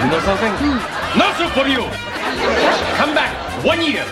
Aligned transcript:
You 0.00 0.06
know 0.06 0.20
something? 0.20 0.52
No 1.18 1.30
soup 1.36 1.52
for 1.52 1.68
you! 1.68 1.82
Come 2.96 3.14
back 3.14 3.36
one 3.62 3.82
year! 3.82 4.06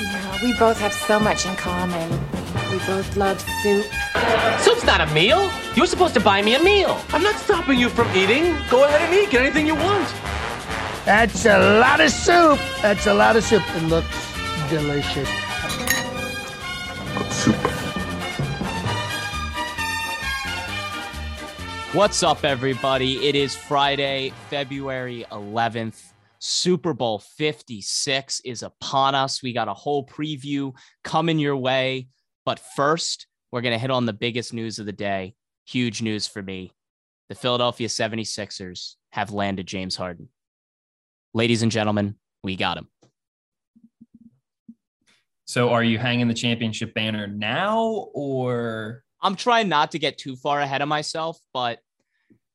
Yeah, 0.00 0.42
we 0.42 0.52
both 0.56 0.78
have 0.78 0.92
so 0.92 1.18
much 1.18 1.46
in 1.46 1.56
common. 1.56 2.08
We 2.70 2.78
both 2.86 3.16
love 3.16 3.40
soup. 3.62 3.86
Soup's 4.60 4.84
not 4.84 5.00
a 5.00 5.12
meal. 5.12 5.50
You're 5.74 5.86
supposed 5.86 6.14
to 6.14 6.20
buy 6.20 6.42
me 6.42 6.54
a 6.54 6.62
meal. 6.62 6.96
I'm 7.08 7.24
not 7.24 7.34
stopping 7.40 7.76
you 7.76 7.88
from 7.88 8.08
eating. 8.16 8.54
Go 8.70 8.84
ahead 8.84 9.02
and 9.02 9.12
eat. 9.14 9.30
Get 9.30 9.42
anything 9.42 9.66
you 9.66 9.74
want. 9.74 10.08
That's 11.04 11.44
a 11.44 11.80
lot 11.80 12.00
of 12.00 12.10
soup. 12.10 12.60
That's 12.80 13.08
a 13.08 13.14
lot 13.14 13.34
of 13.34 13.42
soup. 13.42 13.62
It 13.74 13.82
looks 13.88 14.16
delicious. 14.70 15.45
What's 21.96 22.22
up, 22.22 22.44
everybody? 22.44 23.26
It 23.26 23.34
is 23.34 23.56
Friday, 23.56 24.30
February 24.50 25.24
11th. 25.32 26.12
Super 26.38 26.92
Bowl 26.92 27.20
56 27.20 28.42
is 28.44 28.62
upon 28.62 29.14
us. 29.14 29.42
We 29.42 29.54
got 29.54 29.68
a 29.68 29.72
whole 29.72 30.06
preview 30.06 30.74
coming 31.04 31.38
your 31.38 31.56
way. 31.56 32.08
But 32.44 32.60
first, 32.76 33.26
we're 33.50 33.62
going 33.62 33.72
to 33.72 33.78
hit 33.78 33.90
on 33.90 34.04
the 34.04 34.12
biggest 34.12 34.52
news 34.52 34.78
of 34.78 34.84
the 34.84 34.92
day. 34.92 35.36
Huge 35.64 36.02
news 36.02 36.26
for 36.26 36.42
me. 36.42 36.70
The 37.30 37.34
Philadelphia 37.34 37.88
76ers 37.88 38.96
have 39.12 39.32
landed 39.32 39.66
James 39.66 39.96
Harden. 39.96 40.28
Ladies 41.32 41.62
and 41.62 41.72
gentlemen, 41.72 42.16
we 42.44 42.56
got 42.56 42.76
him. 42.76 42.88
So 45.46 45.70
are 45.70 45.82
you 45.82 45.96
hanging 45.96 46.28
the 46.28 46.34
championship 46.34 46.92
banner 46.92 47.26
now 47.26 48.10
or 48.12 49.02
I'm 49.22 49.34
trying 49.34 49.70
not 49.70 49.92
to 49.92 49.98
get 49.98 50.18
too 50.18 50.36
far 50.36 50.60
ahead 50.60 50.82
of 50.82 50.88
myself, 50.88 51.38
but 51.54 51.78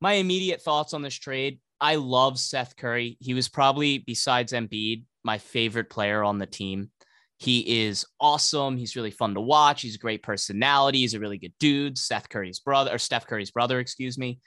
my 0.02 0.14
immediate 0.14 0.62
thoughts 0.62 0.94
on 0.94 1.02
this 1.02 1.16
trade 1.16 1.60
I 1.82 1.96
love 1.96 2.38
Seth 2.38 2.78
Curry. 2.78 3.18
He 3.20 3.34
was 3.34 3.50
probably, 3.50 3.98
besides 3.98 4.54
Embiid, 4.54 5.06
my 5.24 5.40
favorite 5.40 5.90
player 5.90 6.24
on 6.24 6.38
the 6.38 6.46
team. 6.46 6.92
He 7.38 7.86
is 7.86 8.06
awesome. 8.20 8.78
He's 8.78 8.96
really 8.96 9.10
fun 9.10 9.34
to 9.34 9.42
watch. 9.42 9.82
He's 9.82 9.96
a 9.96 10.00
great 10.00 10.22
personality. 10.22 11.00
He's 11.00 11.16
a 11.16 11.20
really 11.20 11.40
good 11.40 11.54
dude. 11.60 11.98
Seth 11.98 12.30
Curry's 12.30 12.60
brother, 12.60 12.94
or 12.94 13.00
Steph 13.00 13.26
Curry's 13.26 13.50
brother, 13.50 13.80
excuse 13.80 14.16
me. 14.16 14.40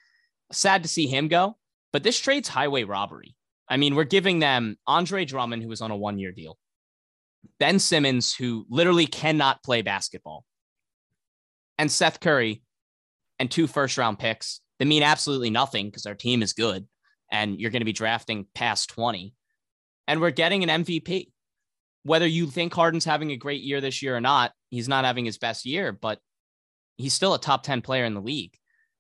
Sad 0.53 0.85
to 0.85 0.89
see 0.89 1.09
him 1.09 1.27
go, 1.27 1.57
but 1.93 2.05
this 2.05 2.21
trade's 2.21 2.49
highway 2.49 2.85
robbery. 2.85 3.35
I 3.69 3.79
mean, 3.79 3.97
we're 3.97 4.05
giving 4.05 4.39
them 4.39 4.77
Andre 4.87 5.25
Drummond, 5.25 5.61
who 5.61 5.69
was 5.69 5.81
on 5.81 5.91
a 5.91 5.97
one 5.97 6.21
year 6.21 6.31
deal, 6.31 6.57
Ben 7.59 7.81
Simmons, 7.81 8.33
who 8.33 8.65
literally 8.71 9.07
cannot 9.07 9.65
play 9.65 9.83
basketball, 9.83 10.45
and 11.79 11.91
Seth 11.91 12.21
Curry, 12.21 12.63
and 13.41 13.51
two 13.51 13.67
first 13.67 13.99
round 13.99 14.21
picks 14.21 14.61
that 14.79 14.87
mean 14.87 15.03
absolutely 15.03 15.51
nothing 15.51 15.87
because 15.87 16.07
our 16.07 16.15
team 16.15 16.43
is 16.43 16.53
good 16.53 16.87
and 17.31 17.61
you're 17.61 17.71
going 17.71 17.81
to 17.81 17.87
be 17.87 17.93
drafting 17.93 18.47
past 18.55 18.91
20. 18.91 19.35
And 20.07 20.21
we're 20.21 20.31
getting 20.31 20.63
an 20.69 20.85
MVP. 20.85 21.29
Whether 22.03 22.27
you 22.27 22.47
think 22.47 22.75
Harden's 22.75 23.05
having 23.05 23.31
a 23.31 23.37
great 23.37 23.63
year 23.63 23.81
this 23.81 24.03
year 24.03 24.17
or 24.17 24.21
not, 24.21 24.53
he's 24.71 24.89
not 24.89 25.05
having 25.05 25.25
his 25.25 25.39
best 25.39 25.65
year, 25.65 25.91
but 25.91 26.19
he's 26.97 27.15
still 27.15 27.35
a 27.35 27.41
top 27.41 27.63
10 27.63 27.81
player 27.81 28.05
in 28.05 28.15
the 28.15 28.21
league. 28.21 28.55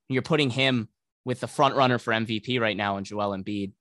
You're 0.08 0.22
putting 0.22 0.50
him 0.50 0.89
with 1.25 1.41
the 1.41 1.47
front 1.47 1.75
runner 1.75 1.98
for 1.98 2.12
MVP 2.12 2.61
right 2.61 2.77
now 2.77 2.97
in 2.97 3.05
Joel 3.05 3.36
Embiid. 3.36 3.72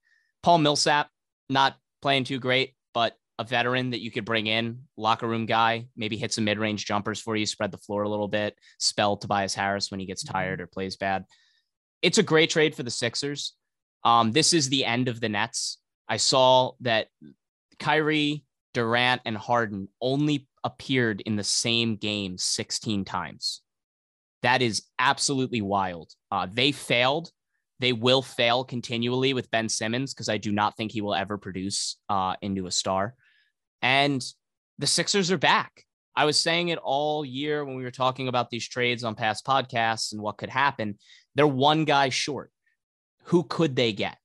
Paul 0.42 0.58
Millsap, 0.58 1.10
not 1.50 1.76
playing 2.02 2.26
too 2.26 2.40
great, 2.40 2.74
but 2.94 3.16
a 3.40 3.44
veteran 3.44 3.92
that 3.92 4.02
you 4.02 4.12
could 4.12 4.26
bring 4.26 4.48
in, 4.48 4.84
locker 4.98 5.28
room 5.28 5.46
guy, 5.46 5.88
maybe 5.96 6.18
hit 6.18 6.34
some 6.34 6.44
mid 6.44 6.60
range 6.60 6.86
jumpers 6.86 7.20
for 7.20 7.36
you, 7.36 7.46
spread 7.46 7.72
the 7.72 7.78
floor 7.78 8.04
a 8.04 8.10
little 8.10 8.28
bit, 8.28 8.58
spell 8.78 9.18
Tobias 9.18 9.56
Harris 9.56 9.90
when 9.90 10.00
he 10.00 10.06
gets 10.06 10.24
mm-hmm. 10.24 10.34
tired 10.34 10.62
or 10.62 10.68
plays 10.68 10.98
bad. 10.98 11.26
It's 12.04 12.20
a 12.20 12.23
great 12.23 12.52
trade 12.52 12.76
for 12.76 12.84
the 12.84 12.92
Sixers. 12.92 13.56
Um, 14.04 14.34
this 14.34 14.54
is 14.54 14.70
the 14.70 14.86
end 14.86 15.08
of 15.08 15.22
the 15.22 15.30
Nets. 15.30 15.80
I 16.08 16.18
saw 16.18 16.73
that 16.82 17.08
Kyrie, 17.80 18.44
Durant, 18.73 19.22
and 19.26 19.38
Harden 19.38 19.88
only 20.02 20.47
appeared 20.64 21.22
in 21.22 21.38
the 21.38 21.44
same 21.44 21.96
game 21.96 22.38
16 22.38 23.06
times. 23.06 23.62
That 24.41 24.62
is 24.62 24.84
absolutely 25.00 25.62
wild. 25.62 26.12
Uh, 26.30 26.47
they 26.52 26.74
failed. 26.74 27.31
They 27.80 27.94
will 27.94 28.22
fail 28.22 28.66
continually 28.66 29.34
with 29.34 29.50
Ben 29.50 29.70
Simmons 29.70 30.14
because 30.14 30.30
I 30.30 30.38
do 30.38 30.52
not 30.52 30.75
think 30.75 30.91
he 30.91 31.02
will 31.02 31.16
ever 31.16 31.38
produce 31.38 31.97
uh, 32.09 32.35
into 32.41 32.68
a 32.68 32.72
star. 32.72 33.16
And 33.81 34.24
the 34.78 34.88
Sixers 34.88 35.31
are 35.31 35.38
back. 35.38 35.85
I 36.16 36.25
was 36.25 36.40
saying 36.40 36.69
it 36.69 36.79
all 36.79 37.25
year 37.25 37.66
when 37.66 37.75
we 37.75 37.84
were 37.84 37.91
talking 37.91 38.28
about 38.28 38.50
these 38.50 38.68
trades 38.68 39.03
on 39.03 39.16
past 39.16 39.46
podcasts 39.46 40.12
and 40.12 40.22
what 40.22 40.38
could 40.38 40.50
happen. 40.50 40.97
They're 41.35 41.47
one 41.47 41.85
guy 41.85 42.09
short 42.09 42.51
who 43.25 43.44
could 43.44 43.75
they 43.75 43.94
get? 43.94 44.18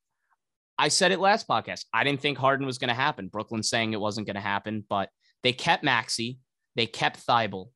I 0.78 0.88
said 0.88 1.12
it 1.12 1.20
last 1.20 1.48
podcast. 1.48 1.84
I 1.92 2.04
didn't 2.04 2.20
think 2.20 2.38
Harden 2.38 2.66
was 2.66 2.78
going 2.78 2.88
to 2.88 2.94
happen. 2.94 3.28
Brooklyn 3.28 3.62
saying 3.62 3.92
it 3.92 4.00
wasn't 4.00 4.26
going 4.26 4.36
to 4.36 4.40
happen, 4.40 4.84
but 4.88 5.08
they 5.42 5.52
kept 5.52 5.82
Maxey, 5.82 6.38
they 6.76 6.86
kept 6.86 7.26
Thybulle, 7.26 7.70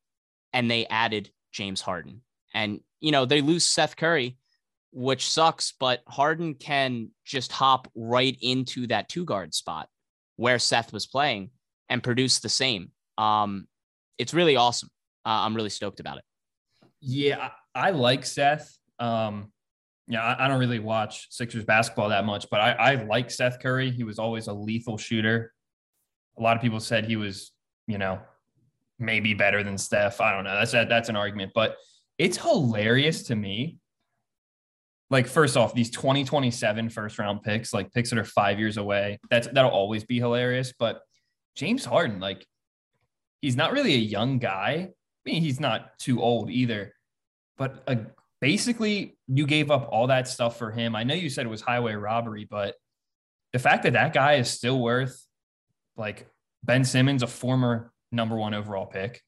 and 0.53 0.69
they 0.69 0.85
added 0.87 1.29
James 1.51 1.81
Harden. 1.81 2.21
And, 2.53 2.79
you 3.01 3.11
know, 3.11 3.25
they 3.25 3.41
lose 3.41 3.65
Seth 3.65 3.95
Curry, 3.95 4.37
which 4.91 5.29
sucks, 5.29 5.73
but 5.79 6.01
Harden 6.07 6.55
can 6.55 7.09
just 7.25 7.51
hop 7.51 7.89
right 7.95 8.37
into 8.41 8.87
that 8.87 9.09
two 9.09 9.25
guard 9.25 9.53
spot 9.53 9.89
where 10.35 10.59
Seth 10.59 10.93
was 10.93 11.05
playing 11.05 11.51
and 11.89 12.03
produce 12.03 12.39
the 12.39 12.49
same. 12.49 12.91
Um, 13.17 13.67
it's 14.17 14.33
really 14.33 14.55
awesome. 14.55 14.89
Uh, 15.25 15.45
I'm 15.45 15.55
really 15.55 15.69
stoked 15.69 15.99
about 15.99 16.17
it. 16.17 16.23
Yeah, 17.01 17.49
I, 17.75 17.87
I 17.87 17.89
like 17.91 18.25
Seth. 18.25 18.77
Um, 18.99 19.51
yeah, 20.07 20.21
I, 20.23 20.45
I, 20.45 20.47
don't 20.47 20.59
really 20.59 20.79
watch 20.79 21.27
Sixers 21.31 21.63
basketball 21.65 22.09
that 22.09 22.25
much, 22.25 22.49
but 22.49 22.59
I, 22.59 22.71
I 22.71 22.95
like 23.03 23.31
Seth 23.31 23.59
Curry. 23.59 23.89
He 23.89 24.03
was 24.03 24.19
always 24.19 24.47
a 24.47 24.53
lethal 24.53 24.97
shooter. 24.97 25.53
A 26.37 26.41
lot 26.41 26.55
of 26.55 26.61
people 26.61 26.79
said 26.79 27.05
he 27.05 27.15
was, 27.15 27.51
you 27.87 27.97
know, 27.97 28.19
maybe 28.99 29.33
better 29.33 29.63
than 29.63 29.77
Steph. 29.77 30.21
I 30.21 30.33
don't 30.33 30.43
know. 30.43 30.55
That's 30.55 30.71
that's 30.71 31.09
an 31.09 31.15
argument, 31.15 31.51
but 31.55 31.75
it's 32.17 32.37
hilarious 32.37 33.23
to 33.23 33.35
me. 33.35 33.77
Like, 35.09 35.27
first 35.27 35.57
off, 35.57 35.73
these 35.73 35.91
2027 35.91 36.89
first 36.89 37.19
round 37.19 37.43
picks, 37.43 37.73
like 37.73 37.91
picks 37.93 38.09
that 38.09 38.19
are 38.19 38.23
five 38.23 38.59
years 38.59 38.77
away, 38.77 39.19
that's 39.29 39.47
that'll 39.47 39.71
always 39.71 40.03
be 40.03 40.17
hilarious. 40.17 40.73
But 40.77 41.01
James 41.55 41.85
Harden, 41.85 42.19
like, 42.19 42.45
he's 43.43 43.57
not 43.57 43.73
really 43.73 43.93
a 43.93 43.97
young 43.97 44.39
guy. 44.39 44.87
I 44.89 45.29
mean, 45.29 45.41
he's 45.41 45.59
not 45.59 45.99
too 45.99 46.21
old 46.21 46.49
either, 46.49 46.93
but 47.57 47.83
a 47.87 47.99
basically 48.39 49.17
you 49.27 49.45
gave 49.45 49.69
up 49.69 49.89
all 49.91 50.07
that 50.07 50.29
stuff 50.29 50.57
for 50.57 50.71
him. 50.71 50.95
I 50.95 51.03
know 51.03 51.13
you 51.13 51.29
said 51.29 51.45
it 51.45 51.49
was 51.49 51.61
highway 51.61 51.93
robbery, 51.93 52.47
but 52.49 52.75
the 53.51 53.59
fact 53.59 53.83
that 53.83 53.93
that 53.93 54.13
guy 54.13 54.35
is 54.35 54.49
still 54.49 54.79
worth 54.79 55.25
like 55.97 56.25
Ben 56.63 56.85
Simmons, 56.85 57.21
a 57.21 57.27
former 57.27 57.91
number 58.13 58.37
one 58.37 58.53
overall 58.53 58.85
pick, 58.85 59.21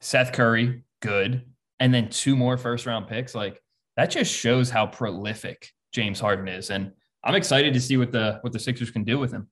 Seth 0.00 0.32
Curry, 0.32 0.84
good, 1.00 1.44
and 1.78 1.92
then 1.92 2.08
two 2.08 2.36
more 2.36 2.56
first 2.56 2.86
round 2.86 3.06
picks, 3.06 3.34
like 3.34 3.62
that 3.96 4.10
just 4.10 4.32
shows 4.32 4.70
how 4.70 4.86
prolific 4.86 5.70
James 5.92 6.20
Harden 6.20 6.48
is. 6.48 6.70
And 6.70 6.92
I'm 7.22 7.34
excited 7.34 7.74
to 7.74 7.80
see 7.80 7.98
what 7.98 8.12
the 8.12 8.38
what 8.40 8.54
the 8.54 8.58
Sixers 8.58 8.90
can 8.90 9.04
do 9.04 9.18
with 9.18 9.30
him. 9.30 9.48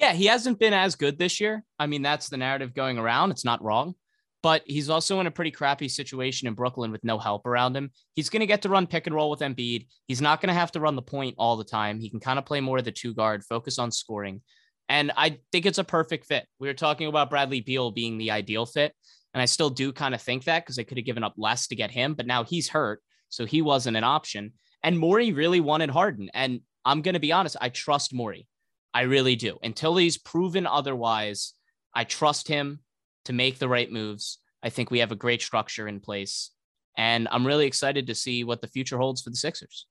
Yeah, 0.00 0.12
he 0.12 0.26
hasn't 0.26 0.58
been 0.58 0.72
as 0.72 0.96
good 0.96 1.18
this 1.18 1.40
year. 1.40 1.62
I 1.78 1.86
mean, 1.86 2.02
that's 2.02 2.28
the 2.28 2.36
narrative 2.36 2.74
going 2.74 2.98
around. 2.98 3.30
It's 3.30 3.44
not 3.44 3.62
wrong 3.62 3.94
but 4.42 4.62
he's 4.66 4.88
also 4.88 5.20
in 5.20 5.26
a 5.26 5.30
pretty 5.30 5.50
crappy 5.50 5.88
situation 5.88 6.48
in 6.48 6.54
Brooklyn 6.54 6.90
with 6.90 7.04
no 7.04 7.18
help 7.18 7.46
around 7.46 7.76
him. 7.76 7.90
He's 8.14 8.30
going 8.30 8.40
to 8.40 8.46
get 8.46 8.62
to 8.62 8.68
run 8.68 8.86
pick 8.86 9.06
and 9.06 9.14
roll 9.14 9.30
with 9.30 9.40
Embiid. 9.40 9.86
He's 10.06 10.22
not 10.22 10.40
going 10.40 10.48
to 10.48 10.58
have 10.58 10.72
to 10.72 10.80
run 10.80 10.96
the 10.96 11.02
point 11.02 11.34
all 11.38 11.56
the 11.56 11.64
time. 11.64 12.00
He 12.00 12.10
can 12.10 12.20
kind 12.20 12.38
of 12.38 12.46
play 12.46 12.60
more 12.60 12.78
of 12.78 12.84
the 12.84 12.92
two 12.92 13.14
guard, 13.14 13.44
focus 13.44 13.78
on 13.78 13.90
scoring. 13.90 14.40
And 14.88 15.12
I 15.16 15.38
think 15.52 15.66
it's 15.66 15.78
a 15.78 15.84
perfect 15.84 16.26
fit. 16.26 16.46
We 16.58 16.68
were 16.68 16.74
talking 16.74 17.06
about 17.06 17.30
Bradley 17.30 17.60
Beal 17.60 17.90
being 17.90 18.18
the 18.18 18.30
ideal 18.30 18.66
fit. 18.66 18.94
And 19.34 19.42
I 19.42 19.44
still 19.44 19.70
do 19.70 19.92
kind 19.92 20.14
of 20.14 20.22
think 20.22 20.44
that 20.44 20.64
because 20.64 20.76
they 20.76 20.84
could 20.84 20.98
have 20.98 21.06
given 21.06 21.22
up 21.22 21.34
less 21.36 21.68
to 21.68 21.76
get 21.76 21.92
him, 21.92 22.14
but 22.14 22.26
now 22.26 22.42
he's 22.42 22.68
hurt. 22.68 23.00
So 23.28 23.46
he 23.46 23.62
wasn't 23.62 23.96
an 23.96 24.04
option. 24.04 24.54
And 24.82 24.98
Morey 24.98 25.32
really 25.32 25.60
wanted 25.60 25.90
Harden. 25.90 26.30
And 26.34 26.62
I'm 26.84 27.02
going 27.02 27.14
to 27.14 27.20
be 27.20 27.30
honest, 27.30 27.56
I 27.60 27.68
trust 27.68 28.12
Morey. 28.12 28.48
I 28.92 29.02
really 29.02 29.36
do. 29.36 29.58
Until 29.62 29.96
he's 29.96 30.18
proven 30.18 30.66
otherwise, 30.66 31.54
I 31.94 32.04
trust 32.04 32.48
him 32.48 32.80
to 33.24 33.32
make 33.32 33.58
the 33.58 33.68
right 33.68 33.90
moves. 33.90 34.38
I 34.62 34.70
think 34.70 34.90
we 34.90 34.98
have 34.98 35.12
a 35.12 35.16
great 35.16 35.42
structure 35.42 35.88
in 35.88 36.00
place. 36.00 36.50
And 36.96 37.28
I'm 37.30 37.46
really 37.46 37.66
excited 37.66 38.06
to 38.08 38.14
see 38.14 38.44
what 38.44 38.60
the 38.60 38.68
future 38.68 38.98
holds 38.98 39.22
for 39.22 39.30
the 39.30 39.36
Sixers. 39.36 39.86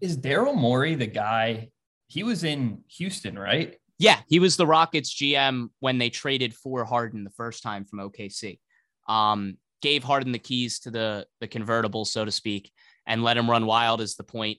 Is 0.00 0.16
Daryl 0.16 0.54
Morey 0.54 0.94
the 0.94 1.06
guy? 1.06 1.70
He 2.08 2.22
was 2.22 2.44
in 2.44 2.82
Houston, 2.96 3.38
right? 3.38 3.76
Yeah, 3.98 4.18
he 4.28 4.38
was 4.38 4.56
the 4.56 4.66
Rockets 4.66 5.14
GM 5.14 5.68
when 5.80 5.98
they 5.98 6.10
traded 6.10 6.54
for 6.54 6.84
Harden 6.84 7.24
the 7.24 7.30
first 7.30 7.62
time 7.62 7.84
from 7.84 8.00
OKC. 8.00 8.58
Um, 9.08 9.56
gave 9.80 10.04
Harden 10.04 10.32
the 10.32 10.38
keys 10.38 10.80
to 10.80 10.90
the 10.90 11.26
the 11.40 11.48
convertible, 11.48 12.04
so 12.04 12.24
to 12.24 12.32
speak, 12.32 12.72
and 13.06 13.22
let 13.22 13.36
him 13.36 13.50
run 13.50 13.66
wild. 13.66 14.00
Is 14.00 14.16
the 14.16 14.24
point 14.24 14.58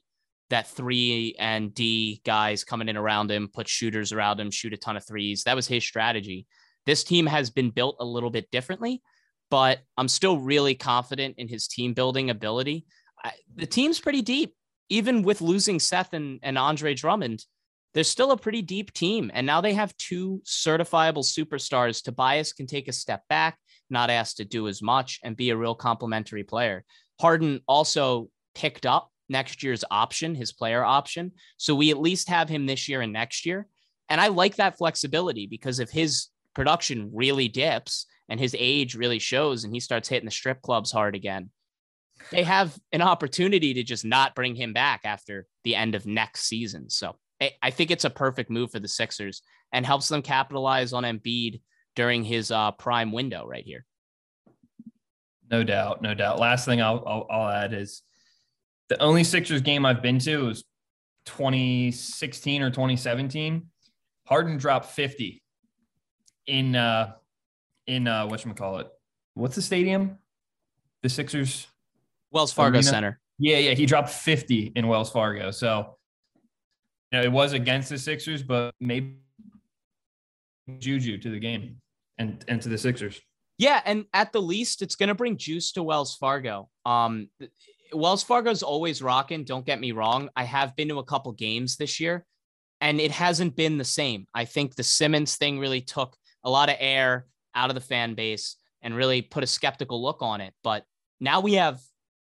that 0.53 0.67
three 0.67 1.35
and 1.39 1.73
D 1.73 2.21
guys 2.23 2.63
coming 2.63 2.87
in 2.87 2.97
around 2.97 3.29
him, 3.29 3.49
put 3.51 3.67
shooters 3.67 4.11
around 4.13 4.39
him, 4.39 4.51
shoot 4.51 4.73
a 4.73 4.77
ton 4.77 4.95
of 4.95 5.05
threes. 5.05 5.43
That 5.43 5.55
was 5.55 5.67
his 5.67 5.83
strategy. 5.83 6.45
This 6.85 7.03
team 7.03 7.25
has 7.25 7.49
been 7.49 7.71
built 7.71 7.97
a 7.99 8.05
little 8.05 8.29
bit 8.29 8.51
differently, 8.51 9.01
but 9.49 9.79
I'm 9.97 10.07
still 10.07 10.37
really 10.37 10.75
confident 10.75 11.35
in 11.37 11.47
his 11.47 11.67
team 11.67 11.93
building 11.93 12.29
ability. 12.29 12.85
I, 13.23 13.31
the 13.55 13.65
team's 13.65 13.99
pretty 13.99 14.21
deep, 14.21 14.53
even 14.89 15.23
with 15.23 15.41
losing 15.41 15.79
Seth 15.79 16.13
and, 16.13 16.39
and 16.43 16.57
Andre 16.57 16.93
Drummond. 16.93 17.45
they're 17.93 18.03
still 18.03 18.31
a 18.31 18.37
pretty 18.37 18.61
deep 18.61 18.91
team. 18.93 19.31
And 19.33 19.45
now 19.45 19.61
they 19.61 19.73
have 19.73 19.95
two 19.97 20.41
certifiable 20.45 21.23
superstars. 21.23 22.03
Tobias 22.03 22.53
can 22.53 22.67
take 22.67 22.87
a 22.87 22.93
step 22.93 23.23
back, 23.29 23.57
not 23.89 24.09
asked 24.09 24.37
to 24.37 24.45
do 24.45 24.67
as 24.67 24.81
much, 24.81 25.19
and 25.23 25.35
be 25.35 25.51
a 25.51 25.57
real 25.57 25.75
complementary 25.75 26.43
player. 26.43 26.83
Harden 27.19 27.61
also 27.67 28.29
picked 28.55 28.85
up 28.85 29.11
next 29.33 29.63
year's 29.63 29.83
option, 29.91 30.33
his 30.35 30.53
player 30.53 30.85
option. 30.85 31.33
So 31.57 31.75
we 31.75 31.91
at 31.91 31.99
least 31.99 32.29
have 32.29 32.47
him 32.47 32.65
this 32.65 32.87
year 32.87 33.01
and 33.01 33.11
next 33.11 33.45
year. 33.45 33.67
And 34.07 34.21
I 34.21 34.29
like 34.29 34.55
that 34.55 34.77
flexibility 34.77 35.47
because 35.47 35.79
if 35.79 35.89
his 35.89 36.27
production 36.53 37.09
really 37.13 37.49
dips 37.49 38.05
and 38.29 38.39
his 38.39 38.55
age 38.57 38.95
really 38.95 39.19
shows 39.19 39.65
and 39.65 39.73
he 39.73 39.81
starts 39.81 40.07
hitting 40.07 40.25
the 40.25 40.31
strip 40.31 40.61
clubs 40.61 40.91
hard 40.91 41.15
again, 41.15 41.49
they 42.31 42.43
have 42.43 42.77
an 42.93 43.01
opportunity 43.01 43.73
to 43.73 43.83
just 43.83 44.05
not 44.05 44.35
bring 44.35 44.55
him 44.55 44.71
back 44.71 45.01
after 45.03 45.45
the 45.65 45.75
end 45.75 45.95
of 45.95 46.05
next 46.05 46.43
season. 46.43 46.89
So 46.89 47.17
I 47.61 47.71
think 47.71 47.91
it's 47.91 48.05
a 48.05 48.09
perfect 48.09 48.49
move 48.49 48.71
for 48.71 48.79
the 48.79 48.87
Sixers 48.87 49.41
and 49.73 49.85
helps 49.85 50.07
them 50.07 50.21
capitalize 50.21 50.93
on 50.93 51.03
Embiid 51.03 51.61
during 51.95 52.23
his 52.23 52.51
uh, 52.51 52.71
prime 52.71 53.11
window 53.11 53.45
right 53.45 53.65
here. 53.65 53.85
No 55.51 55.63
doubt, 55.63 56.01
no 56.01 56.13
doubt. 56.13 56.39
Last 56.39 56.65
thing 56.65 56.81
I'll, 56.81 57.03
I'll, 57.05 57.27
I'll 57.29 57.49
add 57.49 57.73
is 57.73 58.01
the 58.93 59.01
only 59.01 59.23
Sixers 59.23 59.61
game 59.61 59.87
I've 59.87 60.03
been 60.03 60.19
to 60.19 60.45
was 60.45 60.63
2016 61.25 62.61
or 62.61 62.69
2017. 62.69 63.65
Harden 64.27 64.57
dropped 64.57 64.85
50 64.85 65.41
in 66.45 66.75
uh 66.75 67.13
in 67.87 68.07
uh 68.07 68.27
what 68.27 68.55
call 68.55 68.77
it? 68.79 68.87
What's 69.33 69.55
the 69.55 69.63
stadium? 69.63 70.19
The 71.01 71.09
Sixers 71.09 71.67
Wells 72.31 72.53
Fargo 72.53 72.77
Arena? 72.77 72.83
Center. 72.83 73.19
Yeah, 73.39 73.57
yeah, 73.57 73.73
he 73.73 73.87
dropped 73.87 74.09
50 74.09 74.73
in 74.75 74.87
Wells 74.87 75.09
Fargo. 75.09 75.49
So 75.49 75.97
you 77.11 77.17
know, 77.19 77.23
it 77.23 77.31
was 77.31 77.53
against 77.53 77.89
the 77.89 77.97
Sixers, 77.97 78.43
but 78.43 78.75
maybe 78.79 79.17
juju 80.77 81.17
to 81.17 81.31
the 81.31 81.39
game 81.39 81.77
and 82.19 82.45
and 82.47 82.61
to 82.61 82.69
the 82.69 82.77
Sixers. 82.77 83.19
Yeah, 83.57 83.81
and 83.85 84.05
at 84.13 84.33
the 84.33 84.41
least, 84.41 84.83
it's 84.83 84.95
going 84.95 85.09
to 85.09 85.15
bring 85.15 85.37
juice 85.37 85.71
to 85.73 85.83
Wells 85.83 86.15
Fargo. 86.15 86.69
Um, 86.85 87.29
Wells 87.93 88.23
Fargo's 88.23 88.63
always 88.63 89.01
rocking. 89.01 89.43
Don't 89.43 89.65
get 89.65 89.79
me 89.79 89.91
wrong. 89.91 90.29
I 90.35 90.43
have 90.43 90.75
been 90.75 90.89
to 90.89 90.99
a 90.99 91.03
couple 91.03 91.31
games 91.31 91.77
this 91.77 91.99
year, 91.99 92.25
and 92.81 92.99
it 92.99 93.11
hasn't 93.11 93.55
been 93.55 93.77
the 93.77 93.83
same. 93.83 94.27
I 94.33 94.45
think 94.45 94.75
the 94.75 94.83
Simmons 94.83 95.35
thing 95.37 95.59
really 95.59 95.81
took 95.81 96.15
a 96.43 96.49
lot 96.49 96.69
of 96.69 96.75
air 96.79 97.25
out 97.55 97.69
of 97.69 97.75
the 97.75 97.81
fan 97.81 98.15
base 98.15 98.57
and 98.81 98.95
really 98.95 99.21
put 99.21 99.43
a 99.43 99.47
skeptical 99.47 100.01
look 100.01 100.21
on 100.21 100.41
it. 100.41 100.53
But 100.63 100.83
now 101.19 101.39
we 101.39 101.53
have 101.53 101.79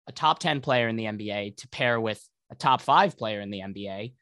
a 0.08 0.12
top 0.12 0.40
10 0.40 0.62
player 0.62 0.88
in 0.88 0.96
the 0.96 1.06
NBA 1.06 1.58
to 1.58 1.68
pair 1.70 2.00
with 2.00 2.24
a 2.52 2.56
top 2.56 2.82
five 2.82 3.18
player 3.18 3.42
in 3.42 3.50
the 3.50 3.60
NBA. 3.60 4.14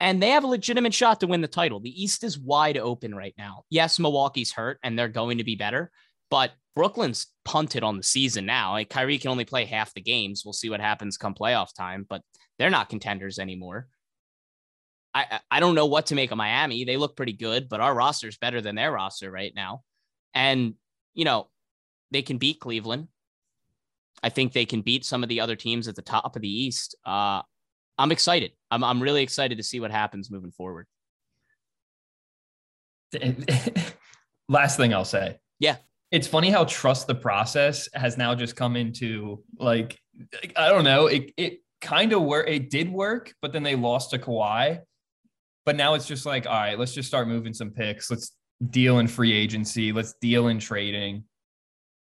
And 0.00 0.22
they 0.22 0.30
have 0.30 0.44
a 0.44 0.48
legitimate 0.48 0.92
shot 0.92 1.20
to 1.20 1.26
win 1.26 1.40
the 1.40 1.48
title. 1.48 1.80
The 1.80 2.02
East 2.02 2.24
is 2.24 2.38
wide 2.38 2.76
open 2.76 3.14
right 3.14 3.34
now. 3.38 3.64
Yes, 3.70 3.98
Milwaukee's 3.98 4.52
hurt 4.52 4.78
and 4.82 4.98
they're 4.98 5.08
going 5.08 5.38
to 5.38 5.44
be 5.44 5.56
better, 5.56 5.90
but 6.30 6.52
Brooklyn's 6.74 7.28
punted 7.44 7.82
on 7.82 7.96
the 7.96 8.02
season 8.02 8.44
now. 8.44 8.72
Like 8.72 8.90
Kyrie 8.90 9.18
can 9.18 9.30
only 9.30 9.44
play 9.44 9.64
half 9.64 9.94
the 9.94 10.00
games. 10.00 10.42
We'll 10.44 10.52
see 10.52 10.70
what 10.70 10.80
happens 10.80 11.16
come 11.16 11.34
playoff 11.34 11.74
time, 11.74 12.06
but 12.08 12.22
they're 12.58 12.70
not 12.70 12.88
contenders 12.88 13.38
anymore. 13.38 13.88
I 15.14 15.40
I 15.50 15.60
don't 15.60 15.74
know 15.74 15.86
what 15.86 16.06
to 16.06 16.14
make 16.14 16.30
of 16.30 16.36
Miami. 16.36 16.84
They 16.84 16.98
look 16.98 17.16
pretty 17.16 17.32
good, 17.32 17.68
but 17.68 17.80
our 17.80 17.94
roster 17.94 18.28
is 18.28 18.36
better 18.36 18.60
than 18.60 18.74
their 18.74 18.92
roster 18.92 19.30
right 19.30 19.52
now. 19.54 19.82
And 20.34 20.74
you 21.14 21.24
know, 21.24 21.48
they 22.10 22.22
can 22.22 22.36
beat 22.36 22.60
Cleveland. 22.60 23.08
I 24.22 24.28
think 24.28 24.52
they 24.52 24.66
can 24.66 24.82
beat 24.82 25.04
some 25.04 25.22
of 25.22 25.28
the 25.28 25.40
other 25.40 25.56
teams 25.56 25.88
at 25.88 25.96
the 25.96 26.02
top 26.02 26.36
of 26.36 26.42
the 26.42 26.48
East. 26.48 26.96
Uh, 27.04 27.42
I'm 27.98 28.12
excited. 28.12 28.52
I'm 28.70 28.84
I'm 28.84 29.02
really 29.02 29.22
excited 29.22 29.56
to 29.58 29.64
see 29.64 29.80
what 29.80 29.90
happens 29.90 30.30
moving 30.30 30.52
forward. 30.52 30.86
Last 34.48 34.76
thing 34.76 34.92
I'll 34.92 35.04
say. 35.04 35.38
Yeah. 35.58 35.76
It's 36.10 36.26
funny 36.26 36.50
how 36.50 36.64
trust 36.64 37.06
the 37.06 37.14
process 37.14 37.88
has 37.94 38.16
now 38.16 38.34
just 38.34 38.56
come 38.56 38.76
into 38.76 39.42
like 39.58 39.98
I 40.56 40.68
don't 40.68 40.84
know, 40.84 41.06
it 41.06 41.32
it 41.36 41.60
kind 41.80 42.12
of 42.12 42.22
work 42.22 42.48
it 42.48 42.70
did 42.70 42.90
work, 42.90 43.34
but 43.42 43.52
then 43.52 43.62
they 43.62 43.74
lost 43.74 44.10
to 44.10 44.18
Kawhi. 44.18 44.80
But 45.64 45.76
now 45.76 45.94
it's 45.94 46.06
just 46.06 46.24
like, 46.24 46.46
all 46.46 46.52
right, 46.52 46.78
let's 46.78 46.94
just 46.94 47.08
start 47.08 47.26
moving 47.26 47.52
some 47.52 47.70
picks. 47.70 48.08
Let's 48.10 48.32
deal 48.70 48.98
in 49.00 49.08
free 49.08 49.32
agency. 49.32 49.92
Let's 49.92 50.14
deal 50.20 50.48
in 50.48 50.60
trading. 50.60 51.24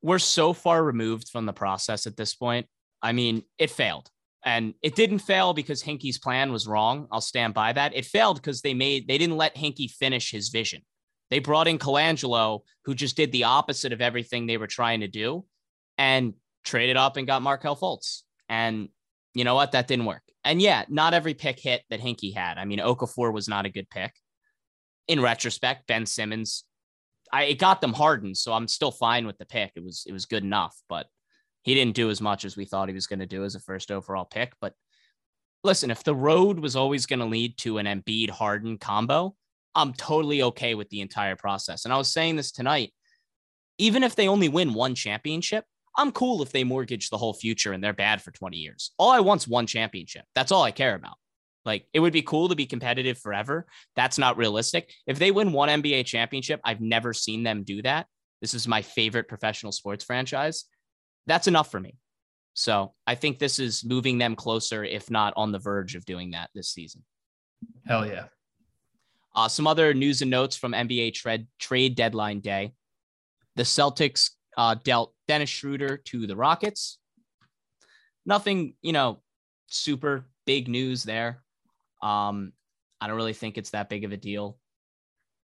We're 0.00 0.20
so 0.20 0.52
far 0.52 0.82
removed 0.84 1.28
from 1.28 1.44
the 1.44 1.52
process 1.52 2.06
at 2.06 2.16
this 2.16 2.34
point. 2.34 2.66
I 3.02 3.12
mean, 3.12 3.42
it 3.58 3.70
failed. 3.70 4.10
And 4.44 4.74
it 4.82 4.94
didn't 4.94 5.18
fail 5.18 5.52
because 5.52 5.82
Hinkie's 5.82 6.18
plan 6.18 6.52
was 6.52 6.66
wrong. 6.66 7.08
I'll 7.10 7.20
stand 7.20 7.54
by 7.54 7.72
that. 7.72 7.94
It 7.94 8.04
failed 8.04 8.36
because 8.36 8.62
they 8.62 8.74
made 8.74 9.08
they 9.08 9.18
didn't 9.18 9.36
let 9.36 9.56
Hinkie 9.56 9.90
finish 9.90 10.30
his 10.30 10.48
vision. 10.48 10.82
They 11.30 11.38
brought 11.40 11.68
in 11.68 11.78
Colangelo, 11.78 12.60
who 12.84 12.94
just 12.94 13.16
did 13.16 13.32
the 13.32 13.44
opposite 13.44 13.92
of 13.92 14.00
everything 14.00 14.46
they 14.46 14.56
were 14.56 14.66
trying 14.66 15.00
to 15.00 15.08
do, 15.08 15.44
and 15.96 16.34
traded 16.64 16.96
up 16.96 17.16
and 17.16 17.26
got 17.26 17.42
Markelle 17.42 17.76
Fultz. 17.76 18.22
And 18.48 18.88
you 19.34 19.44
know 19.44 19.54
what? 19.54 19.72
That 19.72 19.88
didn't 19.88 20.06
work. 20.06 20.22
And 20.44 20.62
yeah, 20.62 20.84
not 20.88 21.14
every 21.14 21.34
pick 21.34 21.58
hit 21.60 21.82
that 21.90 22.00
Hinkie 22.00 22.34
had. 22.34 22.58
I 22.58 22.64
mean, 22.64 22.78
Okafor 22.78 23.32
was 23.32 23.48
not 23.48 23.66
a 23.66 23.70
good 23.70 23.90
pick. 23.90 24.12
In 25.06 25.20
retrospect, 25.20 25.86
Ben 25.86 26.06
Simmons, 26.06 26.64
I 27.32 27.44
it 27.44 27.58
got 27.58 27.80
them 27.80 27.92
hardened, 27.92 28.36
so 28.36 28.52
I'm 28.52 28.68
still 28.68 28.90
fine 28.90 29.26
with 29.26 29.38
the 29.38 29.46
pick. 29.46 29.72
It 29.74 29.84
was 29.84 30.04
it 30.06 30.12
was 30.12 30.26
good 30.26 30.42
enough, 30.42 30.76
but 30.88 31.06
he 31.62 31.74
didn't 31.74 31.96
do 31.96 32.10
as 32.10 32.20
much 32.20 32.44
as 32.44 32.56
we 32.56 32.64
thought 32.64 32.88
he 32.88 32.94
was 32.94 33.06
going 33.06 33.18
to 33.18 33.26
do 33.26 33.44
as 33.44 33.54
a 33.54 33.60
first 33.60 33.90
overall 33.90 34.24
pick. 34.24 34.52
But 34.60 34.74
listen, 35.64 35.90
if 35.90 36.04
the 36.04 36.14
road 36.14 36.58
was 36.58 36.76
always 36.76 37.06
going 37.06 37.18
to 37.18 37.26
lead 37.26 37.58
to 37.58 37.78
an 37.78 37.86
Embiid 37.86 38.30
Harden 38.30 38.78
combo, 38.78 39.34
I'm 39.74 39.92
totally 39.92 40.42
okay 40.42 40.74
with 40.74 40.88
the 40.90 41.00
entire 41.00 41.36
process. 41.36 41.84
And 41.84 41.94
I 41.94 41.98
was 41.98 42.12
saying 42.12 42.36
this 42.36 42.52
tonight, 42.52 42.92
even 43.78 44.02
if 44.02 44.16
they 44.16 44.28
only 44.28 44.48
win 44.48 44.74
one 44.74 44.94
championship, 44.94 45.64
I'm 45.96 46.12
cool 46.12 46.42
if 46.42 46.52
they 46.52 46.64
mortgage 46.64 47.10
the 47.10 47.18
whole 47.18 47.34
future 47.34 47.72
and 47.72 47.82
they're 47.82 47.92
bad 47.92 48.22
for 48.22 48.30
20 48.30 48.56
years. 48.56 48.92
All 48.98 49.10
I 49.10 49.20
want's 49.20 49.48
one 49.48 49.66
championship. 49.66 50.24
That's 50.34 50.52
all 50.52 50.62
I 50.62 50.70
care 50.70 50.94
about. 50.94 51.16
Like 51.64 51.86
it 51.92 52.00
would 52.00 52.12
be 52.12 52.22
cool 52.22 52.48
to 52.48 52.54
be 52.56 52.66
competitive 52.66 53.18
forever. 53.18 53.66
That's 53.94 54.18
not 54.18 54.36
realistic. 54.36 54.92
If 55.06 55.18
they 55.18 55.30
win 55.30 55.52
one 55.52 55.68
NBA 55.68 56.06
championship, 56.06 56.60
I've 56.64 56.80
never 56.80 57.12
seen 57.12 57.42
them 57.42 57.62
do 57.64 57.82
that. 57.82 58.06
This 58.40 58.54
is 58.54 58.68
my 58.68 58.82
favorite 58.82 59.28
professional 59.28 59.72
sports 59.72 60.04
franchise 60.04 60.64
that's 61.28 61.46
enough 61.46 61.70
for 61.70 61.78
me. 61.78 61.96
So 62.54 62.94
I 63.06 63.14
think 63.14 63.38
this 63.38 63.60
is 63.60 63.84
moving 63.84 64.18
them 64.18 64.34
closer, 64.34 64.82
if 64.82 65.10
not 65.10 65.34
on 65.36 65.52
the 65.52 65.60
verge 65.60 65.94
of 65.94 66.04
doing 66.04 66.32
that 66.32 66.50
this 66.54 66.70
season. 66.70 67.04
Hell 67.86 68.06
yeah. 68.06 68.24
Uh, 69.38 69.46
some 69.46 69.68
other 69.68 69.94
news 69.94 70.20
and 70.20 70.32
notes 70.32 70.56
from 70.56 70.72
NBA 70.72 71.14
trade 71.14 71.46
trade 71.60 71.94
deadline 71.94 72.40
day. 72.40 72.72
The 73.54 73.62
Celtics 73.62 74.30
uh, 74.56 74.74
dealt 74.82 75.14
Dennis 75.28 75.48
Schroeder 75.48 75.96
to 76.06 76.26
the 76.26 76.34
Rockets. 76.34 76.98
Nothing, 78.26 78.74
you 78.82 78.92
know, 78.92 79.22
super 79.68 80.26
big 80.44 80.66
news 80.66 81.04
there. 81.04 81.44
Um, 82.02 82.52
I 83.00 83.06
don't 83.06 83.14
really 83.14 83.32
think 83.32 83.58
it's 83.58 83.70
that 83.70 83.88
big 83.88 84.02
of 84.02 84.10
a 84.10 84.16
deal. 84.16 84.58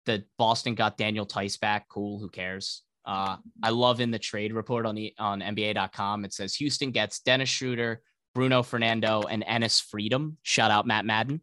The 0.04 0.24
Boston 0.36 0.74
got 0.74 0.98
Daniel 0.98 1.24
Theis 1.24 1.56
back. 1.56 1.88
Cool. 1.88 2.18
Who 2.18 2.28
cares? 2.28 2.82
Uh, 3.06 3.38
I 3.62 3.70
love 3.70 4.02
in 4.02 4.10
the 4.10 4.18
trade 4.18 4.52
report 4.52 4.84
on 4.84 4.94
the 4.94 5.14
on 5.18 5.40
NBA.com. 5.40 6.26
It 6.26 6.34
says 6.34 6.54
Houston 6.56 6.90
gets 6.90 7.20
Dennis 7.20 7.48
Schroeder, 7.48 8.02
Bruno 8.34 8.62
Fernando, 8.62 9.22
and 9.22 9.42
Enes 9.42 9.82
Freedom. 9.82 10.36
Shout 10.42 10.70
out 10.70 10.86
Matt 10.86 11.06
Madden. 11.06 11.40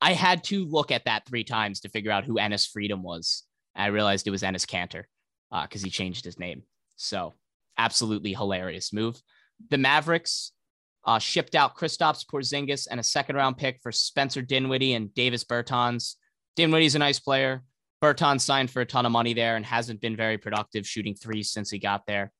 I 0.00 0.12
had 0.12 0.44
to 0.44 0.64
look 0.64 0.90
at 0.90 1.04
that 1.06 1.26
three 1.26 1.44
times 1.44 1.80
to 1.80 1.88
figure 1.88 2.12
out 2.12 2.24
who 2.24 2.34
Enes 2.34 2.70
Freedom 2.70 3.02
was. 3.02 3.44
I 3.74 3.86
realized 3.86 4.26
it 4.26 4.32
was 4.32 4.42
Enes 4.42 4.66
Kanter 4.66 5.04
because 5.50 5.82
uh, 5.82 5.86
he 5.86 5.90
changed 5.90 6.24
his 6.24 6.38
name. 6.38 6.62
So 6.96 7.34
absolutely 7.76 8.34
hilarious 8.34 8.92
move. 8.92 9.20
The 9.70 9.78
Mavericks 9.78 10.52
uh, 11.04 11.18
shipped 11.18 11.54
out 11.54 11.76
Kristaps 11.76 12.24
Porzingis 12.26 12.86
and 12.90 13.00
a 13.00 13.04
second 13.04 13.36
round 13.36 13.56
pick 13.56 13.80
for 13.82 13.92
Spencer 13.92 14.42
Dinwiddie 14.42 14.94
and 14.94 15.14
Davis 15.14 15.44
Bertans. 15.44 16.14
Dinwiddie's 16.56 16.94
a 16.94 16.98
nice 16.98 17.20
player. 17.20 17.62
Bertans 18.02 18.42
signed 18.42 18.70
for 18.70 18.80
a 18.80 18.86
ton 18.86 19.06
of 19.06 19.12
money 19.12 19.34
there 19.34 19.56
and 19.56 19.64
hasn't 19.64 20.00
been 20.00 20.16
very 20.16 20.38
productive 20.38 20.86
shooting 20.86 21.14
threes 21.14 21.50
since 21.50 21.70
he 21.70 21.78
got 21.78 22.06
there. 22.06 22.32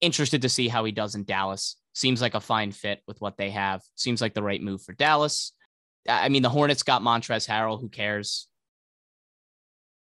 Interested 0.00 0.42
to 0.42 0.48
see 0.48 0.68
how 0.68 0.84
he 0.84 0.92
does 0.92 1.14
in 1.14 1.24
Dallas. 1.24 1.76
Seems 1.92 2.20
like 2.20 2.34
a 2.34 2.40
fine 2.40 2.72
fit 2.72 3.00
with 3.06 3.20
what 3.20 3.36
they 3.36 3.50
have. 3.50 3.82
Seems 3.96 4.20
like 4.20 4.34
the 4.34 4.42
right 4.42 4.62
move 4.62 4.82
for 4.82 4.92
Dallas. 4.92 5.52
I 6.08 6.28
mean, 6.28 6.42
the 6.42 6.48
Hornets 6.48 6.82
got 6.82 7.02
Montrezl 7.02 7.48
Harrell. 7.48 7.80
Who 7.80 7.88
cares? 7.88 8.48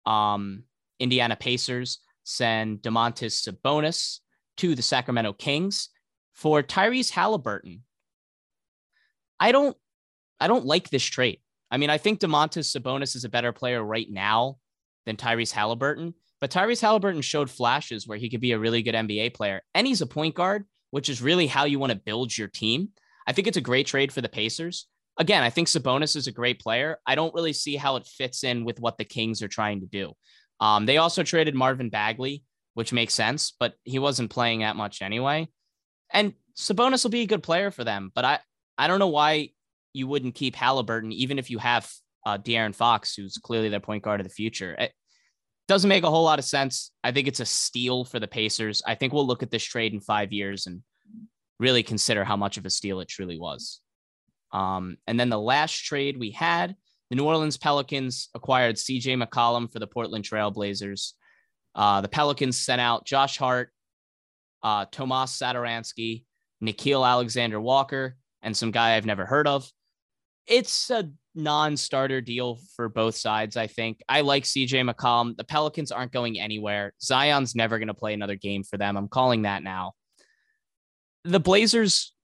Um, 0.04 0.64
Indiana 0.98 1.36
Pacers 1.36 2.00
send 2.24 2.78
Domantas 2.78 3.46
Sabonis 3.48 4.20
to 4.58 4.74
the 4.74 4.82
Sacramento 4.82 5.32
Kings 5.32 5.90
for 6.34 6.62
Tyrese 6.62 7.10
Halliburton. 7.10 7.82
I 9.38 9.52
don't, 9.52 9.76
I 10.40 10.48
don't 10.48 10.64
like 10.64 10.90
this 10.90 11.04
trade. 11.04 11.40
I 11.70 11.76
mean, 11.76 11.90
I 11.90 11.98
think 11.98 12.20
Domantas 12.20 12.74
Sabonis 12.74 13.16
is 13.16 13.24
a 13.24 13.28
better 13.28 13.52
player 13.52 13.82
right 13.82 14.10
now 14.10 14.58
than 15.04 15.16
Tyrese 15.16 15.52
Halliburton. 15.52 16.14
But 16.40 16.50
Tyrese 16.50 16.80
Halliburton 16.80 17.22
showed 17.22 17.50
flashes 17.50 18.06
where 18.06 18.18
he 18.18 18.28
could 18.28 18.40
be 18.40 18.52
a 18.52 18.58
really 18.58 18.82
good 18.82 18.94
NBA 18.94 19.34
player. 19.34 19.62
And 19.74 19.86
he's 19.86 20.02
a 20.02 20.06
point 20.06 20.34
guard, 20.34 20.64
which 20.90 21.08
is 21.08 21.22
really 21.22 21.46
how 21.46 21.64
you 21.64 21.78
want 21.78 21.92
to 21.92 21.98
build 21.98 22.36
your 22.36 22.48
team. 22.48 22.90
I 23.26 23.32
think 23.32 23.46
it's 23.46 23.56
a 23.56 23.62
great 23.62 23.86
trade 23.86 24.12
for 24.12 24.20
the 24.20 24.28
Pacers. 24.28 24.86
Again, 25.18 25.42
I 25.42 25.50
think 25.50 25.68
Sabonis 25.68 26.16
is 26.16 26.26
a 26.26 26.32
great 26.32 26.60
player. 26.60 26.98
I 27.06 27.14
don't 27.14 27.34
really 27.34 27.52
see 27.52 27.76
how 27.76 27.96
it 27.96 28.06
fits 28.06 28.44
in 28.44 28.64
with 28.64 28.80
what 28.80 28.98
the 28.98 29.04
Kings 29.04 29.42
are 29.42 29.48
trying 29.48 29.80
to 29.80 29.86
do. 29.86 30.12
Um, 30.60 30.86
they 30.86 30.96
also 30.96 31.22
traded 31.22 31.54
Marvin 31.54 31.90
Bagley, 31.90 32.44
which 32.74 32.92
makes 32.92 33.14
sense, 33.14 33.52
but 33.58 33.74
he 33.84 33.98
wasn't 33.98 34.30
playing 34.30 34.60
that 34.60 34.76
much 34.76 35.02
anyway. 35.02 35.48
And 36.12 36.34
Sabonis 36.56 37.04
will 37.04 37.10
be 37.10 37.22
a 37.22 37.26
good 37.26 37.42
player 37.42 37.70
for 37.70 37.84
them, 37.84 38.10
but 38.14 38.24
I 38.24 38.38
I 38.78 38.86
don't 38.86 38.98
know 38.98 39.08
why 39.08 39.50
you 39.92 40.06
wouldn't 40.06 40.34
keep 40.34 40.54
Halliburton 40.54 41.12
even 41.12 41.38
if 41.38 41.50
you 41.50 41.58
have 41.58 41.90
uh, 42.26 42.36
De'Aaron 42.36 42.74
Fox, 42.74 43.14
who's 43.14 43.38
clearly 43.38 43.68
their 43.68 43.80
point 43.80 44.02
guard 44.02 44.20
of 44.20 44.26
the 44.26 44.32
future. 44.32 44.74
It 44.74 44.92
doesn't 45.68 45.88
make 45.88 46.04
a 46.04 46.10
whole 46.10 46.24
lot 46.24 46.38
of 46.38 46.44
sense. 46.44 46.92
I 47.02 47.12
think 47.12 47.28
it's 47.28 47.40
a 47.40 47.46
steal 47.46 48.04
for 48.04 48.20
the 48.20 48.28
Pacers. 48.28 48.82
I 48.86 48.94
think 48.94 49.12
we'll 49.12 49.26
look 49.26 49.42
at 49.42 49.50
this 49.50 49.64
trade 49.64 49.94
in 49.94 50.00
five 50.00 50.32
years 50.32 50.66
and 50.66 50.82
really 51.58 51.82
consider 51.82 52.24
how 52.24 52.36
much 52.36 52.58
of 52.58 52.66
a 52.66 52.70
steal 52.70 53.00
it 53.00 53.08
truly 53.08 53.38
was. 53.38 53.80
Um, 54.56 54.96
and 55.06 55.20
then 55.20 55.28
the 55.28 55.38
last 55.38 55.84
trade 55.84 56.16
we 56.16 56.30
had, 56.30 56.74
the 57.10 57.16
New 57.16 57.26
Orleans 57.26 57.58
Pelicans 57.58 58.30
acquired 58.34 58.76
CJ 58.76 59.22
McCollum 59.22 59.70
for 59.70 59.80
the 59.80 59.86
Portland 59.86 60.24
Trailblazers. 60.24 61.12
Uh, 61.74 62.00
the 62.00 62.08
Pelicans 62.08 62.56
sent 62.56 62.80
out 62.80 63.04
Josh 63.04 63.36
Hart, 63.36 63.70
uh, 64.62 64.86
Tomas 64.90 65.38
Satoransky, 65.38 66.24
Nickeil 66.64 67.06
Alexander 67.06 67.60
Walker, 67.60 68.16
and 68.40 68.56
some 68.56 68.70
guy 68.70 68.96
I've 68.96 69.04
never 69.04 69.26
heard 69.26 69.46
of. 69.46 69.70
It's 70.46 70.88
a 70.90 71.10
non-starter 71.34 72.22
deal 72.22 72.58
for 72.76 72.88
both 72.88 73.14
sides. 73.14 73.58
I 73.58 73.66
think 73.66 74.00
I 74.08 74.22
like 74.22 74.44
CJ 74.44 74.90
McCollum. 74.90 75.36
The 75.36 75.44
Pelicans 75.44 75.92
aren't 75.92 76.12
going 76.12 76.40
anywhere. 76.40 76.94
Zion's 77.02 77.54
never 77.54 77.78
going 77.78 77.88
to 77.88 77.94
play 77.94 78.14
another 78.14 78.36
game 78.36 78.62
for 78.64 78.78
them. 78.78 78.96
I'm 78.96 79.08
calling 79.08 79.42
that 79.42 79.62
now. 79.62 79.92
The 81.24 81.40
Blazers, 81.40 82.14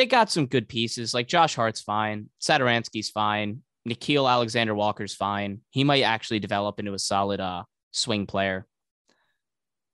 they 0.00 0.06
got 0.06 0.30
some 0.30 0.46
good 0.46 0.66
pieces. 0.66 1.12
Like 1.12 1.28
Josh 1.28 1.54
Hart's 1.54 1.82
fine, 1.82 2.30
Satoransky's 2.40 3.10
fine, 3.10 3.60
Nickeil 3.86 4.30
Alexander 4.30 4.74
Walker's 4.74 5.14
fine. 5.14 5.60
He 5.68 5.84
might 5.84 6.04
actually 6.04 6.38
develop 6.38 6.80
into 6.80 6.94
a 6.94 6.98
solid 6.98 7.38
uh, 7.38 7.64
swing 7.90 8.24
player. 8.24 8.66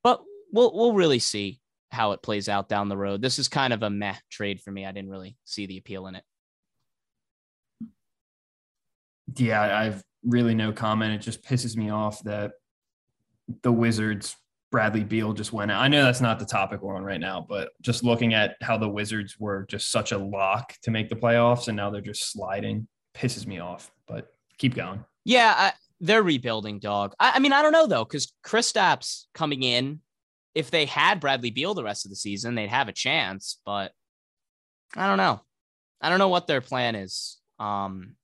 But 0.05 0.23
we'll 0.53 0.73
we'll 0.73 0.93
really 0.93 1.19
see 1.19 1.61
how 1.91 2.13
it 2.13 2.23
plays 2.23 2.49
out 2.49 2.69
down 2.69 2.89
the 2.89 2.97
road. 2.97 3.21
This 3.21 3.41
is 3.41 3.49
kind 3.49 3.73
of 3.73 3.83
a 3.83 3.91
meh 3.91 4.15
trade 4.31 4.61
for 4.61 4.71
me. 4.71 4.87
I 4.87 4.93
didn't 4.93 5.11
really 5.11 5.37
see 5.45 5.67
the 5.67 5.79
appeal 5.79 6.07
in 6.07 6.15
it. 6.15 6.23
Yeah, 9.37 9.77
I've 9.77 10.05
really 10.25 10.55
no 10.55 10.73
comment. 10.73 11.15
It 11.15 11.19
just 11.19 11.43
pisses 11.43 11.77
me 11.77 11.91
off 11.91 12.23
that 12.23 12.53
the 13.65 13.73
Wizards, 13.73 14.37
Bradley 14.77 15.05
Beal 15.05 15.33
just 15.33 15.55
went 15.55 15.71
out. 15.71 15.81
I 15.81 15.89
know 15.89 16.05
that's 16.05 16.21
not 16.21 16.39
the 16.39 16.45
topic 16.45 16.83
we're 16.83 16.97
on 16.97 17.03
right 17.03 17.19
now, 17.19 17.47
but 17.49 17.71
just 17.81 18.05
looking 18.05 18.35
at 18.35 18.57
how 18.61 18.77
the 18.77 18.87
Wizards 18.87 19.41
were 19.41 19.65
just 19.71 19.91
such 19.91 20.13
a 20.13 20.19
lock 20.19 20.75
to 20.83 20.91
make 20.91 21.09
the 21.09 21.17
playoffs 21.17 21.69
and 21.69 21.77
now 21.79 21.89
they're 21.89 22.03
just 22.03 22.31
sliding 22.31 22.87
pisses 23.15 23.47
me 23.47 23.59
off. 23.59 23.91
But 24.07 24.29
keep 24.59 24.75
going. 24.75 25.03
Yeah, 25.25 25.55
I, 25.57 25.73
they're 26.03 26.23
rebuilding, 26.23 26.79
dog. 26.79 27.15
I, 27.19 27.33
I 27.37 27.39
mean, 27.39 27.55
I 27.55 27.63
don't 27.63 27.73
know 27.73 27.87
though, 27.87 28.05
because 28.05 28.35
Kristaps 28.45 29.25
coming 29.33 29.63
in, 29.63 30.01
if 30.55 30.71
they 30.71 30.85
had 30.85 31.21
Bradley 31.21 31.51
Beal 31.51 31.73
the 31.73 31.83
rest 31.83 32.05
of 32.05 32.11
the 32.11 32.17
season, 32.17 32.55
they'd 32.55 32.69
have 32.69 32.91
a 32.91 32.93
chance. 32.93 33.59
But 33.65 33.93
I 34.95 35.07
don't 35.07 35.17
know. 35.17 35.41
I 36.03 36.11
don't 36.11 36.19
know 36.19 36.29
what 36.29 36.47
their 36.47 36.61
plan 36.61 36.97
is. 36.97 37.39
Um, 37.59 38.17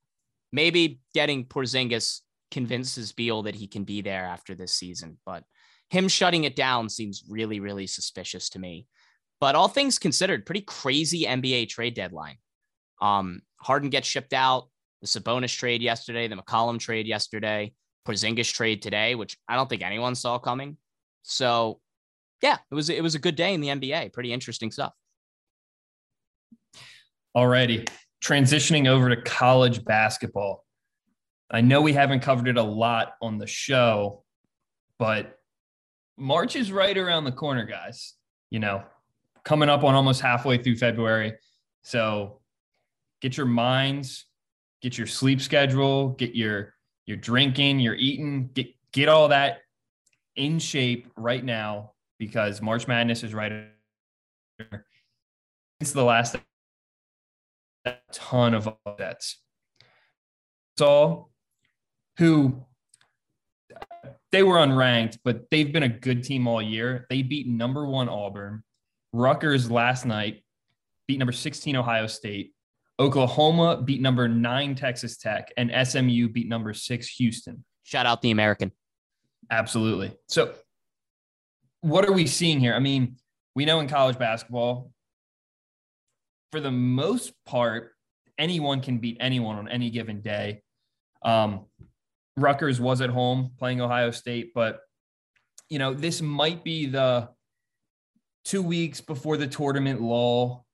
maybe 0.52 1.00
getting 1.14 1.46
Porzingis 1.46 2.20
convinces 2.50 3.12
Beal 3.12 3.44
that 3.44 3.54
he 3.54 3.68
can 3.68 3.84
be 3.84 4.02
there 4.02 4.26
after 4.26 4.54
this 4.54 4.74
season, 4.74 5.16
but 5.24 5.44
him 5.92 6.08
shutting 6.08 6.44
it 6.44 6.56
down 6.56 6.88
seems 6.88 7.22
really, 7.28 7.60
really 7.60 7.86
suspicious 7.86 8.48
to 8.48 8.58
me. 8.58 8.86
But 9.40 9.54
all 9.54 9.68
things 9.68 9.98
considered, 9.98 10.46
pretty 10.46 10.62
crazy 10.62 11.26
NBA 11.26 11.68
trade 11.68 11.92
deadline. 11.92 12.38
Um, 13.02 13.42
Harden 13.58 13.90
gets 13.90 14.08
shipped 14.08 14.32
out. 14.32 14.68
The 15.02 15.06
Sabonis 15.06 15.54
trade 15.54 15.82
yesterday, 15.82 16.28
the 16.28 16.36
McCollum 16.36 16.78
trade 16.78 17.06
yesterday, 17.06 17.74
Porzingis 18.06 18.50
trade 18.50 18.80
today, 18.80 19.14
which 19.14 19.36
I 19.46 19.54
don't 19.54 19.68
think 19.68 19.82
anyone 19.82 20.14
saw 20.14 20.38
coming. 20.38 20.78
So, 21.24 21.80
yeah, 22.40 22.56
it 22.70 22.74
was 22.74 22.88
it 22.88 23.02
was 23.02 23.14
a 23.14 23.18
good 23.18 23.36
day 23.36 23.52
in 23.52 23.60
the 23.60 23.68
NBA. 23.68 24.14
Pretty 24.14 24.32
interesting 24.32 24.70
stuff. 24.70 24.94
Alrighty, 27.36 27.86
transitioning 28.24 28.88
over 28.88 29.14
to 29.14 29.20
college 29.20 29.84
basketball. 29.84 30.64
I 31.50 31.60
know 31.60 31.82
we 31.82 31.92
haven't 31.92 32.20
covered 32.20 32.48
it 32.48 32.56
a 32.56 32.62
lot 32.62 33.14
on 33.20 33.36
the 33.36 33.46
show, 33.46 34.24
but 34.98 35.38
March 36.16 36.56
is 36.56 36.70
right 36.72 36.96
around 36.96 37.24
the 37.24 37.32
corner, 37.32 37.64
guys. 37.64 38.14
You 38.50 38.58
know, 38.58 38.84
coming 39.44 39.68
up 39.68 39.84
on 39.84 39.94
almost 39.94 40.20
halfway 40.20 40.58
through 40.58 40.76
February. 40.76 41.34
So 41.82 42.40
get 43.20 43.36
your 43.36 43.46
minds, 43.46 44.26
get 44.82 44.98
your 44.98 45.06
sleep 45.06 45.40
schedule, 45.40 46.10
get 46.10 46.34
your 46.34 46.74
your 47.06 47.16
drinking, 47.16 47.80
your 47.80 47.94
eating, 47.94 48.50
get 48.54 48.68
get 48.92 49.08
all 49.08 49.28
that 49.28 49.58
in 50.36 50.58
shape 50.58 51.10
right 51.16 51.44
now 51.44 51.92
because 52.18 52.62
March 52.62 52.86
Madness 52.86 53.22
is 53.22 53.34
right. 53.34 53.52
It's 55.80 55.92
the 55.92 56.04
last 56.04 56.36
ton 58.12 58.54
of 58.54 58.68
upsets. 58.86 59.38
So, 60.78 61.30
who 62.18 62.64
they 64.32 64.42
were 64.42 64.56
unranked, 64.56 65.18
but 65.24 65.50
they've 65.50 65.72
been 65.72 65.82
a 65.82 65.88
good 65.88 66.24
team 66.24 66.48
all 66.48 66.62
year. 66.62 67.06
They 67.10 67.22
beat 67.22 67.46
number 67.46 67.86
one 67.86 68.08
Auburn, 68.08 68.64
Rutgers 69.12 69.70
last 69.70 70.06
night, 70.06 70.42
beat 71.06 71.18
number 71.18 71.32
16 71.32 71.76
Ohio 71.76 72.06
State, 72.06 72.52
Oklahoma 72.98 73.82
beat 73.82 74.00
number 74.00 74.28
nine 74.28 74.74
Texas 74.74 75.18
Tech, 75.18 75.52
and 75.56 75.70
SMU 75.86 76.28
beat 76.28 76.48
number 76.48 76.72
six 76.72 77.08
Houston. 77.08 77.64
Shout 77.82 78.06
out 78.06 78.22
the 78.22 78.30
American. 78.30 78.72
Absolutely. 79.50 80.12
So, 80.28 80.54
what 81.80 82.06
are 82.08 82.12
we 82.12 82.26
seeing 82.26 82.60
here? 82.60 82.74
I 82.74 82.78
mean, 82.78 83.16
we 83.54 83.64
know 83.64 83.80
in 83.80 83.88
college 83.88 84.18
basketball, 84.18 84.92
for 86.52 86.60
the 86.60 86.70
most 86.70 87.32
part, 87.44 87.92
anyone 88.38 88.80
can 88.80 88.98
beat 88.98 89.16
anyone 89.20 89.56
on 89.56 89.68
any 89.68 89.90
given 89.90 90.20
day. 90.20 90.62
Um, 91.22 91.66
Rutgers 92.36 92.80
was 92.80 93.00
at 93.00 93.10
home 93.10 93.52
playing 93.58 93.80
Ohio 93.80 94.10
State, 94.10 94.52
but 94.54 94.80
you 95.68 95.78
know 95.78 95.94
this 95.94 96.22
might 96.22 96.64
be 96.64 96.86
the 96.86 97.28
two 98.44 98.62
weeks 98.62 99.00
before 99.00 99.36
the 99.36 99.46
tournament 99.46 100.00
lull. 100.00 100.66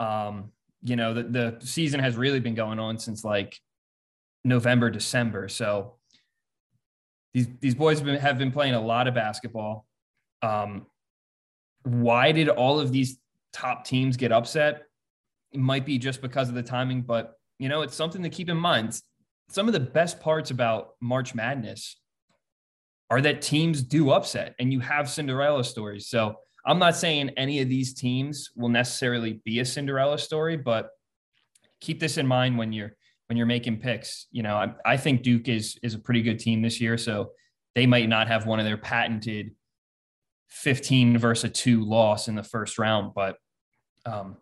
Um, 0.00 0.52
you 0.82 0.96
know 0.96 1.14
the, 1.14 1.22
the 1.22 1.56
season 1.60 2.00
has 2.00 2.16
really 2.16 2.40
been 2.40 2.54
going 2.54 2.78
on 2.78 2.98
since 2.98 3.24
like 3.24 3.58
November, 4.44 4.90
December. 4.90 5.48
So 5.48 5.96
these 7.34 7.48
these 7.60 7.74
boys 7.74 7.98
have 7.98 8.06
been, 8.06 8.20
have 8.20 8.38
been 8.38 8.52
playing 8.52 8.74
a 8.74 8.80
lot 8.80 9.06
of 9.06 9.14
basketball. 9.14 9.86
Um, 10.42 10.86
why 11.84 12.32
did 12.32 12.48
all 12.48 12.80
of 12.80 12.92
these 12.92 13.18
top 13.52 13.84
teams 13.84 14.16
get 14.16 14.32
upset? 14.32 14.84
It 15.52 15.60
might 15.60 15.84
be 15.84 15.98
just 15.98 16.22
because 16.22 16.48
of 16.48 16.54
the 16.54 16.62
timing, 16.62 17.02
but 17.02 17.34
you 17.58 17.68
know, 17.68 17.82
it's 17.82 17.94
something 17.94 18.22
to 18.22 18.30
keep 18.30 18.48
in 18.48 18.56
mind. 18.56 19.00
Some 19.48 19.66
of 19.66 19.72
the 19.72 19.80
best 19.80 20.20
parts 20.20 20.50
about 20.50 20.90
March 21.00 21.34
Madness 21.34 21.96
are 23.10 23.20
that 23.20 23.42
teams 23.42 23.82
do 23.82 24.10
upset 24.10 24.54
and 24.58 24.72
you 24.72 24.80
have 24.80 25.10
Cinderella 25.10 25.64
stories. 25.64 26.08
So 26.08 26.36
I'm 26.64 26.78
not 26.78 26.96
saying 26.96 27.30
any 27.36 27.60
of 27.60 27.68
these 27.68 27.92
teams 27.92 28.50
will 28.56 28.68
necessarily 28.68 29.40
be 29.44 29.60
a 29.60 29.64
Cinderella 29.64 30.18
story, 30.18 30.56
but 30.56 30.90
keep 31.80 32.00
this 32.00 32.16
in 32.16 32.26
mind 32.26 32.56
when 32.56 32.72
you're 32.72 32.96
when 33.26 33.36
you're 33.36 33.46
making 33.46 33.80
picks. 33.80 34.26
You 34.30 34.42
know, 34.42 34.56
I, 34.56 34.74
I 34.84 34.96
think 34.96 35.22
Duke 35.22 35.48
is 35.48 35.78
is 35.82 35.94
a 35.94 35.98
pretty 35.98 36.22
good 36.22 36.38
team 36.38 36.62
this 36.62 36.80
year, 36.80 36.96
so 36.96 37.32
they 37.74 37.86
might 37.86 38.08
not 38.08 38.28
have 38.28 38.46
one 38.46 38.60
of 38.60 38.64
their 38.64 38.76
patented 38.76 39.54
15 40.50 41.18
versus 41.18 41.50
two 41.52 41.84
loss 41.84 42.28
in 42.28 42.34
the 42.34 42.42
first 42.42 42.78
round, 42.78 43.12
but 43.14 43.36
um, 44.04 44.36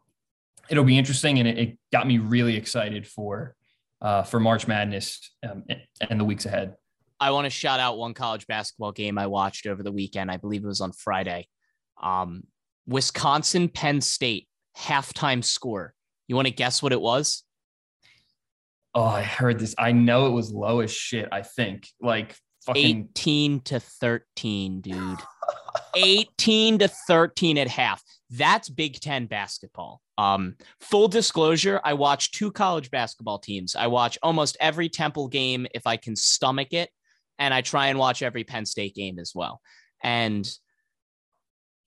it'll 0.68 0.84
be 0.84 0.98
interesting, 0.98 1.38
and 1.38 1.48
it, 1.48 1.58
it 1.58 1.78
got 1.92 2.06
me 2.06 2.18
really 2.18 2.56
excited 2.56 3.06
for 3.06 3.54
uh, 4.02 4.22
for 4.22 4.40
March 4.40 4.66
Madness 4.66 5.32
um, 5.48 5.64
and 6.08 6.20
the 6.20 6.24
weeks 6.24 6.46
ahead. 6.46 6.74
I 7.18 7.32
want 7.32 7.44
to 7.44 7.50
shout 7.50 7.80
out 7.80 7.98
one 7.98 8.14
college 8.14 8.46
basketball 8.46 8.92
game 8.92 9.18
I 9.18 9.26
watched 9.26 9.66
over 9.66 9.82
the 9.82 9.92
weekend. 9.92 10.30
I 10.30 10.38
believe 10.38 10.64
it 10.64 10.68
was 10.68 10.80
on 10.80 10.92
Friday. 10.92 11.48
Um, 12.02 12.44
Wisconsin 12.86 13.68
Penn 13.68 14.00
State 14.00 14.48
halftime 14.76 15.44
score. 15.44 15.94
You 16.28 16.36
want 16.36 16.48
to 16.48 16.54
guess 16.54 16.82
what 16.82 16.92
it 16.92 17.00
was? 17.00 17.44
Oh, 18.94 19.04
I 19.04 19.22
heard 19.22 19.58
this. 19.58 19.74
I 19.78 19.92
know 19.92 20.26
it 20.26 20.30
was 20.30 20.50
low 20.50 20.80
as 20.80 20.92
shit. 20.92 21.28
I 21.30 21.42
think 21.42 21.86
like 22.00 22.34
fucking 22.64 23.08
18 23.10 23.60
to 23.60 23.80
13, 23.80 24.80
dude. 24.80 25.18
18 25.94 26.78
to 26.78 26.88
13 26.88 27.58
at 27.58 27.68
half. 27.68 28.02
That's 28.30 28.68
Big 28.68 29.00
Ten 29.00 29.26
basketball. 29.26 30.00
Um, 30.18 30.56
full 30.80 31.08
disclosure, 31.08 31.80
I 31.84 31.94
watch 31.94 32.32
two 32.32 32.52
college 32.52 32.90
basketball 32.90 33.38
teams. 33.38 33.74
I 33.74 33.88
watch 33.88 34.18
almost 34.22 34.56
every 34.60 34.88
Temple 34.88 35.28
game 35.28 35.66
if 35.74 35.86
I 35.86 35.96
can 35.96 36.16
stomach 36.16 36.72
it, 36.72 36.90
and 37.38 37.52
I 37.52 37.60
try 37.60 37.88
and 37.88 37.98
watch 37.98 38.22
every 38.22 38.44
Penn 38.44 38.66
State 38.66 38.94
game 38.94 39.18
as 39.18 39.32
well. 39.34 39.60
And 40.02 40.48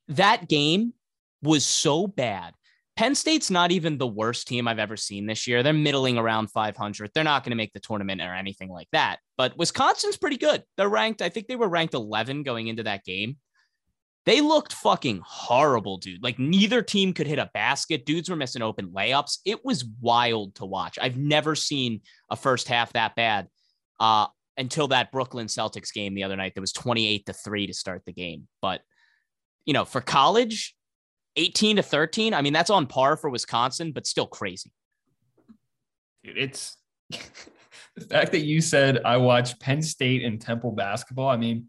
that 0.10 0.50
game 0.50 0.94
was 1.42 1.66
so 1.66 2.08
bad 2.08 2.54
Penn 2.96 3.16
State's 3.16 3.50
not 3.50 3.72
even 3.72 3.98
the 3.98 4.08
worst 4.08 4.48
team 4.48 4.68
I've 4.68 4.80
ever 4.80 4.98
seen 4.98 5.26
this 5.26 5.48
year. 5.48 5.64
They're 5.64 5.74
middling 5.74 6.18
around 6.18 6.52
500. 6.52 7.10
They're 7.14 7.24
not 7.24 7.44
going 7.44 7.52
to 7.52 7.56
make 7.56 7.74
the 7.74 7.80
tournament 7.80 8.22
or 8.22 8.34
anything 8.34 8.70
like 8.70 8.88
that. 8.92 9.18
But 9.36 9.58
Wisconsin's 9.58 10.18
pretty 10.18 10.38
good. 10.38 10.64
They're 10.78 10.90
ranked, 10.90 11.22
I 11.22 11.30
think 11.30 11.48
they 11.48 11.56
were 11.56 11.70
ranked 11.70 11.96
11 11.96 12.44
going 12.44 12.68
into 12.68 12.84
that 12.84 13.04
game. 13.04 13.38
They 14.26 14.40
looked 14.40 14.74
fucking 14.74 15.22
horrible, 15.26 15.98
dude. 15.98 16.24
Like 16.24 16.40
neither 16.40 16.82
team 16.82 17.14
could 17.14 17.28
hit 17.28 17.40
a 17.40 17.50
basket. 17.54 18.06
Dudes 18.06 18.30
were 18.30 18.36
missing 18.38 18.62
open 18.62 18.88
layups. 18.90 19.40
It 19.46 19.66
was 19.66 19.84
wild 20.02 20.56
to 20.56 20.66
watch. 20.66 20.98
I've 21.02 21.18
never 21.18 21.56
seen 21.56 22.02
a 22.30 22.36
first 22.36 22.70
half 22.70 22.94
that 22.94 23.16
bad 23.16 23.48
uh, 24.00 24.28
until 24.58 24.88
that 24.90 25.12
Brooklyn 25.12 25.48
Celtics 25.48 25.94
game 25.94 26.14
the 26.14 26.24
other 26.24 26.38
night. 26.38 26.54
That 26.56 26.62
was 26.62 26.72
28 26.72 27.26
to 27.26 27.34
3 27.34 27.68
to 27.68 27.74
start 27.74 28.04
the 28.06 28.14
game. 28.14 28.48
But, 28.62 28.82
you 29.66 29.74
know, 29.74 29.84
for 29.84 30.00
college, 30.00 30.74
18 31.36 31.78
to 31.78 31.84
13, 31.84 32.34
I 32.34 32.42
mean, 32.42 32.54
that's 32.54 32.70
on 32.70 32.88
par 32.88 33.18
for 33.18 33.30
Wisconsin, 33.30 33.92
but 33.92 34.08
still 34.08 34.28
crazy. 34.28 34.72
Dude, 36.24 36.38
it's 36.38 36.78
the 37.10 38.06
fact 38.10 38.32
that 38.32 38.46
you 38.46 38.62
said 38.62 39.02
I 39.04 39.18
watched 39.18 39.60
Penn 39.60 39.82
State 39.82 40.24
and 40.24 40.40
Temple 40.40 40.72
basketball. 40.72 41.28
I 41.28 41.36
mean, 41.36 41.68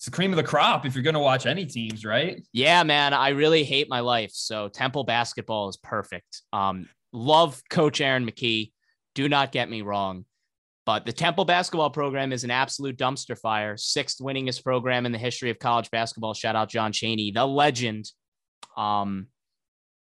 it's 0.00 0.06
the 0.06 0.12
cream 0.12 0.32
of 0.32 0.38
the 0.38 0.42
crop 0.42 0.86
if 0.86 0.94
you're 0.94 1.04
going 1.04 1.12
to 1.12 1.20
watch 1.20 1.44
any 1.44 1.66
teams, 1.66 2.06
right? 2.06 2.42
Yeah, 2.54 2.82
man. 2.84 3.12
I 3.12 3.28
really 3.30 3.64
hate 3.64 3.90
my 3.90 4.00
life. 4.00 4.30
So 4.32 4.68
Temple 4.68 5.04
basketball 5.04 5.68
is 5.68 5.76
perfect. 5.76 6.40
Um, 6.54 6.88
love 7.12 7.60
Coach 7.68 8.00
Aaron 8.00 8.24
McKie. 8.24 8.72
Do 9.14 9.28
not 9.28 9.52
get 9.52 9.68
me 9.68 9.82
wrong. 9.82 10.24
But 10.86 11.04
the 11.04 11.12
Temple 11.12 11.44
basketball 11.44 11.90
program 11.90 12.32
is 12.32 12.44
an 12.44 12.50
absolute 12.50 12.96
dumpster 12.96 13.36
fire. 13.38 13.76
Sixth 13.76 14.20
winningest 14.20 14.64
program 14.64 15.04
in 15.04 15.12
the 15.12 15.18
history 15.18 15.50
of 15.50 15.58
college 15.58 15.90
basketball. 15.90 16.32
Shout 16.32 16.56
out 16.56 16.70
John 16.70 16.92
Chaney, 16.92 17.30
the 17.30 17.44
legend. 17.44 18.10
Um, 18.78 19.26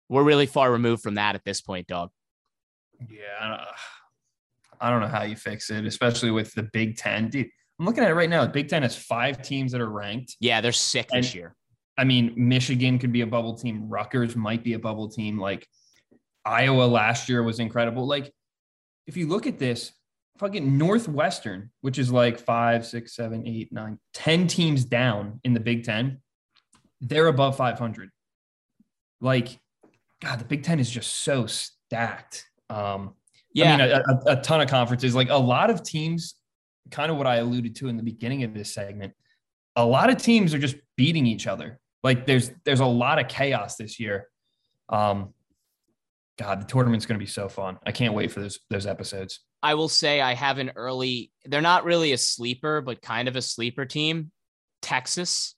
we're 0.10 0.22
really 0.22 0.46
far 0.46 0.72
removed 0.72 1.02
from 1.02 1.16
that 1.16 1.34
at 1.34 1.44
this 1.44 1.60
point, 1.60 1.88
dog. 1.88 2.12
Yeah, 3.10 3.66
I 4.80 4.92
don't 4.92 5.02
know 5.02 5.08
how 5.08 5.24
you 5.24 5.36
fix 5.36 5.72
it, 5.72 5.88
especially 5.88 6.30
with 6.30 6.54
the 6.54 6.70
Big 6.72 6.98
Ten. 6.98 7.30
Dude, 7.30 7.50
I'm 7.80 7.86
looking 7.86 8.04
at 8.04 8.10
it 8.10 8.16
right 8.16 8.30
now. 8.30 8.44
The 8.44 8.52
Big 8.52 8.70
Ten 8.70 8.82
has 8.84 8.96
five 8.96 9.42
teams 9.42 9.72
that 9.72 9.82
are 9.82 9.90
ranked. 9.90 10.36
Yeah, 10.40 10.62
they're 10.62 10.72
sick 10.72 11.08
And- 11.14 11.24
this 11.24 11.36
year. 11.36 11.56
I 12.00 12.04
mean, 12.04 12.34
Michigan 12.36 13.00
could 13.00 13.12
be 13.12 13.22
a 13.22 13.28
bubble 13.28 13.56
team. 13.56 13.90
Rutgers 13.90 14.36
might 14.36 14.64
be 14.64 14.74
a 14.74 14.80
bubble 14.80 15.10
team. 15.10 15.40
Like 15.40 15.68
Iowa 16.46 16.84
last 16.84 17.28
year 17.28 17.42
was 17.42 17.60
incredible. 17.60 18.06
Like 18.06 18.32
if 19.08 19.18
you 19.18 19.28
look 19.28 19.48
at 19.48 19.58
this, 19.58 19.94
fucking 20.38 20.78
Northwestern, 20.78 21.72
which 21.82 21.98
is 21.98 22.12
like 22.12 22.38
five, 22.40 22.86
six, 22.86 23.16
seven, 23.16 23.48
eight, 23.48 23.74
nine, 23.74 23.98
10 24.14 24.46
teams 24.48 24.86
down 24.86 25.40
in 25.44 25.56
the 25.56 25.60
Big 25.60 25.84
Ten, 25.84 26.20
they're 27.02 27.26
above 27.28 27.58
500. 27.58 28.12
Like, 29.20 29.60
God, 30.22 30.40
the 30.40 30.46
Big 30.46 30.62
Ten 30.62 30.80
is 30.80 30.92
just 30.92 31.12
so 31.24 31.48
stacked. 31.48 32.46
Um, 32.70 33.16
Yeah, 33.54 33.74
I 33.74 33.78
mean, 33.78 33.90
a, 33.90 34.32
a, 34.34 34.38
a 34.38 34.42
ton 34.42 34.62
of 34.62 34.70
conferences, 34.70 35.16
like 35.16 35.30
a 35.32 35.38
lot 35.38 35.72
of 35.72 35.82
teams, 35.82 36.36
kind 36.92 37.12
of 37.12 37.18
what 37.18 37.28
I 37.28 37.38
alluded 37.38 37.76
to 37.78 37.88
in 37.88 37.98
the 37.98 38.04
beginning 38.04 38.44
of 38.44 38.54
this 38.54 38.74
segment. 38.74 39.14
A 39.76 39.86
lot 39.86 40.10
of 40.10 40.18
teams 40.18 40.54
are 40.54 40.60
just 40.60 40.76
beating 40.96 41.26
each 41.26 41.48
other. 41.48 41.80
Like 42.04 42.26
there's 42.26 42.52
there's 42.64 42.80
a 42.80 42.86
lot 42.86 43.20
of 43.20 43.28
chaos 43.28 43.76
this 43.76 44.00
year. 44.00 44.28
Um, 44.90 45.34
God, 46.38 46.62
the 46.62 46.66
tournament's 46.66 47.06
going 47.06 47.20
to 47.20 47.24
be 47.24 47.30
so 47.30 47.50
fun. 47.50 47.78
I 47.86 47.92
can't 47.92 48.14
wait 48.14 48.32
for 48.32 48.40
those 48.40 48.60
those 48.70 48.86
episodes. 48.86 49.40
I 49.64 49.74
will 49.74 49.90
say 49.90 50.22
I 50.22 50.34
have 50.34 50.60
an 50.60 50.72
early, 50.76 51.32
they're 51.46 51.62
not 51.62 51.84
really 51.84 52.14
a 52.14 52.18
sleeper, 52.18 52.82
but 52.82 53.02
kind 53.02 53.28
of 53.28 53.36
a 53.36 53.42
sleeper 53.42 53.86
team. 53.86 54.32
Texas. 54.82 55.56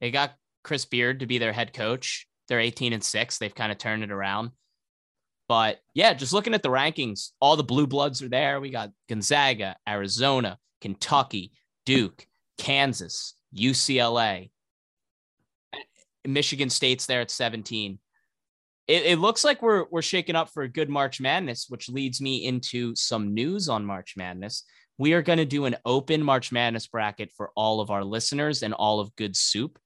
They 0.00 0.10
got 0.10 0.34
Chris 0.64 0.84
Beard 0.84 1.20
to 1.20 1.26
be 1.26 1.38
their 1.38 1.52
head 1.52 1.72
coach. 1.72 2.26
They're 2.48 2.60
18 2.60 2.92
and 2.92 3.02
6. 3.02 3.38
They've 3.38 3.54
kind 3.54 3.70
of 3.72 3.78
turned 3.78 4.02
it 4.02 4.10
around. 4.10 4.50
But 5.48 5.80
yeah, 5.94 6.12
just 6.12 6.32
looking 6.32 6.54
at 6.54 6.62
the 6.62 6.68
rankings, 6.68 7.30
all 7.40 7.56
the 7.56 7.64
blue 7.64 7.86
bloods 7.86 8.22
are 8.22 8.28
there. 8.28 8.60
We 8.60 8.70
got 8.70 8.92
Gonzaga, 9.08 9.76
Arizona, 9.88 10.58
Kentucky, 10.80 11.52
Duke, 11.86 12.26
Kansas, 12.58 13.34
UCLA. 13.56 14.50
Michigan 16.26 16.68
State's 16.68 17.06
there 17.06 17.22
at 17.22 17.30
17 17.30 17.98
it, 18.88 19.04
it 19.04 19.18
looks 19.18 19.44
like 19.44 19.62
we're 19.62 19.84
we're 19.90 20.02
shaking 20.02 20.34
up 20.34 20.48
for 20.48 20.62
a 20.62 20.68
good 20.68 20.88
March 20.88 21.20
Madness, 21.20 21.66
which 21.68 21.90
leads 21.90 22.20
me 22.20 22.46
into 22.46 22.96
some 22.96 23.34
news 23.34 23.68
on 23.68 23.84
March 23.84 24.14
Madness. 24.16 24.64
We 24.96 25.12
are 25.12 25.22
going 25.22 25.38
to 25.38 25.44
do 25.44 25.66
an 25.66 25.76
open 25.84 26.24
March 26.24 26.50
Madness 26.50 26.88
bracket 26.88 27.30
for 27.30 27.52
all 27.54 27.80
of 27.80 27.90
our 27.90 28.02
listeners 28.02 28.62
and 28.62 28.74
all 28.74 28.98
of 28.98 29.14
Good 29.14 29.36
Soup. 29.36 29.78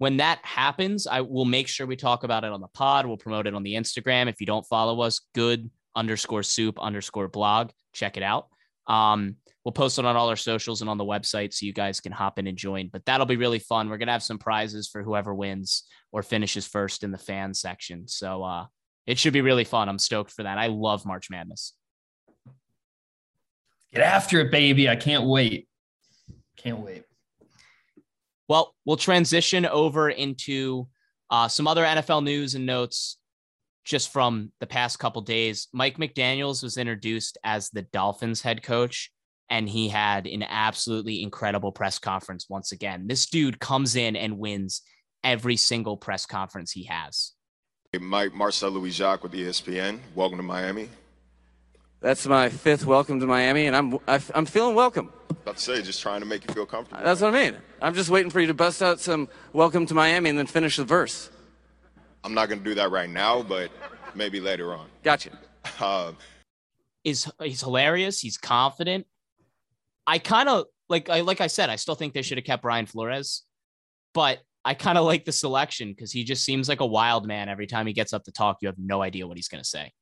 When 0.00 0.16
that 0.16 0.38
happens, 0.42 1.06
I 1.06 1.20
will 1.20 1.44
make 1.44 1.68
sure 1.68 1.86
we 1.86 1.94
talk 1.94 2.24
about 2.24 2.42
it 2.42 2.52
on 2.52 2.62
the 2.62 2.68
pod. 2.68 3.04
We'll 3.04 3.18
promote 3.18 3.46
it 3.46 3.54
on 3.54 3.62
the 3.62 3.74
Instagram. 3.74 4.30
If 4.30 4.40
you 4.40 4.46
don't 4.46 4.64
follow 4.64 5.02
us, 5.02 5.20
good 5.34 5.68
underscore 5.94 6.42
soup 6.42 6.80
underscore 6.80 7.28
blog, 7.28 7.68
check 7.92 8.16
it 8.16 8.22
out. 8.22 8.46
Um, 8.86 9.36
we'll 9.62 9.72
post 9.72 9.98
it 9.98 10.06
on 10.06 10.16
all 10.16 10.30
our 10.30 10.36
socials 10.36 10.80
and 10.80 10.88
on 10.88 10.96
the 10.96 11.04
website 11.04 11.52
so 11.52 11.66
you 11.66 11.74
guys 11.74 12.00
can 12.00 12.12
hop 12.12 12.38
in 12.38 12.46
and 12.46 12.56
join. 12.56 12.88
But 12.90 13.04
that'll 13.04 13.26
be 13.26 13.36
really 13.36 13.58
fun. 13.58 13.90
We're 13.90 13.98
gonna 13.98 14.12
have 14.12 14.22
some 14.22 14.38
prizes 14.38 14.88
for 14.88 15.02
whoever 15.02 15.34
wins 15.34 15.82
or 16.12 16.22
finishes 16.22 16.66
first 16.66 17.04
in 17.04 17.10
the 17.10 17.18
fan 17.18 17.52
section. 17.52 18.08
So 18.08 18.42
uh, 18.42 18.66
it 19.06 19.18
should 19.18 19.34
be 19.34 19.42
really 19.42 19.64
fun. 19.64 19.90
I'm 19.90 19.98
stoked 19.98 20.32
for 20.32 20.44
that. 20.44 20.56
I 20.56 20.68
love 20.68 21.04
March 21.04 21.28
Madness. 21.28 21.74
Get 23.92 24.02
after 24.02 24.40
it, 24.40 24.50
baby! 24.50 24.88
I 24.88 24.96
can't 24.96 25.24
wait. 25.24 25.68
Can't 26.56 26.78
wait. 26.78 27.02
Well, 28.50 28.74
we'll 28.84 28.96
transition 28.96 29.64
over 29.64 30.10
into 30.10 30.88
uh, 31.30 31.46
some 31.46 31.68
other 31.68 31.84
NFL 31.84 32.24
news 32.24 32.56
and 32.56 32.66
notes 32.66 33.16
just 33.84 34.12
from 34.12 34.50
the 34.58 34.66
past 34.66 34.98
couple 34.98 35.22
days. 35.22 35.68
Mike 35.72 35.98
McDaniels 35.98 36.60
was 36.60 36.76
introduced 36.76 37.38
as 37.44 37.70
the 37.70 37.82
Dolphins 37.82 38.42
head 38.42 38.64
coach, 38.64 39.12
and 39.50 39.68
he 39.68 39.88
had 39.88 40.26
an 40.26 40.42
absolutely 40.42 41.22
incredible 41.22 41.70
press 41.70 42.00
conference 42.00 42.46
once 42.48 42.72
again. 42.72 43.06
This 43.06 43.26
dude 43.26 43.60
comes 43.60 43.94
in 43.94 44.16
and 44.16 44.36
wins 44.36 44.82
every 45.22 45.54
single 45.54 45.96
press 45.96 46.26
conference 46.26 46.72
he 46.72 46.82
has. 46.86 47.34
Hey, 47.92 48.00
Mike 48.00 48.34
Marcel 48.34 48.70
Louis 48.70 48.90
Jacques 48.90 49.22
with 49.22 49.32
ESPN. 49.32 50.00
Welcome 50.16 50.38
to 50.38 50.42
Miami. 50.42 50.88
That's 52.00 52.26
my 52.26 52.48
fifth 52.48 52.86
welcome 52.86 53.20
to 53.20 53.26
Miami, 53.26 53.66
and 53.66 53.76
I'm 53.76 53.94
I- 54.08 54.22
I'm 54.34 54.46
feeling 54.46 54.74
welcome. 54.74 55.12
About 55.28 55.56
to 55.56 55.62
say, 55.62 55.82
just 55.82 56.00
trying 56.00 56.20
to 56.20 56.26
make 56.26 56.46
you 56.48 56.54
feel 56.54 56.64
comfortable. 56.64 57.02
That's 57.04 57.20
what 57.20 57.34
I 57.34 57.50
mean. 57.50 57.56
I'm 57.82 57.94
just 57.94 58.08
waiting 58.08 58.30
for 58.30 58.40
you 58.40 58.46
to 58.46 58.54
bust 58.54 58.82
out 58.82 59.00
some 59.00 59.28
welcome 59.52 59.84
to 59.86 59.94
Miami 59.94 60.30
and 60.30 60.38
then 60.38 60.46
finish 60.46 60.76
the 60.76 60.84
verse. 60.84 61.30
I'm 62.24 62.32
not 62.32 62.48
going 62.48 62.58
to 62.58 62.64
do 62.64 62.74
that 62.76 62.90
right 62.90 63.08
now, 63.08 63.42
but 63.42 63.70
maybe 64.14 64.40
later 64.40 64.74
on. 64.74 64.86
Gotcha. 65.02 65.30
Uh, 65.78 66.12
is 67.04 67.30
he's 67.42 67.60
hilarious. 67.60 68.18
He's 68.18 68.38
confident. 68.38 69.06
I 70.06 70.18
kind 70.18 70.48
of 70.48 70.66
like 70.88 71.10
I 71.10 71.20
like 71.20 71.42
I 71.42 71.48
said, 71.48 71.68
I 71.68 71.76
still 71.76 71.94
think 71.94 72.14
they 72.14 72.22
should 72.22 72.38
have 72.38 72.46
kept 72.46 72.62
Brian 72.62 72.86
Flores, 72.86 73.42
but 74.14 74.40
I 74.64 74.72
kind 74.72 74.96
of 74.96 75.04
like 75.04 75.26
the 75.26 75.32
selection 75.32 75.90
because 75.90 76.12
he 76.12 76.24
just 76.24 76.44
seems 76.44 76.66
like 76.66 76.80
a 76.80 76.86
wild 76.86 77.26
man. 77.26 77.50
Every 77.50 77.66
time 77.66 77.86
he 77.86 77.92
gets 77.92 78.14
up 78.14 78.24
to 78.24 78.32
talk, 78.32 78.58
you 78.62 78.68
have 78.68 78.78
no 78.78 79.02
idea 79.02 79.26
what 79.26 79.36
he's 79.36 79.48
going 79.48 79.62
to 79.62 79.68
say. 79.68 79.92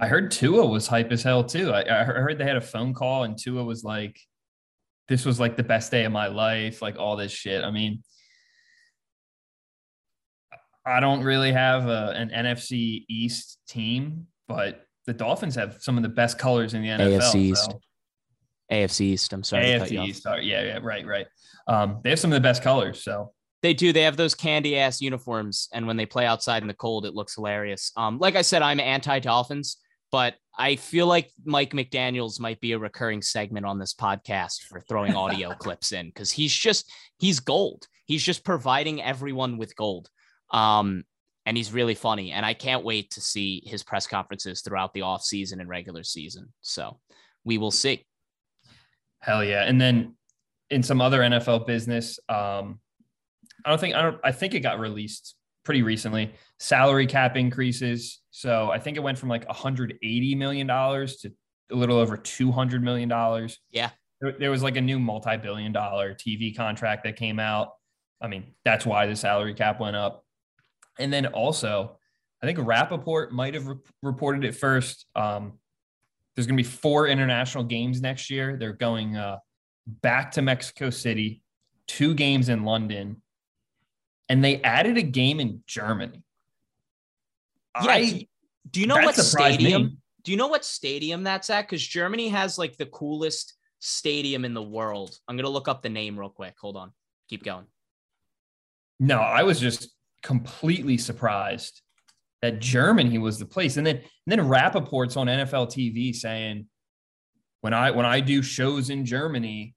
I 0.00 0.08
heard 0.08 0.30
Tua 0.30 0.66
was 0.66 0.86
hype 0.86 1.12
as 1.12 1.22
hell 1.22 1.44
too. 1.44 1.72
I, 1.72 2.00
I 2.00 2.04
heard 2.04 2.38
they 2.38 2.44
had 2.44 2.56
a 2.56 2.60
phone 2.60 2.94
call 2.94 3.24
and 3.24 3.38
Tua 3.38 3.62
was 3.62 3.84
like, 3.84 4.18
"This 5.06 5.24
was 5.24 5.38
like 5.38 5.56
the 5.56 5.62
best 5.62 5.90
day 5.90 6.04
of 6.04 6.12
my 6.12 6.26
life." 6.26 6.82
Like 6.82 6.98
all 6.98 7.16
this 7.16 7.30
shit. 7.32 7.62
I 7.62 7.70
mean, 7.70 8.02
I 10.84 11.00
don't 11.00 11.22
really 11.22 11.52
have 11.52 11.86
a, 11.86 12.12
an 12.16 12.30
NFC 12.30 13.04
East 13.08 13.58
team, 13.68 14.26
but 14.48 14.84
the 15.06 15.12
Dolphins 15.12 15.54
have 15.54 15.76
some 15.80 15.96
of 15.96 16.02
the 16.02 16.08
best 16.08 16.38
colors 16.38 16.74
in 16.74 16.82
the 16.82 16.88
NFL. 16.88 17.20
AFC 17.20 17.34
East. 17.36 17.64
so- 17.64 17.80
AFC 18.70 19.00
East. 19.02 19.32
I'm 19.32 19.42
sorry. 19.44 19.66
to 19.66 19.78
cut 19.78 19.90
you 19.90 20.00
AFC. 20.00 20.08
East. 20.08 20.22
Sorry. 20.22 20.44
Yeah, 20.44 20.62
yeah, 20.62 20.78
right, 20.82 21.06
right. 21.06 21.26
Um, 21.66 22.00
they 22.02 22.10
have 22.10 22.18
some 22.18 22.32
of 22.32 22.36
the 22.36 22.40
best 22.40 22.62
colors. 22.62 23.02
So 23.02 23.32
They 23.62 23.74
do. 23.74 23.92
They 23.92 24.02
have 24.02 24.16
those 24.16 24.34
candy 24.34 24.78
ass 24.78 25.00
uniforms, 25.00 25.68
and 25.72 25.86
when 25.86 25.96
they 25.96 26.06
play 26.06 26.26
outside 26.26 26.62
in 26.62 26.68
the 26.68 26.74
cold, 26.74 27.04
it 27.04 27.14
looks 27.14 27.34
hilarious. 27.34 27.92
Um, 27.96 28.18
like 28.18 28.36
I 28.36 28.42
said, 28.42 28.62
I'm 28.62 28.78
anti 28.78 29.18
Dolphins, 29.18 29.78
but 30.12 30.34
I 30.56 30.76
feel 30.76 31.06
like 31.06 31.32
Mike 31.44 31.72
McDaniel's 31.72 32.38
might 32.38 32.60
be 32.60 32.72
a 32.72 32.78
recurring 32.78 33.22
segment 33.22 33.66
on 33.66 33.78
this 33.78 33.94
podcast 33.94 34.62
for 34.68 34.80
throwing 34.80 35.14
audio 35.14 35.54
clips 35.58 35.92
in 35.92 36.06
because 36.06 36.30
he's 36.30 36.52
just 36.52 36.90
he's 37.18 37.40
gold. 37.40 37.86
He's 38.04 38.22
just 38.22 38.44
providing 38.44 39.02
everyone 39.02 39.58
with 39.58 39.76
gold. 39.76 40.08
Um, 40.50 41.04
and 41.44 41.56
he's 41.56 41.72
really 41.72 41.94
funny, 41.94 42.32
and 42.32 42.44
I 42.44 42.54
can't 42.54 42.84
wait 42.84 43.10
to 43.12 43.20
see 43.20 43.62
his 43.64 43.82
press 43.82 44.06
conferences 44.06 44.60
throughout 44.60 44.92
the 44.92 45.02
off 45.02 45.22
season 45.22 45.60
and 45.60 45.68
regular 45.68 46.04
season. 46.04 46.52
So 46.60 47.00
we 47.44 47.56
will 47.58 47.70
see. 47.70 48.04
Hell 49.20 49.42
yeah. 49.42 49.64
And 49.64 49.80
then 49.80 50.14
in 50.70 50.82
some 50.82 51.00
other 51.00 51.20
NFL 51.20 51.66
business, 51.66 52.18
um, 52.28 52.80
I 53.68 53.70
don't 53.70 53.78
think 53.78 53.94
I 53.94 54.00
don't 54.00 54.18
I 54.24 54.32
think 54.32 54.54
it 54.54 54.60
got 54.60 54.78
released 54.78 55.34
pretty 55.62 55.82
recently. 55.82 56.32
Salary 56.58 57.06
cap 57.06 57.36
increases. 57.36 58.22
So 58.30 58.70
I 58.70 58.78
think 58.78 58.96
it 58.96 59.00
went 59.00 59.18
from 59.18 59.28
like 59.28 59.46
180 59.46 60.34
million 60.36 60.66
dollars 60.66 61.18
to 61.18 61.32
a 61.70 61.74
little 61.74 61.98
over 61.98 62.16
200 62.16 62.82
million 62.82 63.10
dollars. 63.10 63.58
Yeah. 63.70 63.90
There, 64.22 64.32
there 64.32 64.50
was 64.50 64.62
like 64.62 64.76
a 64.76 64.80
new 64.80 64.98
multi-billion 64.98 65.72
dollar 65.72 66.14
TV 66.14 66.56
contract 66.56 67.04
that 67.04 67.16
came 67.16 67.38
out. 67.38 67.72
I 68.22 68.28
mean, 68.28 68.54
that's 68.64 68.86
why 68.86 69.06
the 69.06 69.14
salary 69.14 69.52
cap 69.52 69.80
went 69.80 69.96
up. 69.96 70.24
And 70.98 71.12
then 71.12 71.26
also 71.26 71.98
I 72.42 72.46
think 72.46 72.58
Rappaport 72.58 73.32
might 73.32 73.52
have 73.52 73.66
re- 73.66 73.76
reported 74.02 74.44
it 74.44 74.52
first. 74.52 75.04
Um, 75.14 75.58
there's 76.34 76.46
going 76.46 76.56
to 76.56 76.62
be 76.62 76.68
four 76.68 77.06
international 77.08 77.64
games 77.64 78.00
next 78.00 78.30
year. 78.30 78.56
They're 78.56 78.72
going 78.72 79.14
uh, 79.16 79.40
back 79.86 80.30
to 80.32 80.42
Mexico 80.42 80.88
City, 80.88 81.42
two 81.86 82.14
games 82.14 82.48
in 82.48 82.64
London, 82.64 83.20
and 84.28 84.44
they 84.44 84.62
added 84.62 84.96
a 84.96 85.02
game 85.02 85.40
in 85.40 85.62
Germany. 85.66 86.22
Yeah. 87.82 87.90
I- 87.90 88.28
do, 88.70 88.80
you 88.80 88.86
know 88.86 88.96
what 88.96 89.14
surprised 89.14 89.58
me. 89.58 89.70
stadium? 89.70 89.98
Do 90.24 90.30
you 90.30 90.36
know 90.36 90.48
what 90.48 90.64
stadium 90.64 91.24
that's 91.24 91.48
at? 91.48 91.62
Because 91.62 91.86
Germany 91.86 92.28
has 92.28 92.58
like 92.58 92.76
the 92.76 92.86
coolest 92.86 93.54
stadium 93.78 94.44
in 94.44 94.52
the 94.52 94.62
world. 94.62 95.18
I'm 95.26 95.36
gonna 95.36 95.48
look 95.48 95.68
up 95.68 95.82
the 95.82 95.88
name 95.88 96.18
real 96.18 96.28
quick. 96.28 96.54
Hold 96.60 96.76
on. 96.76 96.92
Keep 97.30 97.44
going. 97.44 97.66
No, 99.00 99.20
I 99.20 99.42
was 99.42 99.60
just 99.60 99.90
completely 100.22 100.98
surprised 100.98 101.80
that 102.42 102.60
Germany 102.60 103.18
was 103.18 103.38
the 103.38 103.46
place. 103.46 103.76
And 103.76 103.86
then 103.86 103.96
and 103.96 104.04
then 104.26 104.40
Rappaport's 104.40 105.16
on 105.16 105.28
NFL 105.28 105.68
TV 105.68 106.14
saying 106.14 106.66
when 107.60 107.72
I 107.72 107.90
when 107.90 108.06
I 108.06 108.20
do 108.20 108.42
shows 108.42 108.90
in 108.90 109.04
Germany, 109.04 109.74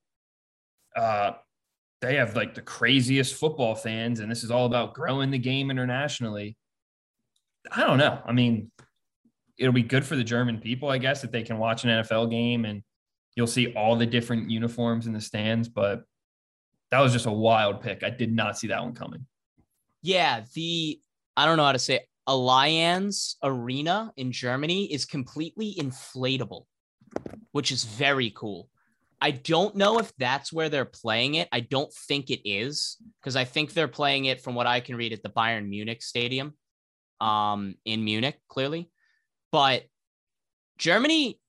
uh 0.95 1.31
they 2.01 2.15
have 2.15 2.35
like 2.35 2.55
the 2.55 2.61
craziest 2.61 3.35
football 3.35 3.75
fans, 3.75 4.19
and 4.19 4.29
this 4.29 4.43
is 4.43 4.51
all 4.51 4.65
about 4.65 4.93
growing 4.93 5.31
the 5.31 5.37
game 5.37 5.69
internationally. 5.69 6.57
I 7.71 7.81
don't 7.81 7.99
know. 7.99 8.19
I 8.25 8.31
mean, 8.31 8.71
it'll 9.57 9.73
be 9.73 9.83
good 9.83 10.03
for 10.03 10.15
the 10.15 10.23
German 10.23 10.59
people, 10.59 10.89
I 10.89 10.97
guess, 10.97 11.23
if 11.23 11.31
they 11.31 11.43
can 11.43 11.59
watch 11.59 11.83
an 11.83 11.91
NFL 11.91 12.31
game 12.31 12.65
and 12.65 12.81
you'll 13.35 13.47
see 13.47 13.73
all 13.73 13.95
the 13.95 14.05
different 14.05 14.49
uniforms 14.49 15.05
in 15.05 15.13
the 15.13 15.21
stands. 15.21 15.69
But 15.69 16.03
that 16.89 16.99
was 16.99 17.13
just 17.13 17.27
a 17.27 17.31
wild 17.31 17.81
pick. 17.81 18.03
I 18.03 18.09
did 18.09 18.33
not 18.33 18.57
see 18.57 18.67
that 18.67 18.81
one 18.81 18.95
coming. 18.95 19.27
Yeah, 20.01 20.41
the 20.55 20.99
I 21.37 21.45
don't 21.45 21.57
know 21.57 21.65
how 21.65 21.71
to 21.71 21.79
say 21.79 21.95
it. 21.95 22.07
Allianz 22.27 23.35
Arena 23.43 24.11
in 24.17 24.31
Germany 24.31 24.91
is 24.91 25.05
completely 25.05 25.75
inflatable, 25.79 26.65
which 27.51 27.71
is 27.71 27.83
very 27.83 28.31
cool. 28.35 28.69
I 29.21 29.31
don't 29.31 29.75
know 29.75 29.99
if 29.99 30.11
that's 30.17 30.51
where 30.51 30.67
they're 30.67 30.83
playing 30.83 31.35
it. 31.35 31.47
I 31.51 31.59
don't 31.59 31.93
think 31.93 32.31
it 32.31 32.41
is 32.49 32.97
because 33.19 33.35
I 33.35 33.45
think 33.45 33.73
they're 33.73 33.87
playing 33.87 34.25
it 34.25 34.41
from 34.41 34.55
what 34.55 34.65
I 34.65 34.79
can 34.79 34.95
read 34.95 35.13
at 35.13 35.21
the 35.21 35.29
Bayern 35.29 35.69
Munich 35.69 36.01
Stadium 36.01 36.53
um, 37.21 37.75
in 37.85 38.03
Munich, 38.03 38.39
clearly. 38.49 38.89
But 39.51 39.83
Germany, 40.79 41.39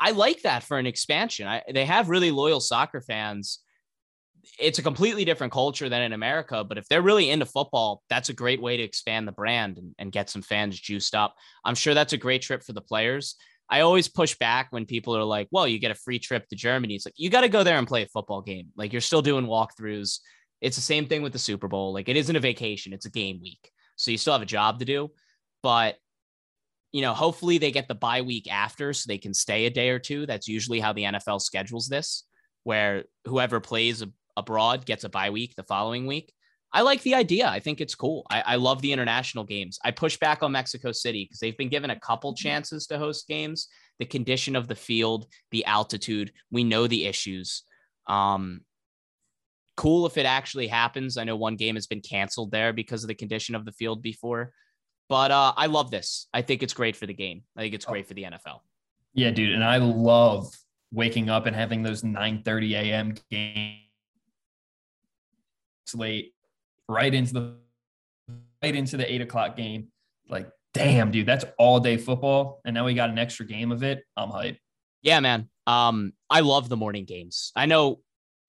I 0.00 0.10
like 0.10 0.42
that 0.42 0.64
for 0.64 0.78
an 0.78 0.86
expansion. 0.86 1.46
I, 1.46 1.62
they 1.72 1.84
have 1.84 2.08
really 2.08 2.32
loyal 2.32 2.58
soccer 2.58 3.00
fans. 3.00 3.60
It's 4.58 4.80
a 4.80 4.82
completely 4.82 5.24
different 5.24 5.52
culture 5.52 5.88
than 5.88 6.02
in 6.02 6.12
America, 6.12 6.64
but 6.64 6.76
if 6.76 6.88
they're 6.88 7.02
really 7.02 7.30
into 7.30 7.46
football, 7.46 8.02
that's 8.10 8.28
a 8.28 8.34
great 8.34 8.60
way 8.60 8.76
to 8.76 8.82
expand 8.82 9.28
the 9.28 9.32
brand 9.32 9.78
and, 9.78 9.94
and 10.00 10.10
get 10.10 10.28
some 10.28 10.42
fans 10.42 10.80
juiced 10.80 11.14
up. 11.14 11.36
I'm 11.64 11.76
sure 11.76 11.94
that's 11.94 12.14
a 12.14 12.18
great 12.18 12.42
trip 12.42 12.64
for 12.64 12.72
the 12.72 12.80
players. 12.80 13.36
I 13.72 13.80
always 13.80 14.06
push 14.06 14.34
back 14.34 14.66
when 14.68 14.84
people 14.84 15.16
are 15.16 15.24
like, 15.24 15.48
well, 15.50 15.66
you 15.66 15.78
get 15.78 15.90
a 15.90 15.94
free 15.94 16.18
trip 16.18 16.46
to 16.48 16.56
Germany. 16.56 16.94
It's 16.94 17.06
like, 17.06 17.14
you 17.16 17.30
got 17.30 17.40
to 17.40 17.48
go 17.48 17.64
there 17.64 17.78
and 17.78 17.88
play 17.88 18.02
a 18.02 18.06
football 18.06 18.42
game. 18.42 18.68
Like, 18.76 18.92
you're 18.92 19.00
still 19.00 19.22
doing 19.22 19.46
walkthroughs. 19.46 20.18
It's 20.60 20.76
the 20.76 20.82
same 20.82 21.06
thing 21.06 21.22
with 21.22 21.32
the 21.32 21.38
Super 21.38 21.68
Bowl. 21.68 21.94
Like, 21.94 22.10
it 22.10 22.18
isn't 22.18 22.36
a 22.36 22.40
vacation, 22.40 22.92
it's 22.92 23.06
a 23.06 23.10
game 23.10 23.40
week. 23.42 23.70
So 23.96 24.10
you 24.10 24.18
still 24.18 24.34
have 24.34 24.42
a 24.42 24.46
job 24.46 24.80
to 24.80 24.84
do. 24.84 25.10
But, 25.62 25.96
you 26.92 27.00
know, 27.00 27.14
hopefully 27.14 27.56
they 27.56 27.70
get 27.70 27.88
the 27.88 27.94
bye 27.94 28.20
week 28.20 28.52
after 28.52 28.92
so 28.92 29.08
they 29.08 29.16
can 29.16 29.32
stay 29.32 29.64
a 29.64 29.70
day 29.70 29.88
or 29.88 29.98
two. 29.98 30.26
That's 30.26 30.48
usually 30.48 30.78
how 30.78 30.92
the 30.92 31.04
NFL 31.04 31.40
schedules 31.40 31.88
this, 31.88 32.24
where 32.64 33.04
whoever 33.24 33.58
plays 33.58 34.04
abroad 34.36 34.84
gets 34.84 35.04
a 35.04 35.08
bye 35.08 35.30
week 35.30 35.54
the 35.56 35.64
following 35.64 36.06
week. 36.06 36.30
I 36.72 36.80
like 36.82 37.02
the 37.02 37.14
idea. 37.14 37.48
I 37.48 37.60
think 37.60 37.80
it's 37.80 37.94
cool. 37.94 38.26
I, 38.30 38.40
I 38.40 38.56
love 38.56 38.80
the 38.80 38.92
international 38.92 39.44
games. 39.44 39.78
I 39.84 39.90
push 39.90 40.16
back 40.16 40.42
on 40.42 40.52
Mexico 40.52 40.90
City 40.90 41.24
because 41.24 41.38
they've 41.38 41.56
been 41.56 41.68
given 41.68 41.90
a 41.90 42.00
couple 42.00 42.34
chances 42.34 42.86
to 42.86 42.98
host 42.98 43.28
games. 43.28 43.68
The 43.98 44.06
condition 44.06 44.56
of 44.56 44.68
the 44.68 44.74
field, 44.74 45.26
the 45.50 45.64
altitude, 45.66 46.32
we 46.50 46.64
know 46.64 46.86
the 46.86 47.04
issues. 47.04 47.64
Um, 48.06 48.62
cool 49.76 50.06
if 50.06 50.16
it 50.16 50.24
actually 50.24 50.66
happens. 50.66 51.18
I 51.18 51.24
know 51.24 51.36
one 51.36 51.56
game 51.56 51.74
has 51.74 51.86
been 51.86 52.00
canceled 52.00 52.50
there 52.50 52.72
because 52.72 53.04
of 53.04 53.08
the 53.08 53.14
condition 53.14 53.54
of 53.54 53.66
the 53.66 53.72
field 53.72 54.02
before, 54.02 54.52
but 55.08 55.30
uh, 55.30 55.52
I 55.56 55.66
love 55.66 55.90
this. 55.90 56.26
I 56.32 56.40
think 56.40 56.62
it's 56.62 56.74
great 56.74 56.96
for 56.96 57.06
the 57.06 57.14
game. 57.14 57.42
I 57.56 57.60
think 57.60 57.74
it's 57.74 57.84
great 57.84 58.08
for 58.08 58.14
the 58.14 58.24
NFL. 58.24 58.60
Yeah, 59.12 59.30
dude, 59.30 59.52
and 59.52 59.62
I 59.62 59.76
love 59.76 60.54
waking 60.90 61.28
up 61.28 61.44
and 61.46 61.54
having 61.54 61.82
those 61.82 62.02
9 62.02 62.42
30 62.42 62.74
a.m. 62.76 63.14
games 63.30 63.78
late 65.94 66.32
right 66.88 67.12
into 67.12 67.34
the 67.34 67.56
right 68.62 68.74
into 68.74 68.96
the 68.96 69.12
eight 69.12 69.20
o'clock 69.20 69.56
game. 69.56 69.88
Like, 70.28 70.50
damn, 70.74 71.10
dude, 71.10 71.26
that's 71.26 71.44
all 71.58 71.80
day 71.80 71.96
football. 71.96 72.60
And 72.64 72.74
now 72.74 72.84
we 72.84 72.94
got 72.94 73.10
an 73.10 73.18
extra 73.18 73.46
game 73.46 73.72
of 73.72 73.82
it. 73.82 74.04
I'm 74.16 74.30
hyped. 74.30 74.58
Yeah, 75.02 75.20
man. 75.20 75.48
Um, 75.66 76.12
I 76.30 76.40
love 76.40 76.68
the 76.68 76.76
morning 76.76 77.04
games. 77.04 77.52
I 77.56 77.66
know 77.66 78.00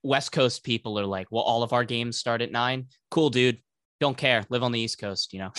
West 0.03 0.31
Coast 0.31 0.63
people 0.63 0.99
are 0.99 1.05
like, 1.05 1.27
well, 1.31 1.43
all 1.43 1.63
of 1.63 1.73
our 1.73 1.83
games 1.83 2.17
start 2.17 2.41
at 2.41 2.51
nine. 2.51 2.87
Cool, 3.09 3.29
dude. 3.29 3.59
Don't 3.99 4.17
care. 4.17 4.43
Live 4.49 4.63
on 4.63 4.71
the 4.71 4.79
East 4.79 4.99
Coast, 4.99 5.33
you 5.33 5.39
know. 5.39 5.51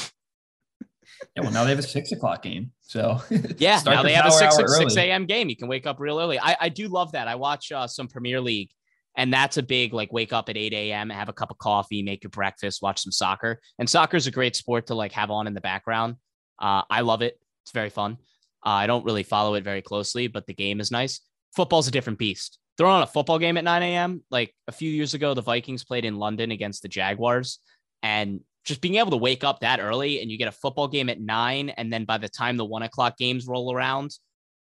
Yeah, 1.37 1.43
well, 1.43 1.53
now 1.53 1.65
they 1.65 1.71
have 1.71 1.79
a 1.79 1.83
six 1.83 2.13
o'clock 2.13 2.43
game. 2.43 2.73
So 2.81 3.21
yeah, 3.59 3.81
now 3.85 4.03
the 4.03 4.09
they 4.09 4.15
have 4.15 4.27
a 4.27 4.31
six 4.31 4.57
six 4.77 4.97
a.m. 4.97 5.27
game. 5.27 5.49
You 5.49 5.57
can 5.57 5.69
wake 5.69 5.87
up 5.87 6.01
real 6.01 6.21
early. 6.21 6.39
I, 6.39 6.57
I 6.61 6.69
do 6.69 6.89
love 6.89 7.13
that. 7.13 7.29
I 7.29 7.35
watch 7.35 7.73
uh, 7.73 7.87
some 7.87 8.09
Premier 8.09 8.41
League, 8.41 8.71
and 9.17 9.33
that's 9.33 9.57
a 9.57 9.63
big 9.63 9.93
like 9.93 10.13
wake 10.13 10.33
up 10.33 10.49
at 10.49 10.57
eight 10.57 10.73
a.m. 10.73 11.11
have 11.11 11.29
a 11.29 11.33
cup 11.33 11.51
of 11.51 11.59
coffee, 11.59 12.03
make 12.03 12.23
your 12.25 12.31
breakfast, 12.31 12.83
watch 12.83 13.03
some 13.03 13.13
soccer. 13.13 13.61
And 13.79 13.89
soccer 13.89 14.17
is 14.17 14.27
a 14.27 14.33
great 14.33 14.57
sport 14.57 14.89
to 14.89 14.95
like 14.95 15.13
have 15.13 15.31
on 15.31 15.47
in 15.47 15.55
the 15.55 15.61
background. 15.61 16.17
Uh, 16.59 16.83
I 16.91 17.01
love 17.01 17.23
it. 17.23 17.39
It's 17.63 17.73
very 17.73 17.91
fun. 17.91 18.19
Uh, 18.65 18.71
I 18.71 18.87
don't 18.87 19.05
really 19.05 19.23
follow 19.23 19.55
it 19.55 19.65
very 19.65 19.83
closely, 19.83 20.27
but 20.27 20.47
the 20.47 20.55
game 20.55 20.81
is 20.81 20.91
nice. 20.91 21.21
Football's 21.55 21.89
a 21.89 21.91
different 21.91 22.19
beast. 22.19 22.59
Throwing 22.77 22.95
on 22.95 23.03
a 23.03 23.07
football 23.07 23.39
game 23.39 23.57
at 23.57 23.65
9 23.65 23.83
a.m. 23.83 24.23
Like 24.31 24.53
a 24.67 24.73
few 24.73 24.91
years 24.91 25.15
ago, 25.15 25.35
the 25.35 25.43
Vikings 25.43 25.85
played 25.85 26.05
in 26.05 26.17
London 26.17 26.51
against 26.51 26.83
the 26.83 26.89
Jaguars, 26.89 27.61
and 28.03 28.41
just 28.65 28.81
being 28.81 28.97
able 28.97 29.11
to 29.11 29.17
wake 29.17 29.45
up 29.45 29.61
that 29.61 29.79
early 29.79 30.21
and 30.21 30.31
you 30.31 30.39
get 30.39 30.49
a 30.49 30.53
football 30.53 30.89
game 30.89 31.09
at 31.09 31.21
nine, 31.21 31.69
and 31.71 31.93
then 31.93 32.05
by 32.05 32.19
the 32.19 32.29
time 32.29 32.57
the 32.57 32.65
one 32.65 32.83
o'clock 32.83 33.17
games 33.17 33.47
roll 33.47 33.73
around, 33.73 34.17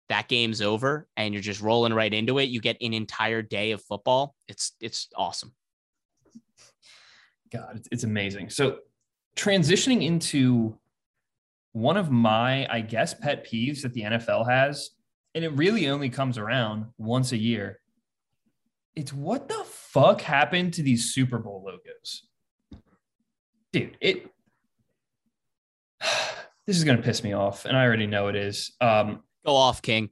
that 0.09 0.27
game's 0.27 0.61
over, 0.61 1.07
and 1.15 1.33
you're 1.33 1.43
just 1.43 1.61
rolling 1.61 1.93
right 1.93 2.13
into 2.13 2.39
it. 2.39 2.49
You 2.49 2.59
get 2.59 2.77
an 2.81 2.93
entire 2.93 3.41
day 3.41 3.71
of 3.71 3.81
football. 3.81 4.35
It's 4.47 4.73
it's 4.81 5.07
awesome. 5.15 5.53
God, 7.51 7.81
it's, 7.91 8.05
amazing. 8.05 8.49
So 8.49 8.79
transitioning 9.35 10.05
into 10.05 10.77
one 11.73 11.97
of 11.97 12.09
my, 12.09 12.65
I 12.73 12.79
guess, 12.79 13.13
pet 13.13 13.45
peeves 13.45 13.81
that 13.81 13.93
the 13.93 14.03
NFL 14.03 14.49
has, 14.49 14.91
and 15.35 15.43
it 15.43 15.49
really 15.49 15.89
only 15.89 16.09
comes 16.09 16.37
around 16.37 16.85
once 16.97 17.33
a 17.33 17.37
year. 17.37 17.79
It's 18.95 19.11
what 19.11 19.49
the 19.49 19.63
fuck 19.65 20.21
happened 20.21 20.73
to 20.75 20.83
these 20.83 21.13
Super 21.13 21.39
Bowl 21.39 21.63
logos? 21.65 22.27
Dude, 23.73 23.97
it 24.01 24.29
this 26.67 26.77
is 26.77 26.83
gonna 26.83 27.01
piss 27.01 27.23
me 27.23 27.33
off, 27.33 27.65
and 27.65 27.77
I 27.77 27.85
already 27.85 28.07
know 28.07 28.27
it 28.27 28.35
is. 28.35 28.73
Um, 28.79 29.23
Go 29.45 29.55
off, 29.55 29.81
King. 29.81 30.09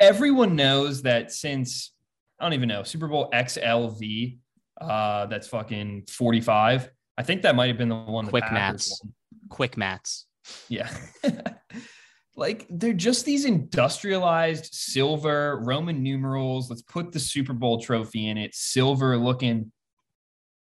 everyone 0.00 0.56
knows 0.56 1.02
that 1.02 1.32
since 1.32 1.92
I 2.38 2.44
don't 2.44 2.54
even 2.54 2.68
know 2.68 2.82
Super 2.82 3.06
Bowl 3.06 3.28
XLV, 3.32 4.38
uh, 4.80 5.26
that's 5.26 5.48
fucking 5.48 6.06
45. 6.08 6.90
I 7.18 7.22
think 7.22 7.42
that 7.42 7.54
might 7.54 7.68
have 7.68 7.78
been 7.78 7.90
the 7.90 7.96
one. 7.96 8.26
Quick 8.26 8.50
mats. 8.50 9.00
won. 9.02 9.12
Quick 9.50 9.76
mats. 9.76 10.26
Yeah. 10.68 10.90
like 12.36 12.66
they're 12.70 12.94
just 12.94 13.26
these 13.26 13.44
industrialized 13.44 14.72
silver 14.72 15.60
Roman 15.62 16.02
numerals. 16.02 16.70
Let's 16.70 16.82
put 16.82 17.12
the 17.12 17.20
Super 17.20 17.52
Bowl 17.52 17.80
trophy 17.80 18.28
in 18.28 18.38
it, 18.38 18.54
silver 18.54 19.18
looking 19.18 19.70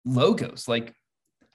logos. 0.03 0.67
Like 0.67 0.95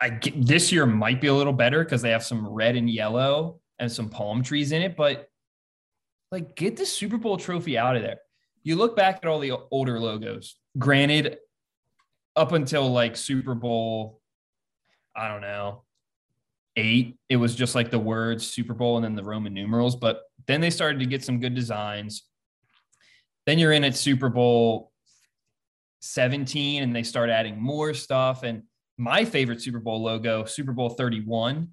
I 0.01 0.11
get 0.11 0.47
this 0.47 0.71
year 0.71 0.87
might 0.87 1.21
be 1.21 1.27
a 1.27 1.35
little 1.35 1.53
better 1.53 1.83
because 1.83 2.03
they 2.03 2.11
have 2.11 2.25
some 2.25 2.47
red 2.47 2.77
and 2.77 2.89
yellow 2.89 3.61
and 3.81 3.91
some 3.91 4.09
palm 4.09 4.45
trees 4.45 4.71
in 4.71 4.83
it, 4.83 4.97
but 4.97 5.27
like 6.33 6.57
get 6.57 6.77
the 6.77 6.87
Super 6.87 7.19
Bowl 7.19 7.37
trophy 7.37 7.79
out 7.79 7.95
of 7.95 8.03
there. 8.03 8.19
You 8.65 8.77
look 8.77 8.97
back 8.97 9.19
at 9.23 9.27
all 9.27 9.39
the 9.39 9.53
older 9.71 10.01
logos. 10.01 10.57
Granted, 10.79 11.37
up 12.35 12.53
until 12.53 12.91
like 12.91 13.17
Super 13.17 13.55
Bowl, 13.55 14.21
I 15.15 15.29
don't 15.29 15.43
know, 15.43 15.85
eight, 16.77 17.19
it 17.29 17.37
was 17.37 17.55
just 17.55 17.75
like 17.75 17.91
the 17.91 17.99
words 17.99 18.47
Super 18.47 18.73
Bowl 18.73 18.97
and 18.97 19.05
then 19.05 19.15
the 19.15 19.23
Roman 19.23 19.53
numerals. 19.53 19.95
But 19.95 20.23
then 20.47 20.63
they 20.63 20.71
started 20.71 21.01
to 21.01 21.07
get 21.07 21.23
some 21.23 21.39
good 21.39 21.55
designs. 21.55 22.23
Then 23.45 23.59
you're 23.59 23.73
in 23.73 23.85
at 23.85 23.95
Super 23.95 24.31
Bowl 24.31 24.91
17 26.01 26.83
and 26.83 26.97
they 26.97 27.03
start 27.03 27.29
adding 27.29 27.61
more 27.61 27.93
stuff. 27.93 28.43
And 28.43 28.63
my 28.97 29.27
favorite 29.27 29.61
Super 29.61 29.81
Bowl 29.81 30.03
logo, 30.03 30.47
Super 30.47 30.73
Bowl 30.73 30.91
31, 30.91 31.69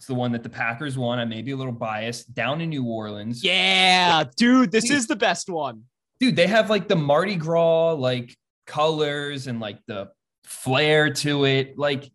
it's 0.00 0.06
the 0.06 0.14
one 0.14 0.32
that 0.32 0.42
the 0.42 0.48
Packers 0.48 0.96
won. 0.96 1.18
I 1.18 1.26
may 1.26 1.42
be 1.42 1.50
a 1.50 1.56
little 1.58 1.74
biased 1.74 2.32
down 2.32 2.62
in 2.62 2.70
New 2.70 2.84
Orleans. 2.84 3.44
Yeah, 3.44 4.24
dude, 4.34 4.72
this 4.72 4.90
is 4.90 5.06
the 5.06 5.14
best 5.14 5.50
one. 5.50 5.82
Dude, 6.18 6.36
they 6.36 6.46
have 6.46 6.70
like 6.70 6.88
the 6.88 6.96
Mardi 6.96 7.36
Gras 7.36 7.92
like 7.92 8.34
colors 8.66 9.46
and 9.46 9.60
like 9.60 9.78
the 9.86 10.08
flair 10.44 11.12
to 11.12 11.44
it. 11.44 11.76
Like 11.76 12.10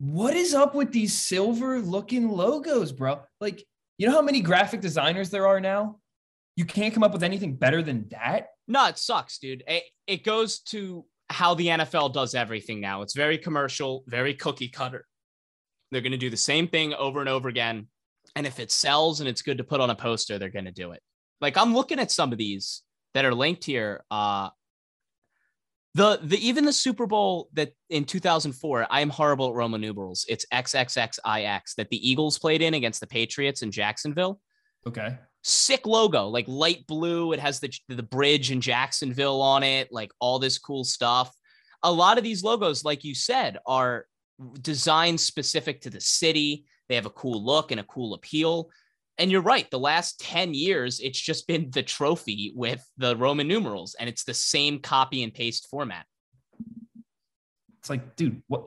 what 0.00 0.36
is 0.36 0.52
up 0.52 0.74
with 0.74 0.92
these 0.92 1.18
silver 1.18 1.80
looking 1.80 2.28
logos, 2.28 2.92
bro? 2.92 3.22
Like, 3.40 3.64
you 3.96 4.06
know 4.06 4.12
how 4.12 4.20
many 4.20 4.42
graphic 4.42 4.82
designers 4.82 5.30
there 5.30 5.46
are 5.46 5.60
now? 5.60 5.98
You 6.56 6.66
can't 6.66 6.92
come 6.92 7.02
up 7.02 7.14
with 7.14 7.22
anything 7.22 7.56
better 7.56 7.82
than 7.82 8.06
that. 8.10 8.48
No, 8.68 8.86
it 8.86 8.98
sucks, 8.98 9.38
dude. 9.38 9.64
It, 9.66 9.84
it 10.06 10.24
goes 10.24 10.58
to 10.64 11.06
how 11.30 11.54
the 11.54 11.68
NFL 11.68 12.12
does 12.12 12.34
everything 12.34 12.82
now. 12.82 13.00
It's 13.00 13.14
very 13.14 13.38
commercial, 13.38 14.04
very 14.06 14.34
cookie 14.34 14.68
cutter. 14.68 15.06
They're 15.92 16.00
going 16.00 16.12
to 16.12 16.18
do 16.18 16.30
the 16.30 16.36
same 16.36 16.66
thing 16.66 16.94
over 16.94 17.20
and 17.20 17.28
over 17.28 17.48
again. 17.48 17.86
And 18.34 18.46
if 18.46 18.58
it 18.58 18.72
sells 18.72 19.20
and 19.20 19.28
it's 19.28 19.42
good 19.42 19.58
to 19.58 19.64
put 19.64 19.80
on 19.80 19.90
a 19.90 19.94
poster, 19.94 20.38
they're 20.38 20.48
going 20.48 20.64
to 20.64 20.72
do 20.72 20.92
it. 20.92 21.02
Like 21.40 21.58
I'm 21.58 21.74
looking 21.74 22.00
at 22.00 22.10
some 22.10 22.32
of 22.32 22.38
these 22.38 22.82
that 23.14 23.26
are 23.26 23.34
linked 23.34 23.64
here. 23.64 24.02
Uh, 24.10 24.48
the 25.94 26.18
the 26.22 26.38
even 26.38 26.64
the 26.64 26.72
Super 26.72 27.06
Bowl 27.06 27.50
that 27.52 27.72
in 27.90 28.04
2004, 28.04 28.86
I 28.88 29.00
am 29.02 29.10
horrible 29.10 29.48
at 29.48 29.54
Roman 29.54 29.82
numerals. 29.82 30.24
It's 30.28 30.46
XXXIX 30.52 31.74
that 31.76 31.90
the 31.90 32.10
Eagles 32.10 32.38
played 32.38 32.62
in 32.62 32.72
against 32.72 33.00
the 33.00 33.06
Patriots 33.06 33.60
in 33.60 33.70
Jacksonville. 33.70 34.40
Okay. 34.86 35.18
Sick 35.42 35.86
logo, 35.86 36.28
like 36.28 36.46
light 36.48 36.86
blue. 36.86 37.32
It 37.32 37.40
has 37.40 37.60
the 37.60 37.70
the 37.88 38.02
bridge 38.02 38.50
in 38.50 38.62
Jacksonville 38.62 39.42
on 39.42 39.62
it, 39.62 39.92
like 39.92 40.12
all 40.20 40.38
this 40.38 40.58
cool 40.58 40.84
stuff. 40.84 41.30
A 41.82 41.92
lot 41.92 42.16
of 42.16 42.24
these 42.24 42.42
logos, 42.42 42.84
like 42.84 43.04
you 43.04 43.14
said, 43.14 43.58
are 43.66 44.06
designed 44.60 45.20
specific 45.20 45.80
to 45.82 45.90
the 45.90 46.00
city. 46.00 46.64
They 46.88 46.94
have 46.94 47.06
a 47.06 47.10
cool 47.10 47.44
look 47.44 47.70
and 47.70 47.80
a 47.80 47.84
cool 47.84 48.14
appeal. 48.14 48.70
And 49.18 49.30
you're 49.30 49.42
right. 49.42 49.70
The 49.70 49.78
last 49.78 50.20
10 50.20 50.54
years, 50.54 51.00
it's 51.00 51.20
just 51.20 51.46
been 51.46 51.70
the 51.70 51.82
trophy 51.82 52.52
with 52.54 52.84
the 52.96 53.16
Roman 53.16 53.46
numerals, 53.46 53.94
and 53.98 54.08
it's 54.08 54.24
the 54.24 54.34
same 54.34 54.78
copy 54.78 55.22
and 55.22 55.32
paste 55.32 55.68
format. 55.70 56.06
It's 57.80 57.90
like, 57.90 58.16
dude, 58.16 58.42
what? 58.48 58.64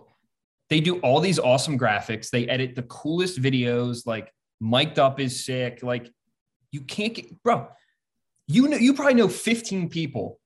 They 0.69 0.81
do 0.81 0.99
all 0.99 1.19
these 1.19 1.39
awesome 1.39 1.77
graphics. 1.77 2.29
They 2.29 2.47
edit 2.47 2.75
the 2.75 2.83
coolest 2.83 3.41
videos. 3.41 4.05
Like, 4.07 4.31
mic'd 4.59 4.99
up 4.99 5.19
is 5.19 5.45
sick. 5.45 5.83
Like, 5.83 6.11
you 6.71 6.81
can't 6.81 7.13
get, 7.13 7.43
bro. 7.43 7.67
You 8.47 8.67
know, 8.67 8.77
you 8.77 8.93
probably 8.93 9.13
know 9.13 9.27
15 9.27 9.89
people 9.89 10.39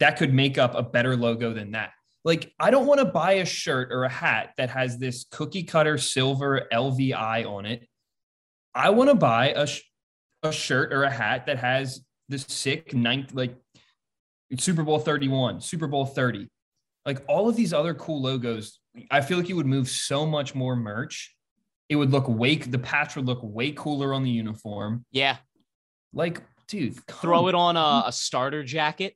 that 0.00 0.16
could 0.16 0.32
make 0.32 0.58
up 0.58 0.74
a 0.74 0.82
better 0.82 1.16
logo 1.16 1.52
than 1.52 1.72
that. 1.72 1.92
Like, 2.24 2.52
I 2.58 2.70
don't 2.70 2.86
want 2.86 3.00
to 3.00 3.04
buy 3.04 3.32
a 3.32 3.44
shirt 3.44 3.92
or 3.92 4.04
a 4.04 4.08
hat 4.08 4.54
that 4.56 4.70
has 4.70 4.96
this 4.98 5.26
cookie 5.30 5.64
cutter 5.64 5.98
silver 5.98 6.66
LVI 6.72 7.46
on 7.46 7.66
it 7.66 7.86
I 8.74 8.90
want 8.90 9.10
to 9.10 9.14
buy 9.14 9.50
a, 9.50 9.66
sh- 9.66 9.82
a 10.42 10.50
shirt 10.50 10.92
or 10.92 11.04
a 11.04 11.10
hat 11.10 11.46
that 11.46 11.58
has 11.58 12.00
the 12.28 12.38
sick 12.38 12.92
ninth, 12.92 13.34
like 13.34 13.54
Super 14.58 14.82
Bowl 14.82 14.98
31, 14.98 15.60
Super 15.60 15.86
Bowl 15.86 16.04
30, 16.04 16.48
like 17.06 17.22
all 17.28 17.48
of 17.48 17.56
these 17.56 17.72
other 17.72 17.94
cool 17.94 18.20
logos. 18.20 18.80
I 19.10 19.20
feel 19.20 19.38
like 19.38 19.48
you 19.48 19.56
would 19.56 19.66
move 19.66 19.88
so 19.88 20.26
much 20.26 20.54
more 20.54 20.74
merch. 20.74 21.34
It 21.88 21.96
would 21.96 22.10
look 22.10 22.28
way, 22.28 22.56
the 22.56 22.78
patch 22.78 23.14
would 23.14 23.26
look 23.26 23.40
way 23.42 23.72
cooler 23.72 24.12
on 24.12 24.24
the 24.24 24.30
uniform. 24.30 25.04
Yeah. 25.12 25.36
Like, 26.12 26.42
dude, 26.66 26.96
throw 27.06 27.48
it 27.48 27.54
on 27.54 27.76
a, 27.76 28.04
a 28.06 28.12
starter 28.12 28.64
jacket. 28.64 29.14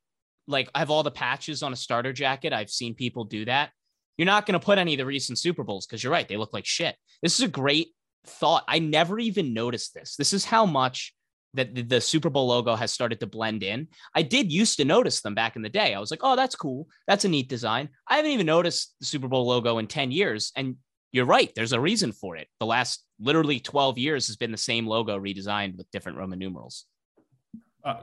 Like, 0.48 0.68
I 0.74 0.80
have 0.80 0.90
all 0.90 1.02
the 1.02 1.10
patches 1.10 1.62
on 1.62 1.72
a 1.72 1.76
starter 1.76 2.12
jacket. 2.12 2.52
I've 2.52 2.70
seen 2.70 2.94
people 2.94 3.24
do 3.24 3.44
that. 3.44 3.70
You're 4.16 4.26
not 4.26 4.46
going 4.46 4.58
to 4.58 4.64
put 4.64 4.78
any 4.78 4.94
of 4.94 4.98
the 4.98 5.06
recent 5.06 5.38
Super 5.38 5.62
Bowls 5.62 5.86
because 5.86 6.02
you're 6.02 6.12
right. 6.12 6.26
They 6.26 6.36
look 6.36 6.52
like 6.52 6.66
shit. 6.66 6.96
This 7.22 7.38
is 7.38 7.44
a 7.44 7.48
great 7.48 7.88
thought. 8.26 8.64
I 8.66 8.80
never 8.80 9.18
even 9.18 9.54
noticed 9.54 9.94
this. 9.94 10.16
This 10.16 10.32
is 10.32 10.44
how 10.44 10.66
much 10.66 11.14
that 11.54 11.74
the, 11.74 11.82
the, 11.82 12.00
Super 12.00 12.28
Bowl 12.28 12.48
logo 12.48 12.74
has 12.76 12.90
started 12.90 13.20
to 13.20 13.26
blend 13.26 13.62
in. 13.62 13.88
I 14.14 14.22
did 14.22 14.52
used 14.52 14.76
to 14.78 14.84
notice 14.84 15.20
them 15.20 15.34
back 15.34 15.56
in 15.56 15.62
the 15.62 15.68
day. 15.68 15.94
I 15.94 16.00
was 16.00 16.10
like, 16.10 16.20
oh, 16.22 16.36
that's 16.36 16.54
cool. 16.54 16.88
That's 17.06 17.24
a 17.24 17.28
neat 17.28 17.48
design. 17.48 17.88
I 18.06 18.16
haven't 18.16 18.32
even 18.32 18.46
noticed 18.46 18.94
the 19.00 19.06
Super 19.06 19.28
Bowl 19.28 19.46
logo 19.46 19.78
in 19.78 19.86
10 19.86 20.10
years. 20.10 20.52
And 20.56 20.76
you're 21.12 21.24
right. 21.24 21.50
There's 21.54 21.72
a 21.72 21.80
reason 21.80 22.12
for 22.12 22.36
it. 22.36 22.48
The 22.60 22.66
last 22.66 23.04
literally 23.18 23.60
12 23.60 23.98
years 23.98 24.26
has 24.26 24.36
been 24.36 24.52
the 24.52 24.58
same 24.58 24.86
logo 24.86 25.18
redesigned 25.18 25.76
with 25.76 25.90
different 25.90 26.18
Roman 26.18 26.38
numerals. 26.38 26.84
Uh, 27.82 28.02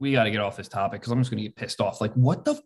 we 0.00 0.12
got 0.12 0.24
to 0.24 0.30
get 0.30 0.40
off 0.40 0.56
this 0.56 0.68
topic 0.68 1.00
because 1.00 1.12
I'm 1.12 1.18
just 1.18 1.30
going 1.30 1.42
to 1.42 1.48
get 1.48 1.56
pissed 1.56 1.80
off. 1.80 2.00
Like, 2.00 2.12
what 2.14 2.44
the? 2.44 2.60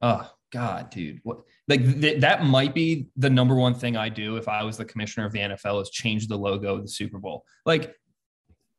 Oh, 0.00 0.30
God, 0.52 0.90
dude, 0.90 1.20
what 1.24 1.40
like 1.66 2.00
th- 2.00 2.20
that 2.22 2.44
might 2.44 2.74
be 2.74 3.08
the 3.16 3.28
number 3.28 3.54
one 3.54 3.74
thing 3.74 3.96
I 3.96 4.08
do 4.08 4.36
if 4.36 4.48
I 4.48 4.62
was 4.62 4.78
the 4.78 4.84
commissioner 4.84 5.26
of 5.26 5.32
the 5.32 5.40
NFL 5.40 5.82
is 5.82 5.90
change 5.90 6.26
the 6.26 6.38
logo 6.38 6.76
of 6.76 6.82
the 6.82 6.88
Super 6.88 7.18
Bowl. 7.18 7.44
Like, 7.66 7.94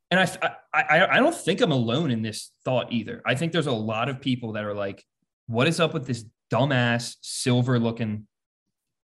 and 0.09 0.19
I, 0.19 0.55
I, 0.73 1.07
I 1.11 1.19
don't 1.19 1.35
think 1.35 1.61
I'm 1.61 1.71
alone 1.71 2.09
in 2.09 2.23
this 2.23 2.51
thought 2.65 2.91
either. 2.91 3.21
I 3.25 3.35
think 3.35 3.51
there's 3.51 3.67
a 3.67 3.71
lot 3.71 4.09
of 4.09 4.19
people 4.19 4.53
that 4.53 4.63
are 4.63 4.73
like, 4.73 5.03
what 5.45 5.67
is 5.67 5.79
up 5.79 5.93
with 5.93 6.07
this 6.07 6.25
dumbass 6.51 7.17
silver 7.21 7.79
looking? 7.79 8.25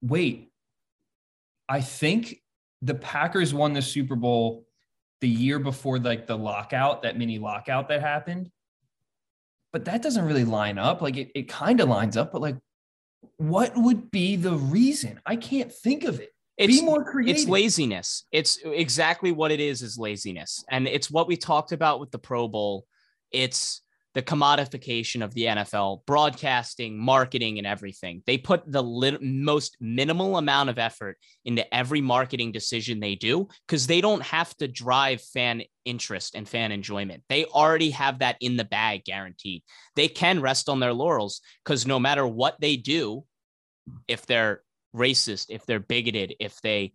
Wait, 0.01 0.49
I 1.67 1.81
think 1.81 2.37
the 2.81 2.95
Packers 2.95 3.53
won 3.53 3.73
the 3.73 3.81
Super 3.81 4.15
Bowl 4.15 4.65
the 5.19 5.27
year 5.27 5.59
before 5.59 5.99
like 5.99 6.27
the 6.27 6.37
lockout, 6.37 7.01
that 7.01 7.17
mini 7.17 7.39
lockout 7.39 7.89
that 7.89 7.99
happened 7.99 8.49
but 9.73 9.85
that 9.85 10.01
doesn't 10.01 10.23
really 10.23 10.45
line 10.45 10.77
up. 10.77 11.01
Like 11.01 11.17
it, 11.17 11.31
it 11.35 11.49
kind 11.49 11.81
of 11.81 11.89
lines 11.89 12.15
up, 12.15 12.31
but 12.31 12.41
like, 12.41 12.55
what 13.37 13.73
would 13.75 14.11
be 14.11 14.35
the 14.35 14.53
reason? 14.53 15.19
I 15.25 15.35
can't 15.35 15.71
think 15.71 16.03
of 16.05 16.19
it. 16.19 16.29
It's, 16.57 16.79
be 16.79 16.85
more 16.85 17.03
creative. 17.03 17.35
It's 17.35 17.49
laziness. 17.49 18.25
It's 18.31 18.59
exactly 18.63 19.31
what 19.31 19.51
it 19.51 19.59
is 19.59 19.81
is 19.81 19.97
laziness. 19.97 20.63
And 20.69 20.87
it's 20.87 21.09
what 21.09 21.27
we 21.27 21.35
talked 21.35 21.71
about 21.71 21.99
with 21.99 22.11
the 22.11 22.19
Pro 22.19 22.47
Bowl. 22.47 22.85
It's 23.31 23.81
the 24.13 24.21
commodification 24.21 25.23
of 25.23 25.33
the 25.33 25.45
NFL, 25.45 26.05
broadcasting, 26.05 26.97
marketing, 26.97 27.57
and 27.57 27.65
everything. 27.65 28.21
They 28.25 28.37
put 28.37 28.63
the 28.71 28.83
most 29.21 29.77
minimal 29.79 30.37
amount 30.37 30.69
of 30.69 30.77
effort 30.77 31.17
into 31.45 31.71
every 31.73 32.01
marketing 32.01 32.51
decision 32.51 32.99
they 32.99 33.15
do 33.15 33.47
because 33.67 33.87
they 33.87 34.01
don't 34.01 34.21
have 34.23 34.55
to 34.57 34.67
drive 34.67 35.21
fan 35.21 35.63
interest 35.85 36.35
and 36.35 36.47
fan 36.47 36.71
enjoyment. 36.71 37.23
They 37.27 37.45
already 37.45 37.89
have 37.91 38.19
that 38.19 38.37
in 38.39 38.55
the 38.55 38.65
bag, 38.65 39.03
guaranteed. 39.03 39.63
They 39.95 40.07
can 40.07 40.41
rest 40.41 40.69
on 40.69 40.79
their 40.79 40.93
laurels 40.93 41.41
because 41.63 41.87
no 41.87 41.99
matter 41.99 42.27
what 42.27 42.59
they 42.61 42.77
do, 42.77 43.25
if 44.07 44.25
they're 44.25 44.61
racist, 44.95 45.47
if 45.49 45.65
they're 45.65 45.79
bigoted, 45.79 46.35
if 46.39 46.61
they 46.61 46.93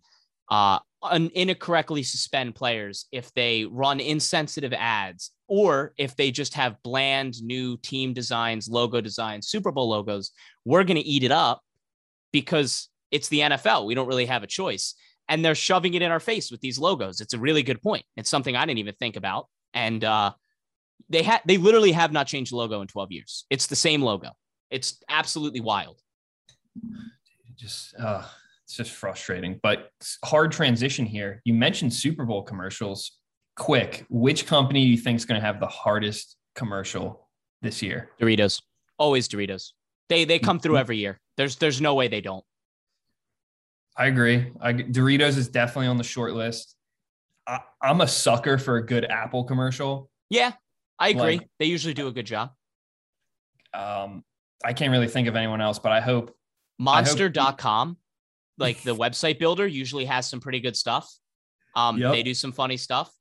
uh, 0.49 0.79
incorrectly 1.11 2.03
suspend 2.03 2.55
players, 2.55 3.05
if 3.11 3.33
they 3.33 3.65
run 3.65 3.99
insensitive 3.99 4.73
ads, 4.73 5.31
or 5.47 5.93
if 5.97 6.15
they 6.15 6.31
just 6.31 6.53
have 6.53 6.81
bland 6.83 7.41
new 7.41 7.77
team 7.77 8.13
designs, 8.13 8.69
logo 8.69 9.01
designs, 9.01 9.47
Super 9.47 9.71
Bowl 9.71 9.89
logos, 9.89 10.31
we're 10.65 10.83
going 10.83 10.97
to 10.97 11.07
eat 11.07 11.23
it 11.23 11.31
up 11.31 11.61
because 12.31 12.89
it's 13.11 13.29
the 13.29 13.39
NFL. 13.39 13.85
We 13.85 13.95
don't 13.95 14.07
really 14.07 14.25
have 14.25 14.43
a 14.43 14.47
choice. 14.47 14.93
And 15.27 15.45
they're 15.45 15.55
shoving 15.55 15.93
it 15.93 16.01
in 16.01 16.11
our 16.11 16.19
face 16.19 16.51
with 16.51 16.61
these 16.61 16.79
logos. 16.79 17.21
It's 17.21 17.33
a 17.33 17.39
really 17.39 17.63
good 17.63 17.81
point. 17.81 18.03
It's 18.17 18.29
something 18.29 18.55
I 18.55 18.65
didn't 18.65 18.79
even 18.79 18.95
think 18.95 19.15
about. 19.15 19.47
And 19.73 20.03
uh, 20.03 20.33
they 21.09 21.23
had 21.23 21.41
they 21.45 21.57
literally 21.57 21.91
have 21.91 22.11
not 22.11 22.27
changed 22.27 22.51
the 22.51 22.55
logo 22.55 22.81
in 22.81 22.87
12 22.87 23.11
years. 23.11 23.45
It's 23.49 23.67
the 23.67 23.75
same 23.75 24.01
logo. 24.01 24.31
It's 24.69 25.01
absolutely 25.09 25.59
wild. 25.59 25.99
Just 27.55 27.93
uh 27.99 28.25
it's 28.69 28.77
just 28.77 28.91
frustrating, 28.91 29.59
but 29.63 29.89
hard 30.23 30.51
transition 30.51 31.03
here. 31.03 31.41
You 31.43 31.55
mentioned 31.55 31.91
Super 31.91 32.23
Bowl 32.23 32.43
commercials. 32.43 33.17
Quick, 33.55 34.05
which 34.09 34.45
company 34.45 34.83
do 34.83 34.87
you 34.87 34.97
think 34.97 35.17
is 35.17 35.25
going 35.25 35.41
to 35.41 35.45
have 35.45 35.59
the 35.59 35.67
hardest 35.67 36.37
commercial 36.53 37.27
this 37.63 37.81
year? 37.81 38.11
Doritos. 38.21 38.61
Always 38.99 39.27
Doritos. 39.27 39.71
They 40.07 40.23
they 40.23 40.37
come 40.37 40.59
through 40.59 40.77
every 40.77 40.97
year. 40.97 41.19
There's 41.35 41.55
there's 41.55 41.81
no 41.81 41.95
way 41.95 42.09
they 42.09 42.21
don't. 42.21 42.45
I 43.97 44.05
agree. 44.05 44.51
I, 44.61 44.73
Doritos 44.73 45.35
is 45.35 45.47
definitely 45.47 45.87
on 45.87 45.97
the 45.97 46.03
short 46.03 46.33
list. 46.33 46.75
I, 47.47 47.61
am 47.81 48.01
a 48.01 48.07
sucker 48.07 48.59
for 48.59 48.77
a 48.77 48.85
good 48.85 49.03
Apple 49.03 49.45
commercial. 49.45 50.11
Yeah, 50.29 50.51
I 50.99 51.09
agree. 51.09 51.39
Like, 51.39 51.49
they 51.57 51.65
usually 51.65 51.95
do 51.95 52.07
a 52.07 52.11
good 52.11 52.27
job. 52.27 52.51
Um, 53.73 54.23
I 54.63 54.73
can't 54.73 54.91
really 54.91 55.07
think 55.07 55.27
of 55.27 55.35
anyone 55.35 55.59
else, 55.59 55.79
but 55.79 55.91
I 55.91 56.01
hope 56.01 56.35
monster.com 56.77 57.97
like 58.59 58.81
the 58.83 58.95
website 58.95 59.39
builder 59.39 59.65
usually 59.65 60.05
has 60.05 60.29
some 60.29 60.39
pretty 60.39 60.59
good 60.59 60.75
stuff. 60.75 61.09
Um, 61.75 61.97
yep. 61.97 62.11
They 62.11 62.23
do 62.23 62.33
some 62.33 62.51
funny 62.51 62.77
stuff. 62.77 63.11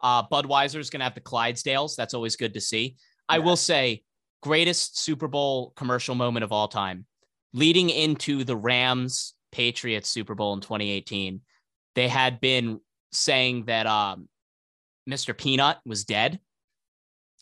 Uh, 0.00 0.26
Budweiser 0.26 0.78
is 0.78 0.90
going 0.90 1.00
to 1.00 1.04
have 1.04 1.14
the 1.14 1.20
Clydesdales. 1.20 1.94
That's 1.96 2.14
always 2.14 2.36
good 2.36 2.54
to 2.54 2.60
see. 2.60 2.96
Yeah. 3.28 3.36
I 3.36 3.38
will 3.38 3.56
say, 3.56 4.02
greatest 4.42 4.98
Super 4.98 5.28
Bowl 5.28 5.72
commercial 5.76 6.14
moment 6.14 6.44
of 6.44 6.52
all 6.52 6.68
time. 6.68 7.06
Leading 7.52 7.90
into 7.90 8.44
the 8.44 8.56
Rams 8.56 9.34
Patriots 9.52 10.08
Super 10.08 10.34
Bowl 10.34 10.54
in 10.54 10.60
2018, 10.60 11.40
they 11.94 12.08
had 12.08 12.40
been 12.40 12.80
saying 13.12 13.66
that 13.66 13.86
um, 13.86 14.28
Mr. 15.08 15.36
Peanut 15.36 15.78
was 15.84 16.04
dead. 16.04 16.40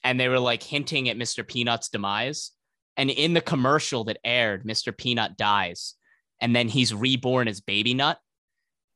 And 0.04 0.18
they 0.18 0.28
were 0.28 0.38
like 0.38 0.62
hinting 0.62 1.08
at 1.08 1.16
Mr. 1.16 1.46
Peanut's 1.46 1.88
demise. 1.88 2.52
And 2.96 3.11
in 3.11 3.34
the 3.34 3.40
commercial 3.40 4.04
that 4.04 4.18
aired, 4.24 4.64
Mr. 4.64 4.96
Peanut 4.96 5.37
dies 5.37 5.94
and 6.40 6.55
then 6.55 6.68
he's 6.68 6.94
reborn 6.94 7.48
as 7.48 7.61
baby 7.61 7.94
nut 7.94 8.18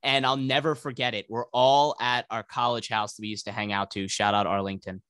and 0.03 0.25
i'll 0.27 0.37
never 0.37 0.75
forget 0.75 1.15
it 1.15 1.27
we're 1.29 1.47
all 1.53 1.97
at 2.01 2.27
our 2.31 2.43
college 2.43 2.89
house 2.89 3.15
that 3.15 3.23
we 3.23 3.29
used 3.29 3.47
to 3.47 3.53
hang 3.53 3.73
out 3.73 3.91
to 3.91 4.09
shout 4.09 4.35
out 4.35 4.47
arlington 4.47 5.03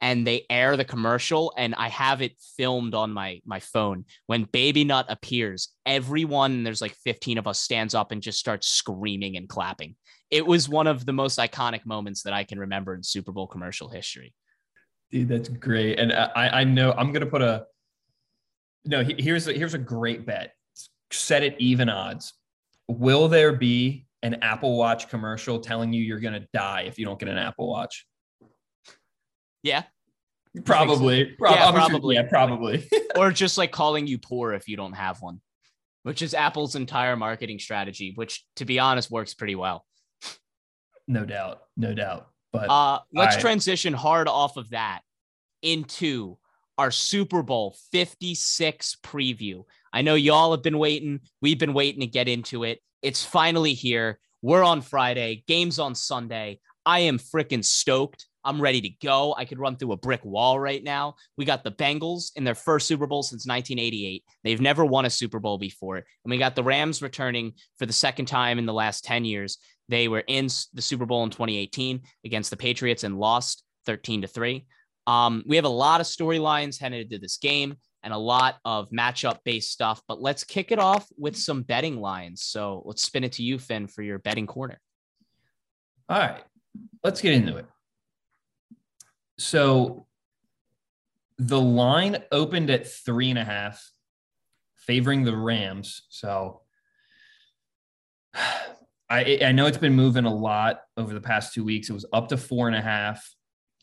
and 0.00 0.26
they 0.26 0.46
air 0.48 0.76
the 0.76 0.84
commercial 0.84 1.52
and 1.56 1.74
I 1.74 1.88
have 1.88 2.22
it 2.22 2.36
filmed 2.56 2.94
on 2.94 3.12
my 3.12 3.40
my 3.44 3.60
phone. 3.60 4.04
When 4.26 4.44
Baby 4.44 4.84
Nut 4.84 5.06
appears, 5.08 5.70
everyone 5.86 6.62
there's 6.62 6.80
like 6.80 6.94
15 7.04 7.38
of 7.38 7.46
us 7.46 7.60
stands 7.60 7.94
up 7.94 8.12
and 8.12 8.22
just 8.22 8.38
starts 8.38 8.68
screaming 8.68 9.36
and 9.36 9.48
clapping. 9.48 9.96
It 10.30 10.46
was 10.46 10.68
one 10.68 10.86
of 10.86 11.04
the 11.06 11.12
most 11.12 11.38
iconic 11.38 11.84
moments 11.84 12.22
that 12.22 12.32
I 12.32 12.44
can 12.44 12.58
remember 12.58 12.94
in 12.94 13.02
Super 13.02 13.32
Bowl 13.32 13.46
commercial 13.46 13.88
history. 13.88 14.34
Dude, 15.10 15.28
that's 15.28 15.48
great. 15.48 15.98
And 15.98 16.12
I 16.12 16.60
I 16.60 16.64
know 16.64 16.92
I'm 16.92 17.12
gonna 17.12 17.26
put 17.26 17.42
a 17.42 17.66
no. 18.84 19.02
Here's 19.02 19.48
a, 19.48 19.52
here's 19.52 19.74
a 19.74 19.78
great 19.78 20.26
bet. 20.26 20.52
Set 21.10 21.42
it 21.42 21.56
even 21.58 21.88
odds. 21.88 22.34
Will 22.88 23.28
there 23.28 23.52
be 23.52 24.06
an 24.22 24.38
Apple 24.42 24.76
Watch 24.76 25.08
commercial 25.08 25.60
telling 25.60 25.92
you 25.92 26.02
you're 26.02 26.20
gonna 26.20 26.46
die 26.52 26.82
if 26.82 26.98
you 26.98 27.04
don't 27.04 27.18
get 27.18 27.28
an 27.28 27.38
Apple 27.38 27.68
Watch? 27.68 28.06
Yeah. 29.62 29.84
Probably. 30.64 31.30
So. 31.30 31.36
Pro- 31.38 31.50
yeah, 31.50 31.70
probably. 31.72 32.16
Sure, 32.16 32.24
yeah, 32.24 32.28
probably. 32.28 32.88
or 33.16 33.30
just 33.30 33.58
like 33.58 33.70
calling 33.70 34.06
you 34.06 34.18
poor 34.18 34.52
if 34.52 34.68
you 34.68 34.76
don't 34.76 34.94
have 34.94 35.20
one, 35.20 35.40
which 36.02 36.22
is 36.22 36.34
Apple's 36.34 36.74
entire 36.74 37.16
marketing 37.16 37.58
strategy, 37.58 38.12
which 38.14 38.44
to 38.56 38.64
be 38.64 38.78
honest 38.78 39.10
works 39.10 39.34
pretty 39.34 39.54
well. 39.54 39.84
No 41.06 41.24
doubt. 41.24 41.62
No 41.76 41.94
doubt. 41.94 42.28
But 42.52 42.70
uh, 42.70 43.00
let's 43.12 43.36
I... 43.36 43.40
transition 43.40 43.92
hard 43.92 44.28
off 44.28 44.56
of 44.56 44.70
that 44.70 45.00
into 45.62 46.38
our 46.76 46.90
Super 46.90 47.42
Bowl 47.42 47.76
56 47.92 48.96
preview. 49.02 49.64
I 49.92 50.02
know 50.02 50.14
y'all 50.14 50.52
have 50.52 50.62
been 50.62 50.78
waiting. 50.78 51.20
We've 51.40 51.58
been 51.58 51.74
waiting 51.74 52.00
to 52.00 52.06
get 52.06 52.28
into 52.28 52.64
it. 52.64 52.80
It's 53.02 53.24
finally 53.24 53.74
here. 53.74 54.18
We're 54.42 54.62
on 54.62 54.82
Friday, 54.82 55.44
games 55.46 55.78
on 55.78 55.94
Sunday. 55.94 56.60
I 56.86 57.00
am 57.00 57.18
freaking 57.18 57.64
stoked. 57.64 58.26
I'm 58.44 58.62
ready 58.62 58.80
to 58.80 58.90
go. 59.02 59.34
I 59.36 59.44
could 59.44 59.58
run 59.58 59.76
through 59.76 59.92
a 59.92 59.96
brick 59.96 60.24
wall 60.24 60.58
right 60.58 60.82
now. 60.82 61.16
We 61.36 61.44
got 61.44 61.64
the 61.64 61.72
Bengals 61.72 62.30
in 62.34 62.44
their 62.44 62.54
first 62.54 62.86
Super 62.86 63.06
Bowl 63.06 63.22
since 63.22 63.46
1988. 63.46 64.24
They've 64.42 64.60
never 64.60 64.84
won 64.84 65.04
a 65.04 65.10
Super 65.10 65.38
Bowl 65.38 65.58
before. 65.58 65.96
And 65.96 66.06
we 66.24 66.38
got 66.38 66.56
the 66.56 66.62
Rams 66.62 67.02
returning 67.02 67.52
for 67.78 67.84
the 67.84 67.92
second 67.92 68.26
time 68.26 68.58
in 68.58 68.64
the 68.64 68.72
last 68.72 69.04
10 69.04 69.24
years. 69.24 69.58
They 69.88 70.08
were 70.08 70.24
in 70.26 70.46
the 70.72 70.82
Super 70.82 71.04
Bowl 71.04 71.24
in 71.24 71.30
2018 71.30 72.00
against 72.24 72.50
the 72.50 72.56
Patriots 72.56 73.04
and 73.04 73.18
lost 73.18 73.64
13 73.86 74.22
to 74.22 74.28
3. 74.28 74.64
Um, 75.06 75.42
we 75.46 75.56
have 75.56 75.64
a 75.64 75.70
lot 75.70 76.00
of 76.00 76.06
storylines 76.06 76.80
headed 76.80 77.06
into 77.06 77.18
this 77.18 77.38
game 77.38 77.76
and 78.02 78.12
a 78.12 78.18
lot 78.18 78.56
of 78.64 78.90
matchup 78.90 79.38
based 79.44 79.72
stuff, 79.72 80.00
but 80.06 80.20
let's 80.20 80.44
kick 80.44 80.70
it 80.70 80.78
off 80.78 81.06
with 81.16 81.36
some 81.36 81.62
betting 81.62 82.00
lines. 82.00 82.42
So 82.42 82.82
let's 82.84 83.02
spin 83.02 83.24
it 83.24 83.32
to 83.32 83.42
you, 83.42 83.58
Finn, 83.58 83.86
for 83.86 84.02
your 84.02 84.18
betting 84.18 84.46
corner. 84.46 84.80
All 86.08 86.18
right, 86.18 86.42
let's 87.02 87.20
get 87.20 87.34
into 87.34 87.56
it. 87.56 87.66
So 89.38 90.06
the 91.38 91.60
line 91.60 92.22
opened 92.32 92.70
at 92.70 92.86
three 92.86 93.30
and 93.30 93.38
a 93.38 93.44
half, 93.44 93.82
favoring 94.76 95.24
the 95.24 95.36
Rams. 95.36 96.02
So 96.08 96.62
I, 99.10 99.38
I 99.42 99.52
know 99.52 99.66
it's 99.66 99.78
been 99.78 99.94
moving 99.94 100.26
a 100.26 100.34
lot 100.34 100.82
over 100.96 101.14
the 101.14 101.20
past 101.20 101.54
two 101.54 101.64
weeks. 101.64 101.88
It 101.88 101.94
was 101.94 102.04
up 102.12 102.28
to 102.28 102.36
four 102.36 102.66
and 102.66 102.76
a 102.76 102.82
half. 102.82 103.26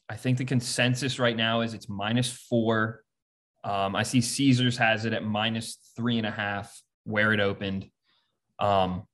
I 0.08 0.15
think 0.15 0.38
the 0.38 0.45
consensus 0.45 1.17
right 1.17 1.36
now 1.36 1.62
is 1.62 1.73
it's 1.73 1.89
minus 1.89 2.32
four. 2.32 3.05
Um, 3.65 3.95
I 3.95 4.04
see 4.04 4.21
Caesars 4.21 4.78
has 4.78 5.06
it 5.06 5.13
at 5.13 5.23
minus 5.23 5.78
three 5.95 6.19
and 6.19 6.28
a 6.28 6.32
half 6.32 6.80
where 7.04 7.34
it 7.34 7.39
opened. 7.39 7.89
Um, 8.60 9.08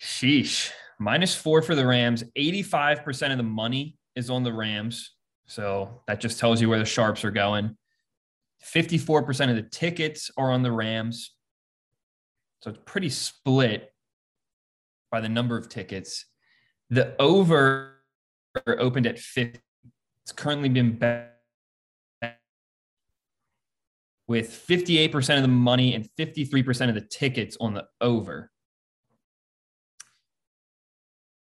sheesh 0.00 0.70
minus 1.00 1.34
four 1.34 1.62
for 1.62 1.74
the 1.74 1.84
Rams. 1.84 2.22
85% 2.38 3.32
of 3.32 3.38
the 3.38 3.42
money 3.42 3.98
is 4.14 4.30
on 4.30 4.44
the 4.44 4.52
Rams. 4.52 5.16
So 5.46 6.00
that 6.06 6.20
just 6.20 6.38
tells 6.38 6.60
you 6.60 6.68
where 6.68 6.78
the 6.78 6.84
sharps 6.84 7.24
are 7.24 7.32
going. 7.32 7.76
54% 8.64 9.50
of 9.50 9.56
the 9.56 9.62
tickets 9.62 10.30
are 10.36 10.52
on 10.52 10.62
the 10.62 10.72
Rams. 10.72 11.34
So 12.60 12.70
it's 12.70 12.80
pretty 12.84 13.10
split 13.10 13.92
by 15.10 15.20
the 15.20 15.28
number 15.28 15.56
of 15.56 15.68
tickets. 15.68 16.24
The 16.88 17.20
over 17.20 17.96
opened 18.66 19.06
at 19.06 19.18
50. 19.18 19.60
It's 20.22 20.32
currently 20.32 20.68
been 20.68 20.96
bet 20.98 21.35
with 24.28 24.50
58% 24.50 25.36
of 25.36 25.42
the 25.42 25.48
money 25.48 25.94
and 25.94 26.08
53% 26.18 26.88
of 26.88 26.94
the 26.94 27.00
tickets 27.00 27.56
on 27.60 27.74
the 27.74 27.86
over. 28.00 28.50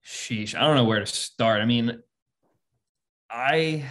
Sheesh, 0.05 0.55
I 0.55 0.61
don't 0.61 0.75
know 0.75 0.85
where 0.85 0.99
to 0.99 1.05
start. 1.05 1.61
I 1.61 1.65
mean, 1.65 2.01
I 3.29 3.83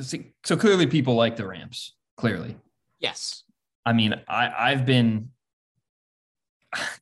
see, 0.00 0.32
so 0.44 0.56
clearly 0.56 0.86
people 0.86 1.14
like 1.14 1.36
the 1.36 1.46
Rams. 1.46 1.94
Clearly, 2.16 2.56
yes. 2.98 3.42
I 3.84 3.92
mean, 3.92 4.14
I 4.28 4.70
I've 4.70 4.86
been, 4.86 5.30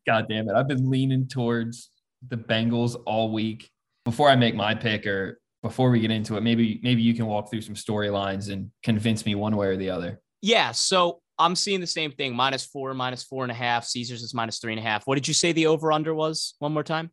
God 0.07 0.27
damn 0.29 0.49
it, 0.49 0.55
I've 0.55 0.67
been 0.67 0.91
leaning 0.91 1.29
towards 1.29 1.91
the 2.27 2.37
Bengals 2.37 3.01
all 3.07 3.33
week. 3.33 3.71
Before 4.05 4.29
I 4.29 4.35
make 4.35 4.55
my 4.57 4.75
pick, 4.75 5.07
or 5.07 5.41
before 5.63 5.91
we 5.91 6.01
get 6.01 6.11
into 6.11 6.37
it, 6.37 6.41
maybe 6.41 6.81
maybe 6.83 7.03
you 7.03 7.15
can 7.15 7.27
walk 7.27 7.51
through 7.51 7.61
some 7.61 7.75
storylines 7.75 8.51
and 8.51 8.71
convince 8.83 9.25
me 9.25 9.35
one 9.37 9.57
way 9.57 9.69
or 9.69 9.77
the 9.77 9.91
other. 9.91 10.21
Yeah. 10.43 10.73
So 10.73 11.21
I'm 11.39 11.57
seeing 11.57 11.81
the 11.81 11.87
same 11.87 12.13
thing: 12.13 12.35
minus 12.35 12.65
four, 12.65 12.95
minus 12.95 13.25
four 13.25 13.45
and 13.45 13.51
a 13.51 13.55
half. 13.55 13.85
Caesars 13.85 14.23
is 14.23 14.35
minus 14.35 14.59
three 14.59 14.73
and 14.73 14.81
a 14.81 14.83
half. 14.83 15.07
What 15.07 15.17
did 15.17 15.29
you 15.29 15.35
say 15.35 15.53
the 15.53 15.67
over 15.67 15.93
under 15.93 16.15
was? 16.15 16.55
One 16.59 16.73
more 16.73 16.85
time. 16.85 17.11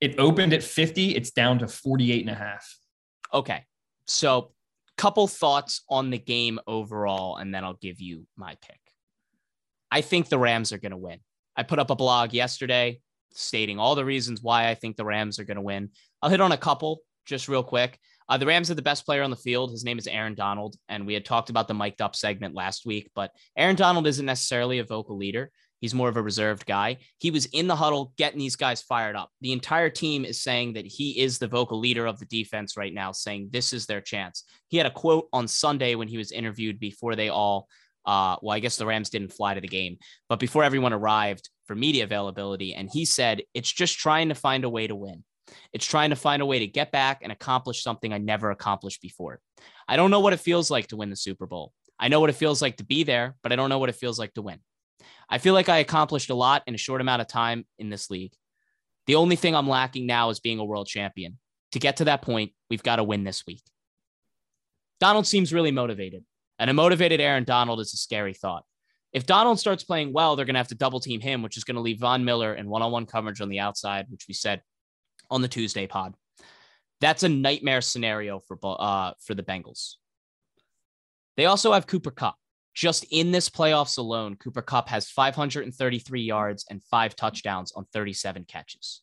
It 0.00 0.18
opened 0.18 0.54
at 0.54 0.62
50. 0.62 1.14
It's 1.14 1.30
down 1.30 1.58
to 1.58 1.68
48 1.68 2.22
and 2.22 2.30
a 2.30 2.34
half. 2.34 2.74
Okay. 3.34 3.64
So, 4.06 4.52
couple 4.96 5.26
thoughts 5.28 5.82
on 5.88 6.10
the 6.10 6.18
game 6.18 6.58
overall, 6.66 7.36
and 7.36 7.54
then 7.54 7.64
I'll 7.64 7.74
give 7.74 8.00
you 8.00 8.26
my 8.36 8.56
pick. 8.62 8.80
I 9.90 10.00
think 10.00 10.28
the 10.28 10.38
Rams 10.38 10.72
are 10.72 10.78
going 10.78 10.92
to 10.92 10.98
win. 10.98 11.20
I 11.56 11.62
put 11.62 11.78
up 11.78 11.90
a 11.90 11.96
blog 11.96 12.32
yesterday 12.32 13.00
stating 13.32 13.78
all 13.78 13.94
the 13.94 14.04
reasons 14.04 14.42
why 14.42 14.68
I 14.68 14.74
think 14.74 14.96
the 14.96 15.04
Rams 15.04 15.38
are 15.38 15.44
going 15.44 15.56
to 15.56 15.62
win. 15.62 15.90
I'll 16.22 16.30
hit 16.30 16.40
on 16.40 16.52
a 16.52 16.56
couple 16.56 17.00
just 17.26 17.48
real 17.48 17.62
quick. 17.62 17.98
Uh, 18.30 18.38
the 18.38 18.46
Rams 18.46 18.68
have 18.68 18.76
the 18.76 18.82
best 18.82 19.04
player 19.04 19.24
on 19.24 19.30
the 19.30 19.36
field. 19.36 19.72
His 19.72 19.84
name 19.84 19.98
is 19.98 20.06
Aaron 20.06 20.36
Donald. 20.36 20.76
And 20.88 21.04
we 21.04 21.14
had 21.14 21.24
talked 21.24 21.50
about 21.50 21.66
the 21.66 21.74
mic'd 21.74 22.00
up 22.00 22.14
segment 22.14 22.54
last 22.54 22.86
week, 22.86 23.10
but 23.12 23.32
Aaron 23.56 23.74
Donald 23.74 24.06
isn't 24.06 24.24
necessarily 24.24 24.78
a 24.78 24.84
vocal 24.84 25.16
leader. 25.16 25.50
He's 25.80 25.94
more 25.94 26.08
of 26.08 26.16
a 26.16 26.22
reserved 26.22 26.64
guy. 26.64 26.98
He 27.18 27.32
was 27.32 27.46
in 27.46 27.66
the 27.66 27.74
huddle 27.74 28.12
getting 28.16 28.38
these 28.38 28.54
guys 28.54 28.82
fired 28.82 29.16
up. 29.16 29.30
The 29.40 29.52
entire 29.52 29.90
team 29.90 30.24
is 30.24 30.42
saying 30.42 30.74
that 30.74 30.86
he 30.86 31.18
is 31.18 31.38
the 31.38 31.48
vocal 31.48 31.80
leader 31.80 32.06
of 32.06 32.20
the 32.20 32.26
defense 32.26 32.76
right 32.76 32.94
now, 32.94 33.10
saying 33.10 33.48
this 33.50 33.72
is 33.72 33.86
their 33.86 34.00
chance. 34.00 34.44
He 34.68 34.76
had 34.76 34.86
a 34.86 34.92
quote 34.92 35.26
on 35.32 35.48
Sunday 35.48 35.96
when 35.96 36.06
he 36.06 36.18
was 36.18 36.30
interviewed 36.30 36.78
before 36.78 37.16
they 37.16 37.30
all, 37.30 37.66
uh, 38.06 38.36
well, 38.42 38.54
I 38.54 38.60
guess 38.60 38.76
the 38.76 38.86
Rams 38.86 39.10
didn't 39.10 39.32
fly 39.32 39.54
to 39.54 39.60
the 39.60 39.68
game, 39.68 39.96
but 40.28 40.38
before 40.38 40.62
everyone 40.62 40.92
arrived 40.92 41.48
for 41.66 41.74
media 41.74 42.04
availability. 42.04 42.74
And 42.74 42.88
he 42.92 43.06
said, 43.06 43.42
it's 43.54 43.72
just 43.72 43.98
trying 43.98 44.28
to 44.28 44.34
find 44.34 44.64
a 44.64 44.70
way 44.70 44.86
to 44.86 44.94
win. 44.94 45.24
It's 45.72 45.86
trying 45.86 46.10
to 46.10 46.16
find 46.16 46.42
a 46.42 46.46
way 46.46 46.60
to 46.60 46.66
get 46.66 46.92
back 46.92 47.20
and 47.22 47.32
accomplish 47.32 47.82
something 47.82 48.12
I 48.12 48.18
never 48.18 48.50
accomplished 48.50 49.02
before. 49.02 49.40
I 49.88 49.96
don't 49.96 50.10
know 50.10 50.20
what 50.20 50.32
it 50.32 50.40
feels 50.40 50.70
like 50.70 50.88
to 50.88 50.96
win 50.96 51.10
the 51.10 51.16
Super 51.16 51.46
Bowl. 51.46 51.72
I 51.98 52.08
know 52.08 52.20
what 52.20 52.30
it 52.30 52.34
feels 52.36 52.62
like 52.62 52.78
to 52.78 52.84
be 52.84 53.02
there, 53.02 53.36
but 53.42 53.52
I 53.52 53.56
don't 53.56 53.68
know 53.68 53.78
what 53.78 53.88
it 53.88 53.96
feels 53.96 54.18
like 54.18 54.32
to 54.34 54.42
win. 54.42 54.60
I 55.28 55.38
feel 55.38 55.54
like 55.54 55.68
I 55.68 55.78
accomplished 55.78 56.30
a 56.30 56.34
lot 56.34 56.62
in 56.66 56.74
a 56.74 56.78
short 56.78 57.00
amount 57.00 57.22
of 57.22 57.28
time 57.28 57.66
in 57.78 57.90
this 57.90 58.10
league. 58.10 58.32
The 59.06 59.14
only 59.16 59.36
thing 59.36 59.54
I'm 59.54 59.68
lacking 59.68 60.06
now 60.06 60.30
is 60.30 60.40
being 60.40 60.58
a 60.58 60.64
world 60.64 60.86
champion. 60.86 61.38
To 61.72 61.78
get 61.78 61.98
to 61.98 62.04
that 62.04 62.22
point, 62.22 62.52
we've 62.68 62.82
got 62.82 62.96
to 62.96 63.04
win 63.04 63.24
this 63.24 63.46
week. 63.46 63.62
Donald 64.98 65.26
seems 65.26 65.52
really 65.52 65.70
motivated, 65.70 66.24
and 66.58 66.68
a 66.68 66.74
motivated 66.74 67.20
Aaron 67.20 67.44
Donald 67.44 67.80
is 67.80 67.94
a 67.94 67.96
scary 67.96 68.34
thought. 68.34 68.64
If 69.12 69.26
Donald 69.26 69.58
starts 69.58 69.82
playing 69.82 70.12
well, 70.12 70.36
they're 70.36 70.46
going 70.46 70.54
to 70.54 70.60
have 70.60 70.68
to 70.68 70.74
double 70.74 71.00
team 71.00 71.20
him, 71.20 71.42
which 71.42 71.56
is 71.56 71.64
going 71.64 71.76
to 71.76 71.80
leave 71.80 71.98
Von 71.98 72.24
Miller 72.24 72.54
in 72.54 72.68
one 72.68 72.82
on 72.82 72.92
one 72.92 73.06
coverage 73.06 73.40
on 73.40 73.48
the 73.48 73.60
outside, 73.60 74.06
which 74.08 74.26
we 74.28 74.34
said 74.34 74.62
on 75.30 75.42
the 75.42 75.48
Tuesday 75.48 75.86
pod. 75.86 76.14
That's 77.00 77.22
a 77.22 77.28
nightmare 77.28 77.80
scenario 77.80 78.40
for, 78.40 78.58
uh, 78.62 79.12
for 79.20 79.34
the 79.34 79.42
Bengals. 79.42 79.94
They 81.36 81.46
also 81.46 81.72
have 81.72 81.86
Cooper 81.86 82.10
Kupp. 82.10 82.36
Just 82.74 83.04
in 83.10 83.32
this 83.32 83.48
playoffs 83.48 83.98
alone, 83.98 84.36
Cooper 84.36 84.62
Kupp 84.62 84.88
has 84.88 85.08
533 85.08 86.22
yards 86.22 86.66
and 86.70 86.82
five 86.84 87.16
touchdowns 87.16 87.72
on 87.72 87.86
37 87.92 88.44
catches. 88.44 89.02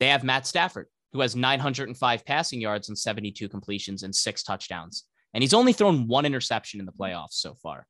They 0.00 0.08
have 0.08 0.24
Matt 0.24 0.46
Stafford, 0.46 0.88
who 1.12 1.20
has 1.20 1.36
905 1.36 2.24
passing 2.24 2.60
yards 2.60 2.88
and 2.88 2.98
72 2.98 3.48
completions 3.48 4.02
and 4.02 4.14
six 4.14 4.42
touchdowns. 4.42 5.04
And 5.34 5.42
he's 5.42 5.54
only 5.54 5.72
thrown 5.72 6.08
one 6.08 6.26
interception 6.26 6.80
in 6.80 6.86
the 6.86 6.92
playoffs 6.92 7.34
so 7.34 7.54
far. 7.54 7.86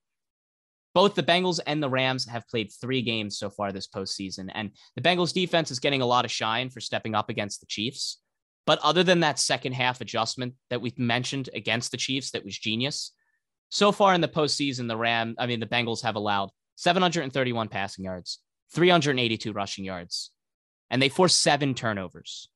Both 0.95 1.15
the 1.15 1.23
Bengals 1.23 1.61
and 1.67 1.83
the 1.83 1.89
Rams 1.89 2.27
have 2.29 2.49
played 2.49 2.71
three 2.71 3.03
games 3.03 3.39
so 3.39 3.49
far 3.49 3.73
this 3.73 3.89
postseason. 3.89 4.51
And 4.55 4.73
the 4.95 5.03
Bengals 5.03 5.33
defense 5.33 5.71
is 5.71 5.81
getting 5.81 6.03
a 6.03 6.07
lot 6.07 6.25
of 6.25 6.31
shine 6.31 6.69
for 6.69 6.81
stepping 6.81 7.15
up 7.15 7.31
against 7.31 7.61
the 7.61 7.67
Chiefs. 7.67 8.19
But 8.67 8.79
other 8.81 9.03
than 9.03 9.21
that 9.21 9.39
second 9.39 9.73
half 9.73 10.01
adjustment 10.01 10.55
that 10.71 10.81
we 10.81 10.93
mentioned 10.97 11.49
against 11.55 11.91
the 11.91 11.97
Chiefs, 11.97 12.31
that 12.33 12.45
was 12.45 12.57
genius, 12.57 13.13
so 13.73 13.91
far 13.91 14.13
in 14.13 14.21
the 14.21 14.29
postseason, 14.29 14.87
the 14.87 14.99
Ram, 14.99 15.35
I 15.39 15.47
mean, 15.47 15.59
the 15.59 15.67
Bengals 15.67 16.03
have 16.03 16.15
allowed 16.15 16.51
731 16.77 17.69
passing 17.69 18.05
yards, 18.05 18.39
382 18.75 19.51
rushing 19.51 19.87
yards, 19.87 20.31
and 20.91 21.01
they 21.01 21.09
forced 21.09 21.41
seven 21.41 21.73
turnovers. 21.73 22.51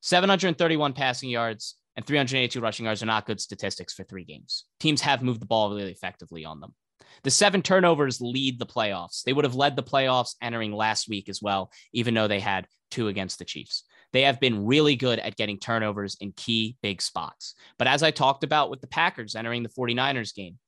731 0.00 0.94
passing 0.94 1.28
yards, 1.28 1.76
and 1.94 2.06
382 2.06 2.58
rushing 2.58 2.86
yards 2.86 3.02
are 3.02 3.06
not 3.06 3.26
good 3.26 3.38
statistics 3.38 3.92
for 3.92 4.02
three 4.04 4.24
games. 4.24 4.64
Teams 4.80 5.02
have 5.02 5.22
moved 5.22 5.42
the 5.42 5.46
ball 5.46 5.74
really 5.74 5.92
effectively 5.92 6.46
on 6.46 6.60
them. 6.60 6.74
The 7.22 7.30
seven 7.30 7.62
turnovers 7.62 8.20
lead 8.20 8.58
the 8.58 8.66
playoffs. 8.66 9.22
They 9.22 9.32
would 9.32 9.44
have 9.44 9.54
led 9.54 9.76
the 9.76 9.82
playoffs 9.82 10.34
entering 10.40 10.72
last 10.72 11.08
week 11.08 11.28
as 11.28 11.40
well, 11.42 11.70
even 11.92 12.14
though 12.14 12.28
they 12.28 12.40
had 12.40 12.66
two 12.90 13.08
against 13.08 13.38
the 13.38 13.44
Chiefs. 13.44 13.84
They 14.12 14.22
have 14.22 14.40
been 14.40 14.66
really 14.66 14.96
good 14.96 15.18
at 15.18 15.36
getting 15.36 15.58
turnovers 15.58 16.16
in 16.20 16.32
key 16.32 16.76
big 16.82 17.00
spots. 17.00 17.54
But 17.78 17.88
as 17.88 18.02
I 18.02 18.10
talked 18.10 18.44
about 18.44 18.70
with 18.70 18.80
the 18.80 18.86
Packers 18.86 19.34
entering 19.34 19.62
the 19.62 19.70
49ers 19.70 20.34
game, 20.34 20.58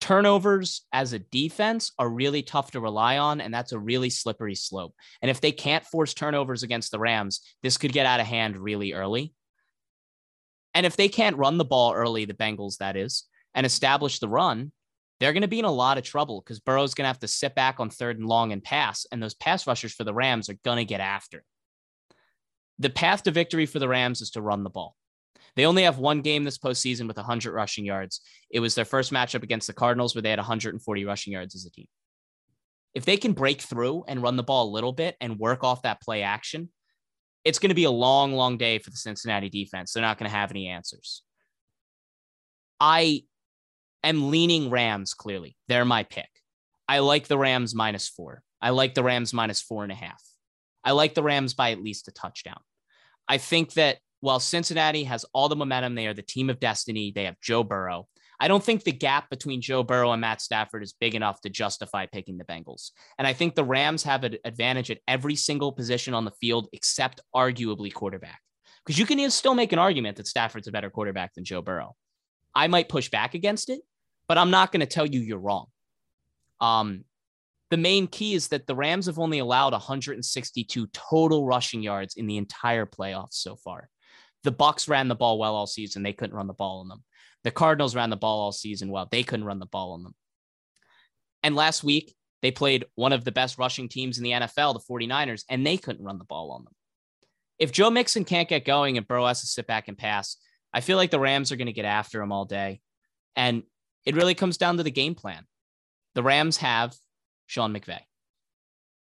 turnovers 0.00 0.82
as 0.92 1.12
a 1.12 1.20
defense 1.20 1.92
are 1.96 2.08
really 2.08 2.42
tough 2.42 2.72
to 2.72 2.80
rely 2.80 3.18
on, 3.18 3.40
and 3.40 3.54
that's 3.54 3.70
a 3.70 3.78
really 3.78 4.10
slippery 4.10 4.56
slope. 4.56 4.94
And 5.22 5.30
if 5.30 5.40
they 5.40 5.52
can't 5.52 5.86
force 5.86 6.12
turnovers 6.12 6.64
against 6.64 6.90
the 6.90 6.98
Rams, 6.98 7.40
this 7.62 7.78
could 7.78 7.92
get 7.92 8.06
out 8.06 8.18
of 8.18 8.26
hand 8.26 8.56
really 8.56 8.92
early. 8.92 9.32
And 10.74 10.86
if 10.86 10.96
they 10.96 11.08
can't 11.08 11.36
run 11.36 11.58
the 11.58 11.64
ball 11.64 11.92
early, 11.92 12.24
the 12.24 12.34
Bengals, 12.34 12.78
that 12.78 12.96
is, 12.96 13.24
and 13.54 13.64
establish 13.64 14.18
the 14.18 14.28
run, 14.28 14.72
they're 15.22 15.32
going 15.32 15.42
to 15.42 15.48
be 15.48 15.60
in 15.60 15.64
a 15.64 15.70
lot 15.70 15.98
of 15.98 16.04
trouble 16.04 16.40
because 16.40 16.58
Burrow's 16.58 16.94
going 16.94 17.04
to 17.04 17.08
have 17.08 17.20
to 17.20 17.28
sit 17.28 17.54
back 17.54 17.78
on 17.78 17.90
third 17.90 18.18
and 18.18 18.26
long 18.26 18.50
and 18.50 18.60
pass. 18.60 19.06
And 19.12 19.22
those 19.22 19.34
pass 19.34 19.68
rushers 19.68 19.94
for 19.94 20.02
the 20.02 20.12
Rams 20.12 20.48
are 20.48 20.58
going 20.64 20.78
to 20.78 20.84
get 20.84 21.00
after. 21.00 21.38
it. 21.38 21.44
The 22.80 22.90
path 22.90 23.22
to 23.22 23.30
victory 23.30 23.66
for 23.66 23.78
the 23.78 23.86
Rams 23.86 24.20
is 24.20 24.30
to 24.30 24.42
run 24.42 24.64
the 24.64 24.70
ball. 24.70 24.96
They 25.54 25.64
only 25.64 25.84
have 25.84 25.98
one 25.98 26.22
game 26.22 26.42
this 26.42 26.58
postseason 26.58 27.06
with 27.06 27.18
100 27.18 27.52
rushing 27.52 27.84
yards. 27.84 28.20
It 28.50 28.58
was 28.58 28.74
their 28.74 28.84
first 28.84 29.12
matchup 29.12 29.44
against 29.44 29.68
the 29.68 29.72
Cardinals 29.72 30.12
where 30.12 30.22
they 30.22 30.30
had 30.30 30.40
140 30.40 31.04
rushing 31.04 31.34
yards 31.34 31.54
as 31.54 31.66
a 31.66 31.70
team. 31.70 31.86
If 32.92 33.04
they 33.04 33.16
can 33.16 33.32
break 33.32 33.60
through 33.60 34.02
and 34.08 34.24
run 34.24 34.34
the 34.34 34.42
ball 34.42 34.68
a 34.68 34.74
little 34.74 34.92
bit 34.92 35.16
and 35.20 35.38
work 35.38 35.62
off 35.62 35.82
that 35.82 36.02
play 36.02 36.22
action, 36.22 36.68
it's 37.44 37.60
going 37.60 37.68
to 37.68 37.76
be 37.76 37.84
a 37.84 37.92
long, 37.92 38.32
long 38.32 38.56
day 38.56 38.80
for 38.80 38.90
the 38.90 38.96
Cincinnati 38.96 39.50
defense. 39.50 39.92
They're 39.92 40.02
not 40.02 40.18
going 40.18 40.28
to 40.28 40.36
have 40.36 40.50
any 40.50 40.66
answers. 40.66 41.22
I 42.80 43.22
am 44.08 44.30
leaning 44.30 44.70
Rams 44.70 45.14
clearly. 45.14 45.56
They're 45.68 45.84
my 45.84 46.02
pick. 46.04 46.28
I 46.88 46.98
like 47.00 47.28
the 47.28 47.38
Rams 47.38 47.74
minus 47.74 48.08
four. 48.08 48.42
I 48.60 48.70
like 48.70 48.94
the 48.94 49.02
Rams 49.02 49.32
minus 49.32 49.60
four 49.60 49.82
and 49.82 49.92
a 49.92 49.96
half. 49.96 50.22
I 50.84 50.92
like 50.92 51.14
the 51.14 51.22
Rams 51.22 51.54
by 51.54 51.72
at 51.72 51.82
least 51.82 52.08
a 52.08 52.12
touchdown. 52.12 52.60
I 53.28 53.38
think 53.38 53.74
that 53.74 53.98
while 54.20 54.40
Cincinnati 54.40 55.04
has 55.04 55.24
all 55.32 55.48
the 55.48 55.56
momentum, 55.56 55.94
they 55.94 56.06
are 56.06 56.14
the 56.14 56.22
team 56.22 56.50
of 56.50 56.60
destiny. 56.60 57.12
They 57.14 57.24
have 57.24 57.40
Joe 57.40 57.64
Burrow. 57.64 58.08
I 58.38 58.48
don't 58.48 58.62
think 58.62 58.82
the 58.82 58.92
gap 58.92 59.30
between 59.30 59.60
Joe 59.60 59.84
Burrow 59.84 60.10
and 60.12 60.20
Matt 60.20 60.40
Stafford 60.40 60.82
is 60.82 60.92
big 60.92 61.14
enough 61.14 61.40
to 61.42 61.48
justify 61.48 62.06
picking 62.06 62.38
the 62.38 62.44
Bengals. 62.44 62.90
And 63.16 63.26
I 63.26 63.32
think 63.32 63.54
the 63.54 63.64
Rams 63.64 64.02
have 64.02 64.24
an 64.24 64.36
advantage 64.44 64.90
at 64.90 64.98
every 65.06 65.36
single 65.36 65.70
position 65.70 66.12
on 66.12 66.24
the 66.24 66.32
field 66.40 66.68
except 66.72 67.20
arguably 67.34 67.92
quarterback. 67.92 68.40
Because 68.84 68.98
you 68.98 69.06
can 69.06 69.30
still 69.30 69.54
make 69.54 69.72
an 69.72 69.78
argument 69.78 70.16
that 70.16 70.26
Stafford's 70.26 70.66
a 70.66 70.72
better 70.72 70.90
quarterback 70.90 71.34
than 71.34 71.44
Joe 71.44 71.62
Burrow. 71.62 71.94
I 72.54 72.66
might 72.66 72.88
push 72.88 73.08
back 73.08 73.34
against 73.34 73.70
it, 73.70 73.80
but 74.32 74.38
I'm 74.38 74.50
not 74.50 74.72
going 74.72 74.80
to 74.80 74.86
tell 74.86 75.04
you 75.04 75.20
you're 75.20 75.36
wrong. 75.36 75.66
Um, 76.58 77.04
the 77.68 77.76
main 77.76 78.06
key 78.06 78.32
is 78.32 78.48
that 78.48 78.66
the 78.66 78.74
Rams 78.74 79.04
have 79.04 79.18
only 79.18 79.40
allowed 79.40 79.74
162 79.74 80.86
total 80.86 81.44
rushing 81.44 81.82
yards 81.82 82.14
in 82.14 82.26
the 82.26 82.38
entire 82.38 82.86
playoffs 82.86 83.34
so 83.34 83.56
far. 83.56 83.90
The 84.42 84.52
Bucs 84.52 84.88
ran 84.88 85.08
the 85.08 85.14
ball 85.14 85.38
well 85.38 85.54
all 85.54 85.66
season. 85.66 86.02
They 86.02 86.14
couldn't 86.14 86.34
run 86.34 86.46
the 86.46 86.54
ball 86.54 86.80
on 86.80 86.88
them. 86.88 87.04
The 87.44 87.50
Cardinals 87.50 87.94
ran 87.94 88.08
the 88.08 88.16
ball 88.16 88.40
all 88.40 88.52
season 88.52 88.90
well. 88.90 89.06
They 89.10 89.22
couldn't 89.22 89.44
run 89.44 89.58
the 89.58 89.66
ball 89.66 89.92
on 89.92 90.02
them. 90.02 90.14
And 91.42 91.54
last 91.54 91.84
week, 91.84 92.14
they 92.40 92.52
played 92.52 92.86
one 92.94 93.12
of 93.12 93.24
the 93.24 93.32
best 93.32 93.58
rushing 93.58 93.90
teams 93.90 94.16
in 94.16 94.24
the 94.24 94.30
NFL, 94.30 94.72
the 94.72 94.94
49ers, 94.94 95.44
and 95.50 95.66
they 95.66 95.76
couldn't 95.76 96.06
run 96.06 96.16
the 96.16 96.24
ball 96.24 96.52
on 96.52 96.64
them. 96.64 96.72
If 97.58 97.70
Joe 97.70 97.90
Mixon 97.90 98.24
can't 98.24 98.48
get 98.48 98.64
going 98.64 98.96
and 98.96 99.06
Burrow 99.06 99.26
has 99.26 99.42
to 99.42 99.46
sit 99.46 99.66
back 99.66 99.88
and 99.88 99.98
pass, 99.98 100.38
I 100.72 100.80
feel 100.80 100.96
like 100.96 101.10
the 101.10 101.20
Rams 101.20 101.52
are 101.52 101.56
going 101.56 101.66
to 101.66 101.74
get 101.74 101.84
after 101.84 102.22
him 102.22 102.32
all 102.32 102.46
day. 102.46 102.80
And 103.36 103.64
it 104.04 104.16
really 104.16 104.34
comes 104.34 104.56
down 104.56 104.76
to 104.76 104.82
the 104.82 104.90
game 104.90 105.14
plan. 105.14 105.44
The 106.14 106.22
Rams 106.22 106.58
have 106.58 106.94
Sean 107.46 107.74
McVay. 107.74 108.00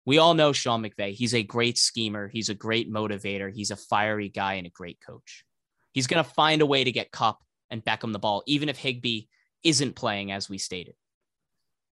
We 0.05 0.17
all 0.17 0.33
know 0.33 0.51
Sean 0.51 0.83
McVay. 0.83 1.13
He's 1.13 1.33
a 1.33 1.43
great 1.43 1.77
schemer. 1.77 2.27
He's 2.27 2.49
a 2.49 2.55
great 2.55 2.91
motivator. 2.91 3.51
He's 3.53 3.71
a 3.71 3.75
fiery 3.75 4.29
guy 4.29 4.55
and 4.55 4.65
a 4.65 4.71
great 4.71 4.99
coach. 5.05 5.45
He's 5.91 6.07
going 6.07 6.23
to 6.23 6.29
find 6.29 6.61
a 6.61 6.65
way 6.65 6.83
to 6.83 6.91
get 6.91 7.11
Kupp 7.11 7.43
and 7.69 7.83
Beckham 7.83 8.13
the 8.13 8.19
ball, 8.19 8.43
even 8.47 8.69
if 8.69 8.77
Higbee 8.77 9.23
isn't 9.63 9.95
playing 9.95 10.31
as 10.31 10.49
we 10.49 10.57
stated. 10.57 10.95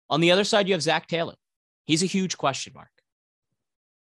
On 0.09 0.21
the 0.21 0.31
other 0.31 0.43
side, 0.43 0.67
you 0.67 0.73
have 0.73 0.81
Zac 0.81 1.07
Taylor. 1.07 1.35
He's 1.85 2.03
a 2.03 2.07
huge 2.07 2.37
question 2.37 2.73
mark. 2.73 2.89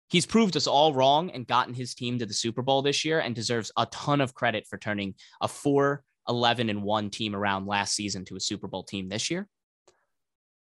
He's 0.08 0.26
proved 0.26 0.56
us 0.56 0.68
all 0.68 0.94
wrong 0.94 1.30
and 1.30 1.46
gotten 1.46 1.74
his 1.74 1.94
team 1.94 2.18
to 2.20 2.26
the 2.26 2.34
Super 2.34 2.62
Bowl 2.62 2.82
this 2.82 3.04
year 3.04 3.18
and 3.18 3.34
deserves 3.34 3.72
a 3.76 3.86
ton 3.86 4.20
of 4.20 4.34
credit 4.34 4.66
for 4.66 4.78
turning 4.78 5.14
a 5.40 5.48
4 5.48 6.04
11 6.28 6.70
and 6.70 6.82
1 6.82 7.10
team 7.10 7.34
around 7.34 7.66
last 7.66 7.94
season 7.94 8.24
to 8.26 8.36
a 8.36 8.40
Super 8.40 8.68
Bowl 8.68 8.82
team 8.82 9.08
this 9.08 9.30
year. 9.30 9.48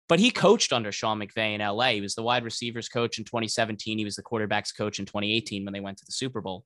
But 0.09 0.19
he 0.19 0.29
coached 0.29 0.73
under 0.73 0.91
Sean 0.91 1.19
McVay 1.19 1.55
in 1.55 1.61
LA. 1.61 1.91
He 1.91 2.01
was 2.01 2.15
the 2.15 2.23
wide 2.23 2.43
receivers 2.43 2.89
coach 2.89 3.17
in 3.17 3.23
2017. 3.23 3.97
He 3.97 4.03
was 4.03 4.15
the 4.15 4.23
quarterbacks 4.23 4.75
coach 4.75 4.99
in 4.99 5.05
2018 5.05 5.63
when 5.63 5.73
they 5.73 5.79
went 5.79 5.97
to 5.99 6.05
the 6.05 6.11
Super 6.11 6.41
Bowl. 6.41 6.65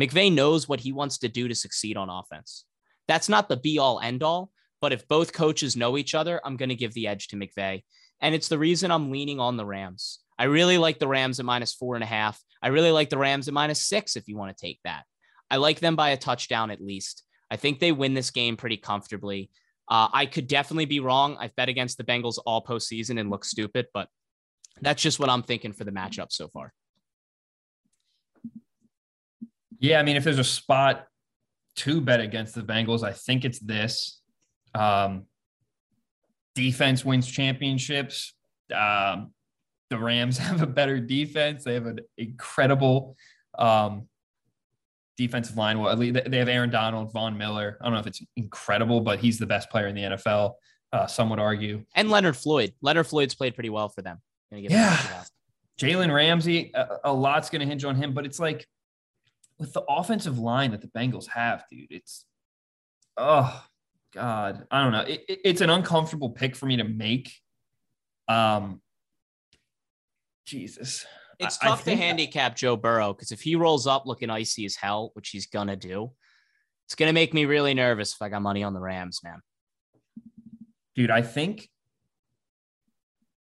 McVay 0.00 0.32
knows 0.32 0.68
what 0.68 0.80
he 0.80 0.92
wants 0.92 1.18
to 1.18 1.28
do 1.28 1.46
to 1.46 1.54
succeed 1.54 1.96
on 1.96 2.10
offense. 2.10 2.64
That's 3.06 3.28
not 3.28 3.48
the 3.48 3.56
be 3.56 3.78
all 3.78 4.00
end 4.00 4.22
all, 4.22 4.50
but 4.80 4.92
if 4.92 5.06
both 5.06 5.32
coaches 5.32 5.76
know 5.76 5.98
each 5.98 6.14
other, 6.14 6.40
I'm 6.44 6.56
going 6.56 6.68
to 6.70 6.74
give 6.74 6.94
the 6.94 7.06
edge 7.06 7.28
to 7.28 7.36
McVay. 7.36 7.84
And 8.20 8.34
it's 8.34 8.48
the 8.48 8.58
reason 8.58 8.90
I'm 8.90 9.10
leaning 9.10 9.40
on 9.40 9.56
the 9.56 9.66
Rams. 9.66 10.20
I 10.38 10.44
really 10.44 10.78
like 10.78 10.98
the 10.98 11.08
Rams 11.08 11.38
at 11.38 11.46
minus 11.46 11.74
four 11.74 11.94
and 11.94 12.04
a 12.04 12.08
half. 12.08 12.42
I 12.62 12.68
really 12.68 12.90
like 12.90 13.10
the 13.10 13.18
Rams 13.18 13.46
at 13.46 13.54
minus 13.54 13.82
six 13.82 14.16
if 14.16 14.26
you 14.26 14.36
want 14.36 14.56
to 14.56 14.60
take 14.60 14.80
that. 14.84 15.04
I 15.50 15.56
like 15.56 15.80
them 15.80 15.96
by 15.96 16.10
a 16.10 16.16
touchdown 16.16 16.70
at 16.70 16.80
least. 16.80 17.24
I 17.50 17.56
think 17.56 17.80
they 17.80 17.92
win 17.92 18.14
this 18.14 18.30
game 18.30 18.56
pretty 18.56 18.76
comfortably. 18.76 19.50
Uh, 19.88 20.08
I 20.12 20.26
could 20.26 20.46
definitely 20.46 20.84
be 20.84 21.00
wrong. 21.00 21.36
I've 21.40 21.54
bet 21.56 21.68
against 21.68 21.98
the 21.98 22.04
Bengals 22.04 22.38
all 22.46 22.64
postseason 22.64 23.18
and 23.18 23.28
look 23.28 23.44
stupid, 23.44 23.86
but 23.92 24.08
that's 24.80 25.02
just 25.02 25.18
what 25.18 25.28
I'm 25.28 25.42
thinking 25.42 25.72
for 25.72 25.84
the 25.84 25.90
matchup 25.90 26.30
so 26.30 26.48
far. 26.48 26.72
Yeah, 29.80 29.98
I 29.98 30.02
mean, 30.02 30.16
if 30.16 30.24
there's 30.24 30.38
a 30.38 30.44
spot 30.44 31.06
to 31.76 32.00
bet 32.00 32.20
against 32.20 32.54
the 32.54 32.62
Bengals. 32.62 33.02
I 33.02 33.12
think 33.12 33.44
it's 33.44 33.58
this. 33.58 34.20
Um, 34.74 35.26
defense 36.54 37.04
wins 37.04 37.26
championships. 37.26 38.34
Um, 38.74 39.32
the 39.88 39.98
Rams 39.98 40.38
have 40.46 40.62
a 40.62 40.66
better 40.66 41.00
defense. 41.00 41.64
They 41.64 41.74
have 41.74 41.86
an 41.86 42.00
incredible 42.16 43.16
um, 43.58 44.08
defensive 45.20 45.56
line. 45.56 45.78
Well, 45.78 45.92
at 45.92 45.98
least 45.98 46.18
they 46.26 46.38
have 46.38 46.48
Aaron 46.48 46.70
Donald, 46.70 47.12
Von 47.12 47.36
Miller. 47.36 47.76
I 47.80 47.84
don't 47.84 47.92
know 47.92 48.00
if 48.00 48.06
it's 48.06 48.22
incredible, 48.36 49.02
but 49.02 49.18
he's 49.18 49.38
the 49.38 49.46
best 49.46 49.68
player 49.68 49.86
in 49.86 49.94
the 49.94 50.02
NFL. 50.02 50.54
Uh, 50.92 51.06
some 51.06 51.28
would 51.28 51.38
argue. 51.38 51.84
And 51.94 52.10
Leonard 52.10 52.36
Floyd. 52.36 52.72
Leonard 52.80 53.06
Floyd's 53.06 53.34
played 53.34 53.54
pretty 53.54 53.68
well 53.68 53.90
for 53.90 54.00
them. 54.00 54.18
Yeah. 54.50 54.96
Jalen 55.78 56.12
Ramsey, 56.12 56.72
a, 56.74 56.86
a 57.04 57.12
lot's 57.12 57.50
going 57.50 57.60
to 57.60 57.66
hinge 57.66 57.84
on 57.84 57.96
him, 57.96 58.14
but 58.14 58.24
it's 58.24 58.40
like 58.40 58.66
with 59.58 59.74
the 59.74 59.82
offensive 59.82 60.38
line 60.38 60.70
that 60.70 60.80
the 60.80 60.88
Bengals 60.88 61.28
have, 61.28 61.64
dude, 61.70 61.90
it's 61.90 62.24
oh 63.16 63.64
god, 64.14 64.66
I 64.70 64.82
don't 64.82 64.92
know. 64.92 65.02
It, 65.02 65.24
it, 65.28 65.40
it's 65.44 65.60
an 65.60 65.70
uncomfortable 65.70 66.30
pick 66.30 66.56
for 66.56 66.66
me 66.66 66.78
to 66.78 66.84
make. 66.84 67.30
Um, 68.26 68.80
Jesus, 70.46 71.06
it's 71.40 71.58
tough 71.58 71.84
to 71.84 71.96
handicap 71.96 72.56
Joe 72.56 72.76
Burrow 72.76 73.12
because 73.12 73.32
if 73.32 73.40
he 73.40 73.56
rolls 73.56 73.86
up 73.86 74.06
looking 74.06 74.30
icy 74.30 74.64
as 74.64 74.76
hell, 74.76 75.10
which 75.14 75.30
he's 75.30 75.46
gonna 75.46 75.76
do, 75.76 76.12
it's 76.86 76.94
gonna 76.94 77.12
make 77.12 77.34
me 77.34 77.44
really 77.44 77.74
nervous 77.74 78.14
if 78.14 78.22
I 78.22 78.28
got 78.28 78.42
money 78.42 78.62
on 78.62 78.74
the 78.74 78.80
Rams, 78.80 79.20
man. 79.22 79.40
Dude, 80.94 81.10
I 81.10 81.22
think 81.22 81.68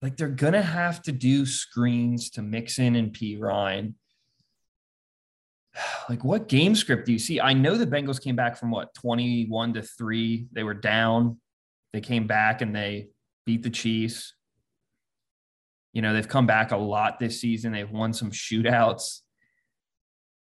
like 0.01 0.17
they're 0.17 0.27
gonna 0.27 0.61
have 0.61 1.01
to 1.03 1.11
do 1.11 1.45
screens 1.45 2.29
to 2.31 2.41
mix 2.41 2.79
in 2.79 2.95
and 2.95 3.11
Perine 3.13 3.93
like 6.09 6.23
what 6.23 6.47
game 6.47 6.75
script 6.75 7.05
do 7.05 7.13
you 7.13 7.19
see? 7.19 7.39
I 7.39 7.53
know 7.53 7.77
the 7.77 7.87
Bengals 7.87 8.21
came 8.21 8.35
back 8.35 8.57
from 8.57 8.71
what 8.71 8.93
21 8.95 9.73
to 9.73 9.81
3. 9.81 10.47
They 10.51 10.63
were 10.63 10.73
down. 10.73 11.39
They 11.93 12.01
came 12.01 12.27
back 12.27 12.61
and 12.61 12.75
they 12.75 13.09
beat 13.45 13.63
the 13.63 13.69
Chiefs. 13.69 14.33
You 15.97 16.03
know, 16.03 16.13
they've 16.13 16.27
come 16.27 16.45
back 16.45 16.73
a 16.73 16.77
lot 16.77 17.17
this 17.17 17.41
season. 17.41 17.71
They've 17.71 17.89
won 17.89 18.13
some 18.13 18.29
shootouts. 18.29 19.21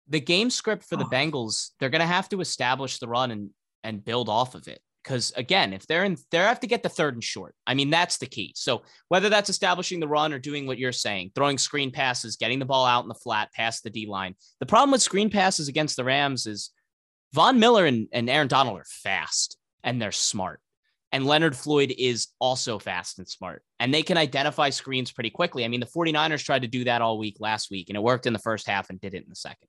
The 0.08 0.18
game 0.18 0.50
script 0.50 0.82
for 0.82 0.96
the 0.96 1.04
oh. 1.04 1.08
Bengals, 1.08 1.70
they're 1.78 1.90
going 1.90 2.00
to 2.00 2.08
have 2.08 2.28
to 2.30 2.40
establish 2.40 2.98
the 2.98 3.06
run 3.06 3.30
and 3.30 3.50
and 3.84 4.04
build 4.04 4.28
off 4.28 4.56
of 4.56 4.66
it. 4.66 4.80
Because 5.04 5.32
again, 5.36 5.72
if 5.72 5.86
they're 5.86 6.02
in, 6.02 6.16
they 6.32 6.38
have 6.38 6.58
to 6.58 6.66
get 6.66 6.82
the 6.82 6.88
third 6.88 7.14
and 7.14 7.22
short. 7.22 7.54
I 7.68 7.74
mean, 7.74 7.88
that's 7.88 8.18
the 8.18 8.26
key. 8.26 8.52
So 8.56 8.82
whether 9.06 9.28
that's 9.28 9.48
establishing 9.48 10.00
the 10.00 10.08
run 10.08 10.32
or 10.32 10.40
doing 10.40 10.66
what 10.66 10.78
you're 10.78 10.90
saying, 10.90 11.30
throwing 11.36 11.58
screen 11.58 11.92
passes, 11.92 12.34
getting 12.34 12.58
the 12.58 12.64
ball 12.64 12.84
out 12.84 13.04
in 13.04 13.08
the 13.08 13.14
flat 13.14 13.52
past 13.52 13.84
the 13.84 13.90
D 13.90 14.08
line. 14.08 14.34
The 14.58 14.66
problem 14.66 14.90
with 14.90 15.02
screen 15.02 15.30
passes 15.30 15.68
against 15.68 15.94
the 15.94 16.02
Rams 16.02 16.48
is 16.48 16.70
Von 17.32 17.60
Miller 17.60 17.86
and, 17.86 18.08
and 18.10 18.28
Aaron 18.28 18.48
Donald 18.48 18.80
are 18.80 18.86
fast 18.88 19.56
and 19.84 20.02
they're 20.02 20.10
smart. 20.10 20.60
And 21.14 21.26
Leonard 21.26 21.56
Floyd 21.56 21.94
is 21.96 22.26
also 22.40 22.80
fast 22.80 23.18
and 23.20 23.28
smart. 23.28 23.62
And 23.78 23.94
they 23.94 24.02
can 24.02 24.18
identify 24.18 24.70
screens 24.70 25.12
pretty 25.12 25.30
quickly. 25.30 25.64
I 25.64 25.68
mean, 25.68 25.78
the 25.78 25.86
49ers 25.86 26.44
tried 26.44 26.62
to 26.62 26.68
do 26.68 26.82
that 26.84 27.02
all 27.02 27.18
week 27.18 27.36
last 27.38 27.70
week, 27.70 27.88
and 27.88 27.96
it 27.96 28.02
worked 28.02 28.26
in 28.26 28.32
the 28.32 28.38
first 28.40 28.66
half 28.66 28.90
and 28.90 29.00
did 29.00 29.14
it 29.14 29.22
in 29.22 29.28
the 29.28 29.36
second. 29.36 29.68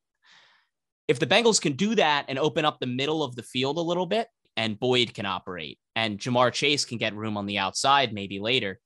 if 1.08 1.20
the 1.20 1.28
Bengals 1.28 1.62
can 1.62 1.74
do 1.74 1.96
that 1.96 2.26
and 2.28 2.40
open 2.40 2.66
up 2.66 2.80
the 2.80 2.88
middle 2.88 3.24
of 3.24 3.36
the 3.36 3.44
field 3.44 3.78
a 3.78 3.82
little 3.82 4.06
bit, 4.06 4.28
and 4.58 4.80
Boyd 4.80 5.14
can 5.14 5.26
operate, 5.26 5.80
and 5.96 6.18
Ja'Marr 6.18 6.52
Chase 6.52 6.86
can 6.86 6.98
get 6.98 7.16
room 7.16 7.38
on 7.38 7.46
the 7.46 7.58
outside 7.58 8.14
maybe 8.14 8.40
later, 8.40 8.80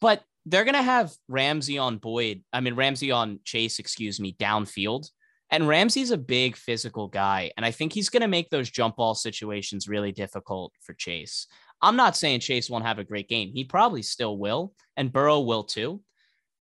but 0.00 0.22
they're 0.44 0.64
going 0.64 0.74
to 0.74 0.82
have 0.82 1.12
Ramsey 1.28 1.78
on 1.78 1.98
Boyd. 1.98 2.42
I 2.52 2.60
mean, 2.60 2.74
Ramsey 2.74 3.10
on 3.10 3.40
Chase, 3.44 3.78
excuse 3.78 4.18
me, 4.18 4.36
downfield. 4.38 5.08
And 5.50 5.68
Ramsey's 5.68 6.10
a 6.10 6.16
big 6.16 6.56
physical 6.56 7.08
guy. 7.08 7.52
And 7.56 7.64
I 7.64 7.70
think 7.70 7.92
he's 7.92 8.08
going 8.08 8.22
to 8.22 8.28
make 8.28 8.48
those 8.48 8.70
jump 8.70 8.96
ball 8.96 9.14
situations 9.14 9.86
really 9.86 10.10
difficult 10.10 10.72
for 10.80 10.94
Chase. 10.94 11.46
I'm 11.82 11.96
not 11.96 12.16
saying 12.16 12.40
Chase 12.40 12.70
won't 12.70 12.86
have 12.86 12.98
a 12.98 13.04
great 13.04 13.28
game. 13.28 13.50
He 13.52 13.64
probably 13.64 14.02
still 14.02 14.38
will, 14.38 14.72
and 14.96 15.12
Burrow 15.12 15.40
will 15.40 15.64
too. 15.64 16.00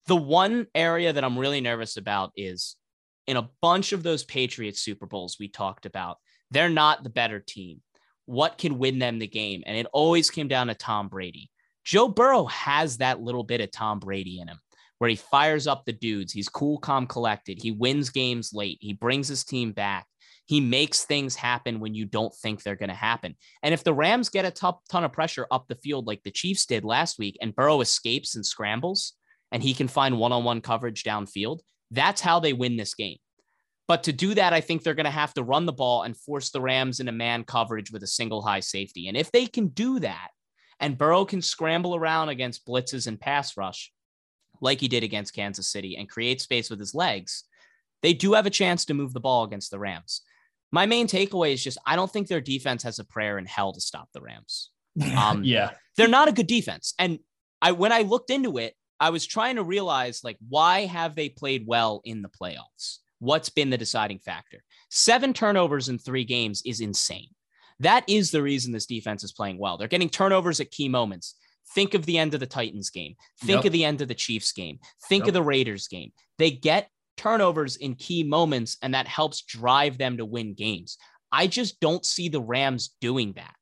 The 0.07 0.17
one 0.17 0.67
area 0.75 1.13
that 1.13 1.25
I'm 1.25 1.39
really 1.39 1.61
nervous 1.61 1.97
about 1.97 2.33
is 2.37 2.77
in 3.27 3.37
a 3.37 3.49
bunch 3.61 3.93
of 3.93 4.03
those 4.03 4.25
Patriots 4.25 4.81
Super 4.81 5.07
Bowls 5.07 5.37
we 5.41 5.49
talked 5.49 5.87
about, 5.87 6.19
they're 6.51 6.69
not 6.69 7.03
the 7.03 7.11
better 7.11 7.41
team. 7.41 7.81
What 8.27 8.59
can 8.59 8.79
win 8.79 8.99
them 8.99 9.19
the 9.19 9.27
game? 9.27 9.63
And 9.67 9.77
it 9.77 9.87
always 9.93 10.31
came 10.31 10.49
down 10.49 10.69
to 10.69 10.75
Tom 10.75 11.09
Brady. 11.09 11.51
Joe 11.85 12.09
Burrow 12.09 12.45
has 12.47 12.99
that 12.99 13.21
little 13.21 13.45
bit 13.45 13.61
of 13.61 13.71
Tom 13.71 13.99
Brady 13.99 14.41
in 14.41 14.49
him 14.49 14.59
where 14.99 15.11
he 15.11 15.17
fires 15.17 15.67
up 15.67 15.85
the 15.85 15.93
dudes. 15.93 16.33
He's 16.33 16.49
cool, 16.49 16.79
calm, 16.79 17.07
collected. 17.07 17.61
He 17.61 17.71
wins 17.71 18.11
games 18.11 18.53
late. 18.53 18.79
He 18.81 18.93
brings 18.93 19.29
his 19.29 19.45
team 19.45 19.73
back. 19.73 20.07
He 20.47 20.61
makes 20.61 21.05
things 21.05 21.35
happen 21.35 21.81
when 21.81 21.95
you 21.95 22.07
don't 22.07 22.35
think 22.35 22.63
they're 22.63 22.77
going 22.77 22.89
to 22.89 22.95
happen. 22.95 23.35
And 23.63 23.75
if 23.75 23.85
the 23.85 23.95
Rams 23.95 24.29
get 24.29 24.45
a 24.45 24.51
ton 24.51 25.05
of 25.05 25.13
pressure 25.13 25.47
up 25.51 25.67
the 25.69 25.75
field 25.75 26.07
like 26.07 26.23
the 26.23 26.31
Chiefs 26.31 26.67
did 26.67 26.85
last 26.85 27.19
week 27.19 27.37
and 27.43 27.55
Burrow 27.55 27.81
escapes 27.81 28.37
and 28.37 28.47
scrambles 28.47 29.15
and 29.51 29.63
he 29.63 29.75
can 29.75 29.89
find 29.89 30.19
one 30.19 30.33
on 30.33 30.45
one 30.45 30.61
coverage 30.61 31.03
downfield, 31.03 31.61
that's 31.91 32.21
how 32.21 32.39
they 32.39 32.53
win 32.53 32.77
this 32.77 32.95
game. 32.95 33.19
But 33.89 34.05
to 34.05 34.13
do 34.13 34.35
that, 34.35 34.53
I 34.53 34.61
think 34.61 34.83
they're 34.83 34.95
going 34.95 35.05
to 35.05 35.11
have 35.11 35.35
to 35.35 35.45
run 35.45 35.67
the 35.67 35.73
ball 35.73 36.03
and 36.03 36.17
force 36.17 36.51
the 36.51 36.61
Rams 36.61 37.01
into 37.01 37.13
man 37.13 37.45
coverage 37.45 37.93
with 37.93 38.03
a 38.03 38.09
single 38.09 38.43
high 38.43 38.61
safety. 38.61 39.09
And 39.09 39.17
if 39.17 39.31
they 39.31 39.47
can 39.47 39.69
do 39.69 40.01
that, 40.01 40.29
and 40.81 40.99
Burrow 40.99 41.25
can 41.25 41.41
scramble 41.41 41.95
around 41.95 42.29
against 42.29 42.67
blitzes 42.67 43.07
and 43.07 43.21
pass 43.21 43.57
rush, 43.57 43.93
like 44.61 44.81
he 44.81 44.89
did 44.89 45.05
against 45.05 45.35
Kansas 45.35 45.69
City, 45.69 45.97
and 45.97 46.09
create 46.09 46.41
space 46.41 46.69
with 46.69 46.79
his 46.79 46.95
legs, 46.95 47.45
they 48.03 48.13
do 48.13 48.35
have 48.35 48.47
a 48.47 48.51
chance 48.51 48.85
to 48.87 48.95
move 48.95 49.13
the 49.13 49.21
ball 49.21 49.45
against 49.45 49.71
the 49.71 49.79
Rams. 49.79 50.23
My 50.73 50.87
main 50.87 51.07
takeaway 51.07 51.53
is 51.53 51.63
just 51.63 51.79
I 51.87 51.97
don't 51.97 52.11
think 52.11 52.29
their 52.29 52.41
defense 52.41 52.83
has 52.83 52.99
a 52.99 53.05
prayer 53.05 53.39
in 53.39 53.47
hell 53.47 53.73
to 53.73 53.81
stop 53.81 54.09
the 54.13 54.21
Rams. 54.21 54.71
Um, 55.17 55.45
yeah, 55.45 55.73
they're 55.99 56.09
not 56.09 56.29
a 56.29 56.33
good 56.33 56.47
defense. 56.47 56.95
And 56.99 57.19
I 57.61 57.73
when 57.73 57.93
I 57.93 58.01
looked 58.01 58.31
into 58.31 58.57
it, 58.57 58.75
I 58.99 59.11
was 59.11 59.27
trying 59.27 59.57
to 59.57 59.63
realize 59.63 60.25
like 60.25 60.39
why 60.49 60.87
have 60.87 61.15
they 61.15 61.29
played 61.29 61.67
well 61.67 62.01
in 62.05 62.23
the 62.23 62.31
playoffs? 62.31 62.99
What's 63.19 63.51
been 63.51 63.71
the 63.71 63.79
deciding 63.79 64.21
factor? 64.21 64.63
Seven 64.91 65.33
turnovers 65.33 65.89
in 65.89 65.99
three 65.99 66.25
games 66.25 66.63
is 66.65 66.81
insane. 66.81 67.29
That 67.81 68.05
is 68.09 68.31
the 68.31 68.43
reason 68.43 68.73
this 68.73 68.87
defense 68.87 69.23
is 69.23 69.33
playing 69.33 69.59
well. 69.59 69.77
They're 69.77 69.89
getting 69.89 70.09
turnovers 70.09 70.61
at 70.61 70.71
key 70.71 70.89
moments. 70.89 71.35
Think 71.75 71.95
of 71.95 72.07
the 72.07 72.19
end 72.19 72.33
of 72.33 72.41
the 72.41 72.47
Titans 72.47 72.91
game. 72.91 73.17
Think 73.41 73.59
yep. 73.59 73.65
of 73.67 73.73
the 73.73 73.85
end 73.85 74.01
of 74.01 74.09
the 74.09 74.15
Chiefs 74.15 74.53
game. 74.53 74.79
Think 75.09 75.23
yep. 75.23 75.29
of 75.29 75.35
the 75.35 75.43
Raiders 75.43 75.89
game. 75.89 76.13
They 76.39 76.51
get 76.51 76.89
turnovers 77.17 77.77
in 77.77 77.95
key 77.95 78.23
moments, 78.23 78.77
and 78.83 78.95
that 78.95 79.07
helps 79.07 79.43
drive 79.43 79.99
them 79.99 80.17
to 80.19 80.25
win 80.25 80.55
games. 80.55 80.99
I 81.33 81.47
just 81.47 81.81
don't 81.81 82.05
see 82.05 82.29
the 82.29 82.41
Rams 82.41 82.95
doing 83.01 83.35
that. 83.35 83.55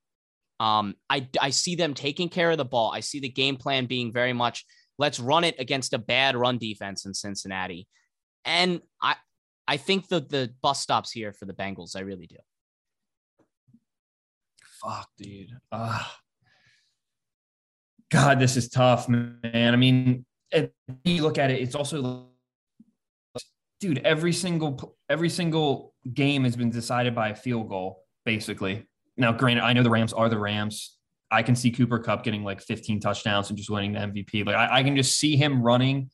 Um, 0.61 0.94
I, 1.11 1.28
I 1.40 1.50
see 1.50 1.74
them 1.74 1.94
taking 1.94 2.28
care 2.28 2.50
of 2.50 2.59
the 2.59 2.64
ball. 2.64 2.92
I 2.92 3.00
see 3.00 3.20
the 3.20 3.28
game 3.28 3.57
plan 3.57 3.86
being 3.86 4.12
very 4.12 4.32
much 4.32 4.64
let's 4.98 5.20
run 5.20 5.44
it 5.44 5.57
against 5.59 5.92
a 5.92 5.98
bad 5.98 6.36
run 6.36 6.59
defense 6.59 7.05
in 7.07 7.14
Cincinnati. 7.14 7.86
And 8.44 8.80
I 9.02 9.16
I 9.66 9.76
think 9.76 10.09
the 10.09 10.20
the 10.20 10.50
bus 10.62 10.80
stops 10.80 11.11
here 11.11 11.32
for 11.32 11.46
the 11.46 11.55
Bengals. 11.55 11.96
I 11.96 12.00
really 12.00 12.26
do. 12.26 12.36
Fuck, 14.82 15.09
dude. 15.16 15.50
Uh, 15.72 16.02
God, 18.11 18.38
this 18.38 18.57
is 18.57 18.68
tough, 18.68 19.09
man. 19.09 19.38
I 19.44 19.76
mean, 19.76 20.26
you 21.05 21.22
look 21.22 21.38
at 21.38 21.50
it, 21.50 21.62
it's 21.62 21.74
also 21.74 22.28
dude, 23.85 23.99
every 23.99 24.32
single 24.32 24.97
every 25.11 25.28
single 25.28 25.93
game 26.14 26.45
has 26.45 26.57
been 26.57 26.70
decided 26.70 27.14
by 27.14 27.28
a 27.28 27.35
field 27.35 27.68
goal, 27.68 28.03
basically. 28.24 28.87
Now, 29.18 29.30
granted, 29.32 29.62
I 29.62 29.74
know 29.74 29.82
the 29.82 29.91
Rams 29.91 30.14
are 30.14 30.30
the 30.30 30.39
Rams. 30.39 30.97
I 31.30 31.43
can 31.43 31.55
see 31.55 31.70
Cooper 31.70 31.99
Kupp 31.99 32.24
getting 32.24 32.43
like 32.45 32.62
15 32.62 33.01
touchdowns 33.01 33.51
and 33.51 33.59
just 33.59 33.68
winning 33.68 33.93
the 33.93 33.99
MVP. 33.99 34.47
Like 34.47 34.57
I, 34.57 34.78
I 34.78 34.82
can 34.82 34.97
just 34.97 35.20
see 35.20 35.37
him 35.37 35.62
running 35.62 36.11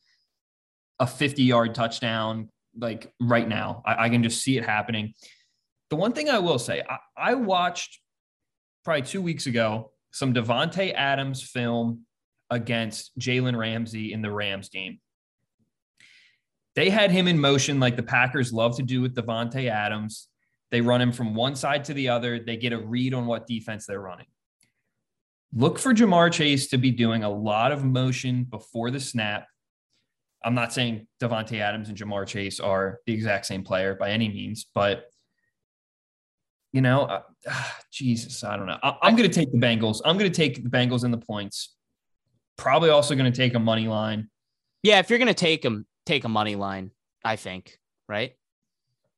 a 0.99 1.07
50 1.07 1.45
yard 1.45 1.77
touchdown 1.77 2.49
like 2.77 3.13
right 3.21 3.47
now. 3.47 3.83
I, 3.87 4.07
I, 4.07 4.09
can 4.09 4.25
just 4.25 4.43
see 4.43 4.59
it 4.59 4.65
happening. 4.65 5.15
The 5.91 5.97
one 5.97 6.13
thing 6.13 6.29
I 6.29 6.41
will 6.41 6.59
say, 6.59 6.83
I, 6.89 6.99
I 7.17 7.35
watched 7.35 8.01
probably 8.85 9.03
two 9.03 9.23
weeks 9.23 9.47
ago 9.47 9.93
some 10.11 10.35
Davante 10.35 10.93
Adams 10.93 11.43
film 11.43 12.05
against 12.51 13.17
Jalen 13.19 13.57
Ramsey 13.57 14.13
in 14.13 14.23
the 14.23 14.31
Rams 14.31 14.69
game. 14.71 14.99
They 16.81 16.89
had 16.89 17.11
him 17.11 17.29
in 17.29 17.39
motion 17.39 17.79
like 17.79 17.97
the 17.97 18.03
Packers 18.03 18.55
love 18.55 18.77
to 18.77 18.83
do 18.83 19.03
with 19.03 19.15
Davante 19.15 19.69
Adams. 19.69 20.29
They 20.71 20.81
run 20.81 21.03
him 21.03 21.13
from 21.13 21.35
one 21.35 21.55
side 21.55 21.85
to 21.85 21.93
the 21.93 22.09
other. 22.09 22.39
They 22.39 22.57
get 22.57 22.73
a 22.73 22.79
read 22.79 23.13
on 23.13 23.27
what 23.27 23.47
defense 23.47 23.85
they're 23.85 24.01
running. 24.01 24.29
Look 25.53 25.79
for 25.79 25.93
Ja'Marr 25.93 26.33
Chase 26.33 26.69
to 26.69 26.79
be 26.79 26.91
doing 26.91 27.23
a 27.23 27.29
lot 27.29 27.71
of 27.71 27.85
motion 27.85 28.45
before 28.45 28.91
the 28.91 28.99
snap. 28.99 29.47
I'm 30.43 30.55
not 30.55 30.73
saying 30.73 31.07
Davante 31.21 31.61
Adams 31.61 31.91
and 31.91 31.99
Ja'Marr 31.99 32.27
Chase 32.27 32.61
are 32.61 33.01
the 33.05 33.13
exact 33.13 33.45
same 33.45 33.63
player 33.63 33.95
by 33.95 34.13
any 34.13 34.31
means, 34.31 34.65
but 34.75 35.05
you 36.73 36.81
know, 36.81 37.03
uh, 37.03 37.23
Jesus, 37.93 38.43
I 38.43 38.57
don't 38.57 38.65
know. 38.65 38.79
I, 38.83 39.07
am 39.07 39.17
going 39.17 39.31
to 39.31 39.35
take 39.39 39.53
the 39.53 39.59
Bengals. 39.59 40.01
I'm 40.03 40.17
going 40.17 40.33
to 40.33 40.35
take 40.35 40.63
the 40.63 40.71
Bengals 40.71 41.05
in 41.05 41.11
the 41.11 41.19
points. 41.19 41.77
Probably 42.57 42.89
also 42.89 43.15
going 43.15 43.31
to 43.31 43.37
take 43.37 43.53
a 43.53 43.59
money 43.59 43.87
line. 43.87 44.31
Yeah, 44.83 44.99
if 45.01 45.11
you're 45.11 45.19
going 45.19 45.29
to 45.29 45.35
take 45.35 45.61
them, 45.61 45.85
take 46.11 46.25
a 46.25 46.29
money 46.29 46.57
line. 46.57 46.91
I 47.25 47.37
think, 47.37 47.79
right? 48.09 48.33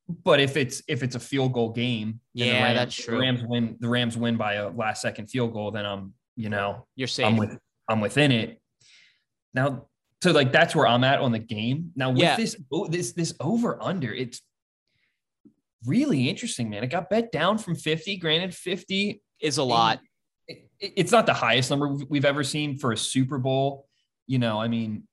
But 0.08 0.40
if 0.40 0.56
it's 0.56 0.82
if 0.88 1.02
it's 1.02 1.14
a 1.14 1.20
field 1.20 1.52
goal 1.52 1.70
game, 1.70 2.20
yeah, 2.34 2.64
Rams, 2.64 2.78
that's 2.78 2.94
true. 2.94 3.14
The 3.16 3.20
Rams 3.20 3.42
win. 3.44 3.76
The 3.80 3.88
Rams 3.88 4.16
win 4.16 4.36
by 4.36 4.54
a 4.54 4.68
last 4.68 5.00
second 5.00 5.28
field 5.28 5.52
goal. 5.52 5.70
Then 5.70 5.86
I'm, 5.86 6.12
you 6.36 6.50
know, 6.50 6.86
you're 6.96 7.08
safe. 7.08 7.26
I'm 7.26 7.36
with. 7.36 7.56
I'm 7.88 8.00
within 8.00 8.32
it. 8.32 8.60
Now, 9.54 9.86
so 10.22 10.32
like 10.32 10.52
that's 10.52 10.74
where 10.74 10.86
I'm 10.86 11.04
at 11.04 11.20
on 11.20 11.32
the 11.32 11.38
game. 11.38 11.92
Now 11.96 12.10
with 12.10 12.20
yeah. 12.20 12.36
this 12.36 12.56
oh, 12.72 12.86
this 12.88 13.12
this 13.12 13.34
over 13.40 13.80
under, 13.80 14.12
it's 14.12 14.42
really 15.86 16.28
interesting, 16.28 16.68
man. 16.68 16.84
It 16.84 16.88
got 16.88 17.08
bet 17.08 17.32
down 17.32 17.58
from 17.58 17.74
50. 17.74 18.16
Granted, 18.16 18.54
50 18.54 19.22
is 19.40 19.58
a 19.58 19.62
lot. 19.62 20.00
It, 20.46 20.68
it, 20.78 20.92
it's 20.96 21.12
not 21.12 21.26
the 21.26 21.34
highest 21.34 21.70
number 21.70 21.88
we've 22.08 22.24
ever 22.24 22.44
seen 22.44 22.78
for 22.78 22.92
a 22.92 22.96
Super 22.96 23.38
Bowl. 23.38 23.86
You 24.26 24.38
know, 24.38 24.60
I 24.60 24.68
mean, 24.68 25.06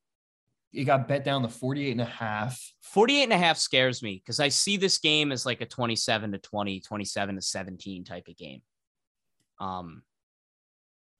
it 0.73 0.83
got 0.83 1.07
bet 1.07 1.23
down 1.23 1.41
to 1.41 1.49
48 1.49 1.91
and 1.91 2.01
a 2.01 2.05
half. 2.05 2.61
48 2.81 3.23
and 3.23 3.33
a 3.33 3.37
half 3.37 3.57
scares 3.57 4.01
me 4.03 4.21
because 4.23 4.39
I 4.39 4.49
see 4.49 4.77
this 4.77 4.97
game 4.97 5.31
as 5.31 5.45
like 5.45 5.61
a 5.61 5.65
27 5.65 6.31
to 6.31 6.37
20, 6.37 6.79
27 6.81 7.35
to 7.35 7.41
17 7.41 8.03
type 8.03 8.27
of 8.27 8.37
game. 8.37 8.61
Um, 9.59 10.03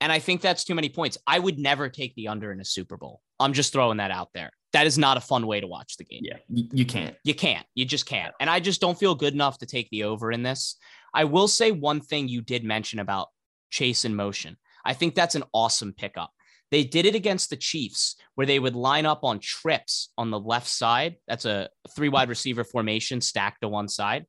and 0.00 0.10
I 0.10 0.18
think 0.18 0.40
that's 0.40 0.64
too 0.64 0.74
many 0.74 0.88
points. 0.88 1.18
I 1.26 1.38
would 1.38 1.58
never 1.58 1.88
take 1.88 2.14
the 2.14 2.28
under 2.28 2.52
in 2.52 2.60
a 2.60 2.64
Super 2.64 2.96
Bowl. 2.96 3.20
I'm 3.38 3.52
just 3.52 3.72
throwing 3.72 3.98
that 3.98 4.10
out 4.10 4.30
there 4.34 4.50
that 4.72 4.86
is 4.86 4.98
not 4.98 5.16
a 5.16 5.20
fun 5.20 5.46
way 5.46 5.60
to 5.60 5.66
watch 5.66 5.96
the 5.96 6.04
game. 6.04 6.22
Yeah, 6.22 6.38
you 6.48 6.84
can't. 6.84 7.16
You 7.24 7.34
can't. 7.34 7.66
You 7.74 7.84
just 7.84 8.06
can't. 8.06 8.34
And 8.40 8.48
I 8.48 8.60
just 8.60 8.80
don't 8.80 8.98
feel 8.98 9.14
good 9.14 9.34
enough 9.34 9.58
to 9.58 9.66
take 9.66 9.88
the 9.90 10.04
over 10.04 10.30
in 10.30 10.42
this. 10.42 10.76
I 11.12 11.24
will 11.24 11.48
say 11.48 11.72
one 11.72 12.00
thing 12.00 12.28
you 12.28 12.40
did 12.40 12.64
mention 12.64 13.00
about 13.00 13.28
chase 13.70 14.04
in 14.04 14.14
motion. 14.14 14.56
I 14.84 14.94
think 14.94 15.14
that's 15.14 15.34
an 15.34 15.44
awesome 15.52 15.92
pickup. 15.92 16.30
They 16.70 16.84
did 16.84 17.06
it 17.06 17.14
against 17.14 17.50
the 17.50 17.56
Chiefs 17.56 18.16
where 18.34 18.46
they 18.46 18.58
would 18.58 18.76
line 18.76 19.06
up 19.06 19.24
on 19.24 19.40
trips 19.40 20.10
on 20.16 20.30
the 20.30 20.38
left 20.38 20.68
side. 20.68 21.16
That's 21.26 21.44
a 21.44 21.68
three 21.94 22.08
wide 22.08 22.28
receiver 22.28 22.64
formation 22.64 23.20
stacked 23.20 23.62
to 23.62 23.68
one 23.68 23.88
side 23.88 24.26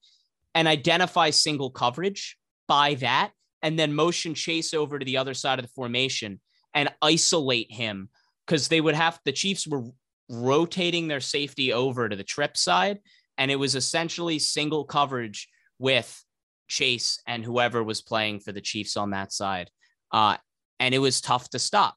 and 0.55 0.67
identify 0.67 1.29
single 1.29 1.69
coverage 1.69 2.37
by 2.67 2.95
that 2.95 3.31
and 3.61 3.77
then 3.77 3.93
motion 3.93 4.33
chase 4.33 4.73
over 4.73 4.97
to 4.97 5.05
the 5.05 5.17
other 5.17 5.33
side 5.33 5.59
of 5.59 5.65
the 5.65 5.71
formation 5.71 6.39
and 6.73 6.89
isolate 7.01 7.71
him 7.71 8.09
because 8.45 8.67
they 8.67 8.81
would 8.81 8.95
have 8.95 9.19
the 9.23 9.31
Chiefs 9.31 9.67
were 9.67 9.83
rotating 10.29 11.07
their 11.07 11.19
safety 11.19 11.73
over 11.73 12.09
to 12.09 12.15
the 12.15 12.23
trip 12.23 12.57
side. 12.57 12.99
And 13.37 13.51
it 13.51 13.57
was 13.57 13.75
essentially 13.75 14.39
single 14.39 14.85
coverage 14.85 15.47
with 15.79 16.23
Chase 16.67 17.21
and 17.27 17.43
whoever 17.43 17.83
was 17.83 18.01
playing 18.01 18.39
for 18.39 18.51
the 18.51 18.61
Chiefs 18.61 18.97
on 18.97 19.11
that 19.11 19.31
side. 19.31 19.69
Uh, 20.11 20.37
and 20.79 20.95
it 20.95 20.99
was 20.99 21.21
tough 21.21 21.49
to 21.51 21.59
stop. 21.59 21.95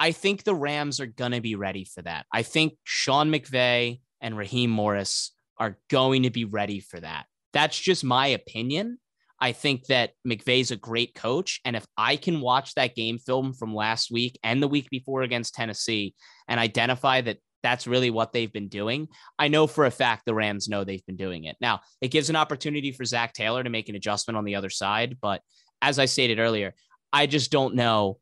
I 0.00 0.12
think 0.12 0.44
the 0.44 0.54
Rams 0.54 1.00
are 1.00 1.06
going 1.06 1.32
to 1.32 1.40
be 1.40 1.54
ready 1.54 1.84
for 1.84 2.02
that. 2.02 2.26
I 2.32 2.42
think 2.42 2.76
Sean 2.84 3.30
McVay 3.30 4.00
and 4.20 4.36
Raheem 4.36 4.70
Morris 4.70 5.32
are 5.58 5.78
going 5.90 6.24
to 6.24 6.30
be 6.30 6.44
ready 6.44 6.80
for 6.80 6.98
that. 7.00 7.26
That's 7.52 7.78
just 7.78 8.04
my 8.04 8.28
opinion. 8.28 8.98
I 9.40 9.52
think 9.52 9.86
that 9.86 10.12
McVay's 10.26 10.70
a 10.70 10.76
great 10.76 11.14
coach. 11.14 11.60
And 11.64 11.76
if 11.76 11.84
I 11.96 12.16
can 12.16 12.40
watch 12.40 12.74
that 12.74 12.94
game 12.94 13.18
film 13.18 13.52
from 13.52 13.74
last 13.74 14.10
week 14.10 14.38
and 14.42 14.62
the 14.62 14.68
week 14.68 14.88
before 14.90 15.22
against 15.22 15.54
Tennessee 15.54 16.14
and 16.48 16.58
identify 16.58 17.20
that 17.20 17.38
that's 17.62 17.86
really 17.86 18.10
what 18.10 18.32
they've 18.32 18.52
been 18.52 18.68
doing. 18.68 19.08
I 19.38 19.48
know 19.48 19.66
for 19.66 19.86
a 19.86 19.90
fact 19.90 20.24
the 20.26 20.34
Rams 20.34 20.68
know 20.68 20.84
they've 20.84 21.04
been 21.06 21.16
doing 21.16 21.44
it. 21.44 21.56
Now, 21.62 21.80
it 22.02 22.08
gives 22.08 22.28
an 22.28 22.36
opportunity 22.36 22.92
for 22.92 23.06
Zac 23.06 23.32
Taylor 23.32 23.64
to 23.64 23.70
make 23.70 23.88
an 23.88 23.96
adjustment 23.96 24.36
on 24.36 24.44
the 24.44 24.54
other 24.54 24.68
side. 24.68 25.16
But 25.20 25.40
as 25.80 25.98
I 25.98 26.04
stated 26.04 26.38
earlier, 26.38 26.74
I 27.10 27.26
just 27.26 27.50
don't 27.50 27.74
know 27.74 28.18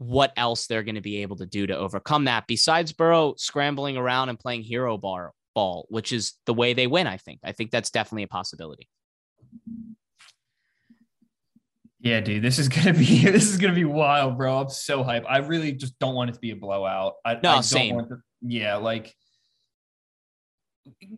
what 0.00 0.32
else 0.38 0.66
they're 0.66 0.82
going 0.82 0.94
to 0.94 1.02
be 1.02 1.20
able 1.20 1.36
to 1.36 1.44
do 1.44 1.66
to 1.66 1.76
overcome 1.76 2.24
that 2.24 2.46
besides 2.46 2.90
Burrow 2.90 3.34
scrambling 3.36 3.98
around 3.98 4.30
and 4.30 4.38
playing 4.38 4.62
hero 4.62 4.96
bar 4.96 5.32
ball, 5.54 5.86
which 5.90 6.10
is 6.10 6.32
the 6.46 6.54
way 6.54 6.72
they 6.72 6.86
win. 6.86 7.06
I 7.06 7.18
think. 7.18 7.40
I 7.44 7.52
think 7.52 7.70
that's 7.70 7.90
definitely 7.90 8.22
a 8.22 8.28
possibility. 8.28 8.88
Yeah, 12.00 12.20
dude, 12.20 12.42
this 12.42 12.58
is 12.58 12.70
gonna 12.70 12.94
be 12.98 13.24
this 13.26 13.46
is 13.46 13.58
gonna 13.58 13.74
be 13.74 13.84
wild, 13.84 14.38
bro. 14.38 14.60
I'm 14.62 14.70
so 14.70 15.04
hyped. 15.04 15.26
I 15.28 15.38
really 15.38 15.72
just 15.72 15.98
don't 15.98 16.14
want 16.14 16.30
it 16.30 16.32
to 16.32 16.40
be 16.40 16.52
a 16.52 16.56
blowout. 16.56 17.16
I, 17.22 17.34
no, 17.34 17.50
I 17.50 17.54
don't 17.56 17.62
same. 17.62 17.96
Want 17.96 18.08
to, 18.08 18.16
yeah, 18.40 18.76
like 18.76 19.14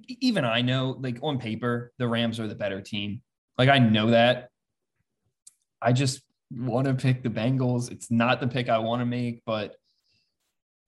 even 0.09 0.45
I 0.45 0.62
know, 0.62 0.97
like 0.99 1.18
on 1.22 1.39
paper, 1.39 1.93
the 1.99 2.09
Rams 2.09 2.41
are 2.41 2.49
the 2.49 2.57
better 2.57 2.80
team. 2.80 3.22
Like 3.57 3.68
I 3.68 3.78
know 3.78 4.11
that. 4.11 4.49
I 5.80 5.93
just 5.93 6.20
want 6.57 6.86
to 6.86 6.94
pick 6.94 7.22
the 7.22 7.28
Bengals. 7.28 7.90
It's 7.90 8.11
not 8.11 8.40
the 8.40 8.48
pick 8.48 8.68
I 8.68 8.78
want 8.78 9.00
to 9.00 9.07
make, 9.07 9.42
but 9.46 9.76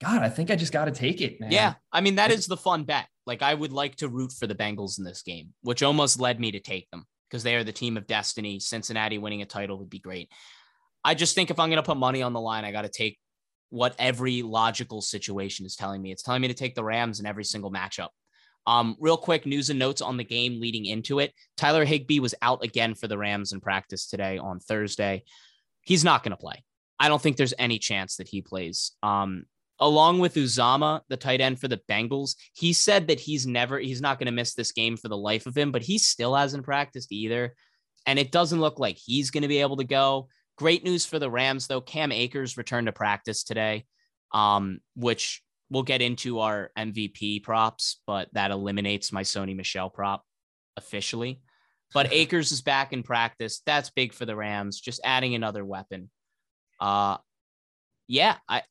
God, 0.01 0.21
I 0.21 0.29
think 0.29 0.51
I 0.51 0.55
just 0.55 0.73
got 0.73 0.85
to 0.85 0.91
take 0.91 1.21
it, 1.21 1.39
man. 1.39 1.51
Yeah, 1.51 1.75
I 1.91 2.01
mean 2.01 2.15
that 2.15 2.31
is 2.31 2.47
the 2.47 2.57
fun 2.57 2.83
bet. 2.83 3.07
Like 3.25 3.41
I 3.41 3.53
would 3.53 3.71
like 3.71 3.95
to 3.97 4.07
root 4.07 4.31
for 4.31 4.47
the 4.47 4.55
Bengals 4.55 4.97
in 4.99 5.05
this 5.05 5.21
game, 5.21 5.53
which 5.61 5.83
almost 5.83 6.19
led 6.19 6.39
me 6.39 6.51
to 6.51 6.59
take 6.59 6.89
them 6.91 7.05
because 7.29 7.43
they 7.43 7.55
are 7.55 7.63
the 7.63 7.71
team 7.71 7.97
of 7.97 8.07
destiny. 8.07 8.59
Cincinnati 8.59 9.17
winning 9.17 9.41
a 9.41 9.45
title 9.45 9.79
would 9.79 9.89
be 9.89 9.99
great. 9.99 10.29
I 11.03 11.13
just 11.13 11.35
think 11.35 11.49
if 11.49 11.59
I'm 11.59 11.69
going 11.69 11.77
to 11.77 11.83
put 11.83 11.97
money 11.97 12.21
on 12.21 12.33
the 12.33 12.41
line, 12.41 12.65
I 12.65 12.71
got 12.71 12.81
to 12.81 12.89
take 12.89 13.17
what 13.69 13.95
every 13.99 14.41
logical 14.41 15.01
situation 15.01 15.65
is 15.65 15.75
telling 15.75 16.01
me. 16.01 16.11
It's 16.11 16.23
telling 16.23 16.41
me 16.41 16.47
to 16.47 16.53
take 16.53 16.75
the 16.75 16.83
Rams 16.83 17.19
in 17.19 17.25
every 17.25 17.43
single 17.43 17.71
matchup. 17.71 18.09
Um, 18.67 18.95
real 18.99 19.17
quick 19.17 19.45
news 19.45 19.69
and 19.69 19.77
notes 19.77 20.01
on 20.01 20.17
the 20.17 20.23
game 20.23 20.59
leading 20.59 20.85
into 20.85 21.19
it. 21.19 21.33
Tyler 21.57 21.85
Higbee 21.85 22.19
was 22.19 22.33
out 22.41 22.63
again 22.63 22.95
for 22.95 23.07
the 23.07 23.17
Rams 23.17 23.53
in 23.53 23.61
practice 23.61 24.07
today 24.07 24.37
on 24.37 24.59
Thursday. 24.59 25.23
He's 25.85 26.03
not 26.03 26.23
going 26.23 26.31
to 26.31 26.37
play. 26.37 26.63
I 26.99 27.07
don't 27.07 27.21
think 27.21 27.37
there's 27.37 27.53
any 27.57 27.79
chance 27.79 28.17
that 28.17 28.27
he 28.27 28.41
plays. 28.41 28.91
Um, 29.01 29.45
along 29.79 30.19
with 30.19 30.35
Uzomah, 30.35 31.01
the 31.09 31.17
tight 31.17 31.41
end 31.41 31.59
for 31.59 31.67
the 31.67 31.81
Bengals, 31.89 32.35
he 32.53 32.73
said 32.73 33.07
that 33.07 33.19
he's 33.19 33.45
never, 33.45 33.79
he's 33.79 34.01
not 34.01 34.19
going 34.19 34.27
to 34.27 34.31
miss 34.31 34.53
this 34.53 34.71
game 34.71 34.97
for 34.97 35.07
the 35.07 35.17
life 35.17 35.45
of 35.45 35.57
him, 35.57 35.71
but 35.71 35.83
he 35.83 35.97
still 35.97 36.35
hasn't 36.35 36.65
practiced 36.65 37.11
either. 37.11 37.53
And 38.05 38.19
it 38.19 38.31
doesn't 38.31 38.59
look 38.59 38.79
like 38.79 38.97
he's 38.97 39.31
going 39.31 39.41
to 39.43 39.47
be 39.47 39.61
able 39.61 39.77
to 39.77 39.83
go. 39.83 40.27
Great 40.57 40.83
news 40.83 41.05
for 41.05 41.19
the 41.19 41.29
Rams, 41.29 41.67
though. 41.67 41.81
Cam 41.81 42.11
Akers 42.11 42.57
returned 42.57 42.87
to 42.87 42.93
practice 42.93 43.43
today, 43.43 43.85
um, 44.33 44.79
which 44.95 45.41
we'll 45.69 45.83
get 45.83 46.01
into 46.01 46.39
our 46.39 46.71
MVP 46.77 47.43
props, 47.43 48.01
but 48.07 48.29
that 48.33 48.51
eliminates 48.51 49.11
my 49.11 49.23
Sony 49.23 49.55
Michel 49.55 49.89
prop 49.89 50.23
officially. 50.77 51.41
But 51.93 52.07
Akers 52.11 52.51
is 52.51 52.61
back 52.61 52.93
in 52.93 53.03
practice. 53.03 53.61
That's 53.65 53.89
big 53.89 54.13
for 54.13 54.25
the 54.25 54.35
Rams, 54.35 54.79
just 54.79 55.01
adding 55.03 55.35
another 55.35 55.63
weapon. 55.65 56.09
Uh 56.79 57.17
yeah, 58.07 58.37
I 58.47 58.63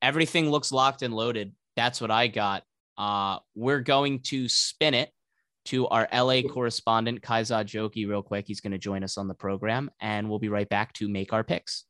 everything 0.00 0.50
looks 0.50 0.72
locked 0.72 1.02
and 1.02 1.14
loaded. 1.14 1.52
That's 1.76 2.00
what 2.00 2.10
I 2.10 2.28
got. 2.28 2.62
Uh 2.96 3.38
we're 3.54 3.80
going 3.80 4.20
to 4.24 4.48
spin 4.48 4.94
it 4.94 5.10
to 5.66 5.88
our 5.88 6.08
LA 6.12 6.42
correspondent 6.42 7.20
Kayzad 7.20 7.66
Jokhi 7.66 8.08
real 8.08 8.22
quick. 8.22 8.46
He's 8.46 8.60
going 8.60 8.72
to 8.72 8.78
join 8.78 9.02
us 9.02 9.18
on 9.18 9.28
the 9.28 9.34
program 9.34 9.90
and 10.00 10.28
we'll 10.28 10.38
be 10.38 10.48
right 10.48 10.68
back 10.68 10.92
to 10.94 11.08
make 11.08 11.32
our 11.32 11.44
picks. 11.44 11.84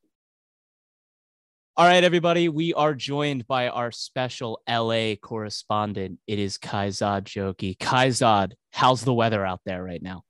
All 1.77 1.85
right, 1.85 2.03
everybody, 2.03 2.49
we 2.49 2.73
are 2.73 2.95
joined 2.95 3.45
by 3.45 3.67
our 3.67 3.91
special 3.91 4.59
LA 4.67 5.13
correspondent. 5.13 6.17
It 6.25 6.39
is 6.39 6.57
Kayzad 6.57 7.25
Jokhi. 7.25 7.77
Kayzad, 7.77 8.53
how's 8.71 9.03
the 9.03 9.13
weather 9.13 9.45
out 9.45 9.61
there 9.63 9.83
right 9.83 10.01
now? 10.01 10.23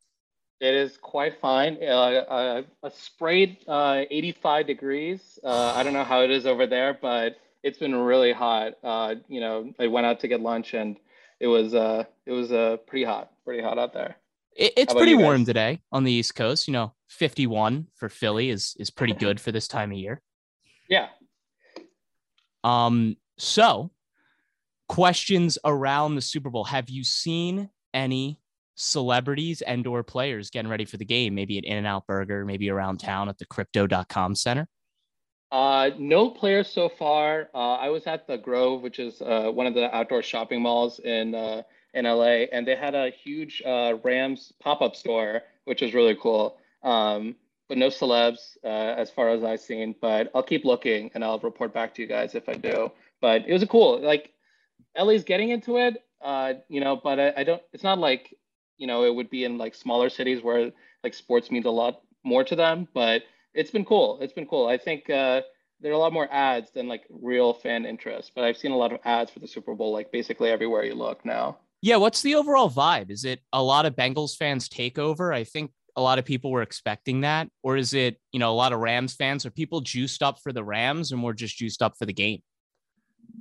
It 0.60 0.74
is 0.74 0.97
quite 0.97 1.39
fine. 1.39 1.78
Uh, 1.82 1.86
uh, 1.86 2.62
a 2.84 2.91
sprayed 2.91 3.58
uh, 3.68 4.03
85 4.10 4.66
degrees. 4.68 5.39
Uh, 5.43 5.74
I 5.76 5.84
don't 5.84 5.93
know 5.93 6.03
how 6.03 6.24
it 6.24 6.32
is 6.32 6.47
over 6.47 6.66
there, 6.66 6.97
but 6.99 7.38
it's 7.62 7.78
been 7.78 7.93
really 7.93 8.34
hot. 8.34 8.74
Uh, 8.84 9.16
you 9.28 9.39
know, 9.39 9.72
I 9.80 9.88
went 9.88 10.08
out 10.08 10.22
to 10.22 10.28
get 10.28 10.41
lunch 10.41 10.74
and 10.74 10.97
it 11.39 11.47
was 11.47 11.76
uh, 11.76 12.05
it 12.26 12.32
was 12.32 12.51
uh, 12.51 12.78
pretty 12.88 13.05
hot, 13.05 13.32
pretty 13.45 13.62
hot 13.62 13.78
out 13.78 13.93
there. 13.93 14.18
It, 14.55 14.74
it's 14.76 14.93
pretty 14.93 15.14
warm 15.14 15.45
today 15.45 15.82
on 15.91 16.03
the 16.03 16.12
East 16.12 16.34
Coast. 16.34 16.68
You 16.68 16.74
know, 16.74 16.93
51 17.10 17.88
for 17.95 18.10
Philly 18.10 18.49
is 18.49 18.76
is 18.80 18.89
pretty 18.89 19.14
good 19.14 19.39
for 19.39 19.51
this 19.51 19.68
time 19.68 19.91
of 19.91 19.97
year. 19.97 20.22
Yeah. 20.89 21.10
Um. 22.64 23.18
So, 23.38 23.91
questions 24.89 25.60
around 25.64 26.16
the 26.16 26.22
Super 26.22 26.49
Bowl. 26.49 26.64
Have 26.64 26.89
you 26.89 27.03
seen 27.03 27.70
any 27.93 28.39
celebrities 28.78 29.61
and 29.63 29.86
or 29.86 30.03
players 30.03 30.49
getting 30.49 30.69
ready 30.69 30.86
for 30.86 30.97
the 30.97 31.05
game, 31.05 31.36
maybe 31.36 31.57
at 31.57 31.65
In-N-Out 31.65 32.07
Burger, 32.07 32.45
maybe 32.45 32.69
around 32.69 32.99
town 32.99 33.28
at 33.28 33.38
the 33.38 33.45
crypto.com 33.45 34.36
center? 34.36 34.67
Uh, 35.51 35.89
no 35.97 36.30
players 36.30 36.69
so 36.69 36.89
far. 36.89 37.49
Uh, 37.53 37.75
I 37.75 37.89
was 37.89 38.05
at 38.05 38.28
the 38.28 38.38
Grove, 38.38 38.82
which 38.82 38.99
is 38.99 39.21
uh, 39.21 39.49
one 39.51 39.65
of 39.65 39.73
the 39.73 39.93
outdoor 39.95 40.21
shopping 40.21 40.61
malls 40.61 40.99
in 40.99 41.36
uh, 41.36 41.63
in 41.93 42.05
LA, 42.05 42.45
and 42.51 42.67
they 42.67 42.75
had 42.75 42.95
a 42.95 43.09
huge 43.09 43.61
uh, 43.65 43.93
Rams 44.03 44.53
pop-up 44.59 44.95
store, 44.95 45.41
which 45.65 45.82
was 45.82 45.93
really 45.93 46.17
cool. 46.21 46.57
Um, 46.84 47.36
but 47.69 47.78
no 47.78 47.88
celebs 47.88 48.57
uh, 48.63 48.67
as 48.67 49.09
far 49.09 49.30
as 49.30 49.43
I've 49.43 49.59
seen. 49.59 49.95
But 49.99 50.30
I'll 50.36 50.43
keep 50.43 50.65
looking, 50.65 51.11
and 51.13 51.23
I'll 51.23 51.39
report 51.39 51.73
back 51.73 51.95
to 51.95 52.01
you 52.01 52.07
guys 52.07 52.36
if 52.36 52.47
I 52.47 52.53
do. 52.53 52.91
But 53.21 53.47
it 53.47 53.53
was 53.53 53.63
a 53.63 53.67
cool, 53.67 54.01
like 54.01 54.34
LA's 54.97 55.23
getting 55.23 55.49
into 55.49 55.78
it, 55.78 56.03
you 56.67 56.82
know. 56.82 56.99
But 57.01 57.19
I, 57.19 57.34
I 57.38 57.43
don't. 57.45 57.61
It's 57.71 57.84
not 57.84 57.99
like 57.99 58.36
you 58.78 58.88
know, 58.88 59.03
it 59.05 59.13
would 59.13 59.30
be 59.30 59.43
in 59.43 59.57
like 59.57 59.75
smaller 59.75 60.09
cities 60.09 60.43
where 60.43 60.71
like 61.03 61.13
sports 61.13 61.51
means 61.51 61.65
a 61.65 61.69
lot 61.69 62.01
more 62.23 62.43
to 62.43 62.55
them. 62.55 62.88
But 62.93 63.23
it's 63.53 63.71
been 63.71 63.86
cool. 63.86 64.19
It's 64.21 64.34
been 64.34 64.47
cool. 64.47 64.67
I 64.67 64.78
think 64.78 65.09
uh, 65.09 65.41
there 65.82 65.91
are 65.91 65.95
a 65.95 65.99
lot 65.99 66.13
more 66.13 66.28
ads 66.32 66.71
than 66.71 66.88
like 66.88 67.03
real 67.09 67.53
fan 67.53 67.86
interest. 67.86 68.32
But 68.36 68.43
I've 68.43 68.57
seen 68.57 68.71
a 68.71 68.78
lot 68.78 68.93
of 68.93 68.99
ads 69.05 69.32
for 69.32 69.39
the 69.39 69.47
Super 69.47 69.75
Bowl, 69.75 69.91
like 69.91 70.11
basically 70.11 70.49
everywhere 70.49 70.84
you 70.84 70.95
look 70.95 71.25
now. 71.25 71.57
Yeah, 71.82 71.97
what's 71.97 72.21
the 72.21 72.36
overall 72.36 72.69
vibe? 72.69 73.11
Is 73.11 73.23
it 73.23 73.41
a 73.53 73.61
lot 73.61 73.86
of 73.86 73.95
Bengals 73.95 74.36
fans 74.36 74.67
take 74.67 74.97
over? 74.97 75.32
I 75.32 75.43
think 75.43 75.71
a 75.95 76.01
lot 76.01 76.19
of 76.19 76.25
people 76.25 76.51
were 76.51 76.61
expecting 76.61 77.21
that, 77.21 77.49
or 77.63 77.78
is 77.78 77.93
it 77.93 78.19
you 78.32 78.39
know 78.39 78.51
a 78.51 78.55
lot 78.55 78.73
of 78.73 78.80
Rams 78.80 79.13
fans? 79.13 79.45
Are 79.45 79.51
people 79.51 79.82
juiced 79.82 80.23
up 80.23 80.39
for 80.41 80.51
the 80.51 80.63
Rams, 80.63 81.11
and 81.11 81.21
more 81.21 81.34
just 81.34 81.57
juiced 81.57 81.82
up 81.82 81.95
for 81.97 82.05
the 82.05 82.13
game? 82.13 82.41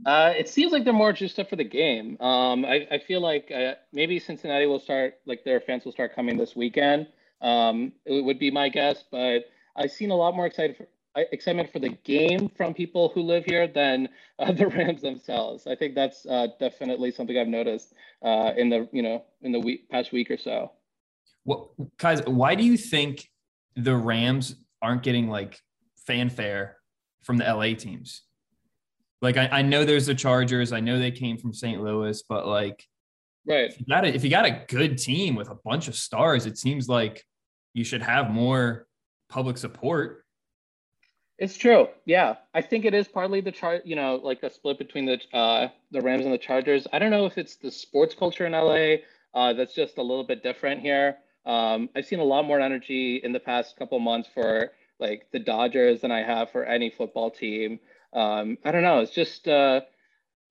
Uh, 0.05 0.32
it 0.37 0.49
seems 0.49 0.72
like 0.72 0.84
they're 0.84 0.93
more 0.93 1.12
just 1.12 1.39
up 1.39 1.51
for 1.51 1.57
the 1.57 1.64
game. 1.64 2.16
Um, 2.20 2.64
I, 2.64 2.87
I 2.91 2.99
feel 2.99 3.20
like 3.20 3.51
uh, 3.51 3.74
maybe 3.93 4.20
Cincinnati 4.20 4.66
will 4.66 4.78
start, 4.78 5.14
like 5.26 5.45
their 5.45 5.61
fans 5.61 5.84
will 5.84 5.93
start 5.93 6.14
coming 6.14 6.37
this 6.37 6.55
weekend. 6.55 7.09
Um, 7.43 7.93
it 8.05 8.24
would 8.24 8.39
be 8.39 8.51
my 8.51 8.68
guess, 8.68 9.05
but 9.11 9.47
I've 9.76 9.91
seen 9.91 10.11
a 10.11 10.14
lot 10.14 10.34
more 10.34 10.47
excited 10.47 10.76
for, 10.76 10.87
excitement 11.16 11.72
for 11.72 11.78
the 11.78 11.91
game 12.05 12.51
from 12.57 12.74
people 12.74 13.11
who 13.14 13.22
live 13.22 13.45
here 13.45 13.66
than 13.66 14.09
uh, 14.39 14.53
the 14.53 14.68
Rams 14.68 15.03
themselves. 15.03 15.66
I 15.66 15.74
think 15.74 15.95
that's 15.95 16.26
uh, 16.26 16.49
definitely 16.61 17.11
something 17.11 17.37
I've 17.37 17.49
noticed 17.49 17.95
uh, 18.22 18.53
in 18.57 18.68
the 18.68 18.89
you 18.93 19.03
know 19.03 19.24
in 19.43 19.53
the 19.53 19.61
week, 19.61 19.89
past 19.91 20.12
week 20.12 20.30
or 20.30 20.39
so. 20.39 20.72
Well, 21.45 21.72
guys, 21.99 22.22
why 22.26 22.55
do 22.55 22.64
you 22.64 22.76
think 22.76 23.30
the 23.76 23.97
Rams 23.97 24.57
aren't 24.82 25.03
getting 25.03 25.28
like 25.28 25.61
fanfare 26.07 26.76
from 27.22 27.39
the 27.39 27.45
LA 27.45 27.74
teams? 27.74 28.22
Like 29.23 29.37
I, 29.37 29.49
I 29.49 29.62
know 29.62 29.85
there's 29.85 30.07
the 30.07 30.14
Chargers. 30.14 30.73
I 30.73 30.81
know 30.81 30.99
they 30.99 31.11
came 31.11 31.39
from 31.39 31.53
St. 31.53 31.83
Louis, 31.83 32.23
but 32.29 32.47
like, 32.47 32.85
right? 33.47 33.71
If 33.71 33.81
you 33.81 33.87
got 33.87 34.05
a, 34.05 34.14
if 34.14 34.25
you 34.25 34.31
got 34.31 34.47
a 34.47 34.64
good 34.69 34.99
team 34.99 35.35
with 35.35 35.49
a 35.49 35.57
bunch 35.64 35.89
of 35.89 35.95
stars, 35.95 36.47
it 36.47 36.59
seems 36.59 36.89
like 36.89 37.25
you 37.75 37.85
should 37.85 38.03
have 38.03 38.31
more 38.31 38.87
public 39.29 39.59
support. 39.59 40.25
It's 41.39 41.57
true. 41.57 41.89
Yeah, 42.07 42.37
I 42.55 42.62
think 42.62 42.87
it 42.87 42.95
is 42.95 43.09
partly 43.09 43.41
the 43.41 43.53
chart. 43.53 43.87
You 43.87 43.97
know, 43.97 44.17
like 44.23 44.43
a 44.43 44.51
split 44.51 44.79
between 44.79 45.07
the 45.07 45.21
uh, 45.37 45.69
the 45.91 46.01
Rams 46.01 46.25
and 46.25 46.33
the 46.33 46.39
Chargers. 46.39 46.87
I 46.93 46.99
don't 46.99 47.11
know 47.11 47.27
if 47.27 47.37
it's 47.39 47.57
the 47.57 47.71
sports 47.71 48.14
culture 48.14 48.47
in 48.47 48.53
LA 48.53 48.97
uh, 49.35 49.53
that's 49.53 49.75
just 49.75 49.99
a 49.99 50.03
little 50.03 50.25
bit 50.25 50.43
different 50.43 50.81
here. 50.81 51.19
Um, 51.45 51.91
I've 51.95 52.07
seen 52.07 52.19
a 52.19 52.25
lot 52.25 52.47
more 52.47 52.59
energy 52.59 53.21
in 53.23 53.33
the 53.33 53.41
past 53.41 53.77
couple 53.77 53.99
months 53.99 54.29
for 54.33 54.73
like 54.99 55.27
the 55.31 55.39
Dodgers 55.39 56.01
than 56.01 56.11
I 56.11 56.23
have 56.23 56.51
for 56.51 56.64
any 56.64 56.91
football 56.91 57.31
team 57.31 57.79
um, 58.17 58.59
I 58.64 58.73
don't 58.73 58.83
know. 58.83 59.01
It's 59.01 59.12
just 59.12 59.47
uh, 59.47 59.83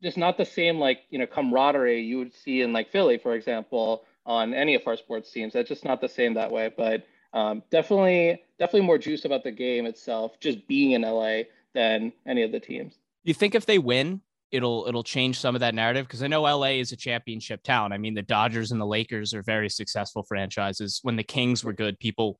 just 0.01 0.18
not 0.18 0.38
the 0.38 0.45
same 0.45 0.80
like 0.80 0.99
you 1.09 1.20
know 1.20 1.26
camaraderie 1.26 2.01
you 2.01 2.20
would 2.20 2.34
see 2.34 2.61
in 2.61 2.72
like 2.72 2.91
Philly, 2.91 3.18
for 3.18 3.34
example, 3.34 4.05
on 4.26 4.53
any 4.53 4.76
of 4.76 4.84
our 4.86 4.95
sports 4.95 5.32
teams. 5.32 5.53
That's 5.53 5.68
just 5.68 5.84
not 5.84 5.99
the 5.99 6.07
same 6.07 6.36
that 6.36 6.51
way. 6.51 6.72
But 6.76 7.05
um, 7.34 7.63
definitely, 7.72 8.43
definitely 8.59 8.86
more 8.86 8.99
juice 8.99 9.26
about 9.26 9.43
the 9.43 9.51
game 9.51 9.88
itself, 9.88 10.39
just 10.39 10.68
being 10.68 10.91
in 10.91 11.01
LA 11.01 11.41
than 11.74 12.13
any 12.28 12.43
of 12.43 12.51
the 12.51 12.59
teams. 12.59 12.99
You 13.24 13.34
think 13.34 13.55
if 13.55 13.66
they 13.66 13.80
win, 13.80 14.22
it'll 14.51 14.86
it'll 14.88 15.03
change 15.03 15.39
some 15.39 15.55
of 15.55 15.61
that 15.61 15.74
narrative 15.74 16.05
because 16.05 16.22
I 16.22 16.28
know 16.28 16.43
LA 16.43 16.78
is 16.80 16.91
a 16.91 16.95
championship 16.95 17.63
town. 17.63 17.91
I 17.91 17.97
mean, 17.97 18.13
the 18.13 18.22
Dodgers 18.22 18.72
and 18.72 18.80
the 18.80 18.86
Lakers 18.86 19.34
are 19.34 19.41
very 19.41 19.70
successful 19.70 20.22
franchises. 20.22 20.99
When 21.01 21.16
the 21.16 21.24
Kings 21.24 21.63
were 21.63 21.74
good, 21.74 21.99
people 21.99 22.39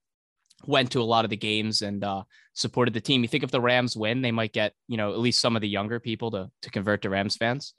went 0.66 0.92
to 0.92 1.02
a 1.02 1.04
lot 1.04 1.26
of 1.26 1.30
the 1.30 1.38
games 1.38 1.82
and 1.82 2.04
uh, 2.04 2.24
supported 2.54 2.94
the 2.94 3.02
team. 3.02 3.22
You 3.22 3.28
think 3.28 3.44
if 3.44 3.52
the 3.52 3.62
Rams 3.62 3.96
win, 3.96 4.22
they 4.22 4.32
might 4.32 4.54
get 4.54 4.74
you 4.88 4.98
know 4.98 5.12
at 5.12 5.20
least 5.20 5.40
some 5.40 5.56
of 5.56 5.62
the 5.62 5.70
younger 5.70 6.00
people 6.00 6.32
to 6.32 6.50
to 6.62 6.70
convert 6.70 7.02
to 7.04 7.10
Rams 7.10 7.36
fans. 7.38 7.74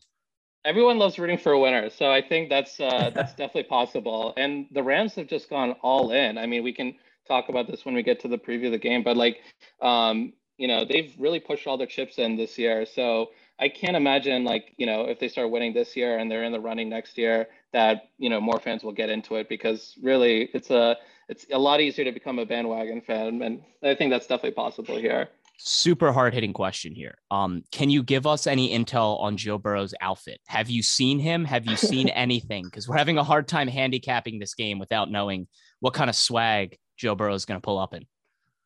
everyone 0.64 0.98
loves 0.98 1.18
rooting 1.18 1.38
for 1.38 1.52
a 1.52 1.60
winner, 1.60 1.90
so 1.90 2.10
I 2.10 2.22
think 2.22 2.48
that's 2.48 2.78
uh, 2.80 3.10
that's 3.14 3.32
definitely 3.32 3.64
possible. 3.64 4.34
And 4.36 4.66
the 4.72 4.82
Rams 4.82 5.14
have 5.14 5.26
just 5.26 5.48
gone 5.50 5.72
all 5.82 6.12
in. 6.12 6.38
I 6.38 6.46
mean, 6.46 6.62
we 6.62 6.72
can 6.72 6.94
talk 7.26 7.48
about 7.48 7.66
this 7.66 7.84
when 7.84 7.94
we 7.94 8.02
get 8.02 8.20
to 8.20 8.28
the 8.28 8.38
preview 8.38 8.66
of 8.66 8.72
the 8.72 8.78
game, 8.78 9.02
but 9.02 9.16
like, 9.16 9.38
um, 9.82 10.32
you 10.58 10.68
know, 10.68 10.84
they've 10.84 11.12
really 11.18 11.40
pushed 11.40 11.66
all 11.66 11.76
their 11.76 11.86
chips 11.86 12.18
in 12.18 12.36
this 12.36 12.56
year. 12.56 12.86
So 12.86 13.30
I 13.58 13.68
can't 13.68 13.96
imagine 13.96 14.44
like 14.44 14.74
you 14.76 14.86
know 14.86 15.02
if 15.02 15.18
they 15.18 15.28
start 15.28 15.50
winning 15.50 15.72
this 15.72 15.96
year 15.96 16.18
and 16.18 16.30
they're 16.30 16.44
in 16.44 16.52
the 16.52 16.60
running 16.60 16.88
next 16.88 17.16
year 17.16 17.48
that 17.72 18.10
you 18.18 18.28
know 18.28 18.40
more 18.40 18.60
fans 18.60 18.84
will 18.84 18.92
get 18.92 19.08
into 19.08 19.36
it 19.36 19.48
because 19.48 19.94
really 20.02 20.50
it's 20.52 20.70
a 20.70 20.96
it's 21.28 21.46
a 21.52 21.58
lot 21.58 21.80
easier 21.80 22.04
to 22.04 22.12
become 22.12 22.38
a 22.38 22.46
bandwagon 22.46 23.00
fan 23.00 23.42
and 23.42 23.62
I 23.82 23.94
think 23.94 24.10
that's 24.10 24.26
definitely 24.26 24.52
possible 24.52 24.96
here 24.96 25.28
super 25.58 26.12
hard 26.12 26.34
hitting 26.34 26.52
question 26.52 26.94
here. 26.94 27.16
Um, 27.30 27.62
can 27.72 27.90
you 27.90 28.02
give 28.02 28.26
us 28.26 28.46
any 28.46 28.76
intel 28.76 29.20
on 29.20 29.36
Joe 29.36 29.58
Burrow's 29.58 29.94
outfit? 30.00 30.40
Have 30.46 30.70
you 30.70 30.82
seen 30.82 31.18
him? 31.18 31.44
Have 31.44 31.66
you 31.66 31.76
seen 31.76 32.08
anything? 32.10 32.64
Because 32.64 32.88
we're 32.88 32.96
having 32.96 33.18
a 33.18 33.24
hard 33.24 33.48
time 33.48 33.68
handicapping 33.68 34.38
this 34.38 34.54
game 34.54 34.78
without 34.78 35.10
knowing 35.10 35.48
what 35.80 35.94
kind 35.94 36.10
of 36.10 36.16
swag 36.16 36.76
Joe 36.96 37.14
Burrow 37.14 37.34
is 37.34 37.44
going 37.44 37.60
to 37.60 37.64
pull 37.64 37.78
up 37.78 37.94
in. 37.94 38.06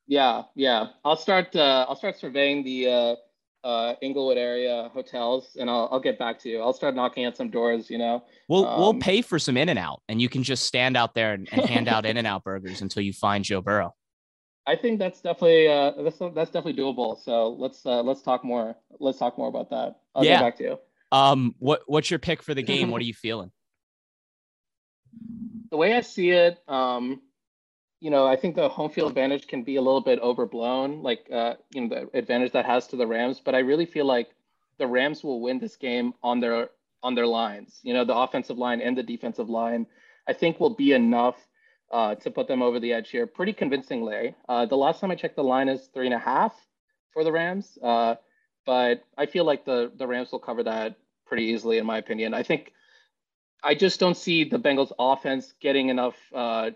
Yeah, 0.06 0.42
yeah. 0.54 0.88
I'll 1.04 1.16
start. 1.16 1.54
Uh, 1.54 1.86
I'll 1.88 1.96
start 1.96 2.18
surveying 2.18 2.64
the 2.64 2.88
uh, 2.88 3.16
uh, 3.64 3.94
Inglewood 4.00 4.38
area 4.38 4.90
hotels, 4.92 5.56
and 5.58 5.68
I'll 5.68 5.88
I'll 5.92 6.00
get 6.00 6.18
back 6.18 6.38
to 6.40 6.48
you. 6.48 6.61
I'll 6.61 6.72
start 6.72 6.94
knocking 6.94 7.24
at 7.24 7.36
some 7.36 7.50
doors. 7.50 7.90
You 7.90 7.98
know, 7.98 8.24
we'll 8.48 8.66
um, 8.66 8.80
we'll 8.80 8.94
pay 8.94 9.22
for 9.22 9.38
some 9.38 9.56
In 9.56 9.68
and 9.68 9.78
Out, 9.78 10.02
and 10.08 10.20
you 10.20 10.28
can 10.28 10.42
just 10.42 10.64
stand 10.64 10.96
out 10.96 11.14
there 11.14 11.34
and, 11.34 11.48
and 11.52 11.62
hand 11.62 11.88
out 11.88 12.06
In 12.06 12.16
and 12.16 12.26
Out 12.26 12.44
burgers 12.44 12.80
until 12.80 13.02
you 13.02 13.12
find 13.12 13.44
Joe 13.44 13.61
Burrow. 13.61 13.94
I 14.66 14.76
think 14.76 14.98
that's 14.98 15.20
definitely 15.20 15.68
uh, 15.68 15.92
that's 16.02 16.18
that's 16.18 16.50
definitely 16.50 16.74
doable. 16.74 17.18
So 17.22 17.50
let's 17.58 17.84
uh, 17.84 18.02
let's 18.02 18.22
talk 18.22 18.44
more. 18.44 18.76
Let's 18.98 19.18
talk 19.18 19.36
more 19.36 19.48
about 19.48 19.70
that. 19.70 20.00
I'll 20.14 20.24
yeah. 20.24 20.36
get 20.36 20.40
back 20.40 20.56
to 20.56 20.64
you. 20.64 20.78
Um, 21.12 21.54
what 21.58 21.82
what's 21.86 22.11
your 22.11 22.18
pick 22.18 22.42
for 22.42 22.54
the 22.54 22.62
game? 22.62 22.90
what 22.90 23.02
are 23.02 23.04
you 23.06 23.14
feeling? 23.14 23.50
The 25.70 25.76
way 25.76 25.94
I 25.94 26.00
see 26.00 26.30
it, 26.30 26.58
um, 26.68 27.20
you 28.01 28.11
know, 28.11 28.26
I 28.26 28.36
think 28.36 28.57
the 28.57 28.68
home 28.68 28.90
field 28.90 29.11
advantage 29.11 29.46
can 29.46 29.62
be 29.62 29.76
a 29.76 29.82
little 29.82 30.01
bit 30.01 30.18
overblown, 30.20 31.03
like 31.03 31.26
uh, 31.32 31.55
you 31.72 31.82
know 31.82 31.88
the 31.88 32.18
advantage 32.18 32.53
that 32.53 32.64
has 32.64 32.86
to 32.88 32.96
the 32.96 33.07
Rams. 33.07 33.40
But 33.44 33.55
I 33.55 33.59
really 33.59 33.86
feel 33.86 34.07
like 34.07 34.30
the 34.78 34.86
Rams 34.86 35.22
will 35.22 35.40
win 35.40 35.59
this 35.59 35.76
game 35.76 36.14
on 36.22 36.40
their 36.40 36.70
on 37.03 37.14
their 37.14 37.26
lines. 37.26 37.80
You 37.82 37.94
know, 37.94 38.05
the 38.05 38.16
offensive 38.16 38.59
line 38.59 38.80
and 38.80 38.96
the 38.96 39.03
defensive 39.03 39.48
line, 39.48 39.86
I 40.26 40.32
think 40.32 40.59
will 40.59 40.74
be 40.74 40.92
enough 40.92 41.36
uh, 41.90 42.14
to 42.16 42.30
put 42.30 42.48
them 42.48 42.62
over 42.62 42.80
the 42.80 42.92
edge 42.92 43.11
here 43.11 43.26
pretty 43.26 43.53
convincingly. 43.53 44.34
Uh, 44.48 44.66
the 44.66 44.76
last 44.76 45.01
time 45.01 45.11
I 45.11 45.14
checked, 45.14 45.36
the 45.36 45.44
line 45.44 45.68
is 45.68 45.88
three 45.92 46.07
and 46.07 46.14
a 46.14 46.18
half 46.18 46.55
for 47.12 47.24
the 47.24 47.32
Rams, 47.32 47.78
uh, 47.82 48.14
but 48.64 49.05
I 49.18 49.26
feel 49.26 49.44
like 49.44 49.64
the 49.64 49.92
the 49.94 50.07
Rams 50.07 50.32
will 50.32 50.38
cover 50.38 50.62
that 50.64 50.96
pretty 51.26 51.44
easily, 51.44 51.78
in 51.78 51.86
my 51.86 51.98
opinion. 51.98 52.32
I 52.32 52.42
think 52.42 52.72
I 53.62 53.74
just 53.74 54.01
don't 54.01 54.16
see 54.16 54.44
the 54.44 54.59
Bengals 54.59 54.92
offense 54.98 55.53
getting 55.61 55.88
enough, 55.88 56.16
uh, 56.34 56.70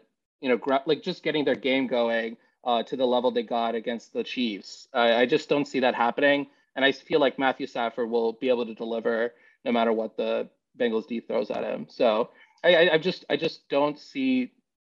you 0.44 0.50
know, 0.50 0.58
gra- 0.58 0.82
like 0.84 1.02
just 1.02 1.22
getting 1.22 1.44
their 1.44 1.54
game 1.54 1.86
going 1.86 2.36
uh, 2.64 2.82
to 2.82 2.96
the 2.96 3.06
level 3.06 3.30
they 3.30 3.42
got 3.42 3.74
against 3.74 4.12
the 4.12 4.22
Chiefs. 4.22 4.88
I, 4.92 5.22
I 5.22 5.26
just 5.26 5.48
don't 5.48 5.66
see 5.66 5.80
that 5.80 5.94
happening, 5.94 6.48
and 6.76 6.84
I 6.84 6.92
feel 6.92 7.18
like 7.18 7.38
Matthew 7.38 7.66
Stafford 7.66 8.10
will 8.10 8.34
be 8.34 8.50
able 8.50 8.66
to 8.66 8.74
deliver 8.74 9.32
no 9.64 9.72
matter 9.72 9.92
what 9.92 10.18
the 10.18 10.50
Bengals 10.78 11.08
D 11.08 11.20
throws 11.20 11.50
at 11.50 11.64
him. 11.64 11.86
So 11.88 12.28
I, 12.62 12.74
I, 12.74 12.94
I 12.94 12.98
just 12.98 13.24
I 13.30 13.36
just 13.36 13.66
don't 13.70 13.98
see 13.98 14.52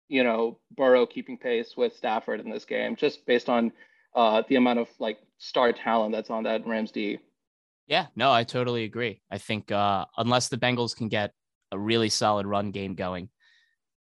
you 0.09 0.23
know, 0.23 0.59
Burrow 0.77 1.07
keeping 1.07 1.39
pace 1.39 1.77
with 1.77 1.95
Stafford 1.97 2.41
in 2.41 2.51
this 2.51 2.65
game, 2.65 2.97
just 2.97 3.27
based 3.27 3.49
on 3.49 3.73
uh, 4.15 4.43
the 4.49 4.57
amount 4.57 4.79
of 4.79 4.89
like 4.99 5.19
star 5.39 5.73
talent 5.73 6.13
that's 6.13 6.31
on 6.31 6.45
that 6.45 6.67
Rams 6.67 6.91
D. 6.91 7.19
Yeah, 7.87 8.07
no, 8.17 8.33
I 8.33 8.45
totally 8.45 8.85
agree. 8.85 9.21
I 9.31 9.39
think 9.39 9.71
uh, 9.71 10.07
unless 10.17 10.49
the 10.49 10.57
Bengals 10.57 10.97
can 10.97 11.09
get 11.09 11.33
a 11.73 11.79
really 11.79 12.09
solid 12.09 12.47
run 12.47 12.71
game 12.71 12.95
going, 12.95 13.29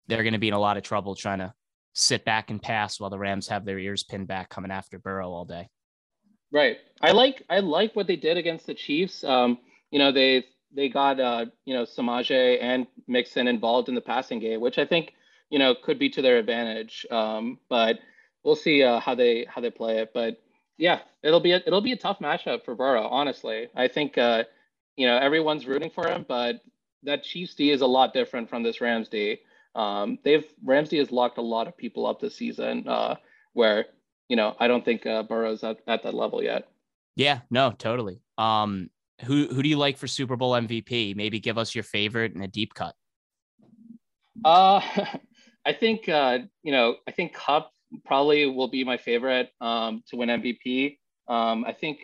they're 0.07 0.23
going 0.23 0.33
to 0.33 0.39
be 0.39 0.47
in 0.47 0.53
a 0.53 0.59
lot 0.59 0.77
of 0.77 0.83
trouble 0.83 1.15
trying 1.15 1.39
to 1.39 1.53
sit 1.93 2.25
back 2.25 2.49
and 2.49 2.61
pass 2.61 2.99
while 2.99 3.09
the 3.09 3.19
Rams 3.19 3.47
have 3.47 3.65
their 3.65 3.79
ears 3.79 4.03
pinned 4.03 4.27
back 4.27 4.49
coming 4.49 4.71
after 4.71 4.99
Burrow 4.99 5.31
all 5.31 5.45
day. 5.45 5.69
Right. 6.51 6.77
I 7.01 7.11
like 7.11 7.43
I 7.49 7.59
like 7.59 7.95
what 7.95 8.07
they 8.07 8.15
did 8.15 8.37
against 8.37 8.67
the 8.67 8.73
Chiefs. 8.73 9.23
Um, 9.23 9.57
you 9.91 9.99
know, 9.99 10.11
they 10.11 10.45
they 10.75 10.89
got 10.89 11.19
uh, 11.19 11.45
you 11.65 11.73
know, 11.73 11.83
Samaje 11.83 12.57
and 12.61 12.87
Mixon 13.07 13.47
involved 13.47 13.89
in 13.89 13.95
the 13.95 14.01
passing 14.01 14.39
game, 14.39 14.61
which 14.61 14.77
I 14.77 14.85
think 14.85 15.13
you 15.53 15.59
know, 15.59 15.75
could 15.75 15.99
be 15.99 16.09
to 16.09 16.21
their 16.23 16.39
advantage. 16.39 17.05
Um, 17.11 17.59
but 17.69 17.99
we'll 18.43 18.55
see 18.55 18.81
uh, 18.81 18.99
how 18.99 19.13
they 19.13 19.45
how 19.47 19.61
they 19.61 19.69
play 19.69 19.99
it. 19.99 20.09
But 20.11 20.41
yeah, 20.79 21.01
it'll 21.21 21.39
be 21.39 21.51
a, 21.51 21.57
it'll 21.57 21.79
be 21.79 21.91
a 21.91 21.95
tough 21.95 22.17
matchup 22.17 22.65
for 22.65 22.73
Burrow. 22.73 23.07
Honestly, 23.07 23.67
I 23.75 23.87
think 23.87 24.17
uh, 24.17 24.45
you 24.97 25.05
know 25.05 25.15
everyone's 25.15 25.67
rooting 25.67 25.91
for 25.91 26.07
him, 26.07 26.25
but 26.27 26.61
that 27.03 27.21
Chiefs 27.21 27.53
D 27.53 27.69
is 27.69 27.81
a 27.81 27.85
lot 27.85 28.15
different 28.15 28.49
from 28.49 28.63
this 28.63 28.81
Rams 28.81 29.09
D. 29.09 29.41
Um, 29.75 30.19
they've 30.23 30.45
Ramsey 30.63 30.97
has 30.99 31.11
locked 31.11 31.37
a 31.37 31.41
lot 31.41 31.67
of 31.67 31.77
people 31.77 32.05
up 32.05 32.19
this 32.19 32.35
season, 32.35 32.87
uh, 32.87 33.15
where 33.53 33.85
you 34.29 34.35
know 34.35 34.55
I 34.59 34.67
don't 34.67 34.85
think 34.85 35.05
uh, 35.05 35.23
Burrow's 35.23 35.63
at, 35.63 35.77
at 35.87 36.03
that 36.03 36.13
level 36.13 36.43
yet. 36.43 36.67
Yeah, 37.15 37.41
no, 37.49 37.71
totally. 37.71 38.21
Um, 38.37 38.89
who 39.25 39.47
who 39.47 39.63
do 39.63 39.69
you 39.69 39.77
like 39.77 39.97
for 39.97 40.07
Super 40.07 40.35
Bowl 40.35 40.51
MVP? 40.51 41.15
Maybe 41.15 41.39
give 41.39 41.57
us 41.57 41.73
your 41.73 41.83
favorite 41.83 42.33
and 42.33 42.43
a 42.43 42.47
deep 42.47 42.73
cut. 42.73 42.95
Uh, 44.43 44.81
I 45.65 45.73
think 45.73 46.09
uh, 46.09 46.39
you 46.63 46.71
know 46.71 46.97
I 47.07 47.11
think 47.11 47.33
Kupp 47.33 47.71
probably 48.05 48.45
will 48.45 48.67
be 48.67 48.83
my 48.83 48.97
favorite 48.97 49.49
um, 49.61 50.03
to 50.07 50.17
win 50.17 50.29
MVP. 50.29 50.97
Um, 51.27 51.63
I 51.65 51.73
think 51.73 51.99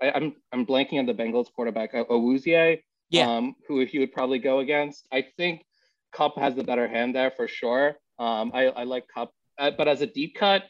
I, 0.00 0.08
am 0.08 0.14
I'm, 0.14 0.34
I'm 0.52 0.66
blanking 0.66 0.98
on 0.98 1.06
the 1.06 1.14
Bengals 1.14 1.52
quarterback 1.52 1.92
Awuzie, 1.92 2.80
yeah. 3.10 3.28
um, 3.28 3.54
who 3.68 3.84
he 3.84 3.98
would 3.98 4.12
probably 4.12 4.38
go 4.38 4.60
against. 4.60 5.06
I 5.12 5.26
think 5.36 5.64
Kupp 6.12 6.38
has 6.38 6.54
the 6.54 6.64
better 6.64 6.88
hand 6.88 7.14
there 7.14 7.30
for 7.30 7.48
sure. 7.48 7.96
Um, 8.18 8.50
I, 8.54 8.66
I 8.68 8.84
like 8.84 9.06
Kupp, 9.12 9.32
uh, 9.58 9.70
but 9.76 9.88
as 9.88 10.00
a 10.00 10.06
deep 10.06 10.34
cut, 10.34 10.64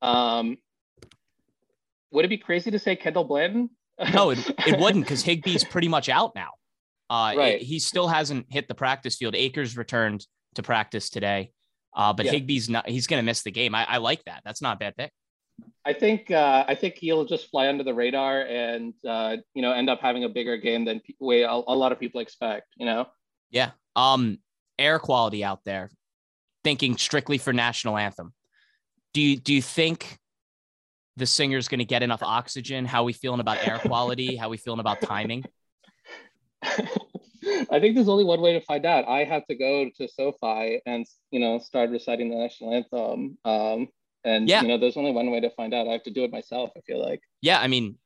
um, 0.00 0.58
would 2.10 2.24
it 2.24 2.28
be 2.28 2.38
crazy 2.38 2.70
to 2.70 2.78
say 2.78 2.94
Kendall 2.96 3.24
Blanton? 3.24 3.70
no, 4.12 4.30
it, 4.30 4.38
it 4.66 4.78
wouldn't 4.80 5.04
because 5.04 5.24
Higbee's 5.24 5.64
pretty 5.64 5.88
much 5.88 6.08
out 6.08 6.34
now. 6.34 6.50
Uh, 7.10 7.34
right. 7.36 7.60
It, 7.60 7.62
he 7.62 7.78
still 7.78 8.08
hasn't 8.08 8.46
hit 8.48 8.68
the 8.68 8.74
practice 8.74 9.16
field. 9.16 9.34
Akers 9.34 9.76
returned 9.76 10.26
to 10.54 10.62
practice 10.62 11.10
today. 11.10 11.50
Uh, 11.94 12.12
but 12.12 12.26
yeah. 12.26 12.32
Higbee's 12.32 12.68
not, 12.68 12.88
he's 12.88 13.06
going 13.06 13.20
to 13.20 13.24
miss 13.24 13.42
the 13.42 13.50
game. 13.50 13.74
I, 13.74 13.84
I, 13.84 13.96
like 13.98 14.24
that. 14.24 14.40
That's 14.44 14.62
not 14.62 14.76
a 14.76 14.78
bad 14.78 14.96
pick. 14.96 15.12
I 15.84 15.92
think, 15.92 16.30
uh, 16.30 16.64
I 16.66 16.74
think 16.74 16.94
he'll 16.96 17.26
just 17.26 17.50
fly 17.50 17.68
under 17.68 17.84
the 17.84 17.92
radar 17.92 18.40
and, 18.42 18.94
uh, 19.06 19.36
you 19.54 19.60
know, 19.60 19.72
end 19.72 19.90
up 19.90 20.00
having 20.00 20.24
a 20.24 20.28
bigger 20.28 20.56
game 20.56 20.86
than 20.86 21.02
way 21.20 21.42
a, 21.42 21.50
a 21.50 21.76
lot 21.76 21.92
of 21.92 22.00
people 22.00 22.20
expect, 22.22 22.68
you 22.76 22.86
know? 22.86 23.06
Yeah. 23.50 23.72
Um, 23.94 24.38
air 24.78 24.98
quality 24.98 25.44
out 25.44 25.60
there, 25.64 25.90
thinking 26.64 26.96
strictly 26.96 27.38
for 27.38 27.52
national 27.52 27.96
anthem. 27.96 28.32
Do 29.14 29.20
you, 29.20 29.36
do 29.36 29.52
you 29.52 29.62
think 29.62 30.18
the 31.16 31.26
singer's 31.26 31.68
going 31.68 31.80
to 31.80 31.84
get 31.84 32.02
enough 32.02 32.22
oxygen? 32.22 32.84
How 32.84 33.04
we 33.04 33.12
feeling 33.12 33.40
about 33.40 33.66
air 33.66 33.78
quality? 33.78 34.36
How 34.36 34.48
we 34.48 34.56
feeling 34.56 34.80
about 34.80 35.00
timing? 35.00 35.44
I 36.62 37.80
think 37.80 37.94
there's 37.94 38.08
only 38.08 38.24
one 38.24 38.40
way 38.40 38.52
to 38.52 38.60
find 38.60 38.86
out. 38.86 39.06
I 39.08 39.24
have 39.24 39.46
to 39.46 39.56
go 39.56 39.90
to 39.96 40.08
SoFi 40.08 40.80
and 40.86 41.04
you 41.30 41.40
know 41.40 41.58
start 41.58 41.90
reciting 41.90 42.30
the 42.30 42.36
national 42.36 42.72
anthem. 42.72 43.38
Um, 43.44 43.88
and 44.24 44.48
yeah. 44.48 44.62
you 44.62 44.68
know, 44.68 44.78
there's 44.78 44.96
only 44.96 45.10
one 45.10 45.30
way 45.30 45.40
to 45.40 45.50
find 45.50 45.74
out. 45.74 45.88
I 45.88 45.92
have 45.92 46.04
to 46.04 46.10
do 46.10 46.22
it 46.24 46.30
myself. 46.30 46.70
I 46.76 46.80
feel 46.80 47.04
like. 47.04 47.20
Yeah, 47.40 47.58
I 47.58 47.66
mean, 47.66 47.96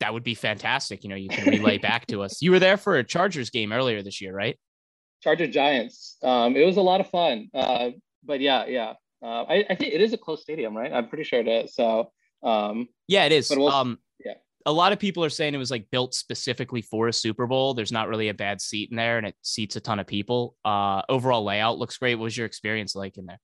that 0.00 0.12
would 0.12 0.22
be 0.22 0.34
fantastic. 0.34 1.02
You 1.02 1.10
know, 1.10 1.16
you 1.16 1.28
can 1.28 1.48
relay 1.48 1.78
back 1.78 2.06
to 2.08 2.22
us. 2.22 2.40
You 2.40 2.52
were 2.52 2.60
there 2.60 2.76
for 2.76 2.96
a 2.96 3.04
Chargers 3.04 3.50
game 3.50 3.72
earlier 3.72 4.02
this 4.02 4.20
year, 4.20 4.32
right? 4.32 4.58
Charger 5.24 5.48
Giants. 5.48 6.16
Um, 6.22 6.54
it 6.54 6.64
was 6.64 6.76
a 6.76 6.82
lot 6.82 7.00
of 7.00 7.08
fun. 7.10 7.48
Uh, 7.52 7.90
but 8.24 8.40
yeah, 8.40 8.66
yeah. 8.66 8.92
Uh, 9.22 9.44
I, 9.48 9.64
I 9.70 9.74
think 9.74 9.94
it 9.94 10.00
is 10.00 10.12
a 10.12 10.18
close 10.18 10.42
stadium, 10.42 10.76
right? 10.76 10.92
I'm 10.92 11.08
pretty 11.08 11.24
sure 11.24 11.40
it 11.40 11.48
is. 11.48 11.74
So 11.74 12.12
um, 12.42 12.88
yeah, 13.08 13.24
it 13.24 13.32
is. 13.32 13.50
We'll, 13.50 13.68
um, 13.68 13.98
yeah 14.22 14.34
a 14.66 14.72
lot 14.72 14.92
of 14.92 14.98
people 14.98 15.24
are 15.24 15.30
saying 15.30 15.54
it 15.54 15.58
was 15.58 15.70
like 15.70 15.90
built 15.90 16.14
specifically 16.14 16.80
for 16.80 17.08
a 17.08 17.12
Super 17.12 17.46
Bowl. 17.46 17.74
There's 17.74 17.92
not 17.92 18.08
really 18.08 18.28
a 18.28 18.34
bad 18.34 18.60
seat 18.60 18.90
in 18.90 18.96
there 18.96 19.18
and 19.18 19.26
it 19.26 19.34
seats 19.42 19.76
a 19.76 19.80
ton 19.80 19.98
of 19.98 20.06
people. 20.06 20.56
Uh, 20.64 21.02
overall 21.08 21.44
layout 21.44 21.78
looks 21.78 21.98
great. 21.98 22.14
What 22.14 22.24
was 22.24 22.36
your 22.36 22.46
experience 22.46 22.94
like 22.94 23.18
in 23.18 23.26
there? 23.26 23.40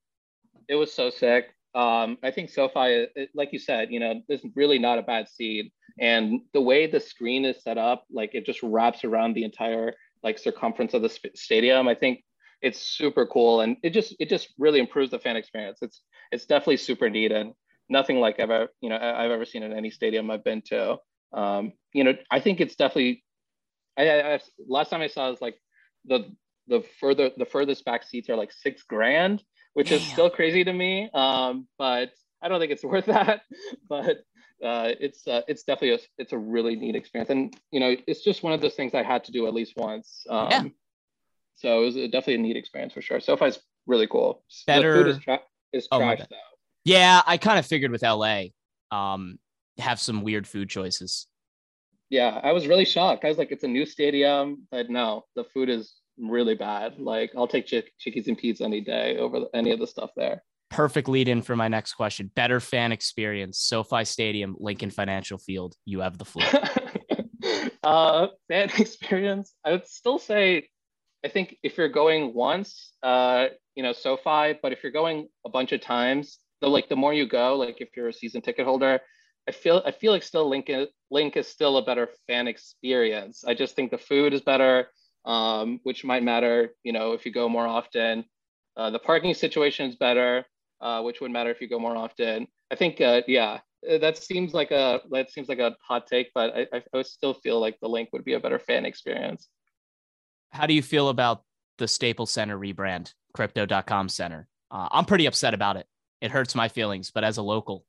It 0.68 0.76
was 0.76 0.93
so 0.93 1.11
sick. 1.11 1.55
Um, 1.74 2.18
I 2.22 2.31
think 2.31 2.51
SoFi, 2.51 3.09
it, 3.14 3.31
like 3.35 3.53
you 3.53 3.59
said, 3.59 3.93
you 3.93 4.01
know, 4.01 4.22
there's 4.28 4.45
really 4.55 4.78
not 4.78 4.99
a 4.99 5.03
bad 5.03 5.28
seat. 5.28 5.72
And 5.99 6.41
the 6.55 6.61
way 6.61 6.87
the 6.87 7.01
screen 7.01 7.45
is 7.45 7.62
set 7.62 7.76
up, 7.76 8.05
like 8.11 8.35
it 8.35 8.47
just 8.47 8.62
wraps 8.62 9.05
around 9.05 9.35
the 9.35 9.45
entire 9.45 9.95
like 10.22 10.38
circumference 10.38 10.94
of 10.94 11.02
the 11.02 11.08
sp- 11.08 11.34
stadium. 11.34 11.88
I 11.88 11.94
think 11.94 12.24
it's 12.62 12.80
super 12.80 13.26
cool, 13.26 13.62
and 13.62 13.76
it 13.82 13.90
just 13.90 14.14
it 14.20 14.28
just 14.28 14.48
really 14.58 14.80
improves 14.80 15.10
the 15.10 15.18
fan 15.18 15.36
experience. 15.36 15.78
It's 15.82 16.02
it's 16.30 16.46
definitely 16.46 16.78
super 16.78 17.08
neat 17.08 17.32
and 17.32 17.54
nothing 17.88 18.20
like 18.20 18.38
ever 18.38 18.68
you 18.80 18.88
know 18.88 18.96
I've 18.96 19.30
ever 19.30 19.44
seen 19.44 19.62
in 19.62 19.72
any 19.72 19.90
stadium 19.90 20.30
I've 20.30 20.44
been 20.44 20.62
to. 20.66 20.98
Um, 21.32 21.72
you 21.92 22.04
know, 22.04 22.14
I 22.30 22.40
think 22.40 22.60
it's 22.60 22.76
definitely. 22.76 23.24
I, 23.98 24.34
I, 24.34 24.40
last 24.66 24.90
time 24.90 25.02
I 25.02 25.08
saw 25.08 25.30
is 25.30 25.40
like 25.40 25.56
the 26.06 26.34
the 26.68 26.82
further 27.00 27.30
the 27.36 27.44
furthest 27.44 27.84
back 27.84 28.04
seats 28.04 28.28
are 28.30 28.36
like 28.36 28.52
six 28.52 28.82
grand, 28.82 29.42
which 29.74 29.88
Damn. 29.88 29.98
is 29.98 30.06
still 30.06 30.30
crazy 30.30 30.64
to 30.64 30.72
me. 30.72 31.10
Um, 31.12 31.66
but 31.78 32.10
I 32.42 32.48
don't 32.48 32.60
think 32.60 32.72
it's 32.72 32.84
worth 32.94 33.06
that. 33.06 33.42
But 33.88 34.18
uh, 34.64 34.92
it's 35.00 35.26
uh, 35.26 35.42
it's 35.48 35.62
definitely 35.62 35.94
a, 35.96 35.98
it's 36.18 36.32
a 36.32 36.38
really 36.38 36.76
neat 36.76 36.94
experience, 36.94 37.30
and 37.30 37.56
you 37.70 37.80
know, 37.80 37.96
it's 38.06 38.22
just 38.22 38.42
one 38.42 38.52
of 38.52 38.61
those 38.61 38.74
things 38.74 38.94
I 38.94 39.02
had 39.02 39.24
to 39.24 39.32
do 39.32 39.46
at 39.46 39.54
least 39.54 39.74
once. 39.76 40.24
Um, 40.28 40.48
yeah. 40.50 40.64
So 41.56 41.82
it 41.82 41.84
was 41.84 41.94
definitely 41.94 42.34
a 42.36 42.38
neat 42.38 42.56
experience 42.56 42.94
for 42.94 43.02
sure. 43.02 43.20
SoFi's 43.20 43.58
really 43.86 44.06
cool. 44.06 44.42
Better 44.66 44.92
the 44.92 45.04
food 45.04 45.11
is, 45.11 45.18
tra- 45.18 45.40
is 45.72 45.88
Oh, 45.92 45.98
trash 45.98 46.20
though. 46.30 46.36
Yeah, 46.84 47.20
I 47.26 47.36
kind 47.36 47.58
of 47.58 47.66
figured 47.66 47.90
with 47.90 48.02
LA, 48.02 48.44
um, 48.90 49.38
have 49.78 50.00
some 50.00 50.22
weird 50.22 50.46
food 50.46 50.70
choices. 50.70 51.26
Yeah, 52.08 52.40
I 52.42 52.52
was 52.52 52.66
really 52.66 52.86
shocked. 52.86 53.24
I 53.24 53.28
was 53.28 53.38
like, 53.38 53.52
it's 53.52 53.62
a 53.62 53.68
new 53.68 53.84
stadium, 53.86 54.66
but 54.70 54.90
no, 54.90 55.26
the 55.36 55.44
food 55.44 55.68
is 55.68 55.94
really 56.18 56.54
bad. 56.54 56.98
Like, 56.98 57.30
I'll 57.36 57.46
take 57.46 57.66
chick- 57.66 57.92
Chickie's 57.98 58.26
and 58.26 58.36
Pete's 58.36 58.61
any 58.61 58.80
day 58.80 59.16
over 59.18 59.46
any 59.54 59.70
of 59.70 59.78
the 59.78 59.86
stuff 59.86 60.11
there. 60.16 60.42
Perfect 60.70 61.08
lead 61.08 61.28
in 61.28 61.42
for 61.42 61.56
my 61.56 61.68
next 61.68 61.94
question. 61.94 62.30
Better 62.34 62.60
fan 62.60 62.92
experience, 62.92 63.58
SoFi 63.58 64.04
Stadium, 64.04 64.56
Lincoln 64.58 64.90
Financial 64.90 65.36
Field. 65.36 65.74
You 65.84 66.00
have 66.00 66.16
the 66.16 66.24
floor. 66.24 66.46
uh, 67.82 68.28
fan 68.48 68.70
experience, 68.78 69.54
I 69.64 69.72
would 69.72 69.86
still 69.86 70.18
say, 70.18 70.68
I 71.24 71.28
think 71.28 71.56
if 71.62 71.76
you're 71.76 71.88
going 71.88 72.34
once, 72.34 72.92
uh, 73.02 73.46
you 73.74 73.82
know, 73.82 73.92
SoFi, 73.92 74.58
but 74.62 74.72
if 74.72 74.82
you're 74.82 74.92
going 74.92 75.28
a 75.44 75.50
bunch 75.50 75.72
of 75.72 75.80
times, 75.80 76.38
the 76.60 76.68
like 76.68 76.88
the 76.88 76.96
more 76.96 77.12
you 77.12 77.26
go, 77.26 77.56
like 77.56 77.80
if 77.80 77.88
you're 77.96 78.08
a 78.08 78.12
season 78.12 78.40
ticket 78.40 78.64
holder, 78.64 79.00
I 79.48 79.52
feel 79.52 79.82
I 79.84 79.90
feel 79.90 80.12
like 80.12 80.22
still 80.22 80.48
Lincoln 80.48 80.86
Linc 81.10 81.36
is 81.36 81.48
still 81.48 81.78
a 81.78 81.84
better 81.84 82.08
fan 82.26 82.46
experience. 82.46 83.44
I 83.46 83.54
just 83.54 83.74
think 83.74 83.90
the 83.90 83.98
food 83.98 84.32
is 84.32 84.42
better, 84.42 84.88
um, 85.24 85.80
which 85.82 86.04
might 86.04 86.22
matter, 86.22 86.74
you 86.82 86.92
know, 86.92 87.12
if 87.12 87.26
you 87.26 87.32
go 87.32 87.48
more 87.48 87.66
often. 87.66 88.24
Uh, 88.76 88.90
the 88.90 88.98
parking 88.98 89.34
situation 89.34 89.90
is 89.90 89.96
better, 89.96 90.44
uh, 90.81 91.03
which 91.03 91.20
wouldn't 91.20 91.33
matter 91.33 91.51
if 91.51 91.61
you 91.61 91.68
go 91.68 91.78
more 91.78 91.97
often. 91.97 92.47
I 92.70 92.74
think, 92.74 93.01
uh, 93.01 93.22
yeah, 93.26 93.61
uh, 93.91 93.99
that 93.99 94.16
seems 94.18 94.55
like 94.55 94.70
a 94.70 95.01
that 95.11 95.31
seems 95.31 95.49
like 95.49 95.59
a 95.59 95.76
hot 95.83 96.07
take, 96.07 96.31
but 96.35 96.55
I, 96.55 96.61
I, 96.72 96.78
I 96.93 96.97
would 96.99 97.07
still 97.07 97.35
feel 97.35 97.61
like 97.61 97.78
the 97.81 97.89
Linc 97.89 98.11
would 98.12 98.24
be 98.24 98.35
a 98.35 98.41
better 98.41 98.59
fan 98.59 98.85
experience. 98.85 99.49
How 100.51 100.66
do 100.66 100.74
you 100.74 100.83
feel 100.83 101.09
about 101.09 101.45
the 101.78 101.89
Staples 101.89 102.31
Center 102.31 102.59
rebrand, 102.59 103.14
Crypto.com 103.35 104.09
Center? 104.09 104.49
Uh, 104.70 104.89
I'm 104.91 105.05
pretty 105.05 105.26
upset 105.26 105.55
about 105.55 105.76
it. 105.76 105.87
It 106.20 106.31
hurts 106.31 106.55
my 106.55 106.68
feelings, 106.68 107.11
but 107.11 107.24
as 107.24 107.39
a 107.39 107.43
local, 107.43 107.85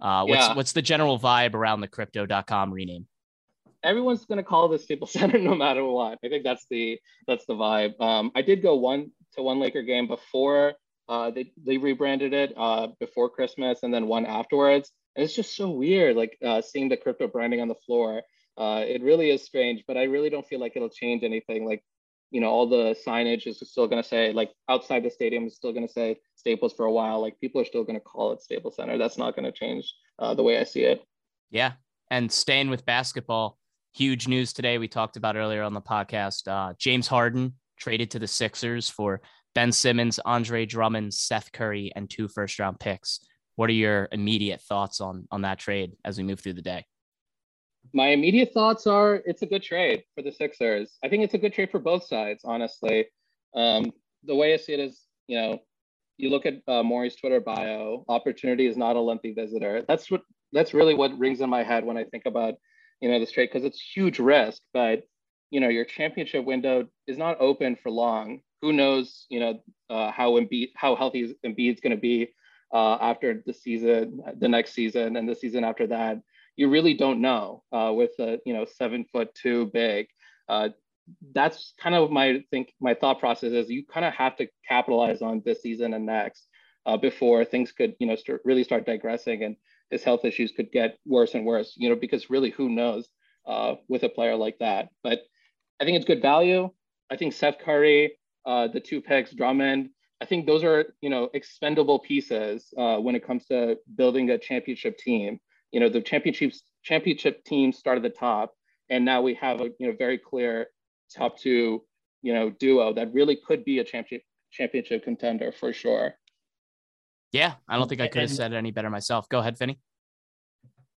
uh, 0.00 0.24
what's 0.24 0.40
Yeah. 0.48 0.54
what's 0.54 0.72
the 0.72 0.82
general 0.82 1.18
vibe 1.18 1.54
around 1.54 1.80
the 1.80 1.88
Crypto.com 1.88 2.72
rename? 2.72 3.06
everyone's 3.82 4.26
going 4.26 4.36
to 4.36 4.44
call 4.44 4.68
this 4.68 4.84
Staples 4.84 5.10
Center 5.18 5.38
no 5.38 5.54
matter 5.54 5.82
what. 5.84 6.18
I 6.22 6.28
think 6.28 6.44
that's 6.44 6.66
the 6.70 6.98
that's 7.26 7.46
the 7.46 7.54
vibe. 7.54 7.98
Um, 7.98 8.30
I 8.34 8.42
did 8.42 8.60
go 8.62 8.74
one 8.76 9.10
to 9.36 9.42
one 9.42 9.58
Laker 9.58 9.82
game 9.82 10.06
before 10.06 10.74
uh, 11.10 11.30
they 11.30 11.52
they 11.66 11.76
rebranded 11.76 12.32
it 12.32 12.54
uh, 12.56 12.86
before 13.00 13.28
Christmas, 13.28 13.80
and 13.82 13.92
then 13.92 14.06
one 14.06 14.24
afterwards. 14.24 14.92
And 15.16 15.24
it's 15.24 15.34
just 15.34 15.56
so 15.56 15.68
weird, 15.70 16.16
like 16.16 16.38
uh, 16.46 16.62
seeing 16.62 16.88
the 16.88 16.96
crypto 16.96 17.26
branding 17.26 17.60
on 17.60 17.68
the 17.68 17.74
floor. 17.74 18.22
Uh, 18.56 18.84
it 18.86 19.02
really 19.02 19.30
is 19.30 19.42
strange, 19.42 19.82
but 19.88 19.96
I 19.96 20.04
really 20.04 20.30
don't 20.30 20.46
feel 20.46 20.60
like 20.60 20.74
it'll 20.76 20.88
change 20.88 21.24
anything. 21.24 21.66
Like, 21.66 21.82
you 22.30 22.40
know, 22.40 22.48
all 22.48 22.68
the 22.68 22.94
signage 23.06 23.46
is 23.46 23.58
still 23.64 23.88
going 23.88 24.02
to 24.02 24.08
say, 24.08 24.32
like, 24.32 24.52
outside 24.68 25.02
the 25.02 25.10
stadium 25.10 25.46
is 25.46 25.56
still 25.56 25.72
going 25.72 25.86
to 25.86 25.92
say 25.92 26.18
Staples 26.36 26.74
for 26.74 26.86
a 26.86 26.92
while. 26.92 27.20
Like, 27.20 27.40
people 27.40 27.60
are 27.60 27.64
still 27.64 27.84
going 27.84 27.98
to 27.98 28.04
call 28.04 28.32
it 28.32 28.42
Staples 28.42 28.76
Center. 28.76 28.98
That's 28.98 29.18
not 29.18 29.34
going 29.34 29.50
to 29.50 29.52
change 29.52 29.92
uh, 30.18 30.34
the 30.34 30.42
way 30.42 30.58
I 30.58 30.64
see 30.64 30.82
it. 30.82 31.02
Yeah. 31.50 31.72
And 32.10 32.30
staying 32.30 32.70
with 32.70 32.84
basketball, 32.84 33.58
huge 33.92 34.28
news 34.28 34.52
today. 34.52 34.78
We 34.78 34.88
talked 34.88 35.16
about 35.16 35.36
earlier 35.36 35.62
on 35.62 35.74
the 35.74 35.80
podcast. 35.80 36.76
James 36.78 37.08
Harden 37.08 37.54
traded 37.78 38.10
to 38.12 38.18
the 38.18 38.28
Sixers 38.28 38.88
for 38.88 39.22
Ben 39.54 39.72
Simmons, 39.72 40.18
Andre 40.24 40.66
Drummond, 40.66 41.12
Seth 41.12 41.52
Curry, 41.52 41.92
and 41.96 42.08
two 42.08 42.28
first 42.28 42.58
round 42.58 42.80
picks. 42.80 43.20
What 43.56 43.70
are 43.70 43.74
your 43.74 44.08
immediate 44.12 44.60
thoughts 44.62 45.00
on 45.00 45.26
on 45.30 45.42
that 45.42 45.58
trade 45.58 45.92
as 46.04 46.18
we 46.18 46.24
move 46.24 46.40
through 46.40 46.54
the 46.54 46.62
day? 46.62 46.86
my 47.92 48.08
immediate 48.08 48.52
thoughts 48.52 48.86
are 48.86 49.22
it's 49.24 49.42
a 49.42 49.46
good 49.46 49.62
trade 49.62 50.04
for 50.14 50.22
the 50.22 50.32
Sixers. 50.32 50.96
I 51.04 51.08
think 51.08 51.24
it's 51.24 51.34
a 51.34 51.38
good 51.38 51.52
trade 51.52 51.70
for 51.70 51.80
both 51.80 52.04
sides, 52.04 52.42
honestly. 52.44 53.06
Um, 53.54 53.92
the 54.24 54.34
way 54.34 54.54
I 54.54 54.58
see 54.58 54.74
it 54.74 54.80
is, 54.80 55.00
you 55.26 55.36
know, 55.36 55.58
you 56.16 56.30
look 56.30 56.46
at 56.46 56.60
uh, 56.68 56.82
Morey's 56.82 57.16
Twitter 57.16 57.40
bio, 57.40 58.04
opportunity 58.08 58.66
is 58.66 58.76
not 58.76 58.96
a 58.96 59.00
lengthy 59.00 59.32
visitor. 59.32 59.84
That's 59.88 60.10
what 60.10 60.22
that's 60.52 60.74
really 60.74 60.94
what 60.94 61.18
rings 61.18 61.40
in 61.40 61.50
my 61.50 61.62
head 61.62 61.84
when 61.84 61.96
I 61.96 62.04
think 62.04 62.24
about, 62.26 62.54
you 63.00 63.10
know, 63.10 63.18
this 63.18 63.32
trade 63.32 63.48
because 63.52 63.64
it's 63.64 63.80
huge 63.80 64.18
risk, 64.18 64.60
but 64.72 65.02
you 65.50 65.58
know, 65.58 65.68
your 65.68 65.84
championship 65.84 66.44
window 66.44 66.86
is 67.08 67.18
not 67.18 67.40
open 67.40 67.76
for 67.76 67.90
long. 67.90 68.40
Who 68.62 68.72
knows, 68.72 69.26
you 69.28 69.40
know, 69.40 69.60
uh, 69.88 70.10
how 70.10 70.32
Embiid, 70.32 70.70
how 70.76 70.96
healthy 70.96 71.34
Embiid's 71.44 71.80
going 71.80 71.96
to 71.96 72.00
be 72.00 72.28
uh, 72.72 72.98
after 73.00 73.42
the 73.46 73.54
season, 73.54 74.20
the 74.38 74.48
next 74.48 74.72
season, 74.72 75.16
and 75.16 75.28
the 75.28 75.34
season 75.34 75.64
after 75.64 75.86
that 75.88 76.20
you 76.60 76.68
really 76.68 76.92
don't 76.92 77.22
know 77.22 77.62
uh, 77.72 77.90
with 77.94 78.10
a 78.18 78.38
you 78.44 78.52
know 78.52 78.66
seven 78.66 79.06
foot 79.10 79.34
two 79.34 79.70
big. 79.72 80.08
Uh, 80.46 80.68
that's 81.34 81.72
kind 81.80 81.94
of 81.94 82.10
my 82.10 82.44
think 82.50 82.74
my 82.80 82.92
thought 82.92 83.18
process 83.18 83.52
is 83.52 83.70
you 83.70 83.82
kind 83.86 84.04
of 84.04 84.12
have 84.12 84.36
to 84.36 84.46
capitalize 84.68 85.22
on 85.22 85.40
this 85.44 85.62
season 85.62 85.94
and 85.94 86.04
next 86.04 86.46
uh, 86.84 86.98
before 86.98 87.46
things 87.46 87.72
could 87.72 87.94
you 87.98 88.06
know 88.06 88.14
start, 88.14 88.42
really 88.44 88.62
start 88.62 88.84
digressing 88.84 89.42
and 89.42 89.56
his 89.90 90.04
health 90.04 90.24
issues 90.24 90.52
could 90.52 90.70
get 90.70 90.98
worse 91.06 91.34
and 91.34 91.46
worse. 91.46 91.72
You 91.78 91.88
know 91.88 91.96
because 91.96 92.28
really 92.28 92.50
who 92.50 92.68
knows 92.68 93.08
uh, 93.46 93.76
with 93.88 94.02
a 94.02 94.10
player 94.10 94.36
like 94.36 94.58
that. 94.60 94.90
But 95.02 95.20
I 95.80 95.84
think 95.84 95.96
it's 95.96 96.04
good 96.04 96.20
value. 96.20 96.68
I 97.10 97.16
think 97.16 97.32
Seth 97.32 97.58
Curry, 97.58 98.12
uh, 98.46 98.68
the 98.68 98.80
two 98.80 99.00
picks, 99.00 99.32
Drummond. 99.32 99.90
I 100.20 100.26
think 100.26 100.46
those 100.46 100.62
are 100.64 100.92
you 101.00 101.10
know 101.10 101.30
expendable 101.34 101.98
pieces 101.98 102.72
uh, 102.76 102.96
when 102.96 103.14
it 103.14 103.26
comes 103.26 103.46
to 103.46 103.78
building 103.96 104.30
a 104.30 104.38
championship 104.38 104.98
team 104.98 105.40
you 105.72 105.80
know 105.80 105.88
the 105.88 106.00
championships 106.00 106.62
championship 106.82 107.44
team 107.44 107.72
start 107.72 107.96
at 107.96 108.02
the 108.02 108.10
top 108.10 108.54
and 108.88 109.04
now 109.04 109.22
we 109.22 109.34
have 109.34 109.60
a 109.60 109.70
you 109.78 109.86
know 109.86 109.94
very 109.98 110.18
clear 110.18 110.66
top 111.14 111.38
two 111.38 111.82
you 112.22 112.34
know 112.34 112.50
duo 112.50 112.92
that 112.92 113.12
really 113.14 113.36
could 113.46 113.64
be 113.64 113.78
a 113.78 113.84
champion 113.84 114.20
championship 114.50 115.04
contender 115.04 115.52
for 115.52 115.72
sure 115.72 116.14
Yeah, 117.32 117.54
I 117.68 117.76
don't 117.76 117.88
think 117.88 118.00
I 118.00 118.08
could 118.08 118.22
have 118.22 118.30
said 118.30 118.52
it 118.52 118.56
any 118.56 118.72
better 118.72 118.90
myself. 118.90 119.28
Go 119.28 119.38
ahead, 119.38 119.56
Finny. 119.56 119.78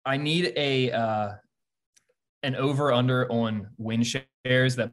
I 0.03 0.17
need 0.17 0.51
a 0.55 0.91
uh, 0.91 1.33
an 2.41 2.55
over 2.55 2.91
under 2.91 3.31
on 3.31 3.69
win 3.77 4.01
shares 4.03 4.75
that 4.77 4.91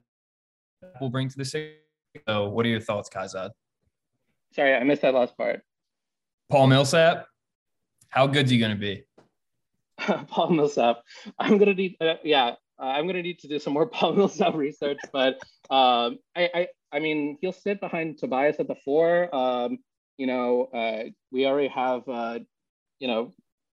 will 1.00 1.08
bring 1.08 1.30
to 1.30 1.36
the 1.38 1.44
Sixers. 1.44 1.80
So, 2.28 2.48
what 2.48 2.66
are 2.66 2.68
your 2.68 2.80
thoughts, 2.80 3.08
Kayzad? 3.08 3.50
sorry 4.54 4.74
i 4.74 4.82
missed 4.82 5.02
that 5.02 5.14
last 5.14 5.36
part 5.36 5.62
Paul 6.48 6.66
Millsap, 6.66 7.26
how 8.08 8.26
good's 8.26 8.50
he 8.50 8.58
going 8.58 8.72
to 8.72 8.76
be? 8.76 9.04
paul 10.28 10.48
millsap 10.48 11.02
i'm 11.38 11.58
gonna 11.58 11.74
need 11.74 11.94
uh, 12.00 12.14
yeah 12.24 12.54
uh, 12.78 12.84
i'm 12.84 13.06
gonna 13.06 13.22
need 13.22 13.38
to 13.38 13.48
do 13.48 13.58
some 13.58 13.74
more 13.74 13.86
paul 13.94 14.14
millsap 14.14 14.54
research 14.54 14.98
but 15.12 15.34
um 15.70 16.18
I, 16.34 16.50
I 16.54 16.68
i 16.92 16.98
mean 17.00 17.36
he'll 17.40 17.52
sit 17.52 17.80
behind 17.80 18.16
tobias 18.16 18.56
at 18.58 18.66
the 18.66 18.76
four 18.76 19.34
um 19.34 19.78
you 20.16 20.26
know 20.26 20.70
uh 20.72 21.10
we 21.30 21.44
already 21.44 21.68
have 21.68 22.08
uh 22.08 22.38
you 22.98 23.08
know 23.08 23.32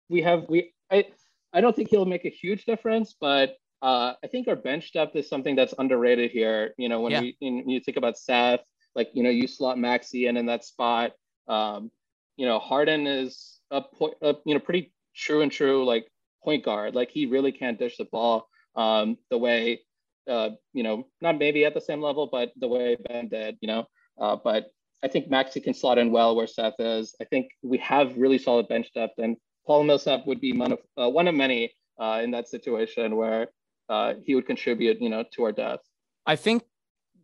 we 0.10 0.22
have 0.22 0.46
we 0.48 0.74
i 0.92 1.06
i 1.54 1.60
don't 1.60 1.76
think 1.76 1.90
he'll 1.90 2.06
make 2.06 2.26
a 2.26 2.30
huge 2.30 2.66
difference 2.66 3.16
but 3.20 3.56
uh 3.82 4.14
i 4.24 4.28
think 4.28 4.48
our 4.48 4.56
bench 4.56 4.94
depth 4.94 5.16
is 5.16 5.28
something 5.30 5.56
that's 5.56 5.74
underrated 5.78 6.32
here. 6.32 6.74
You 6.78 6.90
know 6.90 7.02
when 7.02 7.14
Yeah. 7.14 7.20
we 7.20 7.36
when 7.40 7.70
you 7.70 7.80
think 7.80 7.98
about 7.98 8.18
seth 8.18 8.62
like 8.96 9.10
you 9.14 9.24
know 9.24 9.30
you 9.30 9.48
slot 9.48 9.78
Maxey 9.78 10.28
in 10.28 10.38
in 10.38 10.46
that 10.48 10.64
spot. 10.64 11.14
Um 11.48 11.92
you 12.38 12.46
know 12.46 12.60
harden 12.60 13.08
is 13.08 13.60
a 13.72 13.82
point 13.82 14.16
a, 14.22 14.36
you 14.46 14.54
know 14.54 14.60
pretty 14.60 14.92
true 15.16 15.42
and 15.42 15.52
true 15.52 15.86
like 15.86 16.08
point 16.44 16.64
guard. 16.64 16.96
Like 16.96 17.12
he 17.12 17.26
really 17.26 17.52
can't 17.52 17.80
dish 17.80 17.98
the 17.98 18.06
ball 18.06 18.48
um 18.76 19.18
the 19.30 19.38
way 19.38 19.82
uh 20.30 20.50
you 20.74 20.84
know 20.84 21.08
not 21.22 21.38
maybe 21.40 21.66
at 21.66 21.74
the 21.74 21.82
same 21.82 22.02
level 22.02 22.28
but 22.32 22.52
the 22.58 22.68
way 22.68 22.96
ben 22.96 23.22
did 23.28 23.58
you 23.62 23.68
know. 23.68 23.86
Uh 24.20 24.36
but 24.36 24.68
i 25.04 25.08
think 25.08 25.30
Maxey 25.30 25.60
can 25.60 25.74
slot 25.74 25.98
in 25.98 26.12
well 26.12 26.36
where 26.36 26.48
seth 26.48 26.80
is. 26.80 27.16
I 27.22 27.26
think 27.26 27.50
we 27.64 27.78
have 27.80 28.18
really 28.18 28.38
solid 28.38 28.68
bench 28.68 28.92
depth 28.94 29.18
and 29.18 29.38
paul 29.66 29.84
millsap 29.84 30.26
would 30.28 30.40
be 30.42 30.54
one 30.54 30.72
of 30.74 30.80
uh, 31.02 31.10
one 31.10 31.28
of 31.28 31.36
many 31.36 31.74
uh 32.00 32.20
in 32.24 32.32
that 32.32 32.48
situation 32.48 33.16
where 33.16 33.48
uh 33.92 34.14
he 34.26 34.34
would 34.34 34.48
contribute 34.48 35.00
you 35.02 35.10
know 35.10 35.24
to 35.32 35.44
our 35.44 35.52
depth 35.52 35.86
I 36.26 36.36
think 36.36 36.64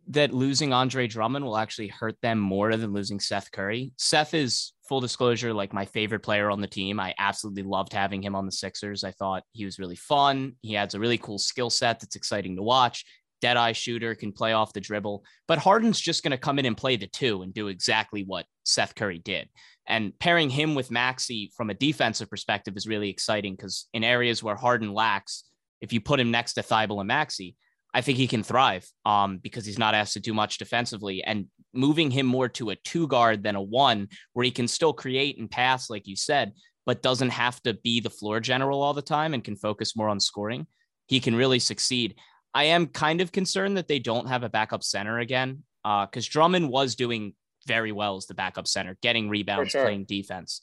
that 0.08 0.32
losing 0.32 0.72
Andre 0.72 1.06
Drummond 1.06 1.44
will 1.44 1.56
actually 1.56 1.88
hurt 1.88 2.16
them 2.22 2.38
more 2.38 2.74
than 2.76 2.92
losing 2.92 3.20
Seth 3.20 3.52
Curry. 3.52 3.92
Seth 3.98 4.32
is 4.32 4.72
full 4.88 5.00
disclosure, 5.00 5.52
like 5.52 5.74
my 5.74 5.84
favorite 5.84 6.20
player 6.20 6.50
on 6.50 6.62
the 6.62 6.66
team. 6.66 6.98
I 6.98 7.14
absolutely 7.18 7.62
loved 7.62 7.92
having 7.92 8.22
him 8.22 8.34
on 8.34 8.46
the 8.46 8.52
Sixers. 8.52 9.04
I 9.04 9.12
thought 9.12 9.42
he 9.52 9.66
was 9.66 9.78
really 9.78 9.96
fun. 9.96 10.54
He 10.62 10.72
has 10.74 10.94
a 10.94 11.00
really 11.00 11.18
cool 11.18 11.38
skill 11.38 11.68
set 11.68 12.00
that's 12.00 12.16
exciting 12.16 12.56
to 12.56 12.62
watch. 12.62 13.04
Dead 13.42 13.58
eye 13.58 13.72
shooter 13.72 14.14
can 14.14 14.32
play 14.32 14.54
off 14.54 14.72
the 14.72 14.80
dribble, 14.80 15.22
but 15.46 15.58
Harden's 15.58 16.00
just 16.00 16.24
going 16.24 16.32
to 16.32 16.38
come 16.38 16.58
in 16.58 16.66
and 16.66 16.76
play 16.76 16.96
the 16.96 17.06
two 17.06 17.42
and 17.42 17.54
do 17.54 17.68
exactly 17.68 18.24
what 18.24 18.46
Seth 18.64 18.94
Curry 18.94 19.18
did. 19.18 19.48
And 19.86 20.18
pairing 20.18 20.50
him 20.50 20.74
with 20.74 20.90
Maxey 20.90 21.52
from 21.56 21.70
a 21.70 21.74
defensive 21.74 22.28
perspective 22.28 22.76
is 22.76 22.88
really 22.88 23.10
exciting 23.10 23.54
because 23.54 23.88
in 23.92 24.02
areas 24.02 24.42
where 24.42 24.56
Harden 24.56 24.92
lacks, 24.92 25.44
if 25.80 25.92
you 25.92 26.00
put 26.00 26.20
him 26.20 26.30
next 26.30 26.54
to 26.54 26.62
Thibault 26.62 27.00
and 27.00 27.08
Maxey, 27.08 27.56
I 27.94 28.00
think 28.00 28.18
he 28.18 28.26
can 28.26 28.42
thrive 28.42 28.86
um, 29.06 29.38
because 29.38 29.64
he's 29.64 29.78
not 29.78 29.94
asked 29.94 30.12
to 30.14 30.20
do 30.20 30.34
much 30.34 30.58
defensively. 30.58 31.22
And 31.24 31.46
moving 31.72 32.10
him 32.10 32.26
more 32.26 32.48
to 32.48 32.70
a 32.70 32.76
two 32.76 33.06
guard 33.08 33.42
than 33.42 33.56
a 33.56 33.62
one, 33.62 34.08
where 34.32 34.44
he 34.44 34.50
can 34.50 34.68
still 34.68 34.92
create 34.92 35.38
and 35.38 35.50
pass, 35.50 35.88
like 35.88 36.06
you 36.06 36.16
said, 36.16 36.52
but 36.86 37.02
doesn't 37.02 37.30
have 37.30 37.62
to 37.62 37.74
be 37.74 38.00
the 38.00 38.10
floor 38.10 38.40
general 38.40 38.82
all 38.82 38.94
the 38.94 39.02
time 39.02 39.34
and 39.34 39.44
can 39.44 39.56
focus 39.56 39.96
more 39.96 40.08
on 40.08 40.20
scoring, 40.20 40.66
he 41.06 41.20
can 41.20 41.34
really 41.34 41.58
succeed. 41.58 42.14
I 42.54 42.64
am 42.64 42.86
kind 42.86 43.20
of 43.20 43.32
concerned 43.32 43.76
that 43.76 43.88
they 43.88 43.98
don't 43.98 44.28
have 44.28 44.42
a 44.42 44.48
backup 44.48 44.82
center 44.82 45.18
again 45.18 45.64
because 45.82 46.26
uh, 46.26 46.30
Drummond 46.30 46.68
was 46.70 46.94
doing 46.94 47.34
very 47.66 47.92
well 47.92 48.16
as 48.16 48.26
the 48.26 48.34
backup 48.34 48.66
center, 48.66 48.96
getting 49.02 49.28
rebounds, 49.28 49.70
sure. 49.70 49.82
playing 49.82 50.04
defense. 50.04 50.60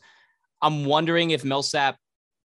I'm 0.62 0.86
wondering 0.86 1.32
if 1.32 1.44
Millsap 1.44 1.98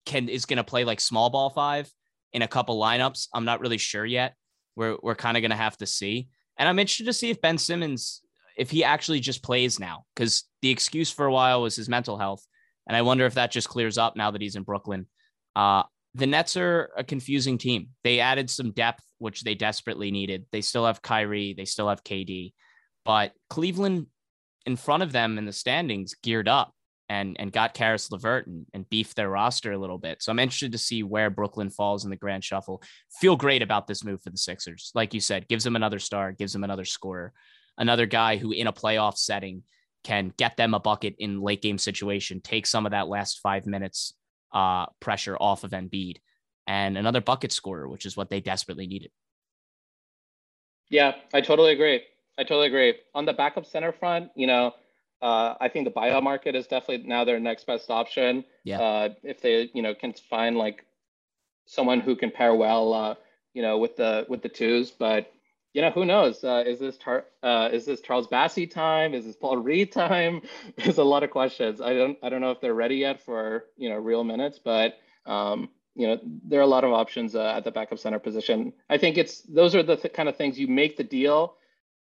can 0.06 0.28
is 0.28 0.44
going 0.44 0.58
to 0.58 0.64
play 0.64 0.84
like 0.84 1.00
small 1.00 1.30
ball 1.30 1.50
five 1.50 1.90
in 2.34 2.42
a 2.42 2.48
couple 2.48 2.78
lineups. 2.78 3.28
I'm 3.32 3.46
not 3.46 3.60
really 3.60 3.78
sure 3.78 4.04
yet. 4.04 4.34
We're 4.76 4.98
we're 5.02 5.14
kind 5.14 5.36
of 5.36 5.40
going 5.40 5.52
to 5.52 5.56
have 5.56 5.76
to 5.78 5.86
see. 5.86 6.28
And 6.58 6.68
I'm 6.68 6.78
interested 6.78 7.06
to 7.06 7.12
see 7.12 7.30
if 7.30 7.40
Ben 7.40 7.56
Simmons 7.56 8.20
if 8.58 8.70
he 8.70 8.84
actually 8.84 9.20
just 9.20 9.42
plays 9.42 9.80
now 9.80 10.04
cuz 10.14 10.44
the 10.62 10.70
excuse 10.70 11.10
for 11.10 11.26
a 11.26 11.32
while 11.32 11.62
was 11.62 11.76
his 11.76 11.88
mental 11.88 12.18
health. 12.18 12.44
And 12.86 12.96
I 12.96 13.02
wonder 13.02 13.24
if 13.24 13.34
that 13.34 13.50
just 13.50 13.68
clears 13.68 13.96
up 13.96 14.16
now 14.16 14.30
that 14.32 14.42
he's 14.42 14.56
in 14.56 14.62
Brooklyn. 14.62 15.06
Uh, 15.56 15.84
the 16.14 16.26
Nets 16.26 16.56
are 16.56 16.90
a 16.96 17.02
confusing 17.02 17.56
team. 17.56 17.88
They 18.04 18.20
added 18.20 18.50
some 18.50 18.72
depth, 18.72 19.02
which 19.18 19.42
they 19.42 19.54
desperately 19.54 20.10
needed. 20.10 20.44
They 20.52 20.60
still 20.60 20.86
have 20.86 21.02
Kyrie, 21.02 21.54
they 21.54 21.64
still 21.64 21.88
have 21.88 22.04
KD, 22.04 22.52
but 23.04 23.32
Cleveland 23.48 24.06
in 24.66 24.76
front 24.76 25.02
of 25.02 25.12
them 25.12 25.38
in 25.38 25.44
the 25.44 25.52
standings 25.52 26.14
geared 26.22 26.48
up 26.48 26.74
and 27.14 27.36
and 27.38 27.52
got 27.52 27.74
Caris 27.74 28.10
LeVert 28.10 28.46
and, 28.48 28.66
and 28.74 28.88
beefed 28.90 29.16
their 29.16 29.30
roster 29.30 29.72
a 29.72 29.78
little 29.78 29.98
bit. 29.98 30.22
So 30.22 30.32
I'm 30.32 30.38
interested 30.40 30.72
to 30.72 30.78
see 30.78 31.02
where 31.02 31.30
Brooklyn 31.30 31.70
falls 31.70 32.04
in 32.04 32.10
the 32.10 32.16
grand 32.16 32.42
shuffle. 32.42 32.82
Feel 33.20 33.36
great 33.36 33.62
about 33.62 33.86
this 33.86 34.04
move 34.04 34.20
for 34.20 34.30
the 34.30 34.36
Sixers. 34.36 34.90
Like 34.94 35.14
you 35.14 35.20
said, 35.20 35.48
gives 35.48 35.64
them 35.64 35.76
another 35.76 36.00
star, 36.00 36.32
gives 36.32 36.52
them 36.52 36.64
another 36.64 36.84
scorer, 36.84 37.32
another 37.78 38.06
guy 38.06 38.36
who 38.36 38.50
in 38.50 38.66
a 38.66 38.72
playoff 38.72 39.16
setting 39.16 39.62
can 40.02 40.32
get 40.36 40.56
them 40.56 40.74
a 40.74 40.80
bucket 40.80 41.14
in 41.18 41.40
late 41.40 41.62
game 41.62 41.78
situation, 41.78 42.40
take 42.40 42.66
some 42.66 42.84
of 42.84 42.92
that 42.92 43.08
last 43.08 43.40
five 43.40 43.64
minutes 43.64 44.14
uh, 44.52 44.86
pressure 45.00 45.36
off 45.40 45.64
of 45.64 45.70
Embiid, 45.70 46.16
and 46.66 46.98
another 46.98 47.20
bucket 47.20 47.52
scorer, 47.52 47.88
which 47.88 48.06
is 48.06 48.16
what 48.16 48.28
they 48.28 48.40
desperately 48.40 48.86
needed. 48.86 49.10
Yeah, 50.90 51.14
I 51.32 51.40
totally 51.40 51.72
agree. 51.72 52.02
I 52.38 52.42
totally 52.42 52.66
agree. 52.66 52.94
On 53.14 53.24
the 53.24 53.32
backup 53.32 53.66
center 53.66 53.92
front, 53.92 54.30
you 54.34 54.46
know, 54.46 54.74
uh, 55.24 55.56
I 55.58 55.68
think 55.68 55.86
the 55.86 55.90
buyout 55.90 56.22
market 56.22 56.54
is 56.54 56.66
definitely 56.66 57.08
now 57.08 57.24
their 57.24 57.40
next 57.40 57.66
best 57.66 57.90
option. 57.90 58.44
Yeah. 58.62 58.78
Uh, 58.78 59.08
if 59.22 59.40
they, 59.40 59.70
you 59.72 59.80
know, 59.80 59.94
can 59.94 60.12
find 60.12 60.58
like 60.58 60.84
someone 61.64 62.00
who 62.00 62.14
can 62.14 62.30
pair 62.30 62.54
well, 62.54 62.92
uh, 62.92 63.14
you 63.54 63.62
know, 63.62 63.78
with 63.78 63.96
the 63.96 64.26
with 64.28 64.42
the 64.42 64.50
twos. 64.50 64.90
But 64.90 65.32
you 65.72 65.80
know, 65.80 65.90
who 65.90 66.04
knows? 66.04 66.44
Uh, 66.44 66.62
is 66.66 66.78
this 66.78 66.98
tar- 66.98 67.24
uh, 67.42 67.70
is 67.72 67.86
this 67.86 68.02
Charles 68.02 68.26
Bassey 68.26 68.70
time? 68.70 69.14
Is 69.14 69.24
this 69.24 69.34
Paul 69.34 69.56
Reed 69.56 69.92
time? 69.92 70.42
There's 70.76 70.98
a 70.98 71.04
lot 71.04 71.22
of 71.22 71.30
questions. 71.30 71.80
I 71.80 71.94
don't 71.94 72.18
I 72.22 72.28
don't 72.28 72.42
know 72.42 72.50
if 72.50 72.60
they're 72.60 72.74
ready 72.74 72.96
yet 72.96 73.24
for 73.24 73.64
you 73.78 73.88
know 73.88 73.96
real 73.96 74.24
minutes, 74.24 74.60
but 74.62 74.98
um, 75.24 75.70
you 75.94 76.06
know 76.06 76.20
there 76.22 76.60
are 76.60 76.64
a 76.64 76.66
lot 76.66 76.84
of 76.84 76.92
options 76.92 77.34
uh, 77.34 77.54
at 77.56 77.64
the 77.64 77.70
backup 77.70 77.98
center 77.98 78.18
position. 78.18 78.74
I 78.90 78.98
think 78.98 79.16
it's 79.16 79.40
those 79.40 79.74
are 79.74 79.82
the 79.82 79.96
th- 79.96 80.12
kind 80.12 80.28
of 80.28 80.36
things 80.36 80.58
you 80.58 80.68
make 80.68 80.98
the 80.98 81.04
deal 81.04 81.56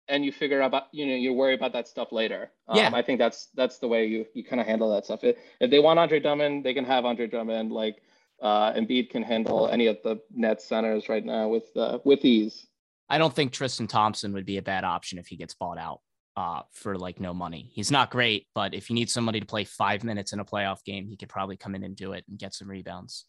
and 0.10 0.24
you 0.24 0.32
figure 0.32 0.62
out 0.62 0.68
about 0.68 0.84
you 0.92 1.06
know 1.06 1.16
you 1.16 1.34
worry 1.34 1.54
about 1.54 1.74
that 1.74 1.88
stuff 1.88 2.12
later. 2.12 2.52
Um, 2.68 2.78
yeah, 2.78 2.92
I 2.94 3.02
think 3.02 3.20
that's 3.20 3.48
that's 3.56 3.80
the 3.80 3.88
way 3.88 4.06
you 4.06 4.26
you 4.34 4.44
kind 4.44 4.60
of 4.60 4.68
handle 4.68 4.94
that 4.94 5.06
stuff. 5.06 5.24
If, 5.24 5.38
if 5.60 5.72
they 5.72 5.80
want 5.80 6.00
Andre 6.00 6.20
Drummond, 6.20 6.66
they 6.66 6.74
can 6.74 6.86
have 6.86 7.06
Andre 7.06 7.28
Drummond. 7.28 7.72
Like 7.72 8.02
uh, 8.42 8.74
Embiid 8.74 9.10
can 9.10 9.24
handle 9.24 9.68
any 9.70 9.88
of 9.88 9.98
the 10.04 10.20
net 10.34 10.62
centers 10.62 11.10
right 11.10 11.26
now 11.26 11.48
with 11.48 11.66
uh, 11.76 12.00
with 12.04 12.24
ease. 12.26 12.68
I 13.10 13.18
don't 13.18 13.34
think 13.34 13.52
Tristan 13.52 13.88
Thompson 13.88 14.34
would 14.34 14.46
be 14.46 14.58
a 14.58 14.62
bad 14.62 14.84
option 14.84 15.18
if 15.18 15.28
he 15.28 15.38
gets 15.38 15.54
bought 15.54 15.78
out 15.78 16.02
uh, 16.36 16.62
for 16.72 16.98
like 16.98 17.20
no 17.20 17.34
money. 17.34 17.72
He's 17.74 17.92
not 17.92 18.12
great, 18.12 18.48
but 18.54 18.74
if 18.74 18.90
you 18.90 18.94
need 18.94 19.10
somebody 19.10 19.40
to 19.40 19.46
play 19.46 19.64
five 19.64 20.04
minutes 20.04 20.34
in 20.34 20.40
a 20.40 20.46
playoff 20.46 20.84
game, 20.84 21.08
he 21.08 21.16
could 21.16 21.30
probably 21.30 21.58
come 21.58 21.74
in 21.74 21.84
and 21.84 21.96
do 21.96 22.14
it 22.14 22.26
and 22.30 22.38
get 22.38 22.54
some 22.54 22.70
rebounds. 22.70 23.26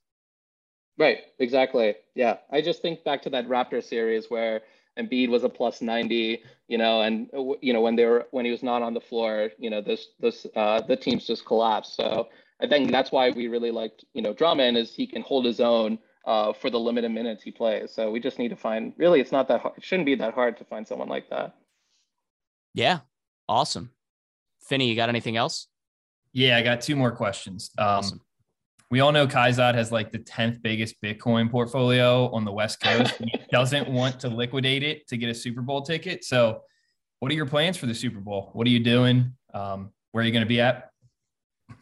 Right. 0.98 1.18
Exactly. 1.38 1.94
Yeah. 2.16 2.38
I 2.50 2.60
just 2.60 2.82
think 2.82 3.04
back 3.04 3.22
to 3.22 3.30
that 3.30 3.48
Raptor 3.48 3.82
series 3.82 4.26
where 4.28 4.62
Embiid 4.98 5.28
was 5.28 5.44
a 5.44 5.48
plus 5.48 5.80
90, 5.80 6.42
you 6.66 6.78
know, 6.78 7.02
and 7.02 7.30
you 7.60 7.72
know 7.72 7.80
when 7.80 7.96
they 7.96 8.04
were 8.04 8.26
when 8.30 8.44
he 8.44 8.50
was 8.50 8.62
not 8.62 8.82
on 8.82 8.94
the 8.94 9.00
floor, 9.00 9.50
you 9.58 9.70
know, 9.70 9.80
this 9.80 10.08
this 10.18 10.46
uh, 10.56 10.80
the 10.80 10.96
teams 10.96 11.26
just 11.26 11.46
collapsed. 11.46 11.96
So 11.96 12.28
I 12.60 12.66
think 12.66 12.90
that's 12.90 13.12
why 13.12 13.30
we 13.30 13.48
really 13.48 13.70
liked, 13.70 14.04
you 14.14 14.22
know, 14.22 14.32
Drummond 14.32 14.76
is 14.76 14.94
he 14.94 15.06
can 15.06 15.22
hold 15.22 15.44
his 15.44 15.60
own 15.60 15.98
uh, 16.26 16.52
for 16.52 16.70
the 16.70 16.80
limited 16.80 17.10
minutes 17.10 17.42
he 17.42 17.50
plays. 17.50 17.92
So 17.92 18.10
we 18.10 18.20
just 18.20 18.38
need 18.38 18.48
to 18.48 18.56
find. 18.56 18.92
Really, 18.96 19.20
it's 19.20 19.32
not 19.32 19.48
that 19.48 19.60
hard. 19.60 19.78
It 19.78 19.84
shouldn't 19.84 20.06
be 20.06 20.16
that 20.16 20.34
hard 20.34 20.56
to 20.58 20.64
find 20.64 20.86
someone 20.86 21.08
like 21.08 21.30
that. 21.30 21.54
Yeah, 22.74 23.00
awesome. 23.48 23.90
Finney, 24.60 24.88
you 24.88 24.96
got 24.96 25.08
anything 25.08 25.36
else? 25.36 25.68
Yeah, 26.32 26.58
I 26.58 26.62
got 26.62 26.82
two 26.82 26.94
more 26.94 27.12
questions. 27.12 27.70
Um, 27.78 27.86
awesome 27.86 28.20
we 28.90 29.00
all 29.00 29.12
know 29.12 29.26
Kayzad 29.26 29.74
has 29.74 29.92
like 29.92 30.10
the 30.10 30.18
10th 30.18 30.62
biggest 30.62 31.00
Bitcoin 31.02 31.50
portfolio 31.50 32.30
on 32.30 32.44
the 32.44 32.52
West 32.52 32.80
Coast. 32.80 33.14
he 33.18 33.32
doesn't 33.52 33.88
want 33.88 34.20
to 34.20 34.28
liquidate 34.28 34.82
it 34.82 35.06
to 35.08 35.16
get 35.16 35.28
a 35.28 35.34
Super 35.34 35.60
Bowl 35.60 35.82
ticket. 35.82 36.24
So, 36.24 36.62
what 37.20 37.30
are 37.30 37.34
your 37.34 37.46
plans 37.46 37.76
for 37.76 37.86
the 37.86 37.94
Super 37.94 38.20
Bowl? 38.20 38.50
What 38.52 38.66
are 38.66 38.70
you 38.70 38.82
doing? 38.82 39.32
Um, 39.52 39.90
where 40.12 40.22
are 40.22 40.26
you 40.26 40.32
going 40.32 40.44
to 40.44 40.48
be 40.48 40.60
at? 40.60 40.90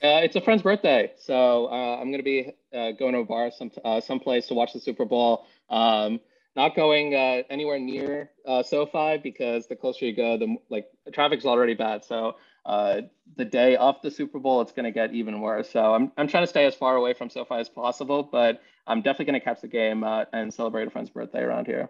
Uh, 0.03 0.21
it's 0.23 0.35
a 0.35 0.41
friend's 0.41 0.63
birthday, 0.63 1.13
so 1.17 1.67
uh, 1.67 1.97
I'm 2.01 2.11
going 2.11 2.19
to 2.19 2.25
be 2.25 2.53
uh, 2.75 2.93
going 2.93 3.13
to 3.13 3.21
a 3.21 3.25
bar 3.25 3.51
some 3.57 3.71
uh, 3.85 4.01
someplace 4.01 4.49
to 4.49 4.55
watch 4.55 4.73
the 4.73 4.81
Super 4.81 5.05
Bowl. 5.05 5.47
Um, 5.71 6.21
not 6.57 6.75
going 6.75 7.15
uh, 7.15 7.43
anywhere 7.51 7.79
near 7.79 8.31
uh, 8.47 8.63
SoFi 8.63 9.19
because 9.19 9.69
the 9.69 9.77
closer 9.77 10.07
you 10.07 10.17
go, 10.17 10.37
the 10.39 10.57
like 10.71 10.87
the 11.05 11.13
traffic's 11.13 11.45
already 11.45 11.75
bad. 11.75 12.05
So 12.05 12.37
uh, 12.67 13.03
the 13.37 13.45
day 13.45 13.77
of 13.77 13.97
the 14.03 14.11
Super 14.11 14.41
Bowl, 14.41 14.61
it's 14.61 14.73
going 14.73 14.85
to 14.85 14.91
get 14.91 15.15
even 15.15 15.41
worse. 15.41 15.71
So 15.71 15.95
I'm, 15.95 16.11
I'm 16.17 16.27
trying 16.27 16.43
to 16.43 16.49
stay 16.49 16.67
as 16.67 16.75
far 16.75 16.97
away 16.97 17.15
from 17.15 17.31
SoFi 17.31 17.55
as 17.55 17.69
possible, 17.69 18.25
but 18.25 18.61
I'm 18.89 19.03
definitely 19.03 19.27
going 19.27 19.41
to 19.41 19.45
catch 19.45 19.61
the 19.61 19.69
game 19.69 20.03
uh, 20.03 20.25
and 20.33 20.53
celebrate 20.53 20.89
a 20.89 20.91
friend's 20.91 21.11
birthday 21.11 21.41
around 21.41 21.67
here. 21.67 21.89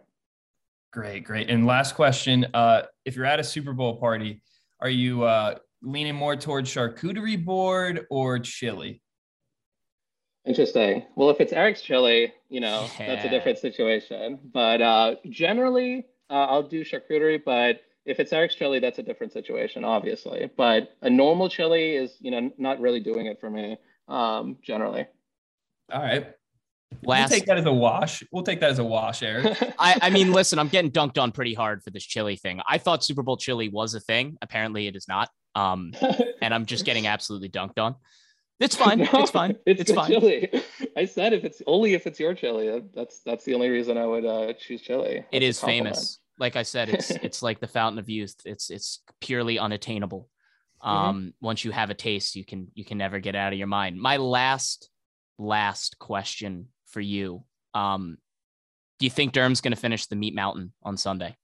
Great, 0.92 1.24
great. 1.24 1.50
And 1.50 1.66
last 1.66 1.94
question: 1.94 2.46
uh, 2.54 2.82
If 3.04 3.16
you're 3.16 3.24
at 3.24 3.40
a 3.40 3.44
Super 3.44 3.72
Bowl 3.72 3.96
party, 3.96 4.42
are 4.80 4.88
you 4.90 5.24
uh, 5.24 5.56
leaning 5.82 6.14
more 6.14 6.36
towards 6.36 6.72
charcuterie 6.72 7.42
board 7.42 8.06
or 8.10 8.38
chili? 8.38 9.02
Interesting. 10.46 11.04
Well, 11.16 11.30
if 11.30 11.40
it's 11.40 11.52
Eric's 11.52 11.82
chili, 11.82 12.32
you 12.48 12.60
know 12.60 12.86
yeah. 12.98 13.14
that's 13.14 13.24
a 13.24 13.30
different 13.30 13.58
situation. 13.58 14.38
But 14.52 14.80
uh, 14.80 15.16
generally, 15.28 16.06
uh, 16.30 16.46
I'll 16.46 16.62
do 16.62 16.84
charcuterie, 16.84 17.42
but 17.44 17.80
if 18.06 18.20
it's 18.20 18.32
Eric's 18.32 18.54
chili, 18.54 18.78
that's 18.78 18.98
a 18.98 19.02
different 19.02 19.32
situation, 19.32 19.84
obviously. 19.84 20.50
But 20.56 20.96
a 21.02 21.10
normal 21.10 21.48
chili 21.48 21.96
is, 21.96 22.16
you 22.20 22.30
know, 22.30 22.50
not 22.56 22.80
really 22.80 23.00
doing 23.00 23.26
it 23.26 23.40
for 23.40 23.50
me 23.50 23.76
um, 24.08 24.56
generally. 24.62 25.06
All 25.92 26.00
right. 26.00 26.32
Last... 27.02 27.30
We'll 27.30 27.38
take 27.38 27.46
that 27.46 27.58
as 27.58 27.66
a 27.66 27.72
wash. 27.72 28.22
We'll 28.30 28.44
take 28.44 28.60
that 28.60 28.70
as 28.70 28.78
a 28.78 28.84
wash, 28.84 29.22
Eric. 29.22 29.58
I, 29.78 29.98
I 30.02 30.10
mean, 30.10 30.32
listen, 30.32 30.58
I'm 30.58 30.68
getting 30.68 30.90
dunked 30.90 31.20
on 31.20 31.32
pretty 31.32 31.52
hard 31.52 31.82
for 31.82 31.90
this 31.90 32.04
chili 32.04 32.36
thing. 32.36 32.60
I 32.66 32.78
thought 32.78 33.04
Super 33.04 33.22
Bowl 33.22 33.36
chili 33.36 33.68
was 33.68 33.94
a 33.94 34.00
thing. 34.00 34.38
Apparently, 34.40 34.86
it 34.86 34.96
is 34.96 35.08
not. 35.08 35.28
Um, 35.54 35.92
and 36.42 36.54
I'm 36.54 36.64
just 36.64 36.84
getting 36.84 37.06
absolutely 37.06 37.48
dunked 37.48 37.78
on. 37.78 37.96
It's 38.58 38.76
fine. 38.76 39.00
No, 39.00 39.08
it's 39.14 39.30
fine. 39.30 39.56
It's, 39.66 39.82
it's 39.82 39.92
fine. 39.92 40.08
Chili. 40.08 40.62
I 40.96 41.04
said 41.04 41.34
if 41.34 41.44
it's 41.44 41.60
only 41.66 41.92
if 41.92 42.06
it's 42.06 42.18
your 42.18 42.32
chili. 42.34 42.82
That's 42.94 43.20
that's 43.20 43.44
the 43.44 43.52
only 43.52 43.68
reason 43.68 43.98
I 43.98 44.06
would 44.06 44.24
uh, 44.24 44.54
choose 44.54 44.80
chili. 44.80 45.16
That's 45.16 45.28
it 45.32 45.42
is 45.42 45.60
famous 45.60 46.20
like 46.38 46.56
I 46.56 46.62
said, 46.62 46.88
it's 46.88 47.10
it's 47.22 47.42
like 47.42 47.60
the 47.60 47.66
fountain 47.66 47.98
of 47.98 48.08
youth. 48.08 48.36
It's 48.44 48.70
it's 48.70 49.02
purely 49.20 49.58
unattainable. 49.58 50.28
Mm-hmm. 50.82 50.96
Um, 50.96 51.16
mm-hmm. 51.16 51.28
once 51.40 51.64
you 51.64 51.70
have 51.70 51.90
a 51.90 51.94
taste, 51.94 52.36
you 52.36 52.44
can 52.44 52.68
you 52.74 52.84
can 52.84 52.98
never 52.98 53.18
get 53.18 53.34
out 53.34 53.52
of 53.52 53.58
your 53.58 53.68
mind. 53.68 54.00
My 54.00 54.16
last 54.16 54.90
last 55.38 55.98
question 55.98 56.68
for 56.86 57.00
you. 57.00 57.44
Um, 57.74 58.18
do 58.98 59.06
you 59.06 59.10
think 59.10 59.32
Durham's 59.32 59.60
going 59.60 59.74
to 59.74 59.80
finish 59.80 60.06
the 60.06 60.16
Meat 60.16 60.34
Mountain 60.34 60.72
on 60.82 60.96
Sunday? 60.96 61.36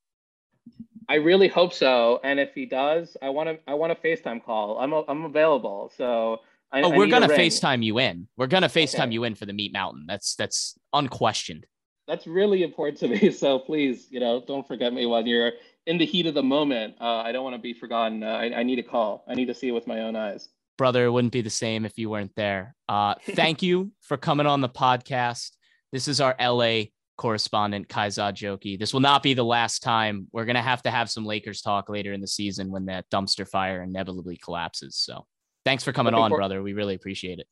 I 1.09 1.17
really 1.17 1.49
hope 1.49 1.75
so. 1.75 2.21
And 2.25 2.41
if 2.41 2.55
he 2.55 2.65
does, 2.65 3.17
I 3.21 3.29
want 3.29 3.49
to 3.49 3.59
I 3.67 3.75
want 3.75 3.93
a 3.93 3.97
FaceTime 3.97 4.45
call. 4.45 4.79
I'm 4.79 4.93
a, 4.93 5.05
I'm 5.09 5.25
available. 5.25 5.93
So 5.97 6.39
I, 6.71 6.83
oh, 6.83 6.91
we're 6.91 7.09
gonna 7.09 7.29
FaceTime 7.29 7.85
you 7.85 7.99
in. 7.99 8.29
We're 8.37 8.47
gonna 8.47 8.69
FaceTime 8.69 9.01
okay. 9.01 9.13
you 9.13 9.25
in 9.25 9.35
for 9.35 9.45
the 9.45 9.53
Meat 9.53 9.73
Mountain. 9.73 10.05
That's 10.07 10.35
that's 10.37 10.79
unquestioned 10.93 11.67
that's 12.07 12.27
really 12.27 12.63
important 12.63 12.99
to 12.99 13.09
me. 13.09 13.31
So 13.43 13.59
please, 13.59 14.09
you 14.11 14.21
know, 14.21 14.43
don't 14.47 14.67
forget 14.67 14.93
me 14.93 15.07
when 15.07 15.27
you're 15.27 15.53
in 15.87 15.99
the 15.99 16.07
heat 16.07 16.27
of 16.27 16.35
the 16.35 16.43
moment. 16.43 16.95
Uh, 17.01 17.19
I 17.19 17.33
don't 17.33 17.45
want 17.45 17.57
to 17.57 17.63
be 17.63 17.73
forgotten. 17.73 18.23
Uh, 18.23 18.27
I, 18.27 18.61
I, 18.61 18.63
need 18.63 18.79
a 18.79 18.83
call. 18.83 19.25
I 19.29 19.35
need 19.35 19.47
to 19.47 19.55
see 19.55 19.69
it 19.69 19.73
with 19.73 19.87
my 19.87 20.01
own 20.01 20.15
eyes. 20.17 20.49
Brother, 20.79 21.07
it 21.07 21.11
wouldn't 21.11 21.33
be 21.33 21.43
the 21.43 21.51
same 21.51 21.85
if 21.85 21.99
you 21.99 22.11
weren't 22.11 22.35
there. 22.37 22.75
Uh, 22.89 23.15
thank 23.31 23.63
you 23.63 23.93
for 24.01 24.17
coming 24.17 24.47
on 24.47 24.61
the 24.61 24.69
podcast. 24.69 25.51
This 25.93 26.09
is 26.09 26.21
our 26.21 26.37
LA 26.41 26.85
correspondent, 27.19 27.89
Kayzad 27.89 28.35
Jokhi. 28.35 28.79
This 28.79 28.93
will 28.93 29.01
not 29.01 29.23
be 29.23 29.35
the 29.35 29.45
last 29.45 29.83
time. 29.83 30.29
We're 30.33 30.45
going 30.45 30.57
to 30.57 30.63
have 30.63 30.83
to 30.83 30.91
have 30.91 31.11
some 31.11 31.25
Lakers 31.25 31.63
talk 31.63 31.89
later 31.89 32.13
in 32.13 32.21
the 32.21 32.29
season 32.29 32.71
when 32.71 32.87
that 32.87 33.09
dumpster 33.11 33.47
fire 33.47 33.83
inevitably 33.83 34.37
collapses. 34.37 34.97
So 34.97 35.27
thanks 35.65 35.85
for 35.85 35.93
coming 35.93 36.13
Looking 36.13 36.25
on, 36.25 36.31
for- 36.31 36.37
brother. 36.39 36.63
We 36.63 36.73
really 36.73 36.95
appreciate 36.95 37.39
it. 37.39 37.47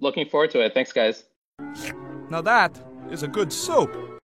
Looking 0.00 0.28
forward 0.28 0.50
to 0.50 0.60
it. 0.60 0.74
Thanks, 0.74 0.92
guys. 0.92 1.24
Now 2.28 2.42
that 2.42 2.78
is 3.10 3.22
a 3.22 3.28
good 3.28 3.52
soup. 3.52 4.20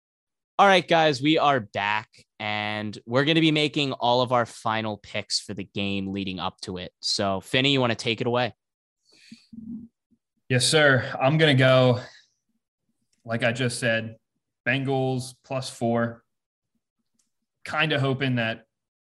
All 0.59 0.67
right, 0.67 0.87
guys, 0.87 1.23
we 1.23 1.39
are 1.39 1.61
back 1.61 2.09
and 2.39 2.99
we're 3.07 3.25
going 3.25 3.37
to 3.37 3.41
be 3.41 3.51
making 3.51 3.93
all 3.93 4.21
of 4.21 4.33
our 4.33 4.47
final 4.47 4.97
picks 4.99 5.41
for 5.41 5.55
the 5.55 5.65
game 5.65 6.13
leading 6.13 6.39
up 6.39 6.61
to 6.63 6.79
it. 6.79 6.93
So, 7.01 7.41
Finney, 7.41 7.73
you 7.73 7.81
want 7.81 7.91
to 7.91 7.97
take 7.97 8.21
it 8.21 8.27
away? 8.27 8.55
Yes, 10.51 10.67
sir. 10.67 11.09
I'm 11.23 11.39
gonna 11.39 11.55
go. 11.55 12.01
Like 13.25 13.45
I 13.45 13.53
just 13.53 13.79
said, 13.79 14.17
Bengals 14.67 15.35
plus 15.45 15.71
four. 15.71 16.25
Kind 17.65 17.93
of 17.93 18.01
hoping 18.01 18.35
that 18.35 18.65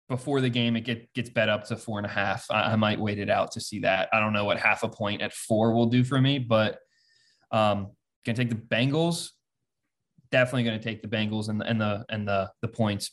before 0.10 0.42
the 0.42 0.50
game 0.50 0.76
it 0.76 0.82
get, 0.82 1.14
gets 1.14 1.30
bet 1.30 1.48
up 1.48 1.66
to 1.66 1.78
four 1.78 2.00
and 2.00 2.08
a 2.08 2.10
half. 2.10 2.48
I, 2.50 2.72
I, 2.72 2.76
might 2.76 3.00
wait 3.00 3.20
it 3.20 3.30
out 3.30 3.52
to 3.52 3.60
see 3.60 3.82
that. 3.82 4.10
I 4.12 4.20
don't 4.20 4.34
know 4.34 4.46
what 4.46 4.58
half 4.58 4.82
a 4.82 4.90
point 4.90 5.22
at 5.22 5.32
four 5.32 5.74
will 5.74 5.86
do 5.86 6.04
for 6.04 6.20
me, 6.20 6.40
but 6.40 6.80
um, 7.52 7.92
gonna 8.26 8.36
take 8.36 8.50
the 8.50 8.56
Bengals. 8.56 9.30
Definitely 10.32 10.64
gonna 10.64 10.80
take 10.80 11.02
the 11.02 11.08
Bengals 11.08 11.50
and 11.50 11.62
the 11.62 11.66
and 11.66 11.80
the 11.80 12.06
and 12.10 12.28
the 12.28 12.52
the 12.62 12.68
points. 12.68 13.12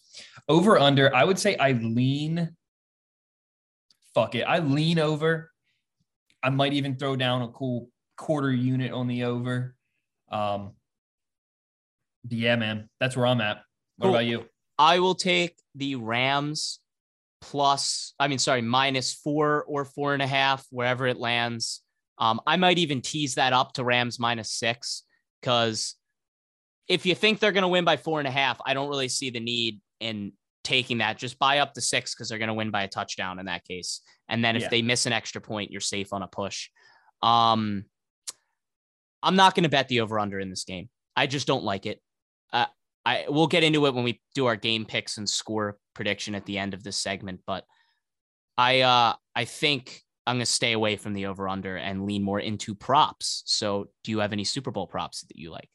Over 0.48 0.78
under, 0.78 1.14
I 1.14 1.24
would 1.24 1.38
say 1.38 1.56
I 1.56 1.72
lean. 1.72 2.54
Fuck 4.14 4.34
it, 4.34 4.42
I 4.42 4.58
lean 4.60 4.98
over. 4.98 5.50
I 6.42 6.50
might 6.50 6.72
even 6.74 6.96
throw 6.96 7.16
down 7.16 7.42
a 7.42 7.48
cool 7.48 7.88
quarter 8.16 8.52
unit 8.52 8.92
on 8.92 9.06
the 9.06 9.24
over. 9.24 9.74
Um, 10.30 10.72
yeah, 12.28 12.56
man, 12.56 12.88
that's 13.00 13.16
where 13.16 13.26
I'm 13.26 13.40
at. 13.40 13.62
What 13.96 14.06
cool. 14.06 14.14
about 14.14 14.26
you? 14.26 14.44
I 14.78 14.98
will 14.98 15.14
take 15.14 15.56
the 15.74 15.96
Rams 15.96 16.80
plus, 17.40 18.14
I 18.18 18.28
mean, 18.28 18.38
sorry, 18.38 18.62
minus 18.62 19.12
four 19.12 19.64
or 19.64 19.84
four 19.84 20.14
and 20.14 20.22
a 20.22 20.26
half, 20.26 20.66
wherever 20.70 21.06
it 21.06 21.18
lands. 21.18 21.82
Um, 22.18 22.40
I 22.46 22.56
might 22.56 22.78
even 22.78 23.02
tease 23.02 23.34
that 23.34 23.52
up 23.52 23.74
to 23.74 23.84
Rams 23.84 24.18
minus 24.18 24.50
six 24.50 25.02
because 25.40 25.94
if 26.88 27.06
you 27.06 27.14
think 27.14 27.38
they're 27.38 27.52
going 27.52 27.62
to 27.62 27.68
win 27.68 27.84
by 27.84 27.96
four 27.96 28.18
and 28.18 28.28
a 28.28 28.32
half, 28.32 28.60
I 28.64 28.74
don't 28.74 28.88
really 28.88 29.08
see 29.08 29.30
the 29.30 29.40
need 29.40 29.80
in 30.00 30.32
taking 30.62 30.98
that. 30.98 31.18
Just 31.18 31.38
buy 31.38 31.58
up 31.58 31.74
to 31.74 31.80
six 31.80 32.14
because 32.14 32.28
they're 32.28 32.38
going 32.38 32.48
to 32.48 32.54
win 32.54 32.70
by 32.70 32.82
a 32.82 32.88
touchdown 32.88 33.38
in 33.38 33.46
that 33.46 33.64
case. 33.64 34.00
And 34.28 34.44
then 34.44 34.56
if 34.56 34.62
yeah. 34.62 34.68
they 34.68 34.82
miss 34.82 35.06
an 35.06 35.12
extra 35.12 35.40
point, 35.40 35.70
you're 35.70 35.80
safe 35.80 36.12
on 36.12 36.22
a 36.22 36.26
push. 36.26 36.70
Um, 37.22 37.84
I'm 39.22 39.36
not 39.36 39.54
going 39.54 39.64
to 39.64 39.70
bet 39.70 39.88
the 39.88 40.00
over 40.00 40.18
under 40.18 40.38
in 40.38 40.50
this 40.50 40.64
game. 40.64 40.88
I 41.16 41.26
just 41.26 41.46
don't 41.46 41.64
like 41.64 41.86
it. 41.86 42.00
Uh, 42.52 42.66
I 43.06 43.26
we'll 43.28 43.46
get 43.46 43.62
into 43.62 43.86
it 43.86 43.94
when 43.94 44.04
we 44.04 44.20
do 44.34 44.46
our 44.46 44.56
game 44.56 44.84
picks 44.84 45.18
and 45.18 45.28
score 45.28 45.78
prediction 45.94 46.34
at 46.34 46.46
the 46.46 46.58
end 46.58 46.74
of 46.74 46.82
this 46.82 46.96
segment, 46.96 47.40
but 47.46 47.64
I 48.56 48.80
uh 48.80 49.14
I 49.34 49.44
think 49.44 50.02
I'm 50.26 50.36
gonna 50.36 50.46
stay 50.46 50.72
away 50.72 50.96
from 50.96 51.12
the 51.12 51.26
over 51.26 51.48
under 51.48 51.76
and 51.76 52.06
lean 52.06 52.22
more 52.22 52.40
into 52.40 52.74
props. 52.74 53.42
So, 53.46 53.88
do 54.02 54.10
you 54.10 54.20
have 54.20 54.32
any 54.32 54.44
Super 54.44 54.70
Bowl 54.70 54.86
props 54.86 55.22
that 55.22 55.36
you 55.36 55.50
like? 55.50 55.68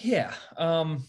Yeah, 0.00 0.32
um, 0.56 1.04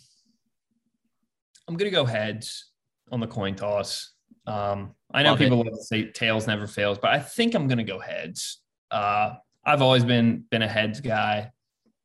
I'm 1.68 1.78
gonna 1.78 1.92
go 1.92 2.06
heads 2.06 2.72
on 3.12 3.20
the 3.20 3.28
coin 3.28 3.56
toss. 3.56 4.14
Um, 4.48 4.96
I 5.14 5.24
know 5.24 5.32
Love 5.32 5.40
people 5.40 5.58
love 5.58 5.68
to 5.68 5.84
say 5.84 6.12
tails 6.12 6.48
never 6.48 6.66
fails, 6.68 6.98
but 6.98 7.12
I 7.12 7.20
think 7.20 7.54
I'm 7.54 7.68
gonna 7.68 7.84
go 7.84 8.00
heads. 8.00 8.62
Uh, 8.90 9.34
I've 9.64 9.82
always 9.82 10.04
been 10.04 10.46
been 10.50 10.64
a 10.64 10.68
heads 10.68 11.02
guy. 11.02 11.52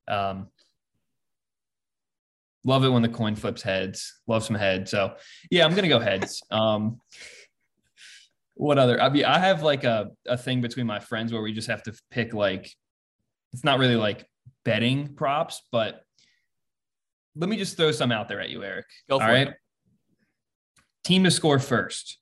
Um, 0.09 0.49
love 2.65 2.85
it 2.85 2.91
when 2.91 3.03
the 3.03 3.09
coin 3.09 3.37
flips 3.37 3.63
heads. 3.63 4.21
Love 4.27 4.45
some 4.45 4.57
heads. 4.57 4.91
So 4.91 5.15
yeah, 5.51 5.65
I'm 5.65 5.75
gonna 5.75 5.89
go 5.89 6.01
heads. 6.01 6.43
Um, 6.51 7.01
what 8.57 8.79
other? 8.79 9.03
I 9.03 9.09
mean, 9.09 9.25
I 9.25 9.39
have 9.39 9.63
like 9.63 9.85
a 9.85 10.11
a 10.27 10.37
thing 10.37 10.61
between 10.61 10.87
my 10.87 11.01
friends 11.01 11.33
where 11.33 11.43
we 11.43 11.53
just 11.53 11.69
have 11.69 11.83
to 11.85 11.95
pick 12.11 12.35
like 12.35 12.71
it's 13.53 13.65
not 13.65 13.79
really 13.79 13.97
like 13.97 14.27
betting 14.65 15.15
props, 15.15 15.63
but 15.71 16.03
let 17.37 17.49
me 17.49 17.57
just 17.57 17.77
throw 17.77 17.91
some 17.91 18.13
out 18.13 18.29
there 18.29 18.41
at 18.41 18.51
you, 18.51 18.63
Eric. 18.63 18.87
Go 19.09 19.19
for 19.19 19.25
All 19.25 19.31
right. 19.31 19.49
It. 19.49 19.55
Team 21.05 21.25
to 21.25 21.31
score 21.31 21.59
first. 21.59 22.19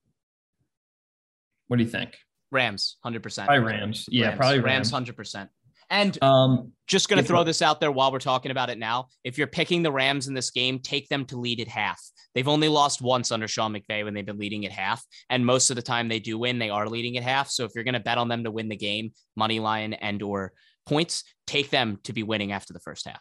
What 1.68 1.76
do 1.76 1.84
you 1.84 1.90
think? 1.90 2.16
Rams, 2.50 2.96
hundred 3.02 3.22
percent. 3.22 3.48
Probably 3.48 3.64
Rams. 3.64 4.06
Yeah, 4.10 4.28
Rams. 4.28 4.36
probably 4.38 4.60
Rams, 4.60 4.90
hundred 4.90 5.16
percent. 5.16 5.50
And 5.90 6.16
um, 6.22 6.72
just 6.86 7.10
going 7.10 7.22
to 7.22 7.26
throw 7.26 7.44
this 7.44 7.60
out 7.60 7.78
there 7.78 7.92
while 7.92 8.10
we're 8.10 8.18
talking 8.18 8.50
about 8.50 8.70
it 8.70 8.78
now. 8.78 9.08
If 9.24 9.36
you're 9.36 9.46
picking 9.46 9.82
the 9.82 9.92
Rams 9.92 10.26
in 10.26 10.32
this 10.32 10.50
game, 10.50 10.78
take 10.78 11.08
them 11.08 11.26
to 11.26 11.36
lead 11.36 11.60
at 11.60 11.68
half. 11.68 12.00
They've 12.34 12.48
only 12.48 12.68
lost 12.68 13.02
once 13.02 13.30
under 13.30 13.46
Sean 13.46 13.74
McVay 13.74 14.02
when 14.02 14.14
they've 14.14 14.24
been 14.24 14.38
leading 14.38 14.64
at 14.64 14.72
half. 14.72 15.04
And 15.28 15.44
most 15.44 15.68
of 15.68 15.76
the 15.76 15.82
time 15.82 16.08
they 16.08 16.18
do 16.18 16.38
win, 16.38 16.58
they 16.58 16.70
are 16.70 16.88
leading 16.88 17.18
at 17.18 17.22
half. 17.22 17.50
So 17.50 17.64
if 17.64 17.72
you're 17.74 17.84
going 17.84 17.92
to 17.92 18.00
bet 18.00 18.16
on 18.16 18.28
them 18.28 18.44
to 18.44 18.50
win 18.50 18.70
the 18.70 18.76
game, 18.76 19.12
money 19.36 19.60
line 19.60 19.92
and 19.92 20.22
or 20.22 20.54
points, 20.86 21.24
take 21.52 21.68
them 21.68 21.98
to 22.04 22.14
be 22.14 22.22
winning 22.22 22.50
after 22.50 22.72
the 22.72 22.80
first 22.80 23.06
half. 23.06 23.20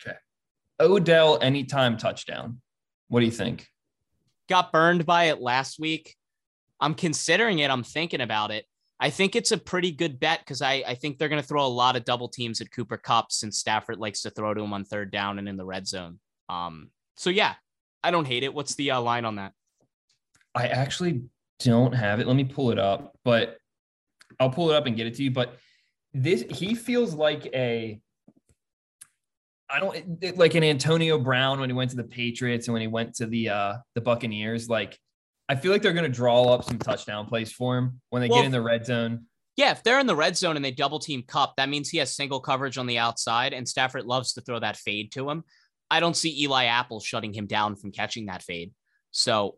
Okay. 0.00 0.16
Odell 0.80 1.38
anytime 1.40 1.96
touchdown. 1.96 2.60
What 3.06 3.20
do 3.20 3.26
you 3.26 3.32
think? 3.32 3.68
Got 4.48 4.72
burned 4.72 5.06
by 5.06 5.24
it 5.24 5.40
last 5.40 5.78
week. 5.78 6.16
I'm 6.80 6.94
considering 6.94 7.60
it. 7.60 7.70
I'm 7.70 7.84
thinking 7.84 8.20
about 8.20 8.50
it. 8.50 8.64
I 9.00 9.10
think 9.10 9.36
it's 9.36 9.52
a 9.52 9.58
pretty 9.58 9.92
good 9.92 10.18
bet 10.18 10.40
because 10.40 10.60
I, 10.60 10.82
I 10.86 10.94
think 10.96 11.18
they're 11.18 11.28
going 11.28 11.40
to 11.40 11.46
throw 11.46 11.64
a 11.64 11.68
lot 11.68 11.94
of 11.94 12.04
double 12.04 12.28
teams 12.28 12.60
at 12.60 12.72
Cooper 12.72 12.96
Kupp 12.96 13.30
since 13.30 13.58
Stafford 13.58 13.98
likes 13.98 14.22
to 14.22 14.30
throw 14.30 14.52
to 14.52 14.60
him 14.60 14.72
on 14.72 14.84
third 14.84 15.12
down 15.12 15.38
and 15.38 15.48
in 15.48 15.56
the 15.56 15.64
red 15.64 15.86
zone. 15.86 16.18
Um, 16.48 16.90
so 17.16 17.30
yeah, 17.30 17.54
I 18.02 18.10
don't 18.10 18.26
hate 18.26 18.42
it. 18.42 18.52
What's 18.52 18.74
the 18.74 18.90
uh, 18.92 19.00
line 19.00 19.24
on 19.24 19.36
that? 19.36 19.52
I 20.52 20.66
actually 20.66 21.22
don't 21.60 21.92
have 21.92 22.18
it. 22.18 22.26
Let 22.26 22.34
me 22.34 22.44
pull 22.44 22.72
it 22.72 22.78
up, 22.78 23.16
but 23.24 23.58
I'll 24.40 24.50
pull 24.50 24.70
it 24.70 24.74
up 24.74 24.86
and 24.86 24.96
get 24.96 25.06
it 25.06 25.14
to 25.14 25.22
you. 25.22 25.30
But 25.30 25.56
this, 26.14 26.44
he 26.50 26.74
feels 26.74 27.14
like 27.14 27.46
a, 27.54 28.00
I 29.70 29.80
don't 29.80 30.36
like 30.38 30.54
an 30.54 30.64
Antonio 30.64 31.18
Brown 31.18 31.60
when 31.60 31.68
he 31.68 31.74
went 31.74 31.90
to 31.90 31.96
the 31.96 32.04
Patriots 32.04 32.68
and 32.68 32.72
when 32.72 32.80
he 32.80 32.88
went 32.88 33.14
to 33.16 33.26
the 33.26 33.50
uh 33.50 33.74
the 33.94 34.00
Buccaneers. 34.00 34.68
Like 34.68 34.98
I 35.48 35.56
feel 35.56 35.72
like 35.72 35.82
they're 35.82 35.92
going 35.92 36.10
to 36.10 36.16
draw 36.16 36.54
up 36.54 36.64
some 36.64 36.78
touchdown 36.78 37.26
plays 37.26 37.52
for 37.52 37.76
him 37.76 38.00
when 38.10 38.22
they 38.22 38.28
well, 38.28 38.38
get 38.38 38.46
in 38.46 38.52
the 38.52 38.62
red 38.62 38.86
zone. 38.86 39.26
Yeah, 39.56 39.72
if 39.72 39.82
they're 39.82 39.98
in 39.98 40.06
the 40.06 40.16
red 40.16 40.36
zone 40.36 40.56
and 40.56 40.64
they 40.64 40.70
double 40.70 40.98
team 40.98 41.22
Kupp, 41.26 41.56
that 41.56 41.68
means 41.68 41.88
he 41.88 41.98
has 41.98 42.14
single 42.14 42.40
coverage 42.40 42.78
on 42.78 42.86
the 42.86 42.98
outside, 42.98 43.52
and 43.52 43.68
Stafford 43.68 44.04
loves 44.04 44.34
to 44.34 44.40
throw 44.40 44.60
that 44.60 44.76
fade 44.76 45.12
to 45.12 45.28
him. 45.28 45.42
I 45.90 46.00
don't 46.00 46.16
see 46.16 46.42
Eli 46.42 46.66
Apple 46.66 47.00
shutting 47.00 47.32
him 47.32 47.46
down 47.46 47.76
from 47.76 47.92
catching 47.92 48.26
that 48.26 48.42
fade. 48.42 48.72
So 49.10 49.56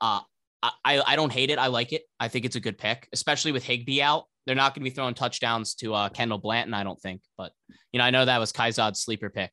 uh, 0.00 0.20
I, 0.62 1.02
I 1.06 1.16
don't 1.16 1.32
hate 1.32 1.50
it. 1.50 1.58
I 1.58 1.66
like 1.68 1.92
it. 1.92 2.02
I 2.20 2.28
think 2.28 2.44
it's 2.44 2.56
a 2.56 2.60
good 2.60 2.78
pick, 2.78 3.08
especially 3.12 3.52
with 3.52 3.64
Higbee 3.64 4.00
out. 4.00 4.26
They're 4.46 4.56
not 4.56 4.74
going 4.74 4.84
to 4.84 4.90
be 4.90 4.94
throwing 4.94 5.14
touchdowns 5.14 5.74
to 5.76 5.94
uh, 5.94 6.08
Kendall 6.08 6.38
Blanton, 6.38 6.74
I 6.74 6.82
don't 6.82 7.00
think. 7.00 7.22
But, 7.38 7.52
you 7.92 7.98
know, 7.98 8.04
I 8.04 8.10
know 8.10 8.24
that 8.24 8.38
was 8.38 8.52
Kayzad's 8.52 9.00
sleeper 9.00 9.30
pick, 9.30 9.52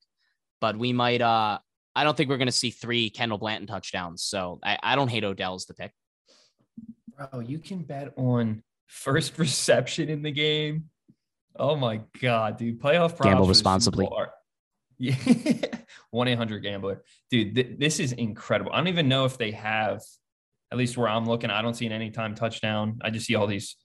but 0.61 0.77
we 0.77 0.93
might, 0.93 1.21
uh, 1.21 1.59
I 1.95 2.03
don't 2.03 2.15
think 2.17 2.29
we're 2.29 2.37
going 2.37 2.47
to 2.47 2.51
see 2.51 2.71
three 2.71 3.09
Kendall 3.09 3.37
Blanton 3.37 3.67
touchdowns. 3.67 4.23
So 4.23 4.59
I, 4.63 4.79
I 4.81 4.95
don't 4.95 5.09
hate 5.09 5.23
Odell 5.23 5.55
as 5.55 5.65
the 5.65 5.73
pick. 5.73 5.91
Bro, 7.15 7.41
you 7.41 7.59
can 7.59 7.83
bet 7.83 8.13
on 8.15 8.63
first 8.87 9.37
reception 9.37 10.09
in 10.09 10.21
the 10.21 10.31
game. 10.31 10.85
Oh 11.55 11.75
my 11.75 12.01
god, 12.21 12.57
dude! 12.57 12.79
Playoff 12.79 13.17
props 13.17 13.21
gamble 13.25 13.47
responsibly. 13.47 14.07
Yeah, 14.97 15.15
one 16.11 16.27
eight 16.27 16.37
hundred 16.37 16.59
gambler, 16.59 17.03
dude. 17.29 17.55
Th- 17.55 17.75
this 17.77 17.99
is 17.99 18.13
incredible. 18.13 18.71
I 18.71 18.77
don't 18.77 18.87
even 18.87 19.09
know 19.09 19.25
if 19.25 19.37
they 19.37 19.51
have, 19.51 20.01
at 20.71 20.77
least 20.77 20.95
where 20.95 21.09
I'm 21.09 21.25
looking. 21.25 21.49
I 21.49 21.61
don't 21.61 21.73
see 21.73 21.85
an 21.85 21.91
anytime 21.91 22.35
touchdown. 22.35 22.99
I 23.01 23.09
just 23.09 23.25
see 23.25 23.35
all 23.35 23.47
these 23.47 23.75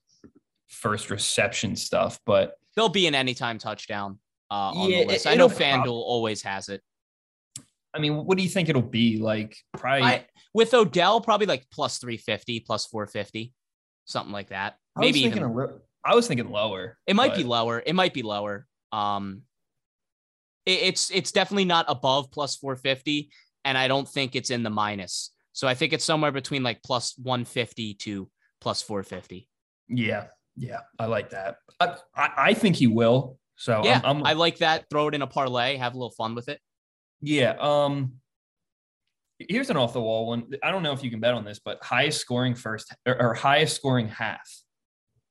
first 0.74 1.10
reception 1.10 1.76
stuff, 1.76 2.18
but 2.26 2.54
there'll 2.74 2.88
be 2.88 3.06
an 3.06 3.14
anytime 3.14 3.58
touchdown 3.58 4.18
uh, 4.50 4.72
on 4.72 4.90
yeah, 4.90 5.00
the 5.00 5.06
list. 5.06 5.26
It, 5.26 5.30
I 5.30 5.34
know 5.34 5.48
FanDuel 5.48 5.88
always 5.88 6.42
has 6.42 6.68
it. 6.68 6.82
I 7.94 8.00
mean, 8.00 8.24
what 8.24 8.36
do 8.36 8.42
you 8.42 8.50
think 8.50 8.68
it'll 8.68 8.82
be? 8.82 9.18
Like 9.18 9.56
probably 9.76 10.02
I, 10.02 10.26
with 10.52 10.74
Odell, 10.74 11.20
probably 11.20 11.46
like 11.46 11.66
plus 11.70 11.98
350, 11.98 12.60
plus 12.60 12.86
450, 12.86 13.52
something 14.04 14.32
like 14.32 14.48
that. 14.48 14.76
Maybe 14.96 15.20
even. 15.20 15.42
I 16.04 16.14
was 16.14 16.26
thinking 16.28 16.50
lower. 16.50 16.98
It 17.06 17.16
might 17.16 17.30
but... 17.30 17.38
be 17.38 17.44
lower. 17.44 17.82
It 17.84 17.94
might 17.94 18.12
be 18.12 18.22
lower. 18.22 18.66
Um, 18.92 19.42
it, 20.66 20.80
it's 20.82 21.10
it's 21.10 21.32
definitely 21.32 21.64
not 21.64 21.86
above 21.88 22.30
plus 22.30 22.56
450, 22.56 23.30
and 23.64 23.78
I 23.78 23.88
don't 23.88 24.08
think 24.08 24.34
it's 24.34 24.50
in 24.50 24.62
the 24.62 24.70
minus. 24.70 25.30
So 25.52 25.68
I 25.68 25.74
think 25.74 25.92
it's 25.92 26.04
somewhere 26.04 26.32
between 26.32 26.64
like 26.64 26.82
plus 26.82 27.14
150 27.16 27.94
to 27.94 28.28
plus 28.60 28.82
450. 28.82 29.48
Yeah, 29.88 30.26
yeah, 30.56 30.80
I 30.98 31.06
like 31.06 31.30
that. 31.30 31.56
I, 31.80 31.96
I, 32.14 32.30
I 32.36 32.54
think 32.54 32.76
he 32.76 32.86
will. 32.86 33.38
So 33.56 33.82
yeah, 33.84 34.00
I'm, 34.04 34.18
I'm, 34.18 34.26
I 34.26 34.32
like 34.32 34.58
that. 34.58 34.86
Throw 34.90 35.08
it 35.08 35.14
in 35.14 35.22
a 35.22 35.26
parlay, 35.26 35.76
have 35.76 35.94
a 35.94 35.96
little 35.96 36.10
fun 36.10 36.34
with 36.34 36.48
it. 36.48 36.60
Yeah. 37.20 37.56
Um, 37.58 38.14
here's 39.38 39.70
an 39.70 39.76
off 39.76 39.92
the 39.92 40.00
wall 40.00 40.26
one. 40.26 40.52
I 40.62 40.70
don't 40.70 40.82
know 40.82 40.92
if 40.92 41.02
you 41.02 41.10
can 41.10 41.20
bet 41.20 41.34
on 41.34 41.44
this, 41.44 41.60
but 41.64 41.82
highest 41.82 42.20
scoring 42.20 42.54
first 42.54 42.94
or, 43.06 43.20
or 43.20 43.34
highest 43.34 43.76
scoring 43.76 44.08
half. 44.08 44.48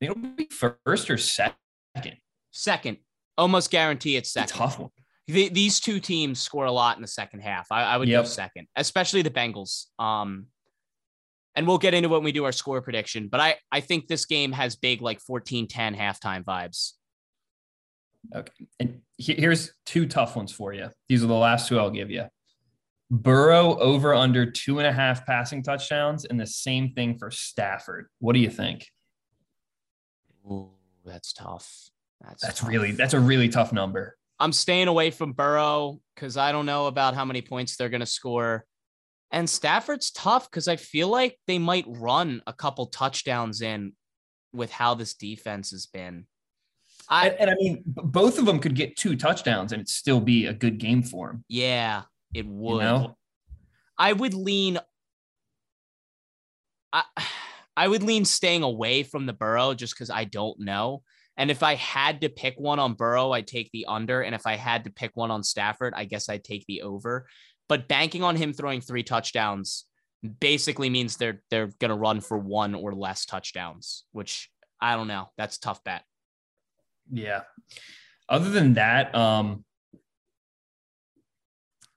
It'll 0.01 0.15
be 0.15 0.49
first 0.51 1.09
or 1.09 1.17
second. 1.17 1.55
Second, 2.51 2.97
almost 3.37 3.71
guarantee 3.71 4.15
it's 4.15 4.31
second. 4.31 4.49
It's 4.49 4.57
tough 4.57 4.79
one. 4.79 4.89
The, 5.27 5.49
these 5.49 5.79
two 5.79 5.99
teams 5.99 6.39
score 6.39 6.65
a 6.65 6.71
lot 6.71 6.97
in 6.97 7.01
the 7.01 7.07
second 7.07 7.39
half. 7.39 7.67
I, 7.71 7.83
I 7.83 7.97
would 7.97 8.09
yep. 8.09 8.23
go 8.23 8.27
second, 8.27 8.67
especially 8.75 9.21
the 9.21 9.29
Bengals. 9.29 9.85
Um, 9.97 10.47
and 11.55 11.67
we'll 11.67 11.77
get 11.77 11.93
into 11.93 12.09
when 12.09 12.23
we 12.23 12.31
do 12.31 12.45
our 12.45 12.51
score 12.51 12.81
prediction. 12.81 13.27
But 13.27 13.39
I, 13.39 13.55
I 13.71 13.79
think 13.79 14.07
this 14.07 14.25
game 14.25 14.51
has 14.51 14.75
big 14.75 15.01
like 15.01 15.19
14-10 15.21 15.95
halftime 15.97 16.43
vibes. 16.43 16.93
Okay. 18.33 18.51
And 18.79 19.01
here's 19.17 19.73
two 19.85 20.07
tough 20.07 20.35
ones 20.35 20.51
for 20.51 20.73
you. 20.73 20.89
These 21.09 21.23
are 21.23 21.27
the 21.27 21.33
last 21.33 21.67
two 21.67 21.77
I'll 21.79 21.89
give 21.91 22.09
you. 22.09 22.25
Burrow 23.11 23.77
over 23.77 24.13
under 24.13 24.49
two 24.49 24.79
and 24.79 24.87
a 24.87 24.91
half 24.91 25.25
passing 25.25 25.61
touchdowns, 25.61 26.25
and 26.25 26.39
the 26.39 26.47
same 26.47 26.93
thing 26.93 27.17
for 27.17 27.29
Stafford. 27.29 28.07
What 28.19 28.33
do 28.33 28.39
you 28.39 28.49
think? 28.49 28.87
That's 31.05 31.33
tough. 31.33 31.89
That's 32.21 32.41
That's 32.41 32.59
tough. 32.61 32.69
really 32.69 32.91
that's 32.91 33.13
a 33.13 33.19
really 33.19 33.49
tough 33.49 33.73
number. 33.73 34.17
I'm 34.39 34.51
staying 34.53 34.87
away 34.87 35.11
from 35.11 35.33
Burrow 35.33 35.99
because 36.15 36.37
I 36.37 36.51
don't 36.51 36.65
know 36.65 36.87
about 36.87 37.13
how 37.13 37.25
many 37.25 37.41
points 37.41 37.75
they're 37.75 37.89
going 37.89 37.99
to 37.99 38.05
score. 38.05 38.65
And 39.33 39.49
Stafford's 39.49 40.11
tough 40.11 40.49
because 40.49 40.67
I 40.67 40.75
feel 40.75 41.07
like 41.07 41.39
they 41.47 41.57
might 41.57 41.85
run 41.87 42.43
a 42.45 42.53
couple 42.53 42.85
touchdowns 42.85 43.61
in 43.61 43.93
with 44.53 44.71
how 44.71 44.93
this 44.93 45.15
defense 45.15 45.71
has 45.71 45.87
been. 45.87 46.27
I 47.09 47.29
and, 47.29 47.39
and 47.41 47.49
I 47.49 47.55
mean, 47.55 47.83
both 47.85 48.37
of 48.37 48.45
them 48.45 48.59
could 48.59 48.75
get 48.75 48.95
two 48.95 49.15
touchdowns 49.15 49.73
and 49.73 49.81
it 49.81 49.89
still 49.89 50.21
be 50.21 50.45
a 50.45 50.53
good 50.53 50.77
game 50.77 51.01
for 51.01 51.31
him. 51.31 51.43
yeah, 51.49 52.03
it 52.33 52.45
would. 52.45 52.83
know? 52.83 53.17
I 53.97 54.13
would 54.13 54.35
lean. 54.35 54.79
I 56.93 57.03
I 57.75 57.87
would 57.87 58.03
lean 58.03 58.23
staying 58.23 58.61
away 58.61 59.01
from 59.01 59.25
the 59.25 59.33
Burrow 59.33 59.73
just 59.73 59.95
because 59.95 60.11
I 60.11 60.25
don't 60.25 60.59
know. 60.59 61.01
And 61.37 61.49
if 61.49 61.63
I 61.63 61.73
had 61.73 62.21
to 62.21 62.29
pick 62.29 62.59
one 62.59 62.77
on 62.77 62.93
Burrow, 62.93 63.31
I'd 63.31 63.47
take 63.47 63.71
the 63.71 63.87
under. 63.87 64.21
And 64.21 64.35
if 64.35 64.45
I 64.45 64.57
had 64.57 64.83
to 64.83 64.91
pick 64.91 65.09
one 65.15 65.31
on 65.31 65.41
Stafford, 65.41 65.95
I 65.95 66.05
guess 66.05 66.29
I'd 66.29 66.43
take 66.43 66.65
the 66.67 66.83
over. 66.83 67.25
But 67.69 67.87
banking 67.87 68.23
on 68.23 68.35
him 68.35 68.53
throwing 68.53 68.81
three 68.81 69.03
touchdowns 69.03 69.85
basically 70.39 70.89
means 70.89 71.17
they're 71.17 71.41
they're 71.49 71.69
gonna 71.79 71.95
run 71.95 72.21
for 72.21 72.37
one 72.37 72.75
or 72.75 72.93
less 72.93 73.25
touchdowns, 73.25 74.05
which 74.11 74.49
I 74.79 74.95
don't 74.95 75.07
know. 75.07 75.29
That's 75.37 75.57
a 75.57 75.59
tough 75.59 75.83
bet. 75.83 76.03
Yeah. 77.11 77.41
Other 78.29 78.49
than 78.49 78.73
that, 78.73 79.13
um, 79.15 79.63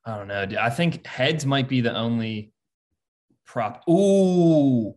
I 0.05 0.17
don't 0.17 0.29
know. 0.29 0.47
I 0.61 0.71
think 0.71 1.07
heads 1.07 1.45
might 1.45 1.69
be 1.69 1.81
the 1.81 1.95
only 1.95 2.53
prop. 3.45 3.83
Ooh, 3.89 4.95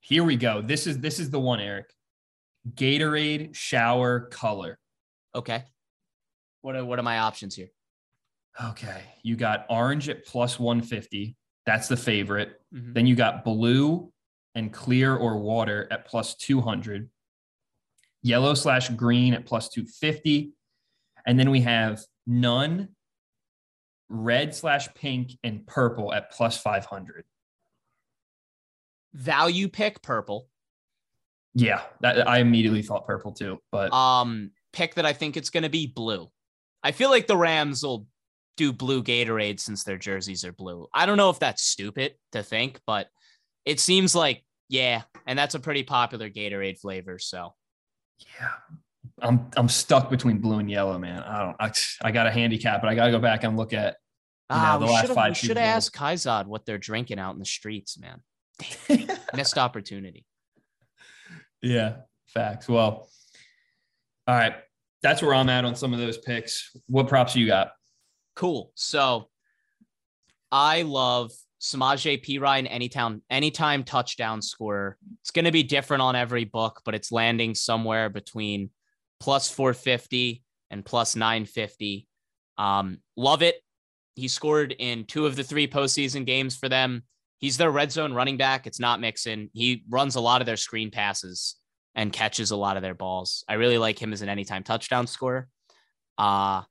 here 0.00 0.24
we 0.24 0.36
go. 0.36 0.62
This 0.62 0.86
is 0.86 0.98
this 0.98 1.18
is 1.18 1.30
the 1.30 1.40
one, 1.40 1.60
Eric. 1.60 1.92
Gatorade 2.74 3.54
shower 3.54 4.20
color. 4.20 4.78
Okay. 5.34 5.64
What 6.62 6.76
are 6.76 6.84
what 6.84 6.98
are 6.98 7.04
my 7.04 7.20
options 7.20 7.54
here? 7.54 7.68
Okay, 8.62 9.02
you 9.22 9.36
got 9.36 9.66
orange 9.70 10.08
at 10.08 10.24
plus 10.24 10.58
150. 10.58 11.36
That's 11.64 11.88
the 11.88 11.96
favorite. 11.96 12.60
Mhm. 12.74 12.94
Then 12.94 13.06
you 13.06 13.14
got 13.14 13.44
blue 13.44 14.12
and 14.54 14.72
clear 14.72 15.14
or 15.14 15.38
water 15.38 15.86
at 15.90 16.06
plus 16.06 16.34
200. 16.34 17.10
Yellow 18.22 18.54
slash 18.54 18.88
green 18.90 19.34
at 19.34 19.46
plus 19.46 19.68
250. 19.68 20.52
And 21.26 21.38
then 21.38 21.50
we 21.50 21.60
have 21.60 22.02
none, 22.26 22.96
red 24.08 24.54
slash 24.54 24.92
pink, 24.94 25.32
and 25.44 25.66
purple 25.66 26.12
at 26.12 26.32
plus 26.32 26.58
500. 26.58 27.24
Value 29.12 29.68
pick 29.68 30.02
purple. 30.02 30.48
Yeah, 31.54 31.82
that, 32.00 32.26
I 32.28 32.38
immediately 32.38 32.82
thought 32.82 33.06
purple 33.06 33.32
too. 33.32 33.60
But 33.70 33.92
Um, 33.92 34.52
pick 34.72 34.94
that 34.94 35.06
I 35.06 35.12
think 35.12 35.36
it's 35.36 35.50
going 35.50 35.62
to 35.62 35.68
be 35.68 35.86
blue. 35.86 36.30
I 36.82 36.92
feel 36.92 37.10
like 37.10 37.26
the 37.26 37.36
Rams 37.36 37.82
will 37.82 38.06
do 38.58 38.72
blue 38.72 39.02
Gatorade 39.02 39.60
since 39.60 39.84
their 39.84 39.96
jerseys 39.96 40.44
are 40.44 40.52
blue. 40.52 40.86
I 40.92 41.06
don't 41.06 41.16
know 41.16 41.30
if 41.30 41.38
that's 41.38 41.62
stupid 41.62 42.14
to 42.32 42.42
think, 42.42 42.80
but 42.86 43.08
it 43.64 43.80
seems 43.80 44.14
like 44.14 44.44
yeah, 44.68 45.02
and 45.26 45.38
that's 45.38 45.54
a 45.54 45.60
pretty 45.60 45.82
popular 45.82 46.28
Gatorade 46.28 46.78
flavor. 46.78 47.18
So 47.18 47.54
yeah, 48.18 48.50
I'm 49.22 49.50
I'm 49.56 49.68
stuck 49.68 50.10
between 50.10 50.38
blue 50.38 50.58
and 50.58 50.70
yellow, 50.70 50.98
man. 50.98 51.22
I 51.22 51.42
don't. 51.42 51.56
I, 51.58 51.72
I 52.08 52.12
got 52.12 52.26
a 52.26 52.30
handicap, 52.30 52.82
but 52.82 52.88
I 52.88 52.94
got 52.94 53.06
to 53.06 53.12
go 53.12 53.18
back 53.18 53.44
and 53.44 53.56
look 53.56 53.72
at 53.72 53.96
you 54.50 54.56
know, 54.56 54.62
ah, 54.62 54.78
the 54.78 54.86
last 54.86 55.12
five 55.12 55.30
we 55.30 55.34
should 55.34 55.56
have 55.56 55.76
asked 55.76 55.94
Kayzad 55.94 56.46
what 56.46 56.66
they're 56.66 56.78
drinking 56.78 57.18
out 57.18 57.32
in 57.32 57.38
the 57.38 57.44
streets, 57.44 57.98
man. 57.98 58.20
Missed 59.34 59.58
opportunity. 59.58 60.26
Yeah, 61.62 61.96
facts. 62.26 62.68
Well, 62.68 63.08
all 64.26 64.34
right. 64.34 64.54
That's 65.02 65.22
where 65.22 65.34
I'm 65.34 65.48
at 65.48 65.64
on 65.64 65.76
some 65.76 65.92
of 65.92 66.00
those 66.00 66.18
picks. 66.18 66.76
What 66.86 67.08
props 67.08 67.36
you 67.36 67.46
got? 67.46 67.72
Cool. 68.38 68.70
So 68.76 69.28
I 70.52 70.82
love 70.82 71.32
Samaje 71.60 72.24
Perine 72.24 72.68
anytime 72.70 73.20
anytime 73.28 73.82
touchdown 73.82 74.42
scorer. 74.42 74.96
It's 75.22 75.32
going 75.32 75.46
to 75.46 75.50
be 75.50 75.64
different 75.64 76.02
on 76.02 76.14
every 76.14 76.44
book, 76.44 76.82
but 76.84 76.94
it's 76.94 77.10
landing 77.10 77.56
somewhere 77.56 78.08
between 78.08 78.70
plus 79.18 79.50
450 79.50 80.44
and 80.70 80.84
plus 80.84 81.16
950. 81.16 82.06
Um, 82.58 82.98
love 83.16 83.42
it. 83.42 83.56
He 84.14 84.28
scored 84.28 84.72
in 84.78 85.06
two 85.06 85.26
of 85.26 85.34
the 85.34 85.42
three 85.42 85.66
postseason 85.66 86.24
games 86.24 86.56
for 86.56 86.68
them. 86.68 87.02
He's 87.38 87.56
their 87.56 87.72
red 87.72 87.90
zone 87.90 88.14
running 88.14 88.36
back. 88.36 88.68
It's 88.68 88.78
not 88.78 89.00
Mixon. 89.00 89.50
He 89.52 89.82
runs 89.88 90.14
a 90.14 90.20
lot 90.20 90.42
of 90.42 90.46
their 90.46 90.56
screen 90.56 90.92
passes 90.92 91.56
and 91.96 92.12
catches 92.12 92.52
a 92.52 92.56
lot 92.56 92.76
of 92.76 92.84
their 92.84 92.94
balls. 92.94 93.42
I 93.48 93.54
really 93.54 93.78
like 93.78 94.00
him 94.00 94.12
as 94.12 94.22
an 94.22 94.28
anytime 94.28 94.62
touchdown 94.62 95.08
scorer. 95.08 95.48
Uh, 96.16 96.62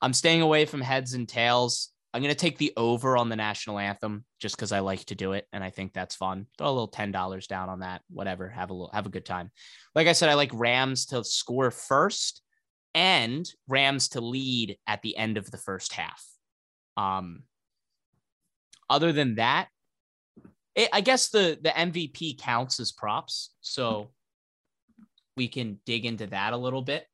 I'm 0.00 0.12
staying 0.12 0.42
away 0.42 0.64
from 0.64 0.80
heads 0.80 1.14
and 1.14 1.28
tails. 1.28 1.90
I'm 2.14 2.22
going 2.22 2.34
to 2.34 2.38
take 2.38 2.58
the 2.58 2.72
over 2.76 3.16
on 3.16 3.28
the 3.28 3.36
national 3.36 3.78
anthem 3.78 4.24
just 4.40 4.56
because 4.56 4.72
I 4.72 4.80
like 4.80 5.04
to 5.06 5.14
do 5.14 5.32
it 5.32 5.46
and 5.52 5.62
I 5.62 5.70
think 5.70 5.92
that's 5.92 6.14
fun. 6.14 6.46
Throw 6.56 6.68
a 6.68 6.70
little 6.70 6.88
ten 6.88 7.12
dollars 7.12 7.46
down 7.46 7.68
on 7.68 7.80
that. 7.80 8.02
Whatever. 8.08 8.48
Have 8.48 8.70
a 8.70 8.72
little 8.72 8.90
have 8.92 9.06
a 9.06 9.10
good 9.10 9.26
time. 9.26 9.50
Like 9.94 10.06
I 10.06 10.12
said, 10.12 10.28
I 10.28 10.34
like 10.34 10.50
Rams 10.54 11.06
to 11.06 11.22
score 11.22 11.70
first 11.70 12.42
and 12.94 13.48
Rams 13.68 14.08
to 14.10 14.20
lead 14.20 14.78
at 14.86 15.02
the 15.02 15.16
end 15.16 15.36
of 15.36 15.50
the 15.50 15.58
first 15.58 15.92
half. 15.92 16.24
Um, 16.96 17.42
other 18.90 19.12
than 19.12 19.34
that, 19.34 19.68
it, 20.74 20.88
I 20.92 21.00
guess 21.02 21.28
the 21.28 21.58
the 21.60 21.70
MVP 21.70 22.38
counts 22.38 22.80
as 22.80 22.90
props, 22.90 23.50
so 23.60 24.10
we 25.36 25.48
can 25.48 25.78
dig 25.84 26.06
into 26.06 26.26
that 26.28 26.52
a 26.52 26.56
little 26.56 26.82
bit. 26.82 27.06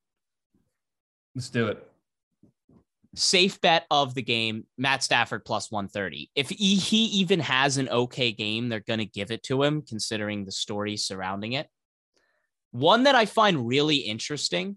Let's 1.34 1.50
do 1.50 1.66
it. 1.66 1.86
Safe 3.14 3.60
bet 3.60 3.86
of 3.90 4.14
the 4.14 4.22
game 4.22 4.66
Matt 4.76 5.02
Stafford 5.02 5.44
plus 5.44 5.70
130. 5.70 6.30
If 6.34 6.50
he, 6.50 6.76
he 6.76 7.04
even 7.06 7.40
has 7.40 7.76
an 7.76 7.88
okay 7.88 8.32
game, 8.32 8.68
they're 8.68 8.80
going 8.80 8.98
to 8.98 9.04
give 9.04 9.30
it 9.30 9.42
to 9.44 9.62
him 9.62 9.82
considering 9.82 10.44
the 10.44 10.52
story 10.52 10.96
surrounding 10.96 11.52
it. 11.52 11.68
One 12.72 13.04
that 13.04 13.14
I 13.14 13.26
find 13.26 13.66
really 13.66 13.96
interesting, 13.96 14.76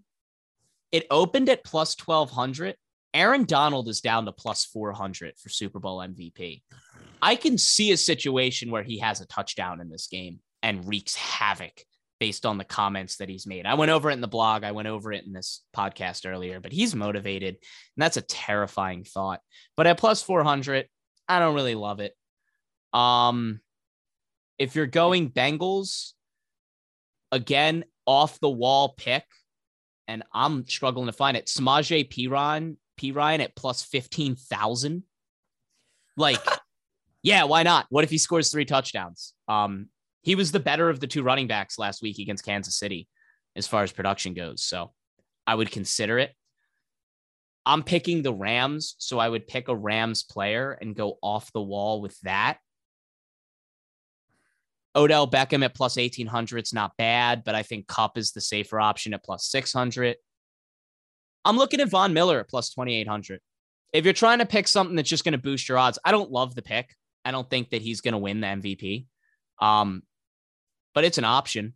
it 0.92 1.06
opened 1.10 1.48
at 1.48 1.64
plus 1.64 1.96
1200. 1.98 2.76
Aaron 3.14 3.44
Donald 3.44 3.88
is 3.88 4.00
down 4.00 4.26
to 4.26 4.32
plus 4.32 4.64
400 4.66 5.34
for 5.38 5.48
Super 5.48 5.80
Bowl 5.80 5.98
MVP. 5.98 6.62
I 7.20 7.36
can 7.36 7.58
see 7.58 7.90
a 7.90 7.96
situation 7.96 8.70
where 8.70 8.82
he 8.82 8.98
has 8.98 9.20
a 9.20 9.26
touchdown 9.26 9.80
in 9.80 9.90
this 9.90 10.06
game 10.06 10.40
and 10.62 10.86
wreaks 10.86 11.14
havoc 11.16 11.84
based 12.20 12.44
on 12.44 12.58
the 12.58 12.64
comments 12.64 13.16
that 13.16 13.28
he's 13.28 13.46
made. 13.46 13.66
I 13.66 13.74
went 13.74 13.90
over 13.90 14.10
it 14.10 14.14
in 14.14 14.20
the 14.20 14.28
blog, 14.28 14.64
I 14.64 14.72
went 14.72 14.88
over 14.88 15.12
it 15.12 15.24
in 15.24 15.32
this 15.32 15.62
podcast 15.76 16.30
earlier, 16.30 16.60
but 16.60 16.72
he's 16.72 16.94
motivated, 16.94 17.54
and 17.54 18.02
that's 18.02 18.16
a 18.16 18.22
terrifying 18.22 19.04
thought. 19.04 19.40
But 19.76 19.86
at 19.86 19.98
plus 19.98 20.22
400, 20.22 20.86
I 21.28 21.38
don't 21.38 21.54
really 21.54 21.74
love 21.74 22.00
it. 22.00 22.14
Um 22.92 23.60
if 24.58 24.74
you're 24.74 24.86
going 24.86 25.30
Bengals, 25.30 26.12
again, 27.30 27.84
off 28.06 28.40
the 28.40 28.50
wall 28.50 28.94
pick, 28.96 29.24
and 30.08 30.22
I'm 30.32 30.66
struggling 30.66 31.06
to 31.06 31.12
find 31.12 31.36
it. 31.36 31.46
Samaje 31.46 32.08
Perine, 32.08 32.76
P 32.96 33.12
Ryan 33.12 33.42
at 33.42 33.54
plus 33.54 33.82
15,000. 33.84 35.04
Like, 36.16 36.40
yeah, 37.22 37.44
why 37.44 37.62
not? 37.62 37.86
What 37.90 38.04
if 38.04 38.10
he 38.10 38.18
scores 38.18 38.50
three 38.50 38.64
touchdowns? 38.64 39.34
Um, 39.46 39.88
he 40.22 40.34
was 40.34 40.52
the 40.52 40.60
better 40.60 40.88
of 40.88 41.00
the 41.00 41.06
two 41.06 41.22
running 41.22 41.46
backs 41.46 41.78
last 41.78 42.02
week 42.02 42.18
against 42.18 42.44
Kansas 42.44 42.76
City 42.76 43.08
as 43.56 43.66
far 43.66 43.82
as 43.82 43.92
production 43.92 44.34
goes. 44.34 44.62
So 44.62 44.92
I 45.46 45.54
would 45.54 45.70
consider 45.70 46.18
it. 46.18 46.32
I'm 47.64 47.82
picking 47.82 48.22
the 48.22 48.32
Rams. 48.32 48.94
So 48.98 49.18
I 49.18 49.28
would 49.28 49.46
pick 49.46 49.68
a 49.68 49.76
Rams 49.76 50.22
player 50.22 50.72
and 50.72 50.96
go 50.96 51.18
off 51.22 51.52
the 51.52 51.62
wall 51.62 52.00
with 52.00 52.18
that. 52.20 52.58
Odell 54.96 55.30
Beckham 55.30 55.64
at 55.64 55.74
plus 55.74 55.96
1800 55.96 56.64
is 56.64 56.72
not 56.72 56.96
bad, 56.96 57.44
but 57.44 57.54
I 57.54 57.62
think 57.62 57.86
Kupp 57.86 58.18
is 58.18 58.32
the 58.32 58.40
safer 58.40 58.80
option 58.80 59.14
at 59.14 59.22
plus 59.22 59.46
600. 59.48 60.16
I'm 61.44 61.56
looking 61.56 61.80
at 61.80 61.88
Von 61.88 62.12
Miller 62.12 62.40
at 62.40 62.48
plus 62.48 62.70
2800. 62.70 63.40
If 63.92 64.04
you're 64.04 64.12
trying 64.12 64.38
to 64.38 64.46
pick 64.46 64.66
something 64.66 64.96
that's 64.96 65.08
just 65.08 65.24
going 65.24 65.32
to 65.32 65.38
boost 65.38 65.68
your 65.68 65.78
odds, 65.78 65.98
I 66.04 66.10
don't 66.10 66.30
love 66.30 66.54
the 66.54 66.62
pick. 66.62 66.94
I 67.24 67.30
don't 67.30 67.48
think 67.48 67.70
that 67.70 67.82
he's 67.82 68.00
going 68.00 68.12
to 68.12 68.18
win 68.18 68.40
the 68.40 68.46
MVP. 68.48 69.06
Um, 69.60 70.02
but 70.98 71.04
it's 71.04 71.18
an 71.18 71.24
option. 71.24 71.74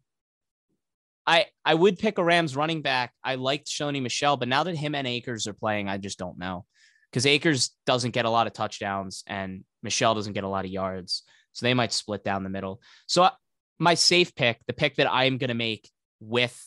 I 1.29 1.47
I 1.65 1.75
would 1.75 1.97
pick 1.97 2.19
a 2.19 2.25
Rams 2.25 2.57
running 2.57 2.83
back. 2.83 3.13
I 3.23 3.37
liked 3.37 3.69
Sony 3.69 4.03
Michel, 4.03 4.37
but 4.37 4.49
now 4.49 4.65
that 4.65 4.75
him 4.75 4.97
and 4.97 5.07
Akers 5.07 5.47
are 5.47 5.53
playing, 5.53 5.89
I 5.89 5.97
just 5.97 6.19
don't 6.19 6.41
know 6.41 6.65
because 7.09 7.25
Akers 7.25 7.71
doesn't 7.87 8.11
get 8.11 8.25
a 8.25 8.31
lot 8.31 8.49
of 8.49 8.53
touchdowns 8.53 9.23
and 9.29 9.63
Michel 9.81 10.17
doesn't 10.17 10.33
get 10.33 10.43
a 10.43 10.49
lot 10.49 10.65
of 10.65 10.73
yards, 10.73 11.23
so 11.53 11.65
they 11.65 11.73
might 11.73 11.93
split 11.93 12.25
down 12.25 12.43
the 12.43 12.51
middle. 12.51 12.83
So 13.07 13.23
I- 13.23 13.31
my 13.79 13.95
safe 13.95 14.35
pick, 14.35 14.59
the 14.67 14.73
pick 14.73 14.97
that 14.97 15.09
I 15.09 15.27
am 15.27 15.39
going 15.39 15.47
to 15.47 15.55
make 15.55 15.89
with 16.19 16.61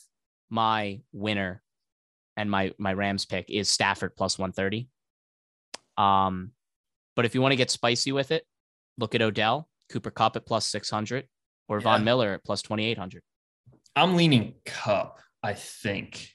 my 0.49 1.01
winner 1.11 1.61
and 2.37 2.49
my 2.49 2.71
my 2.77 2.93
Rams 2.93 3.25
pick 3.25 3.49
is 3.49 3.67
Stafford 3.67 4.15
plus 4.15 4.39
one 4.39 4.53
thirty. 4.53 4.87
Um, 5.97 6.51
but 7.17 7.25
if 7.25 7.35
you 7.35 7.41
want 7.41 7.51
to 7.51 7.57
get 7.57 7.69
spicy 7.69 8.13
with 8.13 8.31
it, 8.31 8.45
look 8.97 9.13
at 9.13 9.21
Odell, 9.21 9.67
Cooper 9.91 10.09
Kupp 10.09 10.37
at 10.37 10.45
plus 10.45 10.65
six 10.65 10.89
hundred, 10.89 11.27
or 11.67 11.79
Von 11.79 12.03
Miller 12.03 12.33
at 12.33 12.43
plus 12.43 12.61
twenty 12.61 12.85
eight 12.85 12.97
hundred. 12.97 13.21
I'm 13.95 14.15
leaning 14.15 14.55
Kupp. 14.65 15.19
I 15.41 15.53
think. 15.53 16.29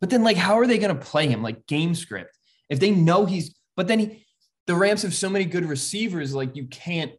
But 0.00 0.10
then, 0.10 0.22
like, 0.22 0.36
how 0.36 0.58
are 0.58 0.66
they 0.66 0.78
going 0.78 0.94
to 0.96 1.02
play 1.02 1.28
him? 1.28 1.42
Like 1.42 1.66
game 1.66 1.94
script. 1.94 2.36
If 2.68 2.80
they 2.80 2.90
know 2.90 3.26
he's, 3.26 3.54
but 3.76 3.86
then 3.86 3.98
he, 3.98 4.26
the 4.66 4.74
Rams 4.74 5.02
have 5.02 5.14
so 5.14 5.28
many 5.30 5.44
good 5.44 5.64
receivers, 5.66 6.34
like 6.34 6.56
you 6.56 6.66
can't 6.66 7.12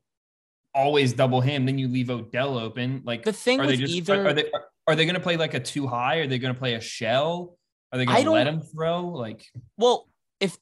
always 0.74 1.14
double 1.14 1.42
him. 1.42 1.66
Then 1.66 1.78
you 1.78 1.88
leave 1.88 2.10
Odell 2.10 2.58
open. 2.58 3.02
Like 3.06 3.24
The 3.24 3.34
thing 3.34 3.60
are 3.60 3.68
they 3.68 3.78
just 3.78 3.94
either- 3.94 4.28
are 4.28 4.34
they 4.34 4.52
are, 4.52 4.66
are 4.88 4.96
they 4.96 5.06
going 5.06 5.16
to 5.16 5.22
play 5.22 5.38
like 5.38 5.54
a 5.54 5.60
two 5.60 5.88
high? 5.88 6.18
Are 6.18 6.28
they 6.28 6.38
going 6.40 6.54
to 6.54 6.60
play 6.60 6.74
a 6.74 6.82
shell? 6.82 7.58
Are 7.92 7.98
they 7.98 8.06
going 8.06 8.24
to 8.24 8.32
let 8.32 8.48
him 8.48 8.62
throw? 8.62 9.08
Like 9.08 9.46
Well, 9.78 10.08
if 10.40 10.58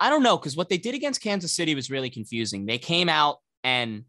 I 0.00 0.10
don't 0.10 0.22
know, 0.22 0.36
because 0.36 0.56
what 0.56 0.68
they 0.68 0.78
did 0.78 0.94
against 0.94 1.22
Kansas 1.22 1.54
City 1.54 1.74
was 1.74 1.90
really 1.90 2.10
confusing. 2.10 2.66
They 2.66 2.78
came 2.78 3.08
out 3.08 3.38
and 3.62 4.04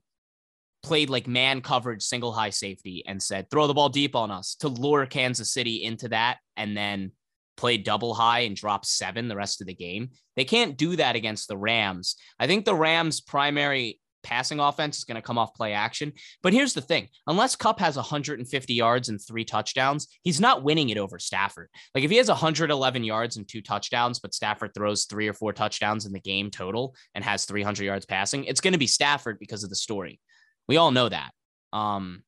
played 0.87 1.09
like 1.09 1.27
man 1.27 1.61
coverage, 1.61 2.01
single 2.01 2.31
high 2.31 2.49
safety, 2.49 3.03
and 3.05 3.21
said, 3.21 3.49
throw 3.49 3.67
the 3.67 3.73
ball 3.73 3.89
deep 3.89 4.15
on 4.15 4.31
us 4.31 4.55
to 4.61 4.69
lure 4.69 5.05
Kansas 5.05 5.51
City 5.51 5.83
into 5.83 6.07
that, 6.09 6.37
and 6.55 6.75
then 6.75 7.11
play 7.57 7.77
double 7.77 8.13
high 8.13 8.41
and 8.41 8.55
drop 8.55 8.85
seven 8.85 9.27
the 9.27 9.35
rest 9.35 9.59
of 9.59 9.67
the 9.67 9.73
game. 9.73 10.11
They 10.35 10.45
can't 10.45 10.77
do 10.77 10.95
that 10.95 11.15
against 11.15 11.47
the 11.47 11.57
Rams. 11.57 12.15
I 12.39 12.47
think 12.47 12.63
the 12.63 12.75
Rams' 12.75 13.19
primary 13.19 13.99
passing 14.23 14.59
offense 14.59 14.97
is 14.97 15.03
going 15.05 15.15
to 15.15 15.21
come 15.21 15.37
off 15.37 15.53
play 15.53 15.73
action. 15.73 16.11
But 16.43 16.53
here's 16.53 16.73
the 16.73 16.81
thing 16.81 17.07
unless 17.27 17.55
Kupp 17.55 17.79
has 17.79 17.95
150 17.95 18.73
yards 18.73 19.09
and 19.09 19.19
three 19.21 19.45
touchdowns, 19.45 20.07
he's 20.21 20.41
not 20.41 20.63
winning 20.63 20.89
it 20.89 20.97
over 20.97 21.17
Stafford. 21.17 21.69
Like 21.95 22.03
if 22.03 22.11
he 22.11 22.17
has 22.17 22.27
111 22.27 23.03
yards 23.03 23.37
and 23.37 23.47
two 23.47 23.61
touchdowns, 23.61 24.19
but 24.19 24.33
Stafford 24.33 24.73
throws 24.73 25.05
three 25.05 25.27
or 25.27 25.33
four 25.33 25.53
touchdowns 25.53 26.05
in 26.05 26.13
the 26.13 26.19
game 26.19 26.51
total 26.51 26.95
and 27.15 27.23
has 27.23 27.45
300 27.45 27.83
yards 27.83 28.05
passing, 28.05 28.43
it's 28.45 28.61
going 28.61 28.73
to 28.73 28.79
be 28.79 28.87
Stafford 28.87 29.39
because 29.39 29.63
of 29.63 29.69
the 29.69 29.75
story. 29.75 30.19
We 30.67 30.77
all 30.77 30.91
know 30.91 31.09
that. 31.09 31.31
Um, 31.73 32.23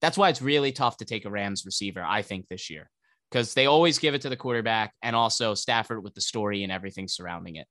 that's 0.00 0.18
why 0.18 0.28
it's 0.28 0.42
really 0.42 0.72
tough 0.72 0.98
to 0.98 1.04
take 1.04 1.24
a 1.24 1.30
Rams 1.30 1.64
receiver, 1.64 2.04
I 2.04 2.22
think, 2.22 2.48
this 2.48 2.70
year, 2.70 2.90
because 3.30 3.54
they 3.54 3.66
always 3.66 3.98
give 3.98 4.14
it 4.14 4.22
to 4.22 4.28
the 4.28 4.36
quarterback 4.36 4.92
and 5.02 5.16
also 5.16 5.54
Stafford 5.54 6.04
with 6.04 6.14
the 6.14 6.20
story 6.20 6.62
and 6.62 6.72
everything 6.72 7.08
surrounding 7.08 7.56
it. 7.56 7.66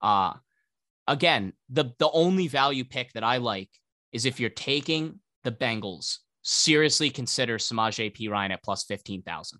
Uh, 0.00 0.34
again, 1.06 1.52
the 1.68 1.92
the 1.98 2.10
only 2.10 2.48
value 2.48 2.84
pick 2.84 3.12
that 3.12 3.24
I 3.24 3.38
like 3.38 3.70
is 4.12 4.24
if 4.24 4.38
you're 4.38 4.50
taking 4.50 5.20
the 5.44 5.52
Bengals, 5.52 6.18
seriously 6.42 7.10
consider 7.10 7.58
Samaje 7.58 8.14
Perine 8.16 8.52
at 8.52 8.62
plus 8.62 8.84
15,000. 8.84 9.58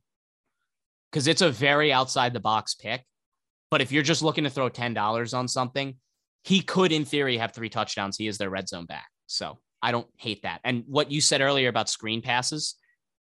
Because 1.10 1.26
it's 1.26 1.42
a 1.42 1.50
very 1.50 1.92
outside 1.92 2.32
the 2.32 2.40
box 2.40 2.74
pick. 2.74 3.04
But 3.70 3.80
if 3.82 3.92
you're 3.92 4.02
just 4.02 4.22
looking 4.22 4.44
to 4.44 4.50
throw 4.50 4.70
$10 4.70 5.36
on 5.36 5.48
something, 5.48 5.96
he 6.44 6.62
could, 6.62 6.92
in 6.92 7.04
theory, 7.04 7.36
have 7.36 7.52
three 7.52 7.68
touchdowns. 7.68 8.16
He 8.16 8.26
is 8.26 8.38
their 8.38 8.50
red 8.50 8.68
zone 8.68 8.86
back. 8.86 9.08
So 9.28 9.58
I 9.80 9.92
don't 9.92 10.08
hate 10.16 10.42
that. 10.42 10.60
And 10.64 10.82
what 10.88 11.12
you 11.12 11.20
said 11.20 11.40
earlier 11.40 11.68
about 11.68 11.88
screen 11.88 12.20
passes, 12.22 12.74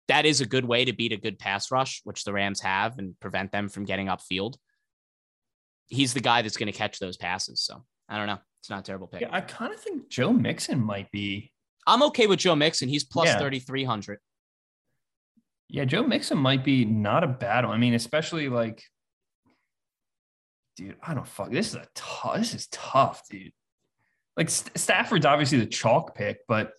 that 0.08 0.24
is 0.24 0.40
a 0.40 0.46
good 0.46 0.64
way 0.64 0.86
to 0.86 0.92
beat 0.94 1.12
a 1.12 1.16
good 1.18 1.38
pass 1.38 1.70
rush, 1.70 2.00
which 2.04 2.24
the 2.24 2.32
Rams 2.32 2.60
have, 2.62 2.98
and 2.98 3.18
prevent 3.20 3.52
them 3.52 3.68
from 3.68 3.84
getting 3.84 4.06
upfield. 4.06 4.54
He's 5.88 6.14
the 6.14 6.20
guy 6.20 6.40
that's 6.42 6.56
going 6.56 6.72
to 6.72 6.76
catch 6.78 6.98
those 6.98 7.16
passes. 7.18 7.60
So 7.60 7.84
I 8.08 8.16
don't 8.16 8.26
know. 8.26 8.38
It's 8.60 8.70
not 8.70 8.80
a 8.80 8.82
terrible 8.82 9.06
pick. 9.06 9.20
yeah, 9.22 9.28
I 9.30 9.40
kind 9.40 9.72
of 9.74 9.80
think 9.80 10.08
Joe 10.08 10.32
Mixon 10.32 10.80
might 10.80 11.10
be. 11.10 11.52
I'm 11.86 12.02
okay 12.04 12.26
with 12.26 12.38
Joe 12.38 12.54
Mixon. 12.56 12.88
He's 12.88 13.04
plus 13.04 13.26
Yeah. 13.28 13.38
3,300. 13.38 14.18
Yeah, 15.68 15.84
Joe 15.84 16.02
Mixon 16.02 16.38
might 16.38 16.64
be 16.64 16.84
not 16.84 17.24
a 17.24 17.28
bad 17.28 17.64
one. 17.64 17.74
I 17.74 17.78
mean, 17.78 17.94
especially 17.94 18.48
like, 18.48 18.82
dude, 20.76 20.96
I 21.02 21.14
don't 21.14 21.26
fuck. 21.26 21.50
This 21.50 21.68
is 21.68 21.74
a 21.76 21.86
tough. 21.94 22.36
This 22.36 22.54
is 22.54 22.66
tough, 22.68 23.22
dude. 23.30 23.52
Like 24.36 24.48
St- 24.50 24.76
Stafford's 24.78 25.26
obviously 25.26 25.58
the 25.58 25.66
chalk 25.66 26.14
pick, 26.14 26.38
but 26.48 26.72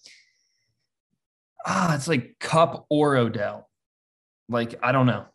ah, 1.65 1.95
it's 1.95 2.07
like 2.07 2.35
Kupp 2.39 2.85
or 2.89 3.17
Odell. 3.17 3.69
Like 4.49 4.75
I 4.81 4.91
don't 4.91 5.05
know. 5.05 5.25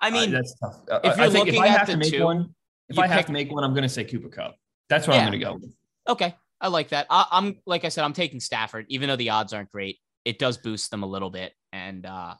I 0.00 0.10
mean, 0.10 0.32
that's 0.32 0.54
tough. 0.58 0.80
Uh, 0.90 1.00
if 1.04 1.16
you're 1.16 1.30
think 1.30 1.48
if 1.48 1.54
looking 1.54 1.62
I 1.62 1.68
at 1.68 1.78
have 1.78 1.88
to 1.88 1.96
make 1.96 2.10
two, 2.10 2.24
one, 2.24 2.54
if 2.88 2.98
I 2.98 3.06
have 3.06 3.26
to 3.26 3.32
make 3.32 3.50
one, 3.52 3.62
I'm 3.62 3.72
going 3.72 3.84
to 3.84 3.88
say 3.88 4.04
Cooper 4.04 4.28
Kupp. 4.28 4.56
That's 4.88 5.06
what 5.06 5.14
Yeah. 5.14 5.20
I'm 5.22 5.28
going 5.28 5.38
to 5.40 5.44
go. 5.46 5.54
with. 5.54 5.74
Okay, 6.08 6.34
I 6.60 6.68
like 6.68 6.88
that. 6.88 7.06
I, 7.08 7.26
I'm 7.30 7.58
like 7.66 7.84
I 7.84 7.88
said, 7.88 8.04
I'm 8.04 8.12
taking 8.12 8.40
Stafford, 8.40 8.86
even 8.88 9.08
though 9.08 9.16
the 9.16 9.30
odds 9.30 9.52
aren't 9.52 9.70
great. 9.70 9.98
It 10.24 10.38
does 10.38 10.56
boost 10.58 10.90
them 10.90 11.02
a 11.02 11.06
little 11.06 11.30
bit, 11.30 11.52
and 11.72 12.04
uh, 12.04 12.34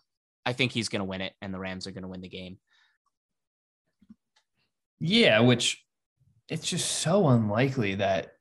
I 0.44 0.52
think 0.52 0.72
he's 0.72 0.88
going 0.88 1.00
to 1.00 1.04
win 1.04 1.20
it, 1.20 1.34
and 1.40 1.54
the 1.54 1.58
Rams 1.58 1.86
are 1.86 1.92
going 1.92 2.02
to 2.02 2.08
win 2.08 2.20
the 2.20 2.28
game. 2.28 2.58
Yeah, 4.98 5.40
which 5.40 5.84
it's 6.48 6.68
just 6.68 6.90
so 7.00 7.28
unlikely 7.28 7.96
that. 7.96 8.32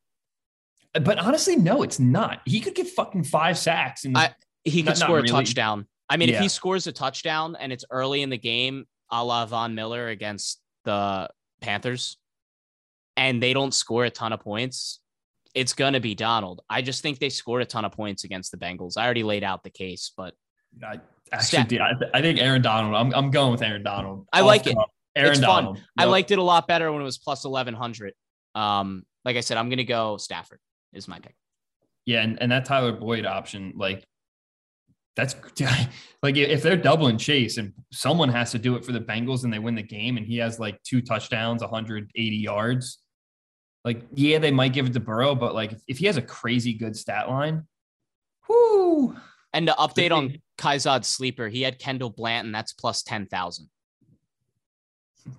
But 0.93 1.19
honestly, 1.19 1.55
no, 1.55 1.83
it's 1.83 1.99
not. 1.99 2.41
He 2.45 2.59
could 2.59 2.75
get 2.75 2.87
fucking 2.87 3.23
five 3.23 3.57
sacks 3.57 4.03
and 4.05 4.17
I- 4.17 4.35
He 4.63 4.83
could 4.83 4.87
Not- 4.89 4.99
not 4.99 5.05
score 5.05 5.19
a 5.19 5.21
really. 5.21 5.31
touchdown. 5.31 5.87
I 6.09 6.17
mean, 6.17 6.29
if 6.29 6.39
he 6.39 6.49
scores 6.49 6.85
a 6.85 6.91
touchdown 6.91 7.55
and 7.57 7.71
it's 7.71 7.85
early 7.89 8.21
in 8.21 8.29
the 8.29 8.37
game, 8.37 8.85
a 9.09 9.23
la 9.23 9.45
Von 9.45 9.73
Miller 9.75 10.09
against 10.09 10.59
the 10.83 11.29
Panthers, 11.61 12.17
and 13.17 13.41
they 13.41 13.53
don't 13.53 13.73
score 13.73 14.05
a 14.05 14.09
ton 14.09 14.33
of 14.33 14.41
points, 14.41 14.99
it's 15.55 15.73
going 15.73 15.93
to 15.93 15.99
be 15.99 16.13
Donald. 16.15 16.61
I 16.69 16.81
just 16.81 17.01
think 17.01 17.19
they 17.19 17.29
scored 17.29 17.61
a 17.61 17.65
ton 17.65 17.85
of 17.85 17.91
points 17.93 18.23
against 18.23 18.51
the 18.51 18.57
Bengals. 18.57 18.97
I 18.97 19.05
already 19.05 19.23
laid 19.23 19.43
out 19.43 19.63
the 19.63 19.69
case, 19.69 20.11
but 20.15 20.33
I 20.83 20.99
actually. 21.31 21.79
I, 21.79 21.93
I 22.13 22.21
think 22.21 22.39
Aaron 22.39 22.61
Donald. 22.61 22.93
I'm, 22.95 23.13
I'm 23.13 23.31
going 23.31 23.51
with 23.51 23.61
Aaron 23.61 23.83
Donald. 23.83 24.27
I 24.31 24.41
like 24.41 24.67
it. 24.67 24.75
cup. 24.75 24.89
Aaron 25.15 25.31
it's 25.31 25.39
fun. 25.39 25.63
Donald. 25.63 25.81
I 25.97 26.05
liked 26.05 26.31
it 26.31 26.39
a 26.39 26.43
lot 26.43 26.67
better 26.67 26.91
when 26.91 27.01
it 27.01 27.05
was 27.05 27.17
plus 27.17 27.43
1100. 27.45 28.13
Um, 28.55 29.03
like 29.25 29.37
I 29.37 29.41
said, 29.41 29.57
I'm 29.57 29.69
going 29.69 29.77
to 29.77 29.83
go 29.83 30.17
Stafford 30.17 30.59
is 30.93 31.07
my 31.07 31.19
pick. 31.19 31.35
Yeah, 32.05 32.21
and, 32.21 32.41
and 32.41 32.51
that 32.51 32.65
Tyler 32.65 32.91
Boyd 32.91 33.25
option, 33.25 33.73
like 33.75 34.05
that's 35.15 35.35
like 36.23 36.37
if 36.37 36.61
they're 36.61 36.77
doubling 36.77 37.17
Chase 37.17 37.57
and 37.57 37.73
someone 37.91 38.29
has 38.29 38.51
to 38.51 38.59
do 38.59 38.75
it 38.75 38.85
for 38.85 38.91
the 38.91 39.01
Bengals 39.01 39.43
and 39.43 39.53
they 39.53 39.59
win 39.59 39.75
the 39.75 39.83
game 39.83 40.17
and 40.17 40.25
he 40.25 40.37
has 40.37 40.59
like 40.59 40.81
two 40.83 41.01
touchdowns, 41.01 41.61
180 41.61 42.35
yards. 42.35 42.99
Like, 43.83 44.03
yeah, 44.13 44.37
they 44.37 44.51
might 44.51 44.73
give 44.73 44.85
it 44.85 44.93
to 44.93 44.99
Burrow, 44.99 45.35
but 45.35 45.55
like 45.55 45.71
if, 45.71 45.81
if 45.87 45.97
he 45.97 46.05
has 46.05 46.17
a 46.17 46.21
crazy 46.21 46.73
good 46.73 46.95
stat 46.95 47.29
line, 47.29 47.63
whoo. 48.47 49.15
And 49.53 49.67
the 49.67 49.75
update 49.77 50.11
on 50.11 50.37
Kayzad's 50.57 51.07
sleeper, 51.07 51.49
he 51.49 51.61
had 51.61 51.77
Kendall 51.77 52.09
Blanton. 52.09 52.51
That's 52.51 52.73
plus 52.73 53.03
10,000. 53.03 53.69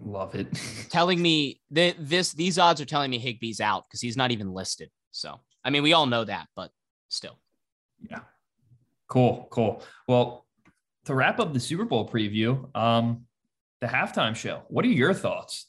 Love 0.04 0.34
it. 0.34 0.48
Telling 0.90 1.20
me 1.22 1.60
that 1.70 1.96
this, 1.98 2.32
these 2.32 2.58
odds 2.58 2.80
are 2.80 2.84
telling 2.84 3.10
me 3.10 3.18
Higbee's 3.18 3.60
out 3.60 3.84
because 3.88 4.00
he's 4.00 4.16
not 4.16 4.30
even 4.30 4.52
listed. 4.52 4.90
So, 5.12 5.40
I 5.64 5.70
mean, 5.70 5.82
we 5.82 5.92
all 5.92 6.06
know 6.06 6.24
that, 6.24 6.48
but 6.56 6.70
still. 7.08 7.38
Yeah. 8.10 8.20
Cool. 9.08 9.46
Cool. 9.50 9.82
Well, 10.08 10.46
to 11.04 11.14
wrap 11.14 11.38
up 11.38 11.52
the 11.52 11.60
Super 11.60 11.84
Bowl 11.84 12.08
preview, 12.08 12.74
um, 12.76 13.26
the 13.80 13.86
halftime 13.86 14.34
show. 14.34 14.62
What 14.68 14.84
are 14.84 14.88
your 14.88 15.14
thoughts? 15.14 15.66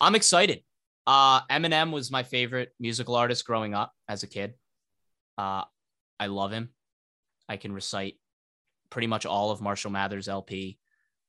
I'm 0.00 0.14
excited. 0.14 0.62
Uh, 1.06 1.40
Eminem 1.46 1.90
was 1.90 2.10
my 2.10 2.22
favorite 2.22 2.72
musical 2.78 3.16
artist 3.16 3.44
growing 3.44 3.74
up 3.74 3.92
as 4.08 4.22
a 4.22 4.26
kid. 4.26 4.54
Uh, 5.38 5.64
I 6.20 6.26
love 6.26 6.52
him. 6.52 6.70
I 7.48 7.56
can 7.56 7.72
recite 7.72 8.18
pretty 8.90 9.06
much 9.06 9.26
all 9.26 9.50
of 9.50 9.60
Marshall 9.60 9.90
Mathers 9.90 10.28
LP 10.28 10.78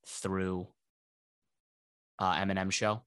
through 0.06 0.68
uh, 2.20 2.36
Eminem 2.36 2.72
show 2.72 3.04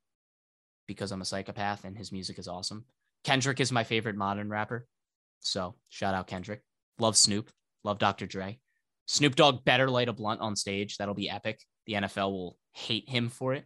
because 0.87 1.13
I'm 1.13 1.21
a 1.21 1.25
psychopath 1.25 1.85
and 1.85 1.97
his 1.97 2.13
music 2.13 2.39
is 2.39 2.49
awesome. 2.49 2.85
Kendrick 3.27 3.59
is 3.59 3.73
my 3.73 3.83
favorite 3.83 4.15
modern 4.15 4.49
rapper. 4.49 4.87
So 5.41 5.75
shout 5.89 6.15
out 6.15 6.29
Kendrick. 6.29 6.63
Love 7.01 7.17
Snoop. 7.17 7.51
Love 7.83 7.99
Dr. 7.99 8.25
Dre. 8.25 8.61
Snoop 9.07 9.35
Dogg 9.35 9.65
better 9.65 9.91
light 9.91 10.09
a 10.09 10.13
blunt 10.13 10.41
on 10.41 10.55
stage. 10.55 10.97
That'll 10.97 11.13
be 11.13 11.29
epic. 11.29 11.59
The 11.87 11.95
NFL 11.95 12.31
will 12.31 12.57
hate 12.73 13.09
him 13.09 13.29
for 13.29 13.53
it. 13.55 13.65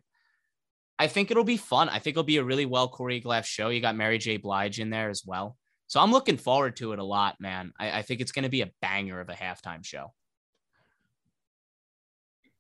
I 0.99 1.09
think 1.09 1.31
it'll 1.31 1.45
be 1.45 1.59
fun. 1.59 1.91
I 1.91 1.99
think 1.99 2.15
it'll 2.15 2.23
be 2.23 2.39
a 2.39 2.45
really 2.45 2.65
well 2.65 2.91
choreographed 2.91 3.45
show. 3.45 3.69
You 3.69 3.83
got 3.83 3.97
Mary 3.97 4.17
J. 4.17 4.39
Blige 4.39 4.81
in 4.81 4.89
there 4.89 5.11
as 5.11 5.25
well. 5.27 5.59
So 5.89 6.01
I'm 6.01 6.11
looking 6.11 6.39
forward 6.39 6.77
to 6.77 6.95
it 6.95 6.99
a 6.99 7.05
lot, 7.05 7.37
man. 7.39 7.73
I, 7.79 7.99
I 7.99 8.03
think 8.03 8.23
it's 8.23 8.33
going 8.33 8.45
to 8.45 8.49
be 8.49 8.63
a 8.63 8.71
banger 8.81 9.21
of 9.21 9.29
a 9.29 9.35
halftime 9.35 9.85
show. 9.85 10.15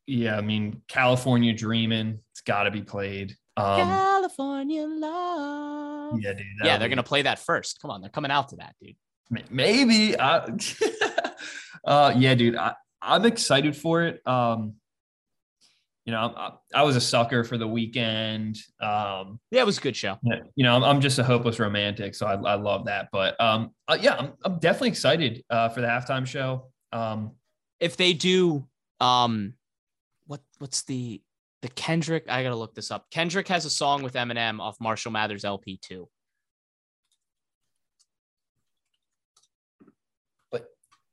Yeah, 0.06 0.36
I 0.36 0.43
mean, 0.43 0.82
California 0.86 1.55
Dreaming, 1.55 2.20
it's 2.32 2.43
got 2.43 2.64
to 2.64 2.70
be 2.70 2.82
played. 2.82 3.36
Um, 3.56 3.89
California 3.89 4.86
love. 4.86 5.90
Yeah, 6.19 6.32
dude. 6.32 6.47
Yeah, 6.62 6.78
they're 6.78 6.89
going 6.89 6.97
to 6.99 7.03
play 7.03 7.23
that 7.23 7.39
first. 7.39 7.81
Come 7.81 7.91
on, 7.91 8.01
they're 8.01 8.11
coming 8.11 8.31
out 8.31 8.49
to 8.51 8.57
that, 8.57 8.74
dude. 8.81 8.97
maybe. 9.51 10.19
I, 10.19 10.51
uh, 11.85 12.15
yeah, 12.16 12.35
dude, 12.35 12.57
I, 12.57 12.74
I'm 13.03 13.24
excited 13.24 13.77
for 13.77 14.03
it. 14.03 14.27
Um, 14.27 14.74
you 16.05 16.12
know, 16.12 16.35
I, 16.37 16.53
I 16.74 16.82
was 16.82 16.97
a 16.97 17.01
sucker 17.01 17.45
for 17.45 17.57
the 17.59 17.69
Weeknd. 17.69 18.59
Um, 18.81 19.39
Yeah, 19.51 19.62
it 19.62 19.66
was 19.66 19.78
a 19.78 19.81
good 19.81 19.97
show. 19.97 20.19
You 20.57 20.65
know, 20.65 20.74
I'm, 20.74 20.82
I'm 20.82 21.01
just 21.01 21.19
a 21.19 21.24
hopeless 21.24 21.59
romantic, 21.59 22.15
so 22.15 22.27
I, 22.27 22.35
I 22.35 22.55
love 22.55 22.87
that. 22.87 23.09
But 23.12 23.41
um, 23.41 23.70
uh, 23.87 23.99
yeah, 24.01 24.15
I'm, 24.16 24.32
I'm 24.45 24.59
definitely 24.59 24.89
excited 24.89 25.45
uh, 25.51 25.69
for 25.69 25.81
the 25.81 25.87
halftime 25.87 26.27
show. 26.27 26.70
Um, 26.93 27.32
If 27.78 27.97
they 27.97 28.12
do, 28.12 28.66
um, 28.99 29.55
what 30.27 30.41
what's 30.59 30.82
the 30.82 31.23
the 31.62 31.69
Kendrick? 31.69 32.24
I 32.28 32.43
gotta 32.43 32.57
look 32.57 32.74
this 32.74 32.91
up. 32.91 33.07
Kendrick 33.11 33.49
has 33.49 33.65
a 33.65 33.70
song 33.70 34.03
with 34.03 34.15
Eminem 34.15 34.61
off 34.61 34.77
Marshall 34.81 35.12
Mathers 35.12 35.45
LP 35.45 35.78
two. 35.82 36.09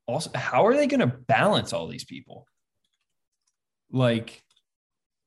also, 0.10 0.32
how 0.34 0.66
are 0.66 0.74
they 0.74 0.88
to 1.02 1.08
balance 1.08 1.74
all 1.74 1.86
these 1.88 2.06
people? 2.06 2.48
Like, 3.92 4.42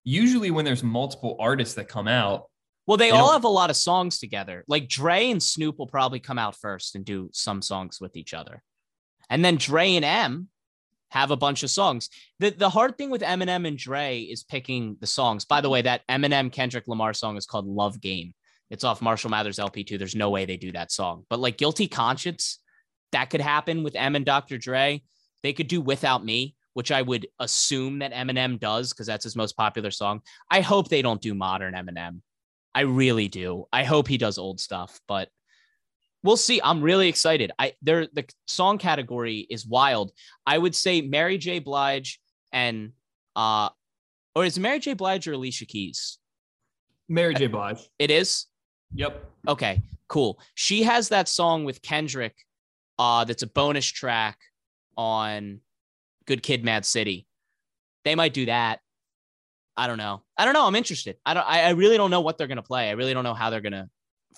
usually 0.05 0.51
when 0.51 0.65
there's 0.65 0.83
multiple 0.83 1.37
artists 1.39 1.75
that 1.75 1.87
come 1.89 2.09
out, 2.09 2.45
Well, 2.87 2.97
they, 2.97 3.11
They 3.11 3.17
all 3.17 3.27
don't- 3.27 3.35
have 3.35 3.45
a 3.45 3.49
lot 3.49 3.69
of 3.71 3.77
songs 3.77 4.19
together. 4.19 4.65
Like 4.67 4.89
Dre 4.89 5.31
and 5.31 5.43
Snoop 5.43 5.79
will 5.79 5.87
probably 5.87 6.19
come 6.19 6.39
out 6.39 6.57
first 6.57 6.97
and 6.97 7.05
do 7.05 7.29
some 7.33 7.61
songs 7.63 8.01
with 8.01 8.17
each 8.17 8.33
other. 8.33 8.63
And 9.29 9.45
then 9.45 9.57
Dre 9.57 9.95
and 9.97 10.05
Em 10.05 10.49
have 11.11 11.31
a 11.31 11.37
bunch 11.37 11.63
of 11.63 11.71
songs. 11.71 12.09
The 12.39 12.51
the 12.51 12.71
hard 12.71 12.97
thing 12.97 13.11
with 13.11 13.23
Eminem 13.23 13.67
and 13.67 13.77
Dre 13.77 14.21
is 14.21 14.43
picking 14.43 14.97
the 15.01 15.07
songs. 15.07 15.45
By 15.45 15.61
the 15.61 15.69
way, 15.69 15.83
that 15.83 16.07
Eminem 16.09 16.51
Kendrick 16.51 16.89
Lamar 16.89 17.13
song 17.13 17.37
is 17.37 17.47
called 17.47 17.67
Love 17.67 18.01
Game. 18.01 18.35
It's 18.71 18.85
off 18.85 19.03
Marshall 19.03 19.31
Mathers 19.31 19.59
LP2. 19.59 19.99
There's 19.99 20.15
no 20.15 20.31
way 20.31 20.45
they 20.45 20.57
do 20.57 20.73
that 20.73 20.93
song. 20.93 21.25
But 21.29 21.41
like 21.41 21.59
Guilty 21.59 21.89
Conscience, 21.89 22.61
that 23.13 23.31
could 23.31 23.41
happen 23.41 23.83
with 23.83 23.97
Em 23.97 24.15
and 24.15 24.25
Dr. 24.25 24.59
Dre. 24.59 25.03
They 25.43 25.53
could 25.53 25.67
do 25.67 25.81
Without 25.81 26.25
Me, 26.25 26.55
which 26.75 26.93
I 26.93 27.03
would 27.03 27.27
assume 27.41 27.99
that 27.99 28.13
Eminem 28.13 28.61
does 28.61 28.93
because 28.93 29.07
that's 29.07 29.25
his 29.25 29.35
most 29.35 29.57
popular 29.57 29.91
song. 29.91 30.21
I 30.51 30.61
hope 30.61 30.89
they 30.89 31.03
don't 31.03 31.21
do 31.21 31.35
modern 31.35 31.75
Eminem. 31.75 32.21
I 32.75 32.83
really 32.83 33.27
do. 33.27 33.67
I 33.73 33.83
hope 33.83 34.07
he 34.07 34.19
does 34.19 34.39
old 34.39 34.61
stuff, 34.61 35.01
but 35.09 35.29
we'll 36.23 36.37
see. 36.37 36.61
I'm 36.63 36.83
really 36.83 37.09
excited. 37.09 37.53
I 37.59 37.75
there 37.83 38.07
the 38.13 38.25
song 38.47 38.79
category 38.79 39.47
is 39.51 39.67
wild. 39.67 40.13
I 40.47 40.59
would 40.59 40.75
say 40.75 41.01
Mary 41.01 41.39
J. 41.39 41.59
Blige 41.59 42.21
and 42.53 42.93
uh 43.37 43.71
or 44.35 44.45
is 44.45 44.59
Mary 44.59 44.79
J. 44.79 44.95
Blige 44.95 45.27
or 45.29 45.33
Alicia 45.33 45.67
Keys? 45.67 46.19
Mary 47.09 47.35
J. 47.35 47.47
Blige. 47.47 47.89
It 47.99 48.11
is? 48.11 48.47
Yep. 48.95 49.25
Okay, 49.49 49.83
cool. 50.09 50.41
She 50.55 50.83
has 50.85 51.09
that 51.09 51.29
song 51.29 51.65
with 51.65 51.83
Kendrick 51.83 52.35
uh 52.99 53.25
that's 53.25 53.43
a 53.43 53.47
bonus 53.47 53.87
track 53.87 54.39
on 54.97 55.61
Good 56.27 56.43
Kid 56.43 56.65
Mad 56.65 56.85
City. 56.85 57.27
They 58.05 58.15
might 58.15 58.35
do 58.35 58.47
that. 58.47 58.81
I 59.77 59.87
don't 59.87 59.99
know. 59.99 60.23
I 60.37 60.45
don't 60.45 60.55
know. 60.55 60.67
I'm 60.67 60.77
interested. 60.77 61.17
I 61.25 61.35
don't 61.35 61.47
I, 61.47 61.63
I 61.63 61.71
really 61.71 61.97
don't 61.97 62.11
know 62.11 62.21
what 62.21 62.37
they're 62.39 62.47
gonna 62.47 62.63
play. 62.63 62.89
I 62.89 62.93
really 62.93 63.15
don't 63.15 63.25
know 63.25 63.35
how 63.35 63.51
they're 63.51 63.61
gonna 63.61 63.89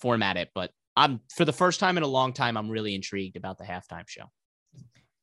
format 0.00 0.36
it, 0.36 0.50
but 0.54 0.70
I'm 0.96 1.20
for 1.34 1.44
the 1.44 1.52
first 1.52 1.80
time 1.80 1.96
in 1.96 2.02
a 2.02 2.08
long 2.08 2.32
time, 2.32 2.56
I'm 2.56 2.68
really 2.68 2.94
intrigued 2.94 3.36
about 3.36 3.58
the 3.58 3.64
halftime 3.64 4.08
show. 4.08 4.24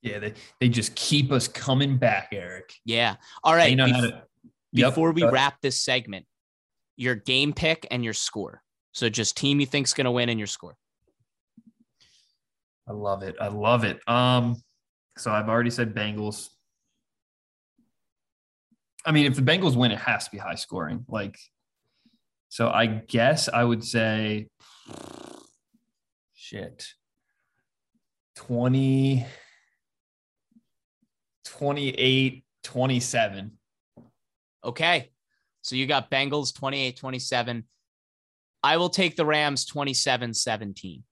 Yeah, 0.02 0.20
they, 0.20 0.34
they 0.60 0.70
just 0.70 0.96
keep 0.96 1.32
us 1.32 1.48
coming 1.48 1.98
back, 1.98 2.30
Eric. 2.32 2.74
Yeah. 2.86 3.16
All 3.44 3.54
right. 3.54 3.78
Bef- 3.78 4.02
to- 4.02 4.24
Yep. 4.72 4.92
Before 4.92 5.12
we 5.12 5.24
wrap 5.24 5.60
this 5.62 5.82
segment, 5.84 6.28
your 6.96 7.16
game 7.16 7.54
pick 7.54 7.88
and 7.90 8.04
your 8.04 8.14
score. 8.14 8.62
So 8.92 9.10
just 9.10 9.36
team 9.36 9.60
you 9.60 9.66
think's 9.66 9.96
gonna 9.96 10.12
win 10.12 10.30
and 10.30 10.40
your 10.40 10.46
score. 10.48 10.76
I 12.88 12.92
love 12.92 13.24
it. 13.24 13.36
I 13.42 13.48
love 13.48 13.84
it. 13.84 14.00
Um, 14.08 14.62
so 15.18 15.32
I've 15.32 15.50
already 15.50 15.72
said 15.72 15.96
Bengals. 15.96 16.50
I 19.06 19.12
mean, 19.12 19.26
if 19.26 19.36
the 19.36 19.42
Bengals 19.42 19.76
win, 19.76 19.92
it 19.92 20.00
has 20.00 20.26
to 20.26 20.32
be 20.32 20.38
high 20.38 20.56
scoring. 20.56 21.06
Like, 21.08 21.38
so 22.50 22.70
I 22.70 22.86
guess 22.86 23.50
I 23.50 23.64
would 23.64 23.84
say, 23.84 24.48
shit, 26.50 26.88
20, 28.38 29.24
28, 31.46 32.44
27. 32.64 33.52
Okay. 34.64 35.12
So 35.62 35.76
you 35.76 35.86
got 35.86 36.10
Bengals 36.10 36.56
28 36.56 36.98
27. 36.98 37.66
I 38.64 38.78
will 38.78 38.90
take 38.90 39.16
the 39.16 39.26
Rams 39.26 39.66
27 39.66 40.34
17. 40.34 41.04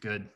Good. 0.00 0.28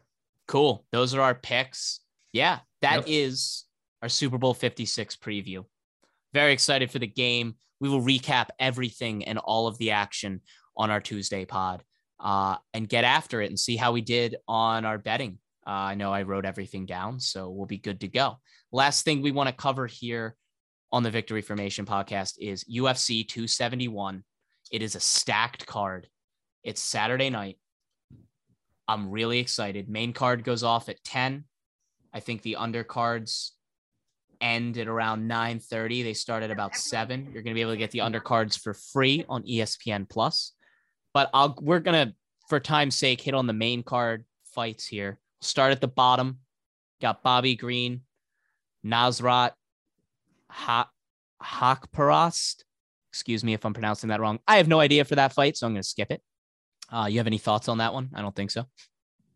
Cool. 0.47 0.85
Those 0.93 1.15
are 1.15 1.23
our 1.23 1.35
picks. 1.35 2.01
Yeah, 2.33 2.61
that 2.83 2.97
Yep. 2.97 3.05
is 3.09 3.65
our 4.03 4.09
Super 4.11 4.37
Bowl 4.37 4.53
56 4.53 5.17
preview. 5.17 5.65
Very 6.35 6.53
excited 6.53 6.91
for 6.91 6.99
the 6.99 7.07
game. 7.07 7.57
We 7.81 7.89
will 7.89 8.03
recap 8.03 8.49
everything 8.59 9.25
and 9.25 9.39
all 9.39 9.67
of 9.67 9.79
the 9.79 9.93
action 9.93 10.43
on 10.77 10.91
our 10.91 11.01
Tuesday 11.01 11.45
pod 11.45 11.83
uh, 12.21 12.57
and 12.75 12.89
get 12.89 13.05
after 13.05 13.41
it 13.41 13.51
and 13.51 13.59
see 13.59 13.77
how 13.77 13.93
we 13.93 14.01
did 14.01 14.37
on 14.49 14.85
our 14.85 14.99
betting. 14.99 15.39
Uh, 15.67 15.71
I 15.71 15.95
know 15.95 16.13
I 16.13 16.23
wrote 16.23 16.45
everything 16.45 16.87
down, 16.87 17.19
so 17.21 17.51
we'll 17.51 17.67
be 17.67 17.79
good 17.79 18.01
to 18.01 18.09
go. 18.09 18.39
Last 18.73 19.05
thing 19.05 19.21
we 19.21 19.33
want 19.33 19.49
to 19.49 19.55
cover 19.55 19.87
here 19.87 20.37
on 20.93 21.03
the 21.03 21.11
Victory 21.11 21.43
Formation 21.43 21.85
podcast 21.85 22.35
is 22.39 22.65
UFC 22.65 23.27
271. 23.27 24.23
It 24.71 24.83
is 24.83 24.95
a 24.95 25.01
stacked 25.01 25.67
card. 25.67 26.09
It's 26.63 26.81
Saturday 26.81 27.31
night. 27.31 27.59
I'm 28.89 29.11
really 29.11 29.39
excited. 29.41 29.89
Main 29.89 30.13
card 30.13 30.45
goes 30.45 30.63
off 30.63 30.89
at 30.89 31.03
10. 31.05 31.45
I 32.13 32.21
think 32.21 32.43
the 32.43 32.57
undercards 32.59 33.51
end 34.41 34.79
at 34.79 34.89
around 34.89 35.29
9:30. 35.29 36.03
They 36.03 36.15
start 36.15 36.43
at 36.43 36.51
about 36.51 36.77
7. 36.77 37.31
You're 37.33 37.43
going 37.43 37.53
to 37.53 37.55
be 37.55 37.61
able 37.61 37.73
to 37.73 37.77
get 37.77 37.91
the 37.91 38.01
undercards 38.01 38.59
for 38.59 38.75
free 38.75 39.25
on 39.29 39.43
ESPN 39.45 40.09
Plus. 40.09 40.53
But 41.17 41.31
I'll 41.33 41.57
we're 41.63 41.81
going 41.81 42.09
to 42.09 42.15
for 42.47 42.61
time's 42.61 42.95
sake 42.95 43.23
hit 43.23 43.33
on 43.33 43.47
the 43.47 43.55
main 43.55 43.83
card 43.83 44.27
fights 44.45 44.87
here. 44.87 45.19
Start 45.41 45.73
at 45.73 45.81
the 45.81 45.89
bottom. 45.89 46.41
Got 47.01 47.23
Bobby 47.23 47.57
Green, 47.57 48.03
Nasrat 48.85 49.53
ha- 50.51 50.91
Haqparast. 51.43 52.65
Excuse 53.11 53.43
me 53.43 53.55
if 53.55 53.65
I'm 53.65 53.73
pronouncing 53.73 54.11
that 54.11 54.21
wrong. 54.21 54.41
I 54.47 54.59
have 54.59 54.69
no 54.69 54.79
idea 54.79 55.07
for 55.07 55.15
that 55.15 55.33
fight, 55.33 55.57
so 55.57 55.67
I'm 55.67 55.73
going 55.73 55.81
to 55.81 55.89
skip 55.89 56.11
it. 56.11 56.21
Uh, 56.93 57.07
you 57.09 57.17
have 57.17 57.27
any 57.27 57.39
thoughts 57.39 57.71
on 57.71 57.79
that 57.79 57.95
one? 57.95 58.11
I 58.15 58.21
don't 58.21 58.37
think 58.37 58.51
so. 58.51 58.67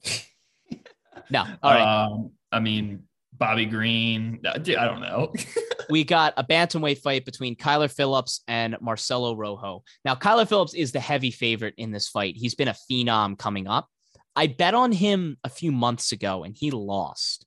no. 1.30 1.46
All 1.62 1.72
right. 1.72 2.04
Um, 2.04 2.32
I 2.52 2.60
mean, 2.60 3.04
Bobby 3.40 3.64
Green. 3.64 4.38
I 4.46 4.58
don't 4.58 5.00
know. 5.00 5.32
we 5.90 6.04
got 6.04 6.34
a 6.36 6.44
bantamweight 6.44 6.98
fight 6.98 7.24
between 7.24 7.56
Kyler 7.56 7.90
Phillips 7.90 8.42
and 8.46 8.76
Marcelo 8.80 9.34
Rojo. 9.34 9.82
Now, 10.04 10.14
Kyler 10.14 10.46
Phillips 10.46 10.74
is 10.74 10.92
the 10.92 11.00
heavy 11.00 11.32
favorite 11.32 11.74
in 11.78 11.90
this 11.90 12.06
fight. 12.06 12.36
He's 12.36 12.54
been 12.54 12.68
a 12.68 12.76
phenom 12.88 13.38
coming 13.38 13.66
up. 13.66 13.88
I 14.36 14.46
bet 14.46 14.74
on 14.74 14.92
him 14.92 15.38
a 15.42 15.48
few 15.48 15.72
months 15.72 16.12
ago 16.12 16.44
and 16.44 16.54
he 16.54 16.70
lost. 16.70 17.46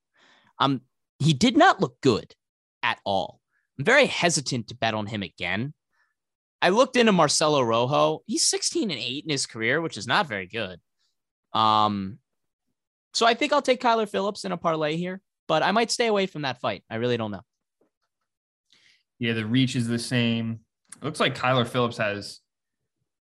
Um, 0.60 0.82
he 1.20 1.32
did 1.32 1.56
not 1.56 1.80
look 1.80 2.02
good 2.02 2.34
at 2.82 3.00
all. 3.06 3.40
I'm 3.78 3.86
very 3.86 4.08
hesitant 4.08 4.68
to 4.70 4.76
bet 4.76 4.96
on 4.96 5.06
him 5.06 5.24
again. 5.24 5.74
I 6.62 6.70
looked 6.70 6.96
into 6.98 7.12
Marcelo 7.12 7.62
Rojo. 7.62 8.24
He's 8.26 8.48
16 8.48 8.90
and 8.90 9.00
8 9.00 9.24
in 9.26 9.30
his 9.30 9.46
career, 9.46 9.80
which 9.80 9.98
is 9.98 10.08
not 10.08 10.28
very 10.28 10.48
good. 10.48 10.80
Um, 11.54 12.18
so 13.14 13.26
I 13.28 13.36
think 13.36 13.54
I'll 13.54 13.62
take 13.62 13.82
Kyler 13.82 14.10
Phillips 14.10 14.44
in 14.44 14.52
a 14.52 14.58
parlay 14.58 14.98
here, 14.98 15.22
but 15.54 15.62
I 15.62 15.70
might 15.72 15.92
stay 15.92 16.08
away 16.08 16.26
from 16.26 16.42
that 16.42 16.60
fight. 16.60 16.84
I 16.90 16.96
really 16.96 17.16
don't 17.16 17.30
know. 17.30 17.42
Yeah, 19.20 19.34
the 19.34 19.46
reach 19.46 19.76
is 19.76 19.88
the 19.88 20.00
same. 20.00 20.62
It 21.00 21.04
looks 21.06 21.20
like 21.20 21.38
Kyler 21.38 21.68
Phillips 21.68 21.98
has 21.98 22.40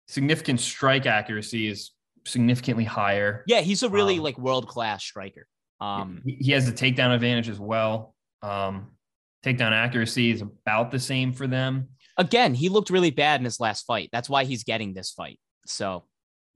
significant 0.09 0.59
strike 0.59 1.05
accuracy 1.05 1.67
is 1.69 1.91
significantly 2.25 2.83
higher. 2.83 3.45
Yeah, 3.47 3.61
he's 3.61 3.83
a 3.83 3.89
really 3.89 4.17
Um, 4.17 4.23
like 4.23 4.37
world 4.37 4.67
class 4.67 5.01
striker. 5.01 5.47
Um, 5.79 6.21
He 6.25 6.51
has 6.51 6.65
the 6.65 6.73
takedown 6.73 7.15
advantage 7.15 7.47
as 7.47 7.57
well. 7.57 8.13
Um, 8.41 8.97
takedown 9.45 9.71
accuracy 9.71 10.31
is 10.31 10.41
about 10.41 10.91
the 10.91 10.99
same 10.99 11.31
for 11.31 11.47
them. 11.47 11.87
again, 12.17 12.53
he 12.53 12.67
looked 12.67 12.89
really 12.89 13.11
bad 13.11 13.39
in 13.39 13.45
his 13.45 13.61
last 13.61 13.85
fight. 13.85 14.09
That's 14.11 14.27
why 14.29 14.43
he's 14.43 14.65
getting 14.65 14.93
this 14.93 15.11
fight. 15.11 15.39
So 15.67 16.03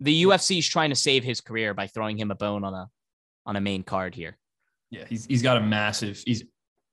the 0.02 0.24
UFC 0.24 0.58
is 0.60 0.68
trying 0.68 0.90
to 0.90 0.96
save 0.98 1.24
his 1.24 1.40
career 1.40 1.74
by 1.74 1.88
throwing 1.88 2.18
him 2.18 2.32
a 2.32 2.36
bone 2.36 2.66
on 2.66 2.74
a 2.74 2.90
on 3.46 3.56
a 3.56 3.62
main 3.62 3.84
card 3.84 4.14
here. 4.14 4.38
Yeah, 4.94 5.06
he's 5.10 5.26
he's 5.26 5.42
got 5.42 5.58
a 5.58 5.62
massive. 5.62 6.22
He's 6.26 6.44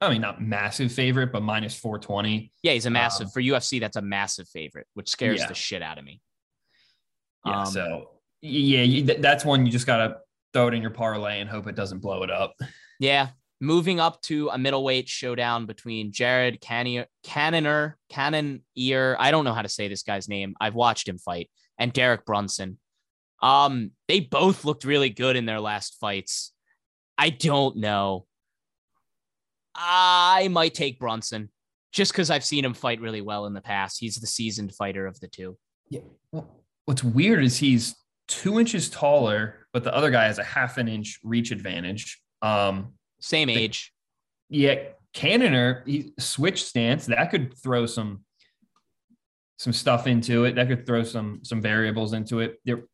I 0.01 0.09
mean 0.09 0.23
not 0.23 0.41
massive 0.43 0.91
favorite, 0.91 1.33
but 1.33 1.43
minus 1.43 1.75
four 1.75 1.99
twenty. 1.99 2.51
Yeah, 2.63 2.73
he's 2.73 2.87
a 2.87 2.91
massive 2.91 3.27
Um, 3.27 3.31
for 3.33 3.43
UFC. 3.43 3.79
That's 3.79 3.97
a 3.97 4.03
massive 4.03 4.49
favorite, 4.49 4.87
which 4.95 5.09
scares 5.11 5.41
Yeah. 5.41 5.47
the 5.49 5.55
shit 5.55 5.83
out 5.83 5.99
of 5.99 6.05
me. 6.05 6.21
Yeah, 7.45 7.61
Um, 7.61 7.67
so 7.67 8.11
yeah, 8.41 8.83
you, 8.83 9.05
th- 9.05 9.21
that's 9.21 9.45
one 9.45 9.67
you 9.67 9.73
just 9.73 9.87
gotta 9.87 10.19
throw 10.55 10.69
it 10.69 10.75
in 10.75 10.81
your 10.81 10.91
parlay 10.91 11.41
and 11.41 11.51
hope 11.51 11.67
it 11.67 11.75
doesn't 11.77 11.99
blow 11.99 12.23
it 12.23 12.31
up. 12.31 12.55
Yeah. 12.99 13.29
Moving 13.63 14.01
up 14.01 14.23
to 14.23 14.49
a 14.49 14.57
middleweight 14.57 15.07
showdown 15.07 15.67
between 15.67 16.13
Jared 16.13 16.63
Cannier, 16.63 17.07
Cannoner, 17.23 17.99
Cannoneer. 18.09 19.17
I 19.19 19.31
don't 19.31 19.45
know 19.45 19.53
how 19.53 19.61
to 19.61 19.69
say 19.69 19.87
this 19.89 20.03
guy's 20.03 20.31
name. 20.31 20.55
I've 20.59 20.75
watched 20.75 21.07
him 21.07 21.19
fight, 21.19 21.51
and 21.77 21.93
Derek 21.93 22.25
Brunson. 22.25 22.79
Um, 23.43 23.91
they 24.09 24.21
both 24.21 24.65
looked 24.65 24.85
really 24.85 25.11
good 25.11 25.37
in 25.37 25.45
their 25.45 25.61
last 25.61 25.99
fights. 26.01 26.53
I 27.21 27.29
don't 27.29 27.77
know. 27.77 28.25
I 29.75 30.49
might 30.51 30.73
take 30.73 30.99
Brunson 30.99 31.51
just 31.93 32.13
because 32.13 32.31
I've 32.31 32.45
seen 32.45 32.65
him 32.65 32.73
fight 32.73 32.99
really 33.03 33.21
well 33.21 33.45
in 33.45 33.53
the 33.53 33.61
past. 33.61 33.99
He's 34.01 34.17
the 34.17 34.27
seasoned 34.27 34.75
fighter 34.75 35.07
of 35.07 35.21
the 35.21 35.29
two. 35.29 35.59
Yeah. 35.91 36.01
Well, 36.33 36.49
what's 36.87 37.05
weird 37.05 37.45
is 37.45 37.59
he's 37.59 37.95
two 38.27 38.59
inches 38.59 38.89
taller, 38.89 39.67
but 39.75 39.85
the 39.85 39.95
other 39.95 40.11
guy 40.11 40.25
has 40.25 40.39
a 40.39 40.45
half 40.45 40.79
an 40.79 40.89
inch 40.89 41.19
reach 41.23 41.51
advantage. 41.51 42.19
Um, 42.41 42.95
Same 43.21 43.49
The- 43.49 43.55
age. 43.59 43.93
yeah, 44.49 44.77
Cannoner, 45.13 45.83
he 45.87 46.15
switch 46.19 46.65
stance 46.65 47.05
that 47.07 47.31
could 47.31 47.55
throw 47.63 47.85
some 47.85 48.25
some 49.59 49.75
stuff 49.75 50.07
into 50.07 50.45
it. 50.45 50.55
That 50.55 50.69
could 50.69 50.87
throw 50.87 51.03
some 51.03 51.41
some 51.43 51.61
variables 51.61 52.15
into 52.15 52.41
it. 52.41 52.59
They're 52.65 52.85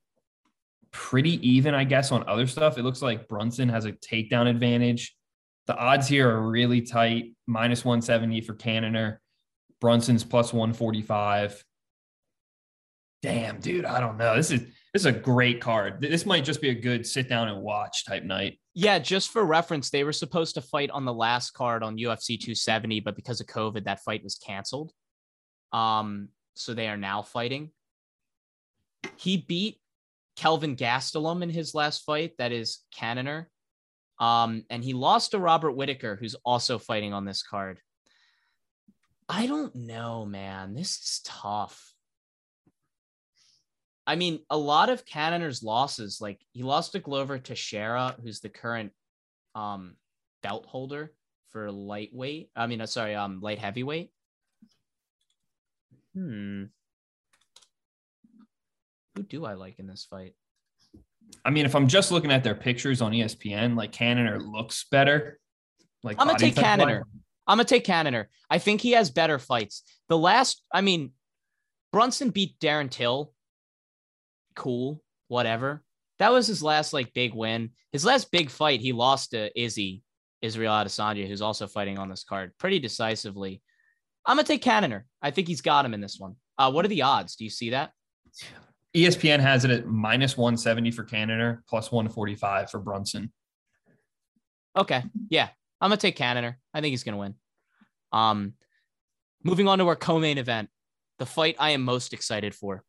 pretty 0.96 1.46
even, 1.46 1.74
I 1.74 1.84
guess, 1.84 2.10
on 2.10 2.26
other 2.26 2.46
stuff. 2.46 2.78
It 2.78 2.82
looks 2.82 3.02
like 3.02 3.28
Brunson 3.28 3.68
has 3.68 3.84
a 3.84 3.92
takedown 3.92 4.48
advantage. 4.48 5.14
The 5.66 5.76
odds 5.76 6.08
here 6.08 6.30
are 6.30 6.48
really 6.48 6.80
tight. 6.80 7.34
Minus 7.46 7.84
170 7.84 8.40
for 8.40 8.54
Cannonier. 8.54 9.20
Brunson's 9.78 10.24
plus 10.24 10.54
145. 10.54 11.62
Damn, 13.22 13.60
dude, 13.60 13.84
I 13.84 14.00
don't 14.00 14.16
know. 14.16 14.36
This 14.36 14.50
is 14.50 14.60
this 14.60 15.02
is 15.02 15.06
a 15.06 15.12
great 15.12 15.60
card. 15.60 16.00
This 16.00 16.24
might 16.24 16.44
just 16.44 16.62
be 16.62 16.70
a 16.70 16.74
good 16.74 17.06
sit 17.06 17.28
down 17.28 17.48
and 17.48 17.60
watch 17.60 18.06
type 18.06 18.22
night. 18.22 18.58
Yeah, 18.72 18.98
just 18.98 19.30
for 19.30 19.44
reference, 19.44 19.90
they 19.90 20.04
were 20.04 20.12
supposed 20.12 20.54
to 20.54 20.62
fight 20.62 20.90
on 20.90 21.04
the 21.04 21.12
last 21.12 21.50
card 21.50 21.82
on 21.82 21.98
UFC 21.98 22.38
270, 22.38 23.00
but 23.00 23.16
because 23.16 23.40
of 23.42 23.46
COVID, 23.46 23.84
that 23.84 24.00
fight 24.00 24.24
was 24.24 24.36
canceled. 24.36 24.92
Um, 25.72 26.28
so 26.54 26.72
they 26.72 26.88
are 26.88 26.96
now 26.96 27.20
fighting. 27.20 27.70
He 29.16 29.36
beat 29.36 29.78
Kelvin 30.36 30.76
Gastelum 30.76 31.42
in 31.42 31.50
his 31.50 31.74
last 31.74 32.04
fight. 32.04 32.32
That 32.38 32.52
is 32.52 32.80
Cannonier. 32.94 33.48
Um, 34.18 34.64
and 34.70 34.82
he 34.82 34.92
lost 34.92 35.32
to 35.32 35.38
Robert 35.38 35.72
Whitaker, 35.72 36.16
who's 36.16 36.36
also 36.44 36.78
fighting 36.78 37.12
on 37.12 37.24
this 37.24 37.42
card. 37.42 37.80
I 39.28 39.46
don't 39.46 39.74
know, 39.74 40.24
man. 40.24 40.74
This 40.74 40.90
is 40.90 41.20
tough. 41.24 41.92
I 44.06 44.14
mean, 44.14 44.38
a 44.50 44.56
lot 44.56 44.88
of 44.88 45.04
Cannonier's 45.04 45.62
losses, 45.62 46.20
like 46.20 46.40
he 46.52 46.62
lost 46.62 46.92
to 46.92 47.00
Glover 47.00 47.38
Teixeira, 47.38 48.14
who's 48.22 48.40
the 48.40 48.48
current 48.48 48.92
um, 49.56 49.96
belt 50.42 50.66
holder 50.66 51.12
for 51.50 51.72
lightweight. 51.72 52.50
I 52.54 52.68
mean, 52.68 52.80
uh, 52.80 52.86
sorry, 52.86 53.16
um, 53.16 53.40
light 53.40 53.58
heavyweight. 53.58 54.10
Hmm. 56.14 56.64
Who 59.16 59.22
do 59.22 59.46
I 59.46 59.54
like 59.54 59.78
in 59.78 59.86
this 59.86 60.06
fight? 60.08 60.34
I 61.44 61.50
mean, 61.50 61.64
if 61.64 61.74
I'm 61.74 61.88
just 61.88 62.12
looking 62.12 62.30
at 62.30 62.44
their 62.44 62.54
pictures 62.54 63.00
on 63.00 63.12
ESPN, 63.12 63.76
like 63.76 63.92
Cannonier 63.92 64.38
looks 64.38 64.84
better. 64.90 65.40
Like 66.02 66.16
I'm 66.20 66.26
gonna 66.26 66.38
take 66.38 66.54
type 66.54 66.64
Cannonier. 66.64 67.06
I'm 67.46 67.56
gonna 67.56 67.64
take 67.64 67.84
Cannonier. 67.84 68.28
I 68.50 68.58
think 68.58 68.80
he 68.80 68.92
has 68.92 69.10
better 69.10 69.38
fights. 69.38 69.82
The 70.08 70.18
last, 70.18 70.62
I 70.72 70.82
mean, 70.82 71.12
Brunson 71.92 72.30
beat 72.30 72.58
Darren 72.60 72.90
Till. 72.90 73.32
Cool, 74.54 75.02
whatever. 75.28 75.82
That 76.18 76.32
was 76.32 76.46
his 76.46 76.62
last 76.62 76.92
like 76.92 77.14
big 77.14 77.34
win. 77.34 77.70
His 77.92 78.04
last 78.04 78.30
big 78.30 78.50
fight, 78.50 78.80
he 78.80 78.92
lost 78.92 79.30
to 79.30 79.50
Izzy, 79.60 80.02
Israel 80.42 80.72
Adesanya, 80.72 81.26
who's 81.26 81.42
also 81.42 81.66
fighting 81.66 81.98
on 81.98 82.08
this 82.08 82.24
card 82.24 82.52
pretty 82.58 82.78
decisively. 82.78 83.62
I'm 84.26 84.36
gonna 84.36 84.46
take 84.46 84.62
Cannonier. 84.62 85.06
I 85.22 85.30
think 85.30 85.48
he's 85.48 85.62
got 85.62 85.84
him 85.86 85.94
in 85.94 86.00
this 86.00 86.18
one. 86.18 86.36
Uh, 86.58 86.70
what 86.70 86.84
are 86.84 86.88
the 86.88 87.02
odds? 87.02 87.36
Do 87.36 87.44
you 87.44 87.50
see 87.50 87.70
that? 87.70 87.92
ESPN 88.96 89.40
has 89.40 89.64
it 89.64 89.70
at 89.70 89.86
minus 89.86 90.38
170 90.38 90.90
for 90.90 91.04
Cannonier, 91.04 91.62
plus 91.68 91.92
145 91.92 92.70
for 92.70 92.78
Brunson. 92.80 93.30
Okay. 94.76 95.02
Yeah. 95.28 95.48
I'm 95.80 95.90
gonna 95.90 95.98
take 95.98 96.16
Cannonier. 96.16 96.58
I 96.72 96.80
think 96.80 96.92
he's 96.92 97.04
gonna 97.04 97.18
win. 97.18 97.34
Um 98.12 98.54
moving 99.44 99.68
on 99.68 99.78
to 99.78 99.86
our 99.86 99.96
co-main 99.96 100.38
event, 100.38 100.70
the 101.18 101.26
fight 101.26 101.56
I 101.58 101.70
am 101.70 101.82
most 101.82 102.14
excited 102.14 102.54
for. 102.54 102.84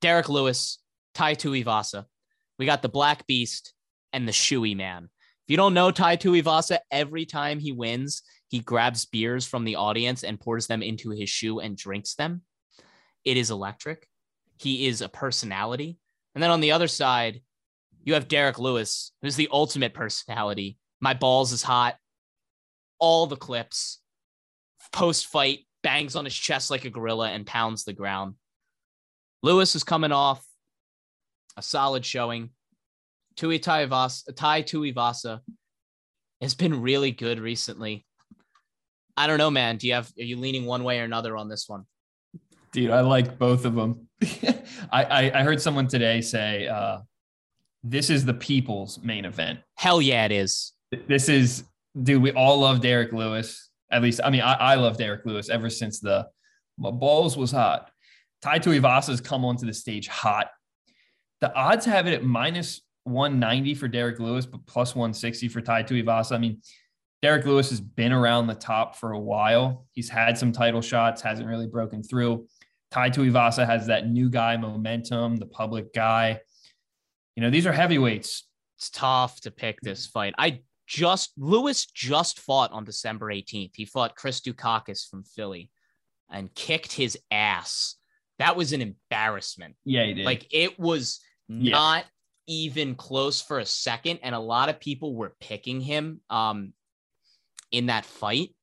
Derrick 0.00 0.28
Lewis, 0.28 0.78
Tai 1.14 1.34
Tuivasa. 1.34 2.06
We 2.58 2.66
got 2.66 2.80
the 2.80 2.88
Black 2.88 3.26
Beast 3.26 3.74
and 4.12 4.26
the 4.26 4.32
Shoey 4.32 4.74
Man. 4.74 5.04
If 5.04 5.50
you 5.50 5.56
don't 5.56 5.74
know 5.74 5.90
Tai 5.90 6.16
Tuivasa, 6.16 6.78
every 6.90 7.26
time 7.26 7.58
he 7.58 7.72
wins, 7.72 8.22
he 8.48 8.60
grabs 8.60 9.04
beers 9.06 9.46
from 9.46 9.64
the 9.64 9.76
audience 9.76 10.24
and 10.24 10.40
pours 10.40 10.66
them 10.66 10.82
into 10.82 11.10
his 11.10 11.28
shoe 11.28 11.60
and 11.60 11.76
drinks 11.76 12.14
them. 12.14 12.42
It 13.24 13.36
is 13.36 13.50
electric. 13.50 14.08
He 14.62 14.86
is 14.86 15.00
a 15.00 15.08
personality. 15.08 15.98
And 16.34 16.42
then 16.42 16.50
on 16.50 16.60
the 16.60 16.72
other 16.72 16.88
side, 16.88 17.40
you 18.04 18.14
have 18.14 18.28
Derrick 18.28 18.58
Lewis, 18.58 19.12
who's 19.20 19.36
the 19.36 19.48
ultimate 19.50 19.92
personality. 19.92 20.78
My 21.00 21.14
balls 21.14 21.52
is 21.52 21.62
hot. 21.62 21.96
All 23.00 23.26
the 23.26 23.36
clips. 23.36 24.00
Post 24.92 25.26
fight, 25.26 25.66
bangs 25.82 26.14
on 26.14 26.24
his 26.24 26.34
chest 26.34 26.70
like 26.70 26.84
a 26.84 26.90
gorilla 26.90 27.30
and 27.30 27.44
pounds 27.44 27.84
the 27.84 27.92
ground. 27.92 28.34
Lewis 29.42 29.74
is 29.74 29.82
coming 29.82 30.12
off 30.12 30.44
a 31.56 31.62
solid 31.62 32.04
showing. 32.04 32.50
Tui 33.36 33.58
Tuivasa, 33.58 34.34
Tai 34.36 34.62
Tuivasa 34.62 35.40
has 36.40 36.54
been 36.54 36.82
really 36.82 37.10
good 37.10 37.40
recently. 37.40 38.06
I 39.16 39.26
don't 39.26 39.38
know, 39.38 39.50
man. 39.50 39.76
Do 39.76 39.88
you 39.88 39.94
have 39.94 40.12
are 40.18 40.22
you 40.22 40.36
leaning 40.36 40.66
one 40.66 40.84
way 40.84 41.00
or 41.00 41.04
another 41.04 41.36
on 41.36 41.48
this 41.48 41.68
one? 41.68 41.84
Dude, 42.72 42.90
I 42.90 43.00
like 43.00 43.38
both 43.38 43.64
of 43.64 43.74
them. 43.74 44.08
I, 44.90 45.04
I, 45.04 45.40
I 45.40 45.42
heard 45.42 45.60
someone 45.60 45.86
today 45.88 46.20
say 46.20 46.68
uh, 46.68 47.00
this 47.84 48.10
is 48.10 48.24
the 48.24 48.34
people's 48.34 48.98
main 49.02 49.24
event. 49.24 49.60
Hell 49.74 50.00
yeah, 50.00 50.24
it 50.24 50.32
is. 50.32 50.72
This 51.06 51.28
is, 51.28 51.64
dude, 52.02 52.22
we 52.22 52.32
all 52.32 52.60
love 52.60 52.80
Derrick 52.80 53.12
Lewis. 53.12 53.70
At 53.90 54.02
least, 54.02 54.20
I 54.24 54.30
mean, 54.30 54.40
I, 54.40 54.54
I 54.54 54.74
love 54.76 54.96
Derrick 54.96 55.26
Lewis 55.26 55.50
ever 55.50 55.68
since 55.68 56.00
the 56.00 56.26
my 56.78 56.90
balls 56.90 57.36
was 57.36 57.50
hot. 57.50 57.90
Tai 58.40 58.58
Tuivasa 58.58 59.08
has 59.08 59.20
come 59.20 59.44
onto 59.44 59.66
the 59.66 59.74
stage 59.74 60.08
hot. 60.08 60.48
The 61.40 61.54
odds 61.54 61.84
have 61.84 62.06
it 62.06 62.14
at 62.14 62.24
minus 62.24 62.80
190 63.04 63.74
for 63.74 63.88
Derrick 63.88 64.18
Lewis, 64.18 64.46
but 64.46 64.64
plus 64.66 64.94
160 64.94 65.48
for 65.48 65.60
Tai 65.60 65.82
Tuivasa. 65.82 66.32
I 66.32 66.38
mean, 66.38 66.62
Derrick 67.20 67.44
Lewis 67.46 67.70
has 67.70 67.80
been 67.80 68.12
around 68.12 68.46
the 68.46 68.54
top 68.54 68.96
for 68.96 69.12
a 69.12 69.18
while. 69.18 69.86
He's 69.92 70.08
had 70.08 70.36
some 70.36 70.50
title 70.50 70.80
shots, 70.80 71.22
hasn't 71.22 71.48
really 71.48 71.68
broken 71.68 72.02
through. 72.02 72.46
Tai 72.92 73.08
Tuivasa 73.08 73.66
has 73.66 73.86
that 73.86 74.08
new 74.08 74.28
guy 74.28 74.56
momentum, 74.58 75.36
the 75.36 75.46
public 75.46 75.94
guy. 75.94 76.40
You 77.34 77.42
know, 77.42 77.48
these 77.48 77.66
are 77.66 77.72
heavyweights. 77.72 78.46
It's 78.76 78.90
tough 78.90 79.40
to 79.40 79.50
pick 79.50 79.80
this 79.80 80.06
fight. 80.06 80.34
I 80.36 80.60
just 80.86 81.32
Lewis 81.38 81.86
just 81.86 82.38
fought 82.38 82.70
on 82.72 82.84
December 82.84 83.32
18th. 83.32 83.70
He 83.74 83.86
fought 83.86 84.14
Chris 84.14 84.40
Daukaus 84.42 85.08
from 85.08 85.24
Philly 85.24 85.70
and 86.30 86.54
kicked 86.54 86.92
his 86.92 87.18
ass. 87.30 87.96
That 88.38 88.56
was 88.56 88.74
an 88.74 88.82
embarrassment. 88.82 89.76
Yeah, 89.84 90.04
he 90.04 90.12
did. 90.14 90.26
Like 90.26 90.46
it 90.52 90.78
was 90.78 91.20
Yeah. 91.48 91.70
not 91.72 92.04
even 92.46 92.94
close 92.94 93.40
for 93.40 93.58
a 93.58 93.64
second, 93.66 94.18
and 94.22 94.34
a 94.34 94.38
lot 94.40 94.68
of 94.68 94.80
people 94.80 95.14
were 95.14 95.34
picking 95.40 95.80
him 95.80 96.20
um 96.28 96.74
in 97.70 97.86
that 97.86 98.04
fight. 98.04 98.54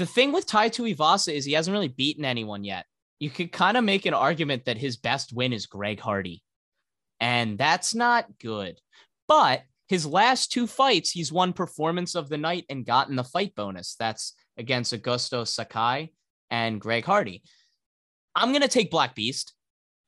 The 0.00 0.06
thing 0.06 0.32
with 0.32 0.46
Tai 0.46 0.70
Tuivasa 0.70 1.30
is 1.30 1.44
he 1.44 1.52
hasn't 1.52 1.74
really 1.74 1.86
beaten 1.86 2.24
anyone 2.24 2.64
yet. 2.64 2.86
You 3.18 3.28
could 3.28 3.52
kind 3.52 3.76
of 3.76 3.84
make 3.84 4.06
an 4.06 4.14
argument 4.14 4.64
that 4.64 4.78
his 4.78 4.96
best 4.96 5.30
win 5.30 5.52
is 5.52 5.66
Greg 5.66 6.00
Hardy, 6.00 6.42
and 7.20 7.58
that's 7.58 7.94
not 7.94 8.38
good. 8.38 8.80
But 9.28 9.60
his 9.88 10.06
last 10.06 10.52
two 10.52 10.66
fights, 10.66 11.10
he's 11.10 11.30
won 11.30 11.52
performance 11.52 12.14
of 12.14 12.30
the 12.30 12.38
night 12.38 12.64
and 12.70 12.86
gotten 12.86 13.14
the 13.14 13.24
fight 13.24 13.54
bonus. 13.54 13.94
That's 13.98 14.32
against 14.56 14.94
Augusto 14.94 15.46
Sakai 15.46 16.14
and 16.50 16.80
Greg 16.80 17.04
Hardy. 17.04 17.42
I'm 18.34 18.54
gonna 18.54 18.68
take 18.68 18.90
Black 18.90 19.14
Beast. 19.14 19.52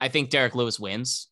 I 0.01 0.09
think 0.09 0.31
Derrick 0.31 0.55
Lewis 0.55 0.81
wins. 0.81 1.29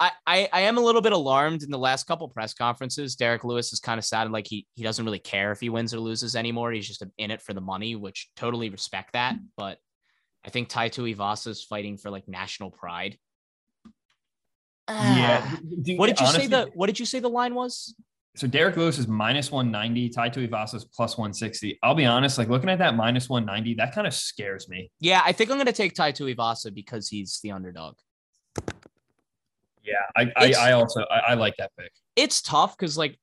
I, 0.00 0.12
I, 0.26 0.48
I 0.50 0.60
am 0.62 0.78
a 0.78 0.80
little 0.80 1.02
bit 1.02 1.12
alarmed 1.12 1.62
in 1.62 1.70
the 1.70 1.78
last 1.78 2.06
couple 2.06 2.26
press 2.26 2.54
conferences. 2.54 3.16
Derrick 3.16 3.44
Lewis 3.44 3.68
has 3.70 3.80
kind 3.80 3.98
of 3.98 4.04
sounded 4.04 4.32
like 4.32 4.46
he 4.46 4.66
he 4.74 4.82
doesn't 4.82 5.04
really 5.04 5.18
care 5.18 5.52
if 5.52 5.60
he 5.60 5.68
wins 5.68 5.92
or 5.92 6.00
loses 6.00 6.34
anymore. 6.34 6.72
He's 6.72 6.88
just 6.88 7.04
in 7.18 7.30
it 7.30 7.42
for 7.42 7.52
the 7.52 7.60
money, 7.60 7.96
which 7.96 8.30
totally 8.34 8.70
respect 8.70 9.12
that. 9.12 9.36
But 9.58 9.78
I 10.44 10.48
think 10.48 10.68
Tai 10.68 10.88
Tuivasa 10.88 11.48
is 11.48 11.62
fighting 11.62 11.98
for 11.98 12.10
like 12.10 12.26
national 12.26 12.70
pride. 12.70 13.18
Yeah. 14.88 15.42
Ah. 15.44 15.58
Dude, 15.82 15.98
What 15.98 16.06
did 16.06 16.18
you 16.18 16.26
say 16.26 16.46
the 16.46 16.70
What 16.74 16.86
did 16.86 16.98
you 16.98 17.06
say 17.06 17.20
the 17.20 17.28
line 17.28 17.54
was? 17.54 17.94
So 18.36 18.46
Derrick 18.46 18.76
Lewis 18.76 18.96
is 18.96 19.08
minus 19.08 19.50
190, 19.50 20.08
Tai 20.10 20.30
Tuivasa 20.30 20.76
is 20.76 20.84
plus 20.84 21.18
160. 21.18 21.78
I'll 21.82 21.96
be 21.96 22.06
honest, 22.06 22.38
like 22.38 22.48
looking 22.48 22.70
at 22.70 22.78
that 22.78 22.94
minus 22.94 23.28
190, 23.28 23.74
that 23.74 23.92
kind 23.92 24.06
of 24.06 24.14
scares 24.14 24.68
me. 24.68 24.90
Yeah, 25.00 25.20
I 25.24 25.32
think 25.32 25.50
I'm 25.50 25.58
gonna 25.58 25.72
take 25.72 25.94
Tai 25.94 26.12
Tuivasa 26.12 26.72
because 26.72 27.08
he's 27.08 27.40
the 27.42 27.50
underdog. 27.50 27.96
Yeah, 29.82 29.94
I 30.16 30.32
I, 30.36 30.52
I 30.52 30.72
also 30.72 31.02
I, 31.10 31.32
I 31.32 31.34
like 31.34 31.56
that 31.56 31.72
pick. 31.78 31.92
it's 32.16 32.42
tough 32.42 32.76
because 32.76 32.98
like 32.98 33.18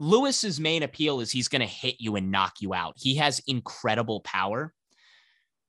Lewis's 0.00 0.58
main 0.60 0.82
appeal 0.82 1.20
is 1.20 1.30
he's 1.30 1.48
going 1.48 1.60
to 1.60 1.66
hit 1.66 1.96
you 1.98 2.16
and 2.16 2.30
knock 2.30 2.54
you 2.60 2.74
out. 2.74 2.94
He 2.96 3.16
has 3.16 3.40
incredible 3.46 4.20
power. 4.20 4.72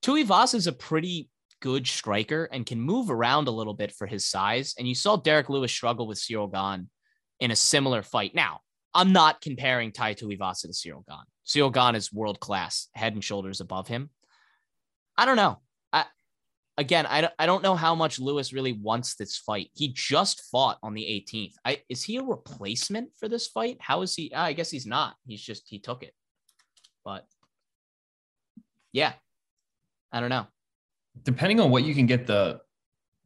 Tuivasa 0.02 0.54
is 0.56 0.66
a 0.66 0.72
pretty 0.72 1.30
good 1.60 1.86
striker 1.86 2.48
and 2.52 2.66
can 2.66 2.80
move 2.80 3.10
around 3.10 3.48
a 3.48 3.52
little 3.52 3.74
bit 3.74 3.92
for 3.92 4.06
his 4.06 4.26
size. 4.26 4.74
And 4.78 4.86
you 4.86 4.94
saw 4.94 5.16
Derrick 5.16 5.48
Lewis 5.48 5.72
struggle 5.72 6.06
with 6.06 6.18
Ciryl 6.18 6.52
Gane 6.52 6.88
in 7.40 7.50
a 7.50 7.56
similar 7.56 8.02
fight. 8.02 8.34
Now, 8.34 8.60
I'm 8.94 9.12
not 9.12 9.40
comparing 9.40 9.92
Tai 9.92 10.14
Tuivasa 10.14 10.62
to 10.62 10.68
Ciryl 10.68 11.06
Gane. 11.06 11.18
Ciryl 11.46 11.72
Gane 11.72 11.94
is 11.94 12.12
world 12.12 12.40
class, 12.40 12.88
head 12.94 13.14
and 13.14 13.24
shoulders 13.24 13.60
above 13.60 13.88
him. 13.88 14.10
I 15.16 15.24
don't 15.24 15.36
know. 15.36 15.60
Again, 16.78 17.06
I 17.06 17.22
don't, 17.22 17.32
I 17.38 17.46
don't 17.46 17.62
know 17.62 17.74
how 17.74 17.94
much 17.94 18.18
Lewis 18.18 18.52
really 18.52 18.72
wants 18.72 19.14
this 19.14 19.38
fight. 19.38 19.70
He 19.74 19.88
just 19.88 20.42
fought 20.50 20.78
on 20.82 20.92
the 20.92 21.02
18th. 21.02 21.54
I, 21.64 21.80
is 21.88 22.02
he 22.02 22.18
a 22.18 22.22
replacement 22.22 23.10
for 23.18 23.28
this 23.28 23.46
fight? 23.46 23.78
How 23.80 24.02
is 24.02 24.14
he? 24.14 24.32
I 24.34 24.52
guess 24.52 24.70
he's 24.70 24.86
not. 24.86 25.14
He's 25.26 25.40
just, 25.40 25.64
he 25.68 25.78
took 25.78 26.02
it. 26.02 26.12
But 27.04 27.24
yeah, 28.92 29.12
I 30.12 30.20
don't 30.20 30.30
know. 30.30 30.46
Depending 31.22 31.60
on 31.60 31.70
what 31.70 31.84
you 31.84 31.94
can 31.94 32.06
get 32.06 32.26
the 32.26 32.60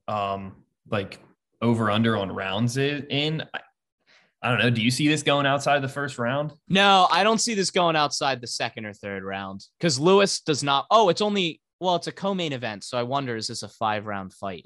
um 0.06 0.56
like 0.90 1.20
over 1.62 1.90
under 1.90 2.16
on 2.16 2.31
rounds 2.32 2.77
in, 2.77 3.43
I, 3.55 3.60
I 4.43 4.48
don't 4.48 4.59
know. 4.59 4.70
Do 4.70 4.82
you 4.82 4.90
see 4.90 5.06
this 5.09 5.22
going 5.22 5.47
outside 5.47 5.81
the 5.81 5.89
first 5.89 6.18
round? 6.18 6.52
No, 6.68 7.06
I 7.10 7.22
don't 7.22 7.40
see 7.40 7.55
this 7.55 7.70
going 7.70 7.94
outside 7.97 8.40
the 8.40 8.47
second 8.47 8.86
or 8.86 8.93
third 8.93 9.22
round 9.22 9.64
because 9.78 9.98
Lewis 9.98 10.40
does 10.40 10.62
not. 10.62 10.86
Oh, 10.90 11.09
it's 11.09 11.20
only 11.20 11.60
well, 11.81 11.97
it's 11.97 12.07
a 12.07 12.12
co-main 12.12 12.52
event, 12.52 12.85
so 12.85 12.98
I 12.98 13.02
wonder 13.02 13.36
is 13.36 13.47
this 13.47 13.62
a 13.62 13.69
five 13.69 14.07
round 14.07 14.32
fight? 14.32 14.65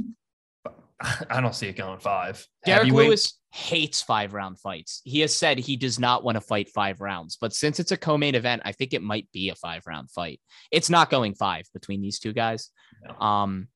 I 1.30 1.40
don't 1.40 1.54
see 1.54 1.68
it 1.68 1.76
going 1.76 2.00
five. 2.00 2.46
Derrick 2.64 2.92
Lewis 2.92 3.38
hates 3.52 4.02
five 4.02 4.34
round 4.34 4.58
fights. 4.58 5.00
He 5.04 5.20
has 5.20 5.36
said 5.36 5.58
he 5.58 5.76
does 5.76 5.98
not 5.98 6.24
want 6.24 6.36
to 6.36 6.40
fight 6.40 6.68
five 6.70 7.00
rounds, 7.00 7.36
but 7.40 7.52
since 7.52 7.78
it's 7.78 7.92
a 7.92 7.96
co-main 7.96 8.34
event, 8.34 8.62
I 8.64 8.72
think 8.72 8.92
it 8.92 9.02
might 9.02 9.30
be 9.32 9.48
a 9.48 9.54
five 9.54 9.86
round 9.86 10.10
fight. 10.10 10.40
It's 10.70 10.90
not 10.90 11.10
going 11.10 11.34
five 11.34 11.66
between 11.72 12.02
these 12.02 12.18
two 12.18 12.32
guys. 12.32 12.70
Um, 13.20 13.68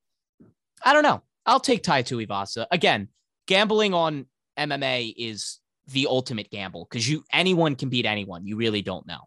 I 0.84 0.92
don't 0.92 1.02
know. 1.02 1.22
I'll 1.46 1.60
take 1.60 1.82
Tai 1.82 2.02
Tuivasa 2.02 2.66
again. 2.70 3.08
Gambling 3.46 3.94
on 3.94 4.26
MMA 4.58 5.14
is 5.16 5.58
the 5.88 6.06
ultimate 6.08 6.50
gamble 6.50 6.86
because 6.88 7.08
you 7.08 7.24
anyone 7.32 7.74
can 7.74 7.88
beat 7.88 8.04
anyone. 8.04 8.46
You 8.46 8.56
really 8.56 8.82
don't 8.82 9.06
know. 9.06 9.22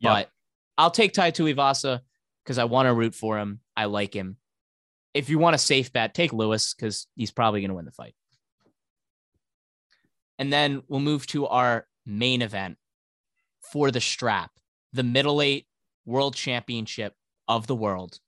Yep. 0.00 0.12
But 0.12 0.30
I'll 0.76 0.90
take 0.90 1.12
Tai 1.12 1.32
Tuivasa 1.32 2.00
because 2.48 2.56
I 2.56 2.64
want 2.64 2.86
to 2.86 2.94
root 2.94 3.14
for 3.14 3.38
him. 3.38 3.60
I 3.76 3.84
like 3.84 4.14
him. 4.14 4.38
If 5.12 5.28
you 5.28 5.38
want 5.38 5.54
a 5.54 5.58
safe 5.58 5.92
bet, 5.92 6.14
take 6.14 6.32
Lewis 6.32 6.72
because 6.72 7.06
he's 7.14 7.30
probably 7.30 7.60
going 7.60 7.68
to 7.68 7.74
win 7.74 7.84
the 7.84 7.90
fight. 7.90 8.14
And 10.38 10.50
then 10.50 10.82
we'll 10.88 11.00
move 11.00 11.26
to 11.26 11.46
our 11.46 11.86
main 12.06 12.40
event 12.40 12.78
for 13.60 13.90
the 13.90 14.00
strap, 14.00 14.50
the 14.94 15.02
middleweight 15.02 15.66
world 16.06 16.34
championship 16.34 17.12
of 17.46 17.66
the 17.66 17.74
world, 17.74 18.18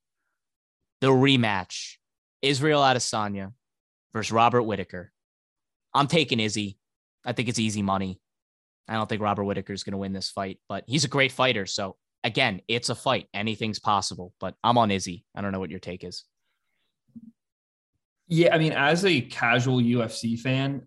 the 1.00 1.06
rematch, 1.06 1.94
Israel 2.42 2.82
Adesanya 2.82 3.54
versus 4.12 4.32
Robert 4.32 4.64
Whitaker. 4.64 5.12
I'm 5.94 6.08
taking 6.08 6.40
Izzy. 6.40 6.76
I 7.24 7.32
think 7.32 7.48
it's 7.48 7.58
easy 7.58 7.80
money. 7.80 8.20
I 8.86 8.94
don't 8.96 9.08
think 9.08 9.22
Robert 9.22 9.44
Whitaker 9.44 9.72
is 9.72 9.82
going 9.82 9.92
to 9.92 9.98
win 9.98 10.12
this 10.12 10.28
fight, 10.28 10.58
but 10.68 10.84
he's 10.86 11.04
a 11.04 11.08
great 11.08 11.32
fighter. 11.32 11.64
So 11.64 11.96
again, 12.24 12.60
it's 12.68 12.88
a 12.88 12.94
fight. 12.94 13.28
Anything's 13.34 13.78
possible, 13.78 14.32
but 14.40 14.54
I'm 14.62 14.78
on 14.78 14.90
Izzy. 14.90 15.24
I 15.34 15.40
don't 15.40 15.52
know 15.52 15.60
what 15.60 15.70
your 15.70 15.80
take 15.80 16.04
is. 16.04 16.24
Yeah, 18.28 18.54
I 18.54 18.58
mean, 18.58 18.72
as 18.72 19.04
a 19.04 19.20
casual 19.20 19.78
UFC 19.78 20.38
fan, 20.38 20.86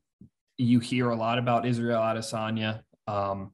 you 0.58 0.80
hear 0.80 1.10
a 1.10 1.16
lot 1.16 1.38
about 1.38 1.66
Israel 1.66 2.00
Adesanya. 2.00 2.82
Um, 3.08 3.54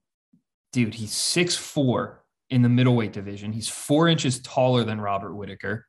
dude, 0.72 0.94
he's 0.94 1.12
6'4 1.12 2.18
in 2.50 2.62
the 2.62 2.70
middleweight 2.70 3.14
division. 3.14 3.54
He's 3.54 3.70
four 3.70 4.08
inches 4.08 4.40
taller 4.42 4.84
than 4.84 5.00
Robert 5.00 5.34
Whitaker, 5.34 5.86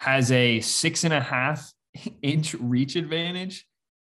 has 0.00 0.30
a 0.30 0.60
six 0.60 1.04
and 1.04 1.12
a 1.12 1.20
half 1.20 1.72
inch 2.22 2.54
reach 2.54 2.96
advantage. 2.96 3.66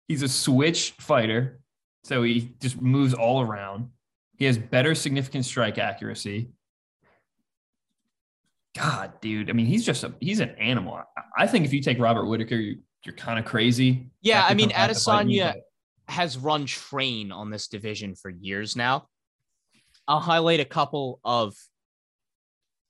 He's 0.08 0.24
a 0.24 0.30
switch 0.30 0.96
fighter, 1.00 1.60
so 2.04 2.24
he 2.24 2.54
just 2.62 2.82
moves 2.82 3.14
all 3.14 3.42
around. 3.42 3.90
He 4.38 4.46
has 4.46 4.58
better 4.58 4.96
significant 4.96 5.46
strike 5.46 5.78
accuracy. 5.78 6.50
God, 8.76 9.14
dude. 9.22 9.50
I 9.50 9.54
mean, 9.54 9.66
he's 9.66 9.86
just 9.86 10.04
a 10.04 10.14
he's 10.20 10.40
an 10.40 10.52
animal. 10.60 11.02
I- 11.38 11.48
think 11.48 11.66
if 11.66 11.74
you 11.74 11.82
take 11.82 12.00
Robert 12.00 12.26
Whitaker, 12.26 12.56
you, 12.56 12.80
you're 13.04 13.16
kind 13.16 13.40
of 13.40 13.46
crazy. 13.46 14.12
Yeah, 14.22 14.46
I 14.48 14.54
mean, 14.54 14.70
come 14.70 14.88
back 14.88 14.90
to 14.94 15.00
fight 15.00 15.26
me, 15.26 15.40
Adesanya 15.40 15.56
has 16.08 16.38
run 16.38 16.66
train 16.66 17.32
on 17.32 17.50
this 17.50 17.68
division 17.68 18.16
for 18.16 18.30
years 18.30 18.76
now. 18.76 19.08
I'll 20.08 20.20
highlight 20.20 20.60
a 20.60 20.66
couple 20.66 21.20
of 21.24 21.56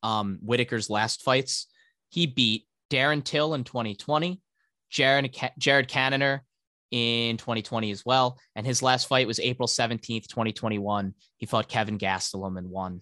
um, 0.04 0.40
Whitaker's 0.42 0.90
last 0.90 1.22
fights. 1.24 1.68
He 2.10 2.26
beat 2.26 2.66
Darren 2.90 3.24
Till 3.24 3.54
in 3.54 3.64
2020, 3.64 4.42
Jared, 4.90 5.38
Jared 5.58 5.88
Cannonier 5.88 6.44
in 6.92 7.38
2020 7.38 7.92
as 7.92 8.06
well. 8.06 8.40
And 8.56 8.66
his 8.66 8.82
last 8.82 9.08
fight 9.08 9.28
was 9.28 9.40
April 9.40 9.68
17th, 9.68 10.28
2021. 10.28 11.14
He 11.38 11.46
fought 11.46 11.68
Kevin 11.68 11.98
Gastelum 11.98 12.58
and 12.58 12.70
won 12.70 13.02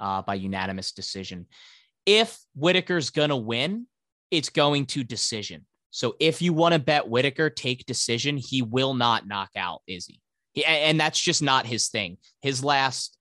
uh, 0.00 0.22
by 0.22 0.34
unanimous 0.34 0.92
decision. 0.92 1.46
If 2.06 2.38
Whitaker's 2.54 3.10
going 3.10 3.30
to 3.30 3.36
win, 3.36 3.86
it's 4.30 4.50
going 4.50 4.86
to 4.86 5.04
decision. 5.04 5.66
So 5.90 6.16
if 6.18 6.42
you 6.42 6.52
want 6.52 6.72
to 6.72 6.80
bet 6.80 7.08
Whitaker, 7.08 7.50
take 7.50 7.86
decision. 7.86 8.36
He 8.36 8.62
will 8.62 8.94
not 8.94 9.28
knock 9.28 9.50
out 9.56 9.82
Izzy. 9.86 10.20
And 10.66 10.98
that's 10.98 11.20
just 11.20 11.42
not 11.42 11.66
his 11.66 11.88
thing. 11.88 12.18
His 12.42 12.64
last 12.64 13.16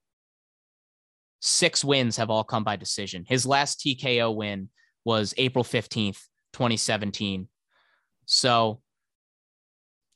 six 1.40 1.84
wins 1.84 2.18
have 2.18 2.30
all 2.30 2.44
come 2.44 2.64
by 2.64 2.76
decision. 2.76 3.26
His 3.28 3.46
last 3.46 3.80
TKO 3.80 4.36
win 4.36 4.70
was 5.06 5.34
April 5.38 5.64
15th, 5.64 6.20
2017. 6.54 7.48
So 8.26 8.82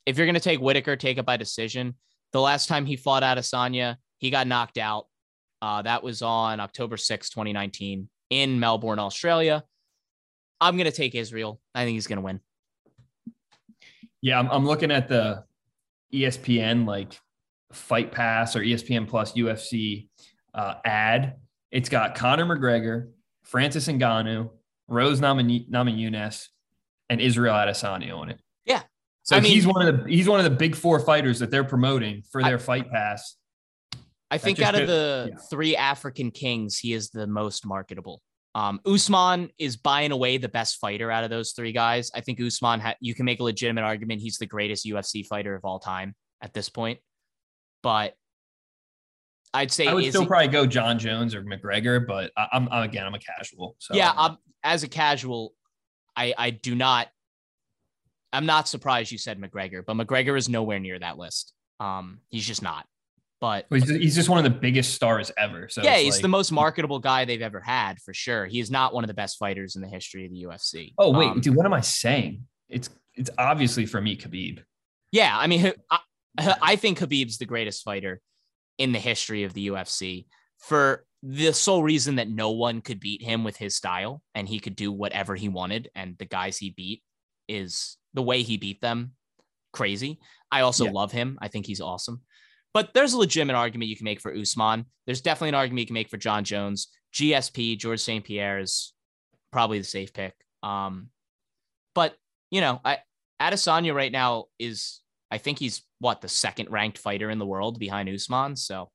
if 0.06 0.16
you're 0.16 0.26
going 0.26 0.34
to 0.34 0.40
take 0.40 0.60
Whitaker, 0.60 0.96
take 0.96 1.18
it 1.18 1.26
by 1.26 1.36
decision. 1.36 1.94
The 2.32 2.40
last 2.40 2.68
time 2.68 2.86
he 2.86 2.96
fought 2.96 3.22
Adesanya, 3.22 3.96
he 4.18 4.30
got 4.30 4.46
knocked 4.46 4.78
out. 4.78 5.06
Uh, 5.62 5.82
that 5.82 6.02
was 6.02 6.22
on 6.22 6.60
October 6.60 6.96
6th, 6.96 7.30
2019 7.30 8.08
in 8.30 8.60
Melbourne, 8.60 8.98
Australia. 8.98 9.64
I'm 10.60 10.76
going 10.76 10.90
to 10.90 10.96
take 10.96 11.14
Israel. 11.14 11.60
I 11.74 11.84
think 11.84 11.94
he's 11.94 12.06
going 12.06 12.18
to 12.18 12.22
win. 12.22 12.40
Yeah, 14.20 14.38
I'm, 14.38 14.48
I'm 14.50 14.66
looking 14.66 14.90
at 14.90 15.08
the 15.08 15.44
ESPN 16.12 16.86
like 16.86 17.18
Fight 17.72 18.10
Pass 18.12 18.56
or 18.56 18.60
ESPN 18.60 19.08
Plus 19.08 19.32
UFC 19.32 20.08
uh, 20.54 20.74
ad. 20.84 21.36
It's 21.70 21.88
got 21.88 22.14
Conor 22.14 22.46
McGregor, 22.46 23.10
Francis 23.44 23.86
Ngannou, 23.86 24.50
Rose 24.88 25.20
Naman- 25.20 25.70
Namajunas, 25.70 26.48
and 27.08 27.20
Israel 27.20 27.54
Adesanya 27.54 28.16
on 28.16 28.30
it. 28.30 28.40
Yeah. 28.64 28.82
So 29.22 29.36
I 29.36 29.40
mean- 29.40 29.52
he's 29.52 29.66
one 29.66 29.86
of 29.86 30.04
the 30.04 30.10
he's 30.10 30.28
one 30.28 30.40
of 30.40 30.44
the 30.44 30.56
big 30.56 30.74
four 30.74 30.98
fighters 31.00 31.38
that 31.38 31.50
they're 31.50 31.64
promoting 31.64 32.22
for 32.30 32.42
their 32.42 32.58
Fight 32.58 32.90
Pass. 32.90 33.36
I 34.30 34.38
think 34.38 34.60
out 34.60 34.74
of 34.74 34.80
did- 34.80 34.88
the 34.88 35.28
yeah. 35.32 35.38
three 35.50 35.76
African 35.76 36.30
kings, 36.30 36.78
he 36.78 36.92
is 36.92 37.10
the 37.10 37.26
most 37.26 37.66
marketable. 37.66 38.22
Um, 38.54 38.80
Usman 38.86 39.50
is 39.58 39.76
by 39.76 40.02
and 40.02 40.12
away 40.12 40.36
the 40.38 40.48
best 40.48 40.78
fighter 40.78 41.10
out 41.10 41.22
of 41.24 41.30
those 41.30 41.52
three 41.52 41.72
guys. 41.72 42.10
I 42.14 42.20
think 42.20 42.40
Usman, 42.40 42.80
ha- 42.80 42.96
you 43.00 43.14
can 43.14 43.24
make 43.24 43.40
a 43.40 43.44
legitimate 43.44 43.82
argument 43.82 44.20
he's 44.20 44.38
the 44.38 44.46
greatest 44.46 44.84
UFC 44.84 45.24
fighter 45.24 45.54
of 45.54 45.64
all 45.64 45.78
time 45.78 46.14
at 46.42 46.52
this 46.54 46.68
point. 46.68 46.98
But 47.82 48.14
I'd 49.54 49.70
say 49.70 49.86
I 49.86 49.94
would 49.94 50.04
still 50.06 50.22
he- 50.22 50.26
probably 50.26 50.48
go 50.48 50.66
Jon 50.66 50.98
Jones 50.98 51.34
or 51.34 51.42
McGregor, 51.42 52.04
but 52.06 52.32
I, 52.36 52.48
I'm, 52.52 52.68
I'm 52.70 52.82
again 52.82 53.06
I'm 53.06 53.14
a 53.14 53.18
casual. 53.18 53.76
So 53.78 53.94
yeah, 53.94 54.12
I'm, 54.16 54.36
as 54.62 54.82
a 54.82 54.88
casual, 54.88 55.54
I 56.16 56.34
I 56.36 56.50
do 56.50 56.74
not. 56.74 57.08
I'm 58.32 58.44
not 58.44 58.68
surprised 58.68 59.10
you 59.10 59.16
said 59.16 59.40
McGregor, 59.40 59.82
but 59.86 59.96
McGregor 59.96 60.36
is 60.36 60.50
nowhere 60.50 60.78
near 60.78 60.98
that 60.98 61.16
list. 61.16 61.54
Um, 61.80 62.20
he's 62.28 62.46
just 62.46 62.62
not. 62.62 62.86
But 63.40 63.66
he's 63.70 64.16
just, 64.16 64.28
one 64.28 64.44
of 64.44 64.52
the 64.52 64.58
biggest 64.58 64.94
stars 64.94 65.30
ever. 65.38 65.68
So 65.68 65.82
yeah, 65.82 65.96
he's 65.96 66.14
like- 66.14 66.22
the 66.22 66.28
most 66.28 66.50
marketable 66.50 66.98
guy 66.98 67.24
they've 67.24 67.40
ever 67.42 67.60
had 67.60 68.00
for 68.00 68.12
sure. 68.12 68.46
He 68.46 68.58
is 68.58 68.68
not 68.70 68.92
one 68.92 69.04
of 69.04 69.08
the 69.08 69.14
best 69.14 69.38
fighters 69.38 69.76
in 69.76 69.82
the 69.82 69.88
history 69.88 70.24
of 70.26 70.32
the 70.32 70.42
UFC. 70.44 70.94
Oh 70.98 71.16
wait, 71.16 71.28
Um, 71.30 71.40
dude, 71.40 71.54
what 71.54 71.64
am 71.64 71.72
I 71.72 71.80
saying? 71.80 72.46
It's 72.68 72.90
it's 73.14 73.30
obviously 73.38 73.86
for 73.86 74.00
me, 74.00 74.16
Khabib. 74.16 74.62
yeah, 75.12 75.36
I 75.38 75.46
mean, 75.46 75.72
I, 75.90 75.98
I 76.62 76.76
think 76.76 76.98
Khabib's 76.98 77.38
the 77.38 77.46
greatest 77.46 77.84
fighter 77.84 78.20
in 78.76 78.92
the 78.92 78.98
history 78.98 79.42
of 79.44 79.54
the 79.54 79.68
UFC 79.68 80.26
for 80.58 81.04
the 81.22 81.52
sole 81.52 81.82
reason 81.82 82.16
that 82.16 82.28
no 82.28 82.50
one 82.50 82.80
could 82.80 83.00
beat 83.00 83.22
him 83.22 83.42
with 83.44 83.56
his 83.56 83.74
style 83.74 84.22
and 84.36 84.48
he 84.48 84.60
could 84.60 84.76
do 84.76 84.92
whatever 84.92 85.34
he 85.34 85.48
wanted. 85.48 85.90
And 85.96 86.16
the 86.18 86.26
guys 86.26 86.58
he 86.58 86.70
beat 86.70 87.02
is 87.48 87.96
the 88.14 88.22
way 88.22 88.42
he 88.42 88.56
beat 88.56 88.80
them 88.80 89.12
crazy. 89.72 90.20
I 90.52 90.60
also 90.60 90.84
Yeah. 90.84 90.92
love 90.92 91.10
him. 91.10 91.36
I 91.42 91.48
think 91.48 91.66
he's 91.66 91.80
awesome. 91.80 92.22
But 92.74 92.94
there's 92.94 93.12
a 93.12 93.18
legitimate 93.18 93.56
argument 93.56 93.88
you 93.88 93.96
can 93.96 94.04
make 94.04 94.20
for 94.20 94.34
Usman. 94.34 94.86
There's 95.06 95.20
definitely 95.20 95.50
an 95.50 95.54
argument 95.56 95.80
you 95.80 95.86
can 95.86 95.94
make 95.94 96.10
for 96.10 96.16
Jon 96.16 96.44
Jones. 96.44 96.88
GSP, 97.14 97.78
George 97.78 98.00
St. 98.00 98.24
Pierre 98.24 98.58
is 98.58 98.92
probably 99.50 99.78
the 99.78 99.84
safe 99.84 100.12
pick. 100.12 100.34
Um, 100.62 101.08
but 101.94 102.14
you 102.50 102.60
know, 102.60 102.80
I 102.84 102.98
Adesanya 103.40 103.94
right 103.94 104.12
now 104.12 104.44
is 104.58 105.00
I 105.30 105.38
think 105.38 105.58
he's 105.58 105.82
what 106.00 106.20
the 106.20 106.28
second 106.28 106.70
ranked 106.70 106.98
fighter 106.98 107.30
in 107.30 107.38
the 107.38 107.46
world 107.46 107.78
behind 107.78 108.08
Usman. 108.08 108.56
So 108.56 108.90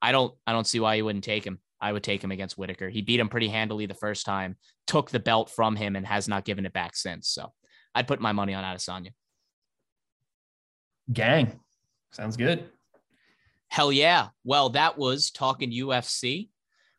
I 0.00 0.12
don't 0.12 0.34
I 0.46 0.52
don't 0.52 0.66
see 0.66 0.80
why 0.80 0.94
you 0.94 1.04
wouldn't 1.04 1.24
take 1.24 1.44
him. 1.44 1.58
I 1.80 1.92
would 1.92 2.04
take 2.04 2.22
him 2.22 2.30
against 2.30 2.56
Whitaker. 2.56 2.88
He 2.88 3.02
beat 3.02 3.18
him 3.18 3.28
pretty 3.28 3.48
handily 3.48 3.86
the 3.86 3.94
first 3.94 4.24
time, 4.24 4.56
took 4.86 5.10
the 5.10 5.18
belt 5.18 5.50
from 5.50 5.74
him, 5.74 5.96
and 5.96 6.06
has 6.06 6.28
not 6.28 6.44
given 6.44 6.64
it 6.64 6.72
back 6.72 6.94
since. 6.94 7.28
So 7.28 7.52
I'd 7.94 8.06
put 8.06 8.20
my 8.20 8.32
money 8.32 8.54
on 8.54 8.62
Adesanya. 8.62 9.10
Gang. 11.12 11.60
Sounds 12.12 12.36
good. 12.36 12.68
Hell 13.72 13.90
yeah. 13.90 14.28
Well, 14.44 14.68
that 14.68 14.98
was 14.98 15.30
talking 15.30 15.72
UFC. 15.72 16.50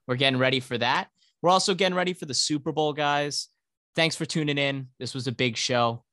We're 0.08 0.16
getting 0.16 0.40
ready 0.40 0.60
for 0.60 0.76
that. 0.76 1.08
We're 1.40 1.52
also 1.52 1.76
getting 1.76 1.96
ready 1.96 2.14
for 2.14 2.26
the 2.26 2.34
Super 2.34 2.72
Bowl, 2.72 2.94
guys. 2.94 3.50
Thanks 3.96 4.16
for 4.16 4.26
tuning 4.26 4.58
in. 4.58 4.88
This 4.98 5.14
was 5.14 5.28
a 5.28 5.32
big 5.32 5.56
show 5.56 6.04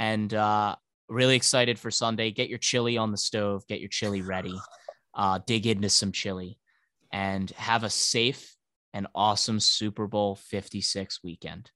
and 0.00 0.34
uh, 0.34 0.74
really 1.08 1.36
excited 1.36 1.78
for 1.78 1.92
Sunday. 1.92 2.32
Get 2.32 2.48
your 2.48 2.58
chili 2.58 2.96
on 2.96 3.12
the 3.12 3.16
stove, 3.16 3.64
get 3.68 3.78
your 3.78 3.88
chili 3.88 4.20
ready, 4.20 4.58
uh, 5.14 5.38
dig 5.46 5.68
into 5.68 5.88
some 5.88 6.10
chili, 6.10 6.58
and 7.12 7.48
have 7.50 7.84
a 7.84 7.90
safe 7.90 8.56
and 8.92 9.06
awesome 9.14 9.60
Super 9.60 10.08
Bowl 10.08 10.34
56 10.34 11.22
weekend. 11.22 11.70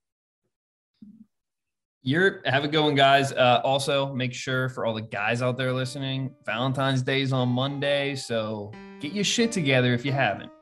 You're 2.06 2.42
have 2.44 2.64
a 2.64 2.68
good 2.68 2.82
one, 2.82 2.94
guys. 2.94 3.32
Uh, 3.32 3.62
also, 3.64 4.12
make 4.12 4.34
sure 4.34 4.68
for 4.68 4.84
all 4.84 4.92
the 4.92 5.00
guys 5.00 5.40
out 5.40 5.56
there 5.56 5.72
listening, 5.72 6.34
Valentine's 6.44 7.00
Day 7.00 7.22
is 7.22 7.32
on 7.32 7.48
Monday, 7.48 8.14
so 8.14 8.72
get 9.00 9.12
your 9.12 9.24
shit 9.24 9.52
together 9.52 9.94
if 9.94 10.04
you 10.04 10.12
haven't. 10.12 10.52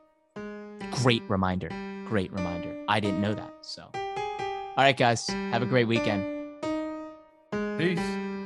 Great 0.91 1.21
reminder. 1.27 1.67
Great 2.07 2.31
reminder. 2.31 2.85
I 2.87 3.01
didn't 3.01 3.19
know 3.19 3.33
that. 3.33 3.51
So, 3.59 3.89
all 3.93 4.71
right, 4.77 4.95
guys, 4.95 5.27
have 5.27 5.61
a 5.61 5.65
great 5.65 5.85
weekend. 5.85 6.23
Peace. 7.77 7.99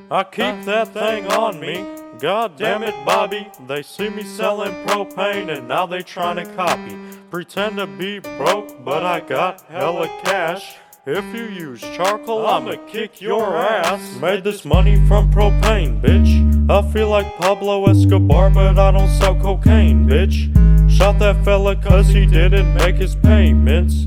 I 0.10 0.24
keep 0.24 0.65
that 0.65 0.88
thing 0.88 1.28
on 1.28 1.60
me. 1.60 1.86
God 2.18 2.57
damn 2.57 2.82
it, 2.82 2.95
Bobby. 3.06 3.48
They 3.68 3.84
see 3.84 4.10
me 4.10 4.24
selling 4.24 4.74
propane 4.88 5.56
and 5.56 5.68
now 5.68 5.86
they 5.86 6.02
trying 6.02 6.38
to 6.38 6.52
copy. 6.56 6.98
Pretend 7.30 7.78
to 7.78 7.86
be 7.86 8.18
broke, 8.18 8.84
but 8.84 9.06
I 9.06 9.19
got 9.19 9.61
hella 9.61 10.07
cash. 10.24 10.78
If 11.09 11.23
you 11.34 11.43
use 11.43 11.79
charcoal, 11.79 12.45
I'ma 12.45 12.75
kick 12.85 13.21
your 13.21 13.55
ass. 13.55 14.17
Made 14.19 14.43
this 14.43 14.65
money 14.65 14.97
from 15.07 15.31
propane, 15.31 16.01
bitch. 16.01 16.69
I 16.69 16.81
feel 16.91 17.07
like 17.07 17.38
Pablo 17.38 17.85
Escobar, 17.85 18.49
but 18.49 18.77
I 18.77 18.91
don't 18.91 19.07
sell 19.11 19.34
cocaine, 19.35 20.05
bitch. 20.05 20.51
Shot 20.91 21.17
that 21.19 21.45
fella 21.45 21.77
cause 21.77 22.09
he 22.09 22.25
didn't 22.25 22.73
make 22.73 22.97
his 22.97 23.15
payments. 23.15 24.05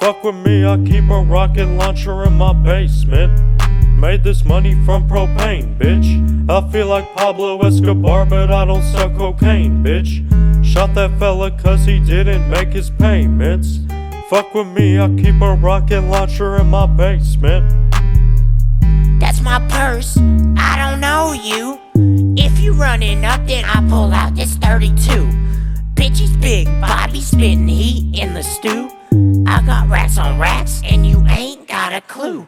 Fuck 0.00 0.24
with 0.24 0.34
me, 0.34 0.66
I 0.66 0.76
keep 0.78 1.08
a 1.08 1.22
rocket 1.22 1.66
launcher 1.66 2.24
in 2.24 2.32
my 2.32 2.52
basement. 2.52 3.62
Made 3.96 4.24
this 4.24 4.44
money 4.44 4.74
from 4.84 5.08
propane, 5.08 5.78
bitch. 5.78 6.50
I 6.50 6.68
feel 6.72 6.88
like 6.88 7.14
Pablo 7.14 7.60
Escobar, 7.60 8.26
but 8.26 8.50
I 8.50 8.64
don't 8.64 8.82
sell 8.82 9.10
cocaine, 9.10 9.84
bitch. 9.84 10.26
Shot 10.64 10.96
that 10.96 11.16
fella 11.20 11.52
cause 11.52 11.84
he 11.84 12.00
didn't 12.00 12.50
make 12.50 12.70
his 12.70 12.90
payments. 12.90 13.78
Fuck 14.30 14.54
with 14.54 14.68
me, 14.68 14.96
I 14.96 15.08
keep 15.16 15.42
a 15.42 15.54
rocket 15.56 16.02
launcher 16.02 16.54
in 16.58 16.70
my 16.70 16.86
basement. 16.86 17.68
That's 19.18 19.40
my 19.40 19.58
purse. 19.68 20.16
I 20.56 20.76
don't 20.78 21.00
know 21.00 21.32
you. 21.32 21.80
If 22.40 22.60
you 22.60 22.72
running 22.72 23.24
up, 23.24 23.44
then 23.48 23.64
I 23.64 23.84
pull 23.88 24.12
out 24.12 24.36
this 24.36 24.54
32. 24.54 24.94
Bitch, 25.94 26.40
big. 26.40 26.66
Bobby 26.80 27.20
spitting 27.20 27.66
heat 27.66 28.20
in 28.20 28.34
the 28.34 28.44
stew. 28.44 28.88
I 29.48 29.62
got 29.66 29.88
rats 29.88 30.16
on 30.16 30.38
rats, 30.38 30.80
and 30.84 31.04
you 31.04 31.26
ain't 31.26 31.66
got 31.66 31.92
a 31.92 32.00
clue. 32.00 32.46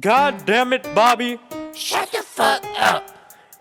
God 0.00 0.44
damn 0.44 0.74
it, 0.74 0.82
Bobby. 0.94 1.40
Shut 1.72 2.12
the 2.12 2.22
fuck 2.22 2.62
up. 2.78 3.08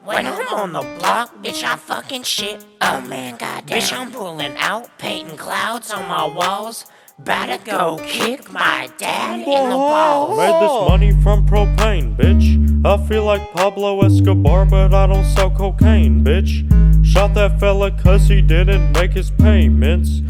When 0.03 0.27
I'm 0.27 0.47
on 0.49 0.73
the 0.73 0.81
block, 0.99 1.41
bitch, 1.41 1.63
I 1.63 1.77
fucking 1.77 2.23
shit. 2.23 2.65
Oh 2.81 2.99
man, 2.99 3.37
goddamn. 3.37 3.79
Bitch, 3.79 3.97
I'm 3.97 4.11
pulling 4.11 4.57
out, 4.57 4.89
painting 4.97 5.37
clouds 5.37 5.89
on 5.89 6.05
my 6.09 6.25
walls. 6.25 6.85
Better 7.19 7.63
go 7.63 7.99
kick 8.03 8.51
my 8.51 8.89
dad 8.97 9.39
in 9.39 9.45
the 9.45 9.75
balls. 9.75 10.37
Made 10.37 10.61
this 10.61 10.89
money 10.89 11.11
from 11.21 11.45
propane, 11.45 12.15
bitch. 12.15 12.85
I 12.85 12.97
feel 13.07 13.25
like 13.25 13.51
Pablo 13.53 14.01
Escobar, 14.01 14.65
but 14.65 14.93
I 14.93 15.07
don't 15.07 15.25
sell 15.25 15.51
cocaine, 15.51 16.23
bitch. 16.23 16.65
Shot 17.05 17.33
that 17.35 17.59
fella 17.59 17.91
cause 17.91 18.27
he 18.27 18.41
didn't 18.41 18.93
make 18.93 19.11
his 19.11 19.29
payments. 19.29 20.21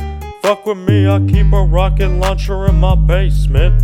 Fuck 0.41 0.65
with 0.65 0.79
me, 0.79 1.07
I 1.07 1.19
keep 1.27 1.53
a 1.53 1.63
rocket 1.63 2.09
launcher 2.09 2.65
in 2.65 2.75
my 2.79 2.95
basement. 2.95 3.81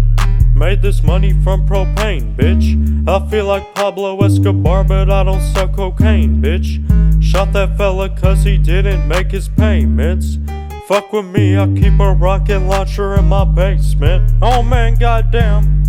Made 0.54 0.82
this 0.82 1.04
money 1.04 1.34
from 1.44 1.68
propane, 1.68 2.36
bitch. 2.36 3.08
I 3.08 3.30
feel 3.30 3.46
like 3.46 3.74
Pablo 3.76 4.20
Escobar, 4.24 4.84
but 4.84 5.10
I 5.10 5.24
don't 5.24 5.42
sell 5.54 5.70
cocaine, 5.70 6.42
bitch. 6.42 6.84
Shot 7.24 7.54
that 7.54 7.78
fella 7.78 8.10
cause 8.10 8.44
he 8.44 8.58
didn't 8.58 9.08
make 9.08 9.32
his 9.32 9.48
payments. 9.48 10.40
Fuck 10.88 11.12
with 11.12 11.26
me, 11.26 11.58
I 11.58 11.66
keep 11.74 12.00
a 12.00 12.14
rocket 12.14 12.60
launcher 12.60 13.16
in 13.16 13.26
my 13.26 13.44
basement. 13.44 14.32
Oh 14.42 14.64
man, 14.64 14.96
goddamn. 14.96 15.84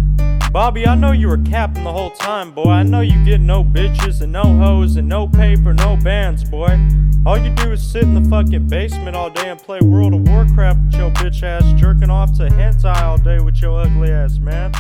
Bobby, 0.50 0.88
I 0.88 0.96
know 0.96 1.12
you 1.12 1.28
were 1.28 1.38
capping 1.38 1.84
the 1.84 1.92
whole 1.92 2.10
time, 2.10 2.50
boy. 2.50 2.70
I 2.70 2.82
know 2.82 3.00
you 3.00 3.24
get 3.24 3.40
no 3.40 3.62
bitches 3.62 4.22
and 4.22 4.32
no 4.32 4.42
hoes 4.42 4.96
and 4.96 5.08
no 5.08 5.28
paper, 5.28 5.72
no 5.72 5.96
bands, 5.96 6.42
boy. 6.42 6.80
All 7.24 7.38
you 7.38 7.50
do 7.50 7.70
is 7.70 7.80
sit 7.80 8.02
in 8.02 8.20
the 8.20 8.28
fucking 8.28 8.66
basement 8.66 9.14
all 9.14 9.30
day 9.30 9.50
and 9.50 9.60
play 9.60 9.78
World 9.80 10.14
of 10.14 10.26
Warcraft 10.26 10.80
with 10.86 10.94
your 10.94 11.10
bitch 11.12 11.44
ass, 11.44 11.62
jerking 11.80 12.10
off 12.10 12.36
to 12.38 12.48
hentai 12.48 13.00
all 13.00 13.18
day 13.18 13.38
with 13.38 13.58
your 13.58 13.78
ugly 13.78 14.10
ass, 14.10 14.38
man. 14.38 14.72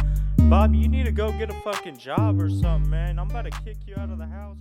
Bobby, 0.50 0.78
you 0.78 0.88
need 0.88 1.06
to 1.06 1.12
go 1.12 1.30
get 1.30 1.48
a 1.48 1.60
fucking 1.60 1.96
job 1.96 2.42
or 2.42 2.50
something, 2.50 2.90
man. 2.90 3.20
I'm 3.20 3.30
about 3.30 3.44
to 3.44 3.52
kick 3.62 3.76
you 3.86 3.94
out 3.96 4.10
of 4.10 4.18
the 4.18 4.26
house. 4.26 4.58